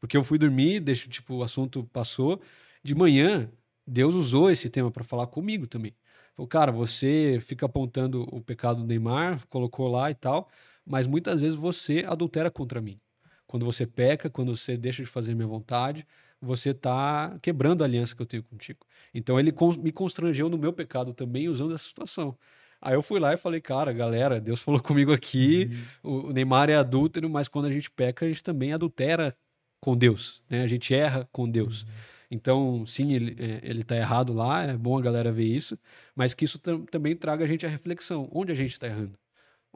porque 0.00 0.16
eu 0.16 0.24
fui 0.24 0.38
dormir, 0.38 0.80
deixo, 0.80 1.08
tipo, 1.08 1.36
o 1.36 1.42
assunto 1.42 1.84
passou. 1.92 2.40
De 2.82 2.94
manhã, 2.94 3.50
Deus 3.86 4.14
usou 4.14 4.50
esse 4.50 4.68
tema 4.70 4.90
para 4.90 5.04
falar 5.04 5.26
comigo 5.28 5.66
também. 5.66 5.94
Falou, 6.36 6.46
cara, 6.48 6.70
você 6.70 7.38
fica 7.40 7.66
apontando 7.66 8.22
o 8.30 8.40
pecado 8.42 8.82
do 8.82 8.86
Neymar, 8.86 9.46
colocou 9.48 9.88
lá 9.88 10.10
e 10.10 10.14
tal, 10.14 10.48
mas 10.84 11.06
muitas 11.06 11.40
vezes 11.40 11.54
você 11.56 12.04
adultera 12.06 12.50
contra 12.50 12.80
mim. 12.80 13.00
Quando 13.46 13.64
você 13.64 13.86
peca, 13.86 14.28
quando 14.28 14.54
você 14.56 14.76
deixa 14.76 15.02
de 15.02 15.08
fazer 15.08 15.34
minha 15.34 15.48
vontade, 15.48 16.06
você 16.40 16.70
está 16.70 17.38
quebrando 17.40 17.82
a 17.82 17.86
aliança 17.86 18.14
que 18.14 18.20
eu 18.20 18.26
tenho 18.26 18.42
contigo. 18.42 18.80
Então 19.14 19.40
ele 19.40 19.52
me 19.78 19.92
constrangeu 19.92 20.48
no 20.48 20.58
meu 20.58 20.72
pecado 20.72 21.14
também 21.14 21.48
usando 21.48 21.74
essa 21.74 21.84
situação. 21.84 22.36
Aí 22.80 22.94
eu 22.94 23.02
fui 23.02 23.18
lá 23.18 23.32
e 23.32 23.36
falei, 23.38 23.60
cara, 23.60 23.92
galera, 23.92 24.40
Deus 24.40 24.60
falou 24.62 24.80
comigo 24.82 25.12
aqui, 25.12 25.70
o 26.02 26.28
o 26.28 26.32
Neymar 26.32 26.68
é 26.68 26.74
adúltero, 26.76 27.30
mas 27.30 27.48
quando 27.48 27.66
a 27.66 27.72
gente 27.72 27.90
peca, 27.90 28.26
a 28.26 28.28
gente 28.28 28.42
também 28.42 28.72
adultera 28.72 29.34
com 29.80 29.96
Deus, 29.96 30.42
né? 30.50 30.62
A 30.62 30.66
gente 30.66 30.94
erra 30.94 31.28
com 31.32 31.48
Deus. 31.48 31.86
Então, 32.30 32.84
sim, 32.86 33.12
ele, 33.12 33.36
é, 33.38 33.60
ele 33.62 33.82
tá 33.84 33.96
errado 33.96 34.32
lá, 34.32 34.62
é 34.64 34.76
bom 34.76 34.98
a 34.98 35.02
galera 35.02 35.30
ver 35.30 35.44
isso, 35.44 35.78
mas 36.14 36.34
que 36.34 36.44
isso 36.44 36.58
tam- 36.58 36.84
também 36.86 37.14
traga 37.16 37.44
a 37.44 37.48
gente 37.48 37.64
a 37.64 37.68
reflexão. 37.68 38.28
Onde 38.32 38.50
a 38.52 38.54
gente 38.54 38.72
está 38.72 38.86
errando? 38.86 39.16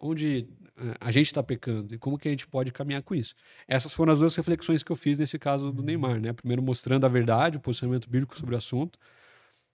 Onde 0.03 0.49
eh, 0.79 0.95
a 0.99 1.11
gente 1.13 1.27
está 1.27 1.43
pecando? 1.43 1.95
E 1.95 1.99
como 1.99 2.19
que 2.19 2.27
a 2.27 2.31
gente 2.31 2.47
pode 2.47 2.73
caminhar 2.73 3.03
com 3.03 3.15
isso? 3.15 3.35
Essas 3.69 3.93
foram 3.93 4.13
as 4.13 4.19
duas 4.19 4.35
reflexões 4.35 4.83
que 4.83 4.91
eu 4.91 4.97
fiz 4.97 5.19
nesse 5.19 5.39
caso 5.39 5.71
do 5.71 5.83
Neymar, 5.83 6.19
né? 6.21 6.33
Primeiro 6.33 6.63
mostrando 6.63 7.05
a 7.05 7.09
verdade, 7.09 7.59
o 7.59 7.61
posicionamento 7.61 8.09
bíblico 8.09 8.39
sobre 8.39 8.55
o 8.55 8.59
assunto, 8.59 8.99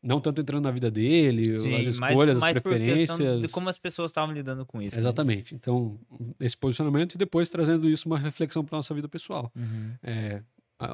não 0.02 0.20
tanto 0.20 0.40
entrando 0.40 0.64
na 0.64 0.70
vida 0.70 0.90
dele, 0.90 1.46
Sim, 1.46 1.74
as 1.76 1.86
escolhas, 1.86 2.38
mais 2.38 2.56
as 2.56 2.62
preferências. 2.62 3.40
De 3.40 3.48
como 3.48 3.68
as 3.68 3.78
pessoas 3.78 4.10
estavam 4.10 4.34
lidando 4.34 4.66
com 4.66 4.82
isso. 4.82 4.96
né? 4.96 5.00
Exatamente. 5.00 5.54
Então, 5.54 5.98
esse 6.40 6.56
posicionamento 6.56 7.14
e 7.14 7.18
depois 7.18 7.48
trazendo 7.48 7.88
isso 7.88 8.08
uma 8.08 8.18
reflexão 8.18 8.64
para 8.64 8.76
nossa 8.76 8.92
vida 8.94 9.08
pessoal. 9.08 9.50
Uhum. 9.54 9.92
É, 10.02 10.42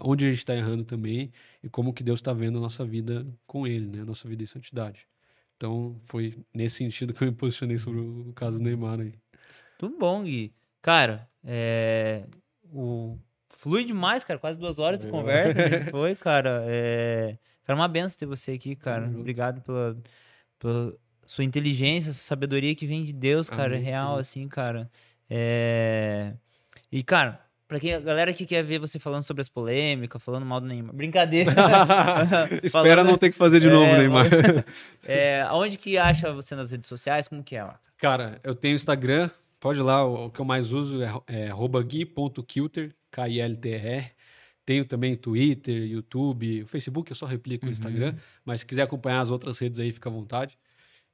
onde 0.02 0.24
a 0.24 0.28
gente 0.28 0.38
está 0.38 0.54
errando 0.54 0.84
também 0.84 1.32
e 1.62 1.68
como 1.68 1.92
que 1.92 2.02
Deus 2.02 2.20
está 2.20 2.32
vendo 2.32 2.58
a 2.58 2.60
nossa 2.60 2.84
vida 2.84 3.26
com 3.46 3.66
Ele, 3.66 3.86
né? 3.86 4.02
A 4.02 4.04
nossa 4.04 4.28
vida 4.28 4.42
em 4.42 4.46
santidade. 4.46 5.06
Então, 5.56 5.96
foi 6.04 6.36
nesse 6.52 6.76
sentido 6.76 7.12
que 7.14 7.22
eu 7.22 7.28
me 7.28 7.34
posicionei 7.34 7.78
sobre 7.78 8.00
o 8.00 8.32
caso 8.34 8.58
do 8.58 8.64
Neymar 8.64 9.00
aí. 9.00 9.14
Tudo 9.78 9.96
bom, 9.98 10.22
Gui. 10.22 10.52
Cara, 10.80 11.28
é... 11.44 12.24
O... 12.72 13.18
Flui 13.50 13.84
demais, 13.84 14.24
cara. 14.24 14.40
Quase 14.40 14.58
duas 14.58 14.78
horas 14.78 14.98
de 14.98 15.06
conversa. 15.08 15.68
gente 15.68 15.90
foi, 15.90 16.16
cara. 16.16 16.64
É... 16.66 17.38
Cara, 17.64 17.78
uma 17.78 17.88
benção 17.88 18.18
ter 18.18 18.26
você 18.26 18.52
aqui, 18.52 18.74
cara. 18.74 19.06
Obrigado 19.06 19.60
pela, 19.62 19.96
pela 20.58 20.94
sua 21.26 21.44
inteligência, 21.44 22.10
essa 22.10 22.18
sabedoria 22.18 22.74
que 22.74 22.86
vem 22.86 23.04
de 23.04 23.12
Deus, 23.12 23.48
cara. 23.48 23.76
Amém, 23.76 23.82
real, 23.82 24.18
assim, 24.18 24.48
cara. 24.48 24.90
É... 25.30 26.34
E, 26.90 27.02
cara, 27.02 27.40
pra 27.72 27.80
quem, 27.80 27.94
a 27.94 28.00
galera 28.00 28.32
que 28.34 28.44
quer 28.44 28.62
ver 28.62 28.78
você 28.78 28.98
falando 28.98 29.22
sobre 29.22 29.40
as 29.40 29.48
polêmicas, 29.48 30.22
falando 30.22 30.44
mal 30.44 30.60
do 30.60 30.66
Neymar. 30.66 30.94
Brincadeira. 30.94 31.50
Espera 32.62 32.70
Falando- 32.96 33.04
não 33.10 33.16
ter 33.18 33.30
que 33.30 33.36
fazer 33.36 33.60
de 33.60 33.68
novo, 33.68 33.84
É, 33.84 33.98
Neymar. 33.98 34.26
É, 35.04 35.42
aonde 35.42 35.76
que 35.78 35.96
acha 35.98 36.32
você 36.32 36.54
nas 36.54 36.70
redes 36.70 36.86
sociais? 36.88 37.26
Como 37.28 37.42
que 37.42 37.56
é 37.56 37.64
lá? 37.64 37.80
Cara, 37.98 38.38
eu 38.44 38.54
tenho 38.54 38.74
Instagram, 38.76 39.30
pode 39.58 39.78
ir 39.80 39.82
lá, 39.82 40.04
o, 40.06 40.26
o 40.26 40.30
que 40.30 40.40
eu 40.40 40.44
mais 40.44 40.70
uso 40.70 41.02
é, 41.02 41.10
é 41.26 41.50
gui.kilter, 41.84 42.94
K-I-L-T-R. 43.10 44.10
Tenho 44.64 44.84
também 44.84 45.16
Twitter, 45.16 45.74
YouTube, 45.82 46.62
o 46.62 46.66
Facebook 46.68 47.10
eu 47.10 47.16
só 47.16 47.26
replico 47.26 47.64
o 47.64 47.68
Uhum. 47.68 47.72
Instagram, 47.72 48.14
mas 48.44 48.60
se 48.60 48.66
quiser 48.66 48.82
acompanhar 48.82 49.20
as 49.20 49.30
outras 49.30 49.58
redes 49.58 49.80
aí, 49.80 49.90
fica 49.92 50.08
à 50.08 50.12
vontade. 50.12 50.56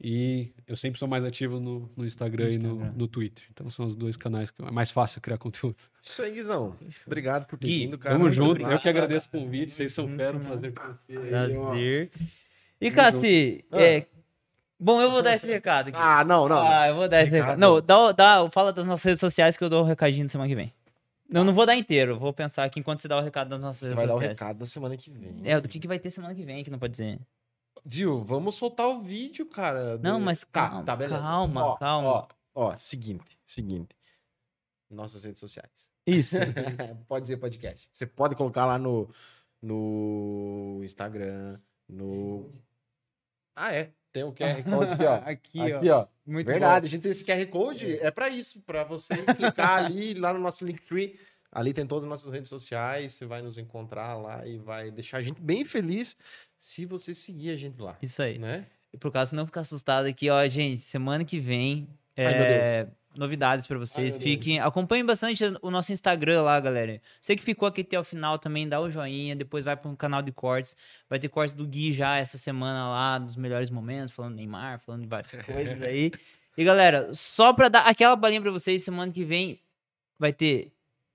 E 0.00 0.52
eu 0.66 0.76
sempre 0.76 0.96
sou 0.98 1.08
mais 1.08 1.24
ativo 1.24 1.58
no, 1.58 1.90
no 1.96 2.06
Instagram, 2.06 2.44
No 2.44 2.50
e 2.50 2.54
Instagram. 2.56 2.84
no, 2.92 2.92
no 2.92 3.08
Twitter. 3.08 3.44
Então 3.52 3.68
são 3.68 3.84
os 3.84 3.96
dois 3.96 4.16
canais 4.16 4.48
que 4.50 4.62
é 4.62 4.70
mais 4.70 4.92
fácil 4.92 5.20
criar 5.20 5.38
conteúdo. 5.38 5.76
Isso 6.00 6.22
aí, 6.22 6.30
Guizão. 6.30 6.76
Obrigado 7.04 7.46
por 7.46 7.58
ter 7.58 7.66
Gui, 7.66 7.78
vindo, 7.80 7.98
cara. 7.98 8.14
Tamo 8.14 8.24
Muito 8.26 8.34
junto, 8.36 8.64
eu 8.64 8.78
que 8.78 8.88
agradeço 8.88 9.26
o 9.26 9.30
convite, 9.32 9.72
vocês 9.72 9.92
são 9.92 10.06
fera, 10.16 10.36
um 10.36 10.40
prazer 10.40 10.72
com 10.72 10.82
você. 10.86 11.16
aí. 11.16 11.28
Prazer. 11.28 12.10
E, 12.80 12.90
Cassi, 12.92 13.64
é... 13.72 14.06
bom, 14.78 15.00
eu 15.02 15.10
vou 15.10 15.20
dar 15.20 15.34
esse 15.34 15.48
recado 15.48 15.88
aqui. 15.88 15.98
Ah, 16.00 16.24
não, 16.24 16.48
não. 16.48 16.62
Ah, 16.68 16.86
eu 16.88 16.94
vou 16.94 17.08
dar 17.08 17.22
esse 17.22 17.32
recado. 17.32 17.56
Recado? 17.56 17.60
Não, 17.60 17.80
dá, 17.82 18.12
dá, 18.12 18.50
fala 18.52 18.72
das 18.72 18.86
nossas 18.86 19.02
redes 19.04 19.20
sociais 19.20 19.56
que 19.56 19.64
eu 19.64 19.68
dou 19.68 19.82
o 19.82 19.86
recadinho 19.86 20.22
na 20.22 20.28
semana 20.28 20.48
que 20.48 20.54
vem. 20.54 20.72
Não, 21.28 21.42
não 21.42 21.52
vou 21.52 21.66
dar 21.66 21.74
inteiro, 21.76 22.16
vou 22.18 22.32
pensar 22.32 22.62
aqui 22.64 22.78
enquanto 22.78 23.00
você 23.00 23.08
dá 23.08 23.18
o 23.18 23.20
recado 23.20 23.50
das 23.50 23.60
nossas 23.60 23.80
Você 23.80 23.94
redes 23.94 23.96
vai 23.96 24.06
dar 24.06 24.14
o 24.14 24.16
sociais. 24.18 24.38
recado 24.38 24.58
da 24.60 24.66
semana 24.66 24.96
que 24.96 25.10
vem. 25.10 25.40
É, 25.44 25.60
do 25.60 25.68
que, 25.68 25.80
que 25.80 25.88
vai 25.88 25.98
ter 25.98 26.08
semana 26.10 26.34
que 26.34 26.42
vem, 26.44 26.62
que 26.62 26.70
não 26.70 26.78
pode 26.78 26.92
dizer. 26.92 27.18
Viu? 27.84 28.22
Vamos 28.22 28.54
soltar 28.56 28.86
o 28.88 29.00
vídeo, 29.00 29.46
cara. 29.46 29.96
do- 29.98 30.02
Não, 30.04 30.20
mas 30.20 30.40
Tá, 30.40 30.46
calma, 30.68 30.84
tá, 30.84 30.96
beleza. 30.96 31.20
calma, 31.22 31.64
Ó, 31.64 31.76
calma. 31.76 32.08
Ó, 32.08 32.28
ó, 32.54 32.76
seguinte, 32.76 33.38
seguinte. 33.46 33.96
Nossas 34.90 35.24
redes 35.24 35.38
sociais. 35.40 35.90
Isso. 36.06 36.36
pode 37.08 37.22
dizer 37.22 37.36
podcast. 37.36 37.88
Você 37.92 38.06
pode 38.06 38.34
colocar 38.34 38.64
lá 38.66 38.78
no, 38.78 39.08
no 39.62 40.80
Instagram, 40.82 41.58
no... 41.88 42.50
Ah, 43.54 43.74
é. 43.74 43.92
Tem 44.10 44.22
o 44.24 44.32
QR 44.32 44.62
Code 44.64 44.92
aqui, 44.94 45.04
ó. 45.04 45.14
aqui, 45.28 45.72
Aqui, 45.72 45.90
ó. 45.90 46.06
Muito 46.26 46.46
Verdade, 46.46 46.86
a 46.86 46.88
gente 46.88 47.02
tem 47.02 47.12
esse 47.12 47.24
QR 47.24 47.46
Code, 47.50 47.98
é 48.00 48.10
pra 48.10 48.28
isso, 48.30 48.62
pra 48.62 48.82
você 48.84 49.14
clicar 49.34 49.84
ali, 49.84 50.14
lá 50.14 50.32
no 50.32 50.38
nosso 50.40 50.64
Linktree. 50.64 51.18
Ali 51.50 51.72
tem 51.72 51.86
todas 51.86 52.04
as 52.04 52.10
nossas 52.10 52.30
redes 52.30 52.48
sociais, 52.48 53.12
você 53.12 53.24
vai 53.24 53.40
nos 53.40 53.56
encontrar 53.56 54.14
lá 54.14 54.46
e 54.46 54.58
vai 54.58 54.90
deixar 54.90 55.18
a 55.18 55.22
gente 55.22 55.40
bem 55.40 55.64
feliz 55.64 56.16
se 56.58 56.84
você 56.84 57.14
seguir 57.14 57.50
a 57.50 57.56
gente 57.56 57.80
lá, 57.80 57.96
Isso 58.02 58.22
aí. 58.22 58.38
né? 58.38 58.66
E 58.92 58.96
por 58.98 59.12
causa 59.12 59.30
de 59.30 59.36
não 59.36 59.46
ficar 59.46 59.60
assustado 59.60 60.06
aqui, 60.06 60.28
ó, 60.30 60.46
gente, 60.48 60.82
semana 60.82 61.24
que 61.24 61.38
vem, 61.40 61.88
Ai, 62.16 62.34
meu 62.34 62.44
é, 62.44 62.88
novidades 63.18 63.66
pra 63.66 63.78
vocês. 63.78 64.14
Ai, 64.14 64.20
Fiquem, 64.20 64.60
acompanhem 64.60 65.04
bastante 65.04 65.42
o 65.60 65.70
nosso 65.70 65.92
Instagram 65.92 66.42
lá, 66.42 66.58
galera. 66.60 67.00
Você 67.20 67.34
que 67.36 67.42
ficou 67.42 67.68
aqui 67.68 67.80
até 67.80 67.98
o 67.98 68.04
final 68.04 68.38
também, 68.38 68.68
dá 68.68 68.80
o 68.80 68.90
joinha, 68.90 69.34
depois 69.34 69.64
vai 69.64 69.76
pro 69.76 69.94
canal 69.96 70.22
de 70.22 70.32
cortes. 70.32 70.76
Vai 71.08 71.18
ter 71.18 71.28
cortes 71.28 71.54
do 71.54 71.66
Gui 71.66 71.92
já 71.92 72.16
essa 72.16 72.38
semana 72.38 72.88
lá, 72.88 73.18
dos 73.18 73.36
melhores 73.36 73.70
momentos, 73.70 74.14
falando 74.14 74.36
Neymar, 74.36 74.80
falando 74.80 75.02
de 75.02 75.08
várias 75.08 75.34
coisas 75.42 75.82
aí. 75.82 76.12
E 76.56 76.64
galera, 76.64 77.12
só 77.12 77.52
pra 77.52 77.68
dar 77.68 77.80
aquela 77.82 78.16
balinha 78.16 78.40
pra 78.40 78.50
vocês, 78.50 78.82
semana 78.82 79.12
que 79.12 79.24
vem 79.24 79.60
vai 80.18 80.32
ter 80.32 80.72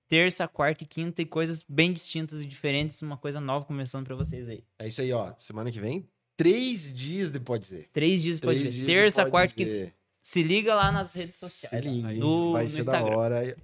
terça, 0.08 0.46
quarta 0.48 0.84
e 0.84 0.86
quinta 0.86 1.22
e 1.22 1.26
coisas 1.26 1.64
bem 1.68 1.92
distintas 1.92 2.42
e 2.42 2.46
diferentes, 2.46 3.00
uma 3.02 3.16
coisa 3.16 3.40
nova 3.40 3.64
começando 3.64 4.04
pra 4.06 4.14
vocês 4.16 4.48
aí. 4.48 4.64
É 4.78 4.88
isso 4.88 5.00
aí, 5.00 5.12
ó. 5.12 5.32
Semana 5.36 5.70
que 5.70 5.80
vem, 5.80 6.08
três 6.36 6.92
dias 6.92 7.30
de 7.30 7.40
Pode 7.40 7.64
Dizer. 7.64 7.88
Três 7.92 8.22
dias 8.22 8.40
pode 8.40 8.60
Três 8.60 8.74
ver. 8.74 8.80
dias 8.80 8.86
de 8.88 8.92
Terça, 8.94 9.22
Pode 9.22 9.30
quarta 9.30 9.62
e 9.62 9.64
quinta. 9.64 9.94
Se 10.22 10.42
liga 10.42 10.74
lá 10.74 10.90
nas 10.90 11.12
redes 11.14 11.34
Se 11.34 11.40
sociais. 11.40 11.84
liga, 11.84 12.12
no, 12.14 12.52
vai 12.52 12.62
no 12.64 12.68
ser 12.70 12.80
Instagram. 12.80 13.10
da 13.10 13.16
hora. 13.16 13.56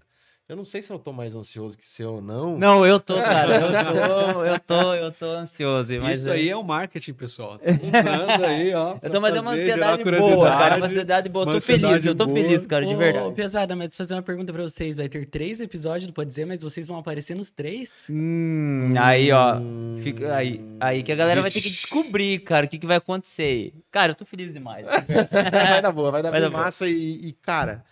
Eu 0.50 0.56
não 0.56 0.64
sei 0.64 0.82
se 0.82 0.92
eu 0.92 0.98
tô 0.98 1.12
mais 1.12 1.36
ansioso 1.36 1.78
que 1.78 1.86
você 1.86 2.04
ou 2.04 2.20
não. 2.20 2.58
Não, 2.58 2.84
eu 2.84 2.98
tô, 2.98 3.14
cara. 3.14 3.60
Eu 3.60 3.70
tô, 3.70 4.44
eu 4.44 4.58
tô, 4.58 4.94
eu 4.94 5.12
tô 5.12 5.26
ansioso. 5.26 5.96
Mas 6.00 6.18
Isso 6.18 6.28
aí 6.28 6.48
é 6.48 6.56
o 6.56 6.64
marketing, 6.64 7.12
pessoal. 7.12 7.56
Tá 7.56 7.66
aí, 8.48 8.74
ó. 8.74 8.96
Eu 9.00 9.10
tô, 9.10 9.20
mas 9.20 9.32
é 9.32 9.40
uma 9.40 9.52
ansiedade 9.52 10.02
boa, 10.02 10.50
cara. 10.50 10.76
Uma 10.76 10.86
ansiedade 10.86 11.28
boa. 11.28 11.44
Eu 11.44 11.46
uma 11.46 11.54
tô 11.54 11.60
feliz, 11.60 12.04
eu 12.04 12.16
tô 12.16 12.26
boa. 12.26 12.36
feliz, 12.36 12.66
cara, 12.66 12.84
de 12.84 12.92
Ô, 12.92 12.96
verdade. 12.96 13.32
Pesada, 13.32 13.76
mas 13.76 13.94
fazer 13.94 14.14
uma 14.14 14.22
pergunta 14.22 14.52
pra 14.52 14.64
vocês. 14.64 14.96
Vai 14.96 15.08
ter 15.08 15.24
três 15.26 15.60
episódios 15.60 16.08
do 16.08 16.12
Pode 16.12 16.30
Dizer, 16.30 16.46
mas 16.46 16.64
vocês 16.64 16.88
vão 16.88 16.98
aparecer 16.98 17.36
nos 17.36 17.52
três? 17.52 18.02
Hum, 18.10 18.94
aí, 18.98 19.30
ó. 19.30 19.54
Fica, 20.02 20.34
aí, 20.34 20.60
aí 20.80 21.04
que 21.04 21.12
a 21.12 21.16
galera 21.16 21.42
vai 21.42 21.52
ter 21.52 21.60
que 21.60 21.70
descobrir, 21.70 22.40
cara, 22.40 22.66
o 22.66 22.68
que, 22.68 22.76
que 22.76 22.88
vai 22.88 22.96
acontecer. 22.96 23.72
Cara, 23.88 24.10
eu 24.10 24.16
tô 24.16 24.24
feliz 24.24 24.52
demais. 24.52 24.84
vai 25.30 25.80
dar 25.80 25.92
boa, 25.92 26.10
vai 26.10 26.24
dar 26.24 26.32
Vai 26.32 26.40
bem 26.40 26.50
dar 26.50 26.52
boa. 26.52 26.64
massa. 26.64 26.88
E, 26.88 27.28
e, 27.28 27.32
cara, 27.40 27.84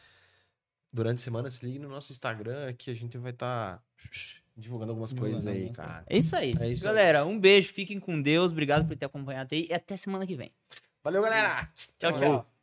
durante 0.93 1.19
a 1.19 1.25
semana 1.25 1.51
se 1.51 1.65
ligue 1.65 1.79
no 1.79 1.89
nosso 1.89 2.13
Instagram 2.13 2.73
que 2.75 2.91
a 2.91 2.95
gente 2.95 3.17
vai 3.19 3.33
estar 3.33 3.83
divulgando 4.57 4.91
algumas 4.93 5.13
coisas 5.13 5.47
aí, 5.47 5.71
cara. 5.73 6.05
É 6.07 6.17
isso 6.17 6.35
aí. 6.35 6.55
É 6.61 6.69
isso 6.71 6.87
aí. 6.87 6.95
galera, 6.95 7.25
um 7.25 7.39
beijo, 7.39 7.73
fiquem 7.73 8.01
com 8.01 8.21
Deus. 8.21 8.53
Obrigado 8.53 8.87
por 8.87 8.97
ter 8.97 9.07
acompanhado 9.07 9.55
aí 9.55 9.67
e 9.71 9.75
até 9.75 9.97
semana 9.97 10.27
que 10.27 10.37
vem. 10.37 10.53
Valeu, 11.03 11.23
galera! 11.23 11.71
Tchau, 11.99 12.13
tchau. 12.19 12.58